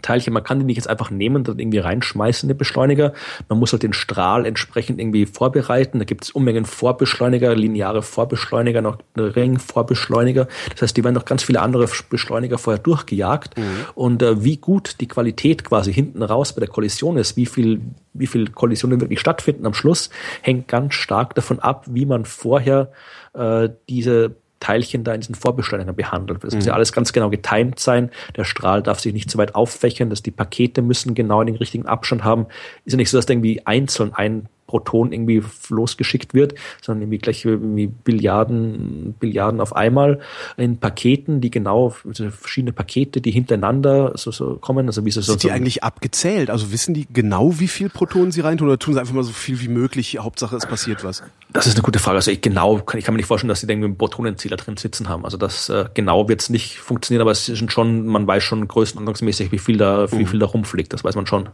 Teilchen, 0.00 0.32
man 0.32 0.44
kann 0.44 0.58
die 0.58 0.64
nicht 0.64 0.76
jetzt 0.76 0.88
einfach 0.88 1.10
nehmen 1.10 1.36
und 1.36 1.48
dann 1.48 1.58
irgendwie 1.58 1.78
reinschmeißen 1.78 2.48
in 2.48 2.54
den 2.54 2.58
Beschleuniger. 2.58 3.12
Man 3.48 3.58
muss 3.58 3.72
halt 3.72 3.82
den 3.82 3.92
Strahl 3.92 4.46
entsprechend 4.46 5.00
irgendwie 5.00 5.26
vorbereiten. 5.26 5.98
Da 5.98 6.04
gibt 6.04 6.24
es 6.24 6.30
Unmengen 6.30 6.64
Vorbeschleuniger, 6.64 7.54
lineare 7.54 8.02
Vorbeschleuniger, 8.02 8.82
noch 8.82 8.98
Ringvorbeschleuniger. 9.16 10.48
Das 10.72 10.82
heißt, 10.82 10.96
die 10.96 11.04
werden 11.04 11.14
noch 11.14 11.24
ganz 11.24 11.42
viele 11.42 11.60
andere 11.60 11.88
Beschleuniger 12.10 12.58
vorher 12.58 12.82
durchgejagt. 12.82 13.54
Und 13.94 14.22
äh, 14.22 14.44
wie 14.44 14.56
gut 14.56 14.96
die 15.00 15.08
Qualität 15.08 15.64
quasi 15.64 15.92
hinten 15.92 16.22
raus 16.22 16.52
bei 16.52 16.60
der 16.60 16.68
Kollision 16.68 17.16
ist, 17.16 17.36
wie 17.36 17.46
viel, 17.46 17.80
wie 18.14 18.26
viel 18.26 18.50
Kollisionen 18.50 19.00
wirklich 19.00 19.20
stattfinden 19.20 19.66
am 19.66 19.74
Schluss, 19.74 20.10
hängt 20.42 20.68
ganz 20.68 20.94
stark 20.94 21.34
davon 21.34 21.58
ab, 21.58 21.84
wie 21.88 22.06
man 22.06 22.24
vorher 22.24 22.92
äh, 23.34 23.68
diese 23.88 24.36
Teilchen 24.60 25.04
da 25.04 25.14
in 25.14 25.20
diesen 25.20 25.34
Vorbeschleunigern 25.34 25.94
behandelt. 25.94 26.42
Das 26.42 26.54
muss 26.54 26.66
ja 26.66 26.74
alles 26.74 26.92
ganz 26.92 27.12
genau 27.12 27.30
getimed 27.30 27.78
sein. 27.78 28.10
Der 28.36 28.44
Strahl 28.44 28.82
darf 28.82 29.00
sich 29.00 29.12
nicht 29.12 29.30
zu 29.30 29.38
weit 29.38 29.54
auffächern, 29.54 30.10
dass 30.10 30.22
die 30.22 30.30
Pakete 30.30 30.82
müssen 30.82 31.14
genau 31.14 31.42
den 31.44 31.56
richtigen 31.56 31.86
Abstand 31.86 32.24
haben. 32.24 32.46
Ist 32.84 32.92
ja 32.92 32.96
nicht 32.96 33.10
so, 33.10 33.18
dass 33.18 33.26
da 33.26 33.32
irgendwie 33.32 33.64
einzeln 33.66 34.12
ein 34.14 34.48
Proton 34.68 35.12
irgendwie 35.12 35.42
losgeschickt 35.70 36.34
wird, 36.34 36.54
sondern 36.80 37.02
irgendwie 37.02 37.18
gleich 37.18 37.44
irgendwie 37.44 37.88
Billiarden, 37.88 39.14
Billiarden 39.18 39.60
auf 39.60 39.74
einmal 39.74 40.20
in 40.56 40.78
Paketen, 40.78 41.40
die 41.40 41.50
genau, 41.50 41.94
also 42.06 42.30
verschiedene 42.30 42.72
Pakete, 42.72 43.20
die 43.20 43.32
hintereinander 43.32 44.12
so, 44.14 44.30
so 44.30 44.56
kommen, 44.56 44.86
also 44.86 45.04
wie 45.04 45.10
so, 45.10 45.20
so 45.20 45.32
Sind 45.32 45.42
die 45.42 45.50
eigentlich 45.50 45.82
abgezählt? 45.82 46.50
Also 46.50 46.70
wissen 46.70 46.94
die 46.94 47.08
genau, 47.12 47.58
wie 47.58 47.66
viel 47.66 47.88
Protonen 47.88 48.30
sie 48.30 48.42
reintun 48.42 48.68
oder 48.68 48.78
tun 48.78 48.94
sie 48.94 49.00
einfach 49.00 49.14
mal 49.14 49.24
so 49.24 49.32
viel 49.32 49.60
wie 49.60 49.68
möglich? 49.68 50.18
Hauptsache, 50.18 50.54
es 50.54 50.66
passiert 50.66 51.02
was. 51.02 51.22
Das 51.52 51.66
ist 51.66 51.74
eine 51.74 51.82
gute 51.82 51.98
Frage. 51.98 52.16
Also 52.16 52.30
ich 52.30 52.42
genau, 52.42 52.78
kann, 52.78 52.98
ich 52.98 53.04
kann 53.04 53.14
mir 53.14 53.18
nicht 53.18 53.26
vorstellen, 53.26 53.48
dass 53.48 53.62
da 53.62 53.68
irgendwie 53.68 53.86
einen 53.86 53.96
Protonenzähler 53.96 54.56
drin 54.56 54.76
sitzen 54.76 55.08
haben. 55.08 55.24
Also 55.24 55.38
das 55.38 55.70
äh, 55.70 55.86
genau 55.94 56.28
wird 56.28 56.42
es 56.42 56.50
nicht 56.50 56.78
funktionieren, 56.78 57.22
aber 57.22 57.30
es 57.30 57.48
ist 57.48 57.72
schon, 57.72 58.06
man 58.06 58.26
weiß 58.26 58.42
schon 58.42 58.68
größenordnungsmäßig, 58.68 59.50
wie 59.50 59.58
viel 59.58 59.78
da, 59.78 60.12
wie 60.12 60.26
viel 60.26 60.38
da 60.38 60.46
rumfliegt. 60.46 60.92
Das 60.92 61.04
weiß 61.04 61.16
man 61.16 61.26
schon. 61.26 61.48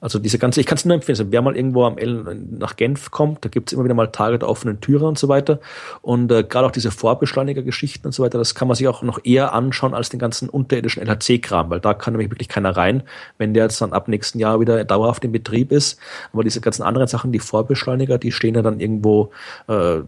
Also 0.00 0.18
diese 0.18 0.38
ganze, 0.38 0.60
ich 0.60 0.66
kann 0.66 0.76
es 0.76 0.84
nur 0.84 0.94
empfehlen, 0.94 1.18
also 1.18 1.32
wer 1.32 1.42
mal 1.42 1.56
irgendwo 1.56 1.84
am 1.84 1.98
L 1.98 2.36
nach 2.50 2.76
Genf 2.76 3.10
kommt, 3.10 3.44
da 3.44 3.48
gibt 3.48 3.68
es 3.68 3.72
immer 3.72 3.84
wieder 3.84 3.94
mal 3.94 4.08
Tage 4.08 4.38
der 4.38 4.48
offenen 4.48 4.80
Türe 4.80 5.06
und 5.06 5.18
so 5.18 5.28
weiter. 5.28 5.58
Und 6.02 6.30
äh, 6.30 6.44
gerade 6.44 6.66
auch 6.66 6.70
diese 6.70 6.90
Vorbeschleuniger-Geschichten 6.90 8.06
und 8.06 8.12
so 8.12 8.22
weiter, 8.22 8.38
das 8.38 8.54
kann 8.54 8.68
man 8.68 8.76
sich 8.76 8.86
auch 8.88 9.02
noch 9.02 9.18
eher 9.24 9.52
anschauen 9.52 9.94
als 9.94 10.08
den 10.08 10.20
ganzen 10.20 10.48
unterirdischen 10.48 11.02
LHC-Kram, 11.02 11.70
weil 11.70 11.80
da 11.80 11.94
kann 11.94 12.14
nämlich 12.14 12.30
wirklich 12.30 12.48
keiner 12.48 12.76
rein, 12.76 13.02
wenn 13.38 13.54
der 13.54 13.64
jetzt 13.64 13.80
dann 13.80 13.92
ab 13.92 14.08
nächsten 14.08 14.38
Jahr 14.38 14.60
wieder 14.60 14.84
dauerhaft 14.84 15.24
in 15.24 15.32
Betrieb 15.32 15.72
ist. 15.72 15.98
Aber 16.32 16.44
diese 16.44 16.60
ganzen 16.60 16.82
anderen 16.82 17.08
Sachen, 17.08 17.32
die 17.32 17.40
Vorbeschleuniger, 17.40 18.18
die 18.18 18.32
stehen 18.32 18.54
ja 18.54 18.62
dann 18.62 18.80
irgendwo 18.80 19.30
äh, 19.66 20.00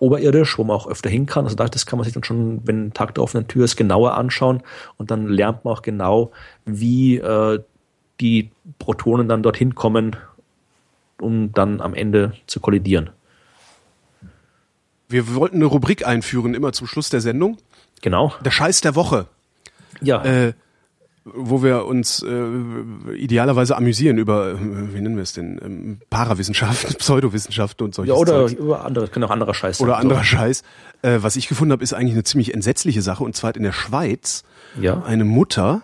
oberirdisch, 0.00 0.58
wo 0.58 0.64
man 0.64 0.76
auch 0.76 0.88
öfter 0.88 1.10
hin 1.10 1.26
kann. 1.26 1.44
Also 1.44 1.56
da, 1.56 1.66
das 1.66 1.86
kann 1.86 1.98
man 1.98 2.04
sich 2.04 2.14
dann 2.14 2.24
schon, 2.24 2.60
wenn 2.64 2.92
Tag 2.92 3.14
der 3.14 3.24
offenen 3.24 3.48
Tür 3.48 3.64
ist, 3.64 3.76
genauer 3.76 4.14
anschauen 4.14 4.62
und 4.96 5.10
dann 5.10 5.26
lernt 5.26 5.64
man 5.64 5.74
auch 5.74 5.82
genau, 5.82 6.30
wie 6.64 7.16
äh, 7.16 7.60
die 8.20 8.50
Protonen 8.78 9.28
dann 9.28 9.42
dorthin 9.42 9.74
kommen, 9.74 10.16
um 11.20 11.52
dann 11.52 11.80
am 11.80 11.94
Ende 11.94 12.32
zu 12.46 12.60
kollidieren. 12.60 13.10
Wir 15.08 15.34
wollten 15.34 15.56
eine 15.56 15.64
Rubrik 15.64 16.06
einführen, 16.06 16.54
immer 16.54 16.72
zum 16.72 16.86
Schluss 16.86 17.08
der 17.08 17.20
Sendung. 17.20 17.56
Genau. 18.02 18.34
Der 18.44 18.50
Scheiß 18.50 18.82
der 18.82 18.94
Woche. 18.94 19.26
Ja. 20.00 20.22
Äh, 20.24 20.52
wo 21.24 21.62
wir 21.62 21.84
uns 21.86 22.22
äh, 22.22 23.14
idealerweise 23.14 23.76
amüsieren 23.76 24.16
über, 24.18 24.52
äh, 24.52 24.56
wie 24.94 25.00
nennen 25.00 25.16
wir 25.16 25.22
es 25.22 25.32
denn, 25.34 25.60
ähm, 25.62 25.98
Parawissenschaften, 26.10 26.94
Pseudowissenschaften 26.98 27.84
und 27.86 27.94
solche 27.94 28.12
ja, 28.12 28.18
oder 28.18 28.46
Zeugs. 28.46 28.52
über 28.54 28.84
andere, 28.84 29.08
können 29.08 29.24
auch 29.24 29.30
anderer 29.30 29.52
Scheiß 29.54 29.80
oder 29.80 29.92
sein. 29.92 30.02
anderer 30.02 30.24
Scheiß. 30.24 30.62
Äh, 31.02 31.18
was 31.20 31.36
ich 31.36 31.48
gefunden 31.48 31.72
habe, 31.72 31.82
ist 31.82 31.92
eigentlich 31.92 32.14
eine 32.14 32.24
ziemlich 32.24 32.54
entsetzliche 32.54 33.02
Sache. 33.02 33.24
Und 33.24 33.34
zwar 33.36 33.48
hat 33.48 33.56
in 33.56 33.62
der 33.62 33.72
Schweiz 33.72 34.44
Ja. 34.80 35.02
eine 35.02 35.24
Mutter 35.24 35.82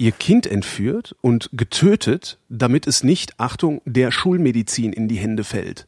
ihr 0.00 0.12
Kind 0.12 0.46
entführt 0.46 1.14
und 1.20 1.50
getötet, 1.52 2.38
damit 2.48 2.86
es 2.86 3.04
nicht, 3.04 3.38
Achtung, 3.38 3.82
der 3.84 4.10
Schulmedizin 4.10 4.94
in 4.94 5.08
die 5.08 5.16
Hände 5.16 5.44
fällt. 5.44 5.86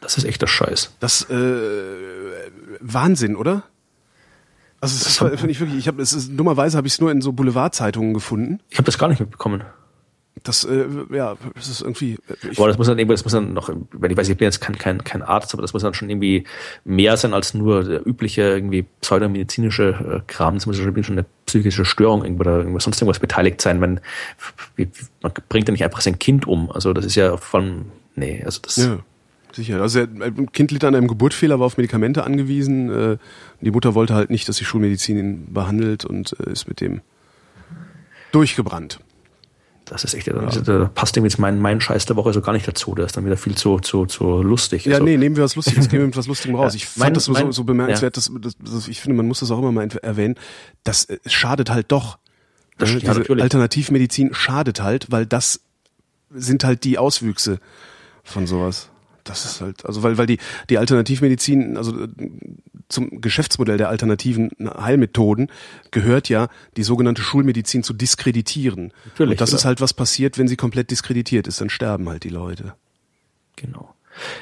Das 0.00 0.16
ist 0.16 0.24
echt 0.24 0.40
der 0.40 0.46
Scheiß. 0.46 0.94
Das 0.98 1.28
äh, 1.28 1.52
Wahnsinn, 2.80 3.36
oder? 3.36 3.64
Also 4.80 5.04
das, 5.04 5.18
das 5.18 5.38
finde 5.38 5.50
ich 5.50 5.60
wirklich. 5.60 5.78
Ich 5.78 5.88
habe 5.88 6.00
es 6.00 6.14
ist, 6.14 6.30
dummerweise 6.34 6.78
habe 6.78 6.86
ich 6.86 6.94
es 6.94 7.00
nur 7.02 7.10
in 7.10 7.20
so 7.20 7.32
Boulevardzeitungen 7.32 8.14
gefunden. 8.14 8.60
Ich 8.70 8.78
habe 8.78 8.86
das 8.86 8.96
gar 8.96 9.08
nicht 9.08 9.20
mitbekommen. 9.20 9.62
Das 10.42 10.64
äh, 10.64 10.86
ja, 11.10 11.36
es 11.58 11.68
ist 11.68 11.80
irgendwie. 11.82 12.16
Ich, 12.50 12.58
Aber 12.58 12.68
das 12.68 12.78
muss 12.78 12.86
dann 12.86 12.98
irgendwie, 12.98 13.14
das 13.14 13.24
muss 13.24 13.32
dann 13.32 13.52
noch, 13.52 13.70
wenn 13.92 14.10
ich 14.10 14.16
weiß, 14.16 14.28
ich 14.28 14.36
bin 14.36 14.46
jetzt 14.46 14.60
kein, 14.60 14.78
kein, 14.78 15.04
kein 15.04 15.22
Arzt, 15.22 15.52
aber 15.52 15.62
das 15.62 15.72
muss 15.72 15.82
dann 15.82 15.94
schon 15.94 16.08
irgendwie 16.08 16.44
mehr 16.84 17.16
sein 17.16 17.34
als 17.34 17.52
nur 17.54 17.84
der 17.84 18.06
übliche 18.06 18.42
irgendwie 18.42 18.86
pseudomedizinische 19.00 20.20
äh, 20.20 20.20
Kram. 20.26 20.54
Das 20.54 20.66
muss 20.66 20.76
schon 20.76 21.04
schon 21.04 21.18
eine 21.18 21.26
psychische 21.46 21.84
Störung 21.84 22.24
irgendwo 22.24 22.42
oder 22.42 22.58
irgendwas 22.58 22.84
sonst 22.84 23.00
irgendwas 23.00 23.18
beteiligt 23.18 23.60
sein. 23.60 23.80
Wenn 23.80 24.00
man 25.22 25.32
bringt 25.48 25.68
ja 25.68 25.72
nicht 25.72 25.84
einfach 25.84 26.00
sein 26.00 26.18
Kind 26.18 26.46
um. 26.46 26.70
Also 26.70 26.92
das 26.92 27.04
ist 27.04 27.16
ja 27.16 27.36
von 27.36 27.86
nee, 28.14 28.42
also 28.44 28.60
das 28.62 28.76
ja, 28.76 28.98
sicher. 29.52 29.80
Also 29.80 30.00
ein 30.00 30.52
Kind 30.52 30.70
litt 30.70 30.84
an 30.84 30.94
einem 30.94 31.08
Geburtsfehler, 31.08 31.58
war 31.58 31.66
auf 31.66 31.76
Medikamente 31.76 32.24
angewiesen. 32.24 32.90
Äh, 32.90 33.16
die 33.60 33.70
Mutter 33.70 33.94
wollte 33.94 34.14
halt 34.14 34.30
nicht, 34.30 34.48
dass 34.48 34.56
die 34.56 34.64
Schulmedizin 34.64 35.18
ihn 35.18 35.52
behandelt 35.52 36.04
und 36.04 36.36
äh, 36.40 36.50
ist 36.50 36.68
mit 36.68 36.80
dem 36.80 37.02
durchgebrannt. 38.32 39.00
Das 39.90 40.04
ist 40.04 40.14
echt, 40.14 40.28
da 40.28 40.32
da 40.34 40.84
passt 40.94 41.16
irgendwie 41.16 41.30
jetzt 41.32 41.40
mein, 41.40 41.58
mein 41.58 41.80
Scheiß 41.80 42.06
der 42.06 42.14
Woche 42.14 42.32
so 42.32 42.40
gar 42.40 42.52
nicht 42.52 42.68
dazu. 42.68 42.94
Der 42.94 43.06
ist 43.06 43.16
dann 43.16 43.24
wieder 43.24 43.36
viel 43.36 43.56
zu, 43.56 43.80
zu, 43.80 44.06
zu 44.06 44.40
lustig. 44.40 44.84
Ja, 44.84 44.92
also, 44.94 45.04
nee, 45.04 45.16
nehmen 45.16 45.34
wir 45.34 45.42
was 45.42 45.56
Lustiges, 45.56 45.88
gehen 45.90 46.00
wir 46.00 46.16
was 46.16 46.28
Lustigem 46.28 46.54
raus. 46.54 46.76
Ich 46.76 46.86
fand 46.86 46.98
Mein- 47.06 47.14
das 47.14 47.24
so, 47.24 47.34
so, 47.34 47.42
mein- 47.42 47.50
so 47.52 47.64
bemerkenswert, 47.64 48.16
dass, 48.16 48.30
dass, 48.40 48.56
dass 48.56 48.86
ich 48.86 49.00
finde, 49.00 49.16
man 49.16 49.26
muss 49.26 49.40
das 49.40 49.50
auch 49.50 49.58
immer 49.58 49.72
mal 49.72 49.88
erwähnen, 50.02 50.36
das 50.84 51.06
äh, 51.06 51.18
schadet 51.26 51.70
halt 51.70 51.90
doch. 51.90 52.18
Das- 52.78 52.92
Ne, 52.92 53.00
ja. 53.00 53.12
Alternativmedizin 53.12 54.32
schadet 54.32 54.80
halt, 54.80 55.08
weil 55.10 55.26
das 55.26 55.60
sind 56.32 56.62
halt 56.62 56.84
die 56.84 56.96
Auswüchse 56.96 57.58
von 58.22 58.46
sowas. 58.46 58.90
Das 59.24 59.44
ist 59.44 59.60
halt, 59.60 59.84
also 59.84 60.04
weil, 60.04 60.16
weil 60.18 60.26
die, 60.26 60.38
die 60.70 60.78
Alternativmedizin, 60.78 61.76
also 61.76 62.04
äh, 62.04 62.08
zum 62.90 63.20
Geschäftsmodell 63.20 63.78
der 63.78 63.88
alternativen 63.88 64.50
Heilmethoden 64.60 65.50
gehört 65.90 66.28
ja, 66.28 66.48
die 66.76 66.82
sogenannte 66.82 67.22
Schulmedizin 67.22 67.82
zu 67.82 67.94
diskreditieren. 67.94 68.92
Natürlich, 69.06 69.32
Und 69.32 69.40
das 69.40 69.50
genau. 69.50 69.58
ist 69.58 69.64
halt 69.64 69.80
was 69.80 69.94
passiert, 69.94 70.38
wenn 70.38 70.48
sie 70.48 70.56
komplett 70.56 70.90
diskreditiert 70.90 71.46
ist, 71.46 71.60
dann 71.60 71.70
sterben 71.70 72.08
halt 72.08 72.24
die 72.24 72.28
Leute. 72.28 72.74
Genau. 73.56 73.94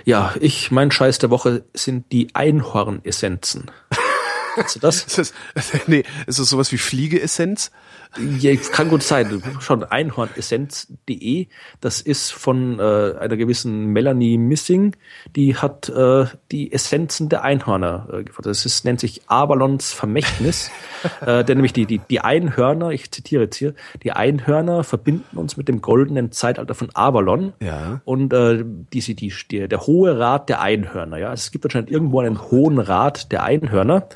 Ja, 0.04 0.34
ich, 0.40 0.70
mein 0.70 0.90
Scheiß 0.90 1.18
der 1.18 1.30
Woche 1.30 1.64
sind 1.74 2.10
die 2.10 2.34
Einhornessenzen. 2.34 3.70
Hast 4.56 4.76
du 4.76 4.80
das? 4.80 5.04
Ist 5.04 5.18
das, 5.18 5.32
nee, 5.86 6.04
ist 6.26 6.38
das 6.38 6.48
sowas 6.48 6.72
wie 6.72 6.78
Fliegeessenz? 6.78 7.70
Ja, 8.16 8.54
kann 8.72 8.88
gut 8.88 9.02
sein. 9.02 9.42
Schon 9.60 9.84
einhornessenz.de. 9.84 11.46
Das 11.80 12.00
ist 12.00 12.32
von 12.32 12.78
äh, 12.78 12.82
einer 13.18 13.36
gewissen 13.36 13.86
Melanie 13.86 14.38
Missing. 14.38 14.96
Die 15.36 15.56
hat 15.56 15.88
äh, 15.88 16.26
die 16.50 16.72
Essenzen 16.72 17.28
der 17.28 17.42
Einhörner 17.42 18.08
äh, 18.12 18.24
gefunden. 18.24 18.48
Das 18.48 18.64
ist, 18.64 18.84
nennt 18.84 19.00
sich 19.00 19.22
Avalons 19.28 19.92
Vermächtnis. 19.92 20.70
äh, 21.20 21.44
denn 21.44 21.58
nämlich 21.58 21.72
die, 21.72 21.86
die, 21.86 21.98
die 21.98 22.20
Einhörner, 22.20 22.90
ich 22.90 23.10
zitiere 23.10 23.44
jetzt 23.44 23.56
hier, 23.56 23.74
die 24.02 24.12
Einhörner 24.12 24.84
verbinden 24.84 25.36
uns 25.36 25.56
mit 25.56 25.68
dem 25.68 25.80
goldenen 25.80 26.32
Zeitalter 26.32 26.74
von 26.74 26.90
Avalon. 26.94 27.52
Ja. 27.60 28.00
Und 28.04 28.32
äh, 28.32 28.64
die, 28.64 29.00
die, 29.00 29.32
die, 29.50 29.68
der 29.68 29.86
hohe 29.86 30.18
Rat 30.18 30.48
der 30.48 30.60
Einhörner. 30.60 31.18
Ja, 31.18 31.32
es 31.32 31.50
gibt 31.50 31.64
anscheinend 31.64 31.90
irgendwo 31.90 32.20
einen 32.20 32.50
hohen 32.50 32.78
Rat 32.78 33.30
der 33.32 33.44
Einhörner. 33.44 34.08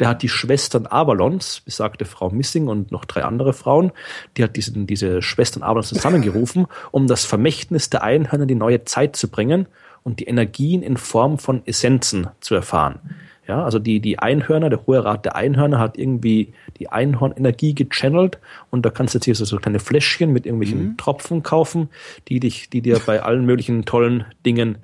Der 0.00 0.08
hat 0.08 0.22
die 0.22 0.28
Schwestern 0.28 0.86
Avalons, 0.86 1.60
besagte 1.60 2.06
Frau 2.06 2.30
Missing 2.30 2.66
und 2.66 2.90
noch 2.90 3.04
drei 3.04 3.22
andere 3.22 3.52
Frauen, 3.52 3.92
die 4.36 4.42
hat 4.42 4.56
diesen, 4.56 4.86
diese 4.86 5.22
Schwestern 5.22 5.62
Avalons 5.62 5.88
zusammengerufen, 5.88 6.66
um 6.90 7.06
das 7.06 7.24
Vermächtnis 7.24 7.90
der 7.90 8.02
Einhörner 8.02 8.42
in 8.42 8.48
die 8.48 8.54
neue 8.54 8.84
Zeit 8.84 9.14
zu 9.14 9.28
bringen 9.28 9.66
und 10.02 10.18
die 10.18 10.24
Energien 10.24 10.82
in 10.82 10.96
Form 10.96 11.38
von 11.38 11.62
Essenzen 11.66 12.28
zu 12.40 12.54
erfahren. 12.54 12.98
Ja, 13.46 13.64
also 13.64 13.78
die, 13.80 14.00
die 14.00 14.18
Einhörner, 14.18 14.70
der 14.70 14.86
Hohe 14.86 15.04
Rat 15.04 15.24
der 15.24 15.34
Einhörner 15.34 15.80
hat 15.80 15.98
irgendwie 15.98 16.54
die 16.78 16.88
Einhornenergie 16.88 17.74
gechannelt 17.74 18.38
und 18.70 18.86
da 18.86 18.90
kannst 18.90 19.14
du 19.14 19.18
jetzt 19.18 19.24
hier 19.24 19.34
so, 19.34 19.44
so 19.44 19.56
kleine 19.56 19.80
Fläschchen 19.80 20.32
mit 20.32 20.46
irgendwelchen 20.46 20.96
Tropfen 20.96 21.42
kaufen, 21.42 21.88
die 22.28 22.38
dich, 22.38 22.70
die 22.70 22.80
dir 22.80 23.00
bei 23.04 23.22
allen 23.22 23.44
möglichen 23.44 23.84
tollen 23.84 24.24
Dingen 24.46 24.78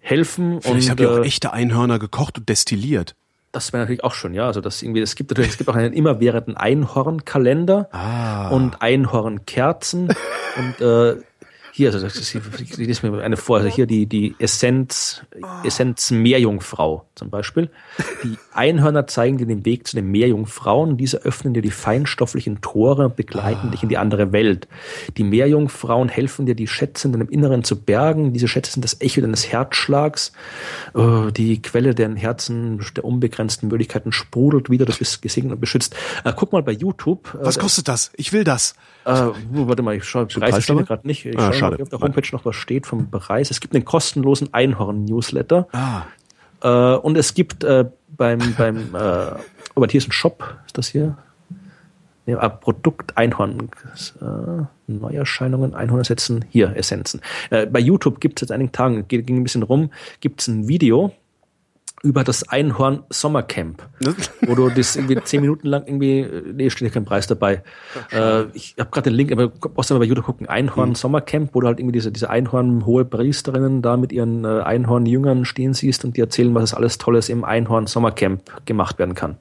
helfen. 0.00 0.60
Vielleicht 0.60 0.86
und, 0.86 0.90
habt 0.90 1.00
ihr 1.00 1.10
auch 1.12 1.18
äh, 1.18 1.26
echte 1.26 1.52
Einhörner 1.52 2.00
gekocht 2.00 2.36
und 2.36 2.48
destilliert. 2.48 3.14
Das 3.54 3.72
wäre 3.72 3.82
natürlich 3.82 4.04
auch 4.04 4.12
schon, 4.14 4.34
ja. 4.34 4.46
Also 4.46 4.60
das 4.60 4.82
irgendwie, 4.82 5.00
es 5.00 5.14
gibt 5.14 5.30
natürlich, 5.30 5.52
es 5.52 5.58
gibt 5.58 5.70
auch 5.70 5.74
einen 5.76 5.92
immerwährenden 5.92 6.56
Einhornkalender 6.56 7.88
Ah. 7.92 8.48
und 8.48 8.82
Einhornkerzen 8.82 10.08
und 10.56 10.80
äh, 10.84 11.16
hier, 11.76 11.88
also 11.88 11.98
das 11.98 12.14
ist, 12.14 12.32
ich 12.32 12.76
lese 12.76 13.10
mir 13.10 13.20
eine 13.20 13.36
vor, 13.36 13.56
also 13.56 13.68
hier 13.68 13.86
die, 13.86 14.06
die 14.06 14.36
Essenz, 14.38 15.22
Essenz 15.64 16.12
Meerjungfrau 16.12 17.04
zum 17.16 17.30
Beispiel. 17.30 17.68
Die 18.22 18.38
Einhörner 18.52 19.08
zeigen 19.08 19.38
dir 19.38 19.46
den 19.46 19.64
Weg 19.64 19.88
zu 19.88 19.96
den 19.96 20.06
Meerjungfrauen. 20.06 20.96
Diese 20.96 21.22
öffnen 21.24 21.52
dir 21.52 21.62
die 21.62 21.72
feinstofflichen 21.72 22.60
Tore 22.60 23.06
und 23.06 23.16
begleiten 23.16 23.72
dich 23.72 23.82
in 23.82 23.88
die 23.88 23.98
andere 23.98 24.30
Welt. 24.30 24.68
Die 25.16 25.24
Meerjungfrauen 25.24 26.08
helfen 26.08 26.46
dir, 26.46 26.54
die 26.54 26.68
Schätze 26.68 27.08
in 27.08 27.12
deinem 27.12 27.28
Inneren 27.28 27.64
zu 27.64 27.74
bergen. 27.80 28.32
Diese 28.32 28.46
Schätze 28.46 28.70
sind 28.70 28.84
das 28.84 29.00
Echo 29.00 29.20
deines 29.20 29.50
Herzschlags. 29.50 30.30
Äh, 30.94 31.32
Die 31.32 31.60
Quelle 31.60 31.92
deren 31.96 32.14
Herzen 32.14 32.80
der 32.96 33.04
unbegrenzten 33.04 33.68
Möglichkeiten 33.68 34.12
sprudelt 34.12 34.70
wieder. 34.70 34.84
Du 34.86 34.92
bist 34.96 35.22
gesegnet 35.22 35.54
und 35.54 35.60
beschützt. 35.60 35.96
Äh, 36.22 36.32
Guck 36.36 36.52
mal 36.52 36.62
bei 36.62 36.70
YouTube. 36.72 37.34
Äh, 37.34 37.46
Was 37.46 37.58
kostet 37.58 37.88
das? 37.88 38.12
Ich 38.16 38.32
will 38.32 38.44
das. 38.44 38.76
äh, 39.06 39.10
warte 39.50 39.82
mal, 39.82 39.96
ich 39.96 40.04
schaue, 40.04 40.30
steht 40.30 40.40
dabei? 40.40 40.82
gerade 40.82 41.06
nicht. 41.06 41.26
Ich 41.26 41.36
Ah, 41.36 41.63
schade. 41.70 41.82
auf 41.82 41.88
der 41.88 42.00
Homepage 42.00 42.28
noch 42.32 42.44
was 42.44 42.56
steht 42.56 42.86
vom 42.86 43.10
Preis. 43.10 43.50
Es 43.50 43.60
gibt 43.60 43.74
einen 43.74 43.84
kostenlosen 43.84 44.52
Einhorn-Newsletter. 44.52 45.68
Ah. 45.72 46.02
Äh, 46.62 46.96
und 46.98 47.16
es 47.16 47.34
gibt 47.34 47.64
äh, 47.64 47.86
beim, 48.08 48.54
beim, 48.56 48.94
äh, 48.94 48.98
oh, 48.98 49.36
aber 49.76 49.86
hier 49.88 49.98
ist 49.98 50.08
ein 50.08 50.12
Shop, 50.12 50.56
ist 50.66 50.78
das 50.78 50.88
hier? 50.88 51.16
Nee, 52.26 52.34
ah, 52.34 52.48
Produkt 52.48 53.16
Einhorn, 53.18 53.68
äh, 54.20 54.64
Neuerscheinungen, 54.86 55.74
Einhornersetzen, 55.74 56.44
hier, 56.48 56.74
Essenzen. 56.74 57.20
Äh, 57.50 57.66
bei 57.66 57.80
YouTube 57.80 58.20
gibt 58.20 58.40
es 58.40 58.48
seit 58.48 58.54
einigen 58.54 58.72
Tagen, 58.72 59.06
ging 59.08 59.36
ein 59.36 59.42
bisschen 59.42 59.62
rum, 59.62 59.90
gibt 60.20 60.40
es 60.40 60.48
ein 60.48 60.66
Video 60.68 61.12
über 62.04 62.22
das 62.22 62.46
Einhorn 62.46 63.02
Sommercamp, 63.08 63.82
wo 64.42 64.54
du 64.54 64.68
das 64.68 64.94
irgendwie 64.94 65.18
zehn 65.24 65.40
Minuten 65.40 65.66
lang 65.66 65.86
irgendwie, 65.86 66.28
nee, 66.52 66.68
steht 66.68 66.88
ja 66.88 66.92
kein 66.92 67.06
Preis 67.06 67.26
dabei. 67.26 67.62
Äh, 68.12 68.44
ich 68.52 68.76
habe 68.78 68.90
gerade 68.90 69.08
den 69.08 69.14
Link, 69.14 69.32
aber 69.32 69.48
brauchst 69.48 69.88
du 69.88 69.94
mal 69.94 70.00
bei 70.00 70.04
YouTube 70.04 70.26
gucken, 70.26 70.46
Einhorn 70.46 70.94
Sommercamp, 70.94 71.54
wo 71.54 71.62
du 71.62 71.66
halt 71.66 71.80
irgendwie 71.80 71.94
diese, 71.94 72.12
diese 72.12 72.28
Einhorn 72.28 72.84
hohe 72.84 73.06
Priesterinnen 73.06 73.80
da 73.80 73.96
mit 73.96 74.12
ihren 74.12 74.44
äh, 74.44 74.60
Einhorn-Jüngern 74.60 75.46
stehen 75.46 75.72
siehst 75.72 76.04
und 76.04 76.18
die 76.18 76.20
erzählen, 76.20 76.54
was 76.54 76.64
es 76.64 76.74
alles 76.74 76.98
Tolles 76.98 77.30
im 77.30 77.42
Einhorn 77.42 77.86
Sommercamp 77.86 78.66
gemacht 78.66 78.98
werden 78.98 79.14
kann. 79.14 79.38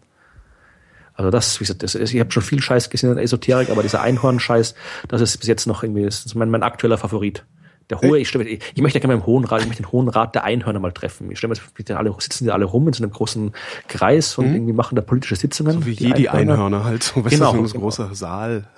Also 1.16 1.30
das, 1.30 1.60
wie 1.60 1.66
gesagt, 1.66 1.84
das 1.84 1.96
ich 1.96 2.20
habe 2.20 2.32
schon 2.32 2.44
viel 2.44 2.62
Scheiß 2.62 2.90
gesehen 2.90 3.10
in 3.10 3.18
der 3.18 3.26
Esoterik, 3.26 3.70
aber 3.70 3.84
dieser 3.84 4.02
Einhorn-Scheiß, 4.02 4.74
das 5.10 5.20
ist 5.20 5.38
bis 5.38 5.48
jetzt 5.48 5.68
noch 5.68 5.84
irgendwie 5.84 6.06
das 6.06 6.26
ist 6.26 6.36
mein, 6.36 6.50
mein 6.50 6.64
aktueller 6.64 6.98
Favorit. 6.98 7.44
Der 7.90 8.00
hohe, 8.00 8.20
ich, 8.20 8.30
stelle 8.30 8.46
ich 8.46 8.82
möchte 8.82 9.00
gerne 9.00 9.16
mal 9.16 9.22
im 9.22 9.26
Hohen 9.26 9.46
Rat, 9.46 9.62
ich 9.62 9.68
möchte 9.68 9.84
den 9.84 9.92
Hohen 9.92 10.08
Rat 10.08 10.36
der 10.36 10.44
Einhörner 10.44 10.80
mal 10.80 10.92
treffen. 10.92 11.30
Ich 11.32 11.38
stelle 11.38 11.54
mir, 11.54 11.60
sind 11.86 11.98
alle, 11.98 12.14
sitzen 12.20 12.46
die 12.46 12.52
alle 12.52 12.66
rum 12.66 12.88
in 12.88 12.94
so 12.94 13.04
einem 13.04 13.12
großen 13.12 13.52
Kreis 13.88 14.38
und 14.38 14.54
irgendwie 14.54 14.74
machen 14.74 14.96
da 14.96 15.02
politische 15.02 15.36
Sitzungen. 15.36 15.80
Mhm. 15.80 15.86
Wie 15.86 15.96
die 15.96 16.06
jede 16.06 16.32
Einhörner 16.32 16.84
halt. 16.84 17.04
So, 17.04 17.24
weißt 17.24 17.36
Genau, 17.36 17.52
du, 17.52 17.58
so 17.58 17.64
ein 17.64 17.72
genau. 17.72 17.84
großer 17.84 18.16
Saal. 18.16 18.70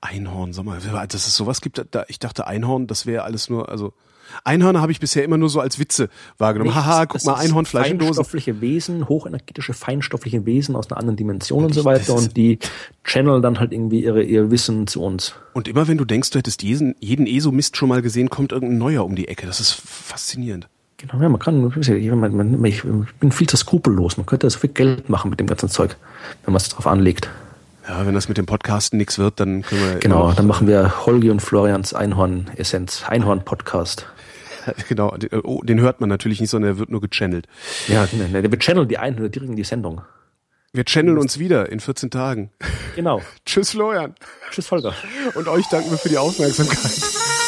Einhorn, 0.00 0.52
Sommer. 0.52 0.78
Dass 0.78 1.26
es 1.26 1.34
sowas 1.34 1.60
gibt, 1.60 1.84
da, 1.90 2.04
ich 2.08 2.18
dachte 2.18 2.46
Einhorn, 2.46 2.86
das 2.86 3.06
wäre 3.06 3.24
alles 3.24 3.48
nur, 3.48 3.68
also 3.68 3.94
Einhörner 4.44 4.80
habe 4.80 4.92
ich 4.92 5.00
bisher 5.00 5.24
immer 5.24 5.36
nur 5.36 5.48
so 5.48 5.60
als 5.60 5.78
Witze 5.78 6.08
wahrgenommen. 6.38 6.70
Nichts, 6.70 6.84
Haha, 6.84 7.06
guck 7.06 7.24
mal, 7.24 7.34
Einhornfleisch 7.34 7.90
in 7.90 7.98
Dosen. 7.98 8.14
Feinstoffliche 8.14 8.60
Wesen, 8.60 9.08
hochenergetische 9.08 9.72
feinstoffliche 9.72 10.46
Wesen 10.46 10.76
aus 10.76 10.90
einer 10.90 10.98
anderen 10.98 11.16
Dimension 11.16 11.64
und 11.64 11.74
so 11.74 11.84
weiter 11.84 12.14
und 12.14 12.36
die 12.36 12.58
channel 13.04 13.40
dann 13.40 13.60
halt 13.60 13.72
irgendwie 13.72 14.02
ihre, 14.02 14.22
ihr 14.22 14.50
Wissen 14.50 14.86
zu 14.86 15.02
uns. 15.02 15.34
Und 15.52 15.68
immer 15.68 15.88
wenn 15.88 15.98
du 15.98 16.04
denkst, 16.04 16.30
du 16.30 16.38
hättest 16.38 16.62
jeden, 16.62 16.94
jeden 17.00 17.26
ESO-Mist 17.26 17.76
schon 17.76 17.88
mal 17.88 18.02
gesehen, 18.02 18.30
kommt 18.30 18.52
irgendein 18.52 18.78
neuer 18.78 19.04
um 19.04 19.14
die 19.14 19.28
Ecke. 19.28 19.46
Das 19.46 19.60
ist 19.60 19.72
faszinierend. 19.72 20.68
Genau, 20.96 21.20
ja, 21.20 21.28
man 21.28 21.38
kann, 21.38 21.72
ich, 22.64 22.82
bin 23.20 23.32
viel 23.32 23.48
zu 23.48 23.56
skrupellos. 23.56 24.16
Man 24.16 24.26
könnte 24.26 24.48
so 24.48 24.58
viel 24.58 24.70
Geld 24.70 25.08
machen 25.08 25.28
mit 25.28 25.40
dem 25.40 25.46
ganzen 25.46 25.68
Zeug, 25.68 25.96
wenn 26.44 26.52
man 26.52 26.60
es 26.60 26.68
drauf 26.68 26.86
anlegt. 26.86 27.28
Ja, 27.86 28.06
wenn 28.06 28.14
das 28.14 28.28
mit 28.28 28.38
dem 28.38 28.46
Podcasten 28.46 28.96
nichts 28.96 29.18
wird, 29.18 29.40
dann 29.40 29.62
können 29.62 29.80
wir 29.82 29.98
Genau, 29.98 30.32
dann 30.32 30.46
machen 30.46 30.66
wir 30.66 31.04
Holgi 31.04 31.30
und 31.30 31.40
Florians 31.40 31.92
Einhorn-Essenz, 31.92 33.04
Einhorn-Podcast. 33.06 34.06
genau, 34.88 35.10
den, 35.16 35.40
oh, 35.40 35.60
den 35.62 35.80
hört 35.80 36.00
man 36.00 36.08
natürlich 36.08 36.40
nicht, 36.40 36.50
sondern 36.50 36.72
er 36.72 36.78
wird 36.78 36.90
nur 36.90 37.02
gechannelt. 37.02 37.46
Ja, 37.88 38.08
ne, 38.12 38.50
wir 38.50 38.58
channeln 38.58 38.88
die 38.88 38.98
Einhörner 38.98 39.28
direkt 39.28 39.50
in 39.50 39.56
die 39.56 39.64
Sendung. 39.64 40.00
Wir 40.72 40.84
channeln 40.84 41.18
uns 41.18 41.38
wieder 41.38 41.70
in 41.70 41.78
14 41.78 42.10
Tagen. 42.10 42.50
Genau. 42.96 43.20
Tschüss, 43.46 43.70
Florian. 43.70 44.14
Tschüss, 44.50 44.66
Volker. 44.66 44.94
Und 45.34 45.46
euch 45.46 45.66
danken 45.68 45.90
wir 45.90 45.98
für 45.98 46.08
die 46.08 46.18
Aufmerksamkeit. 46.18 47.00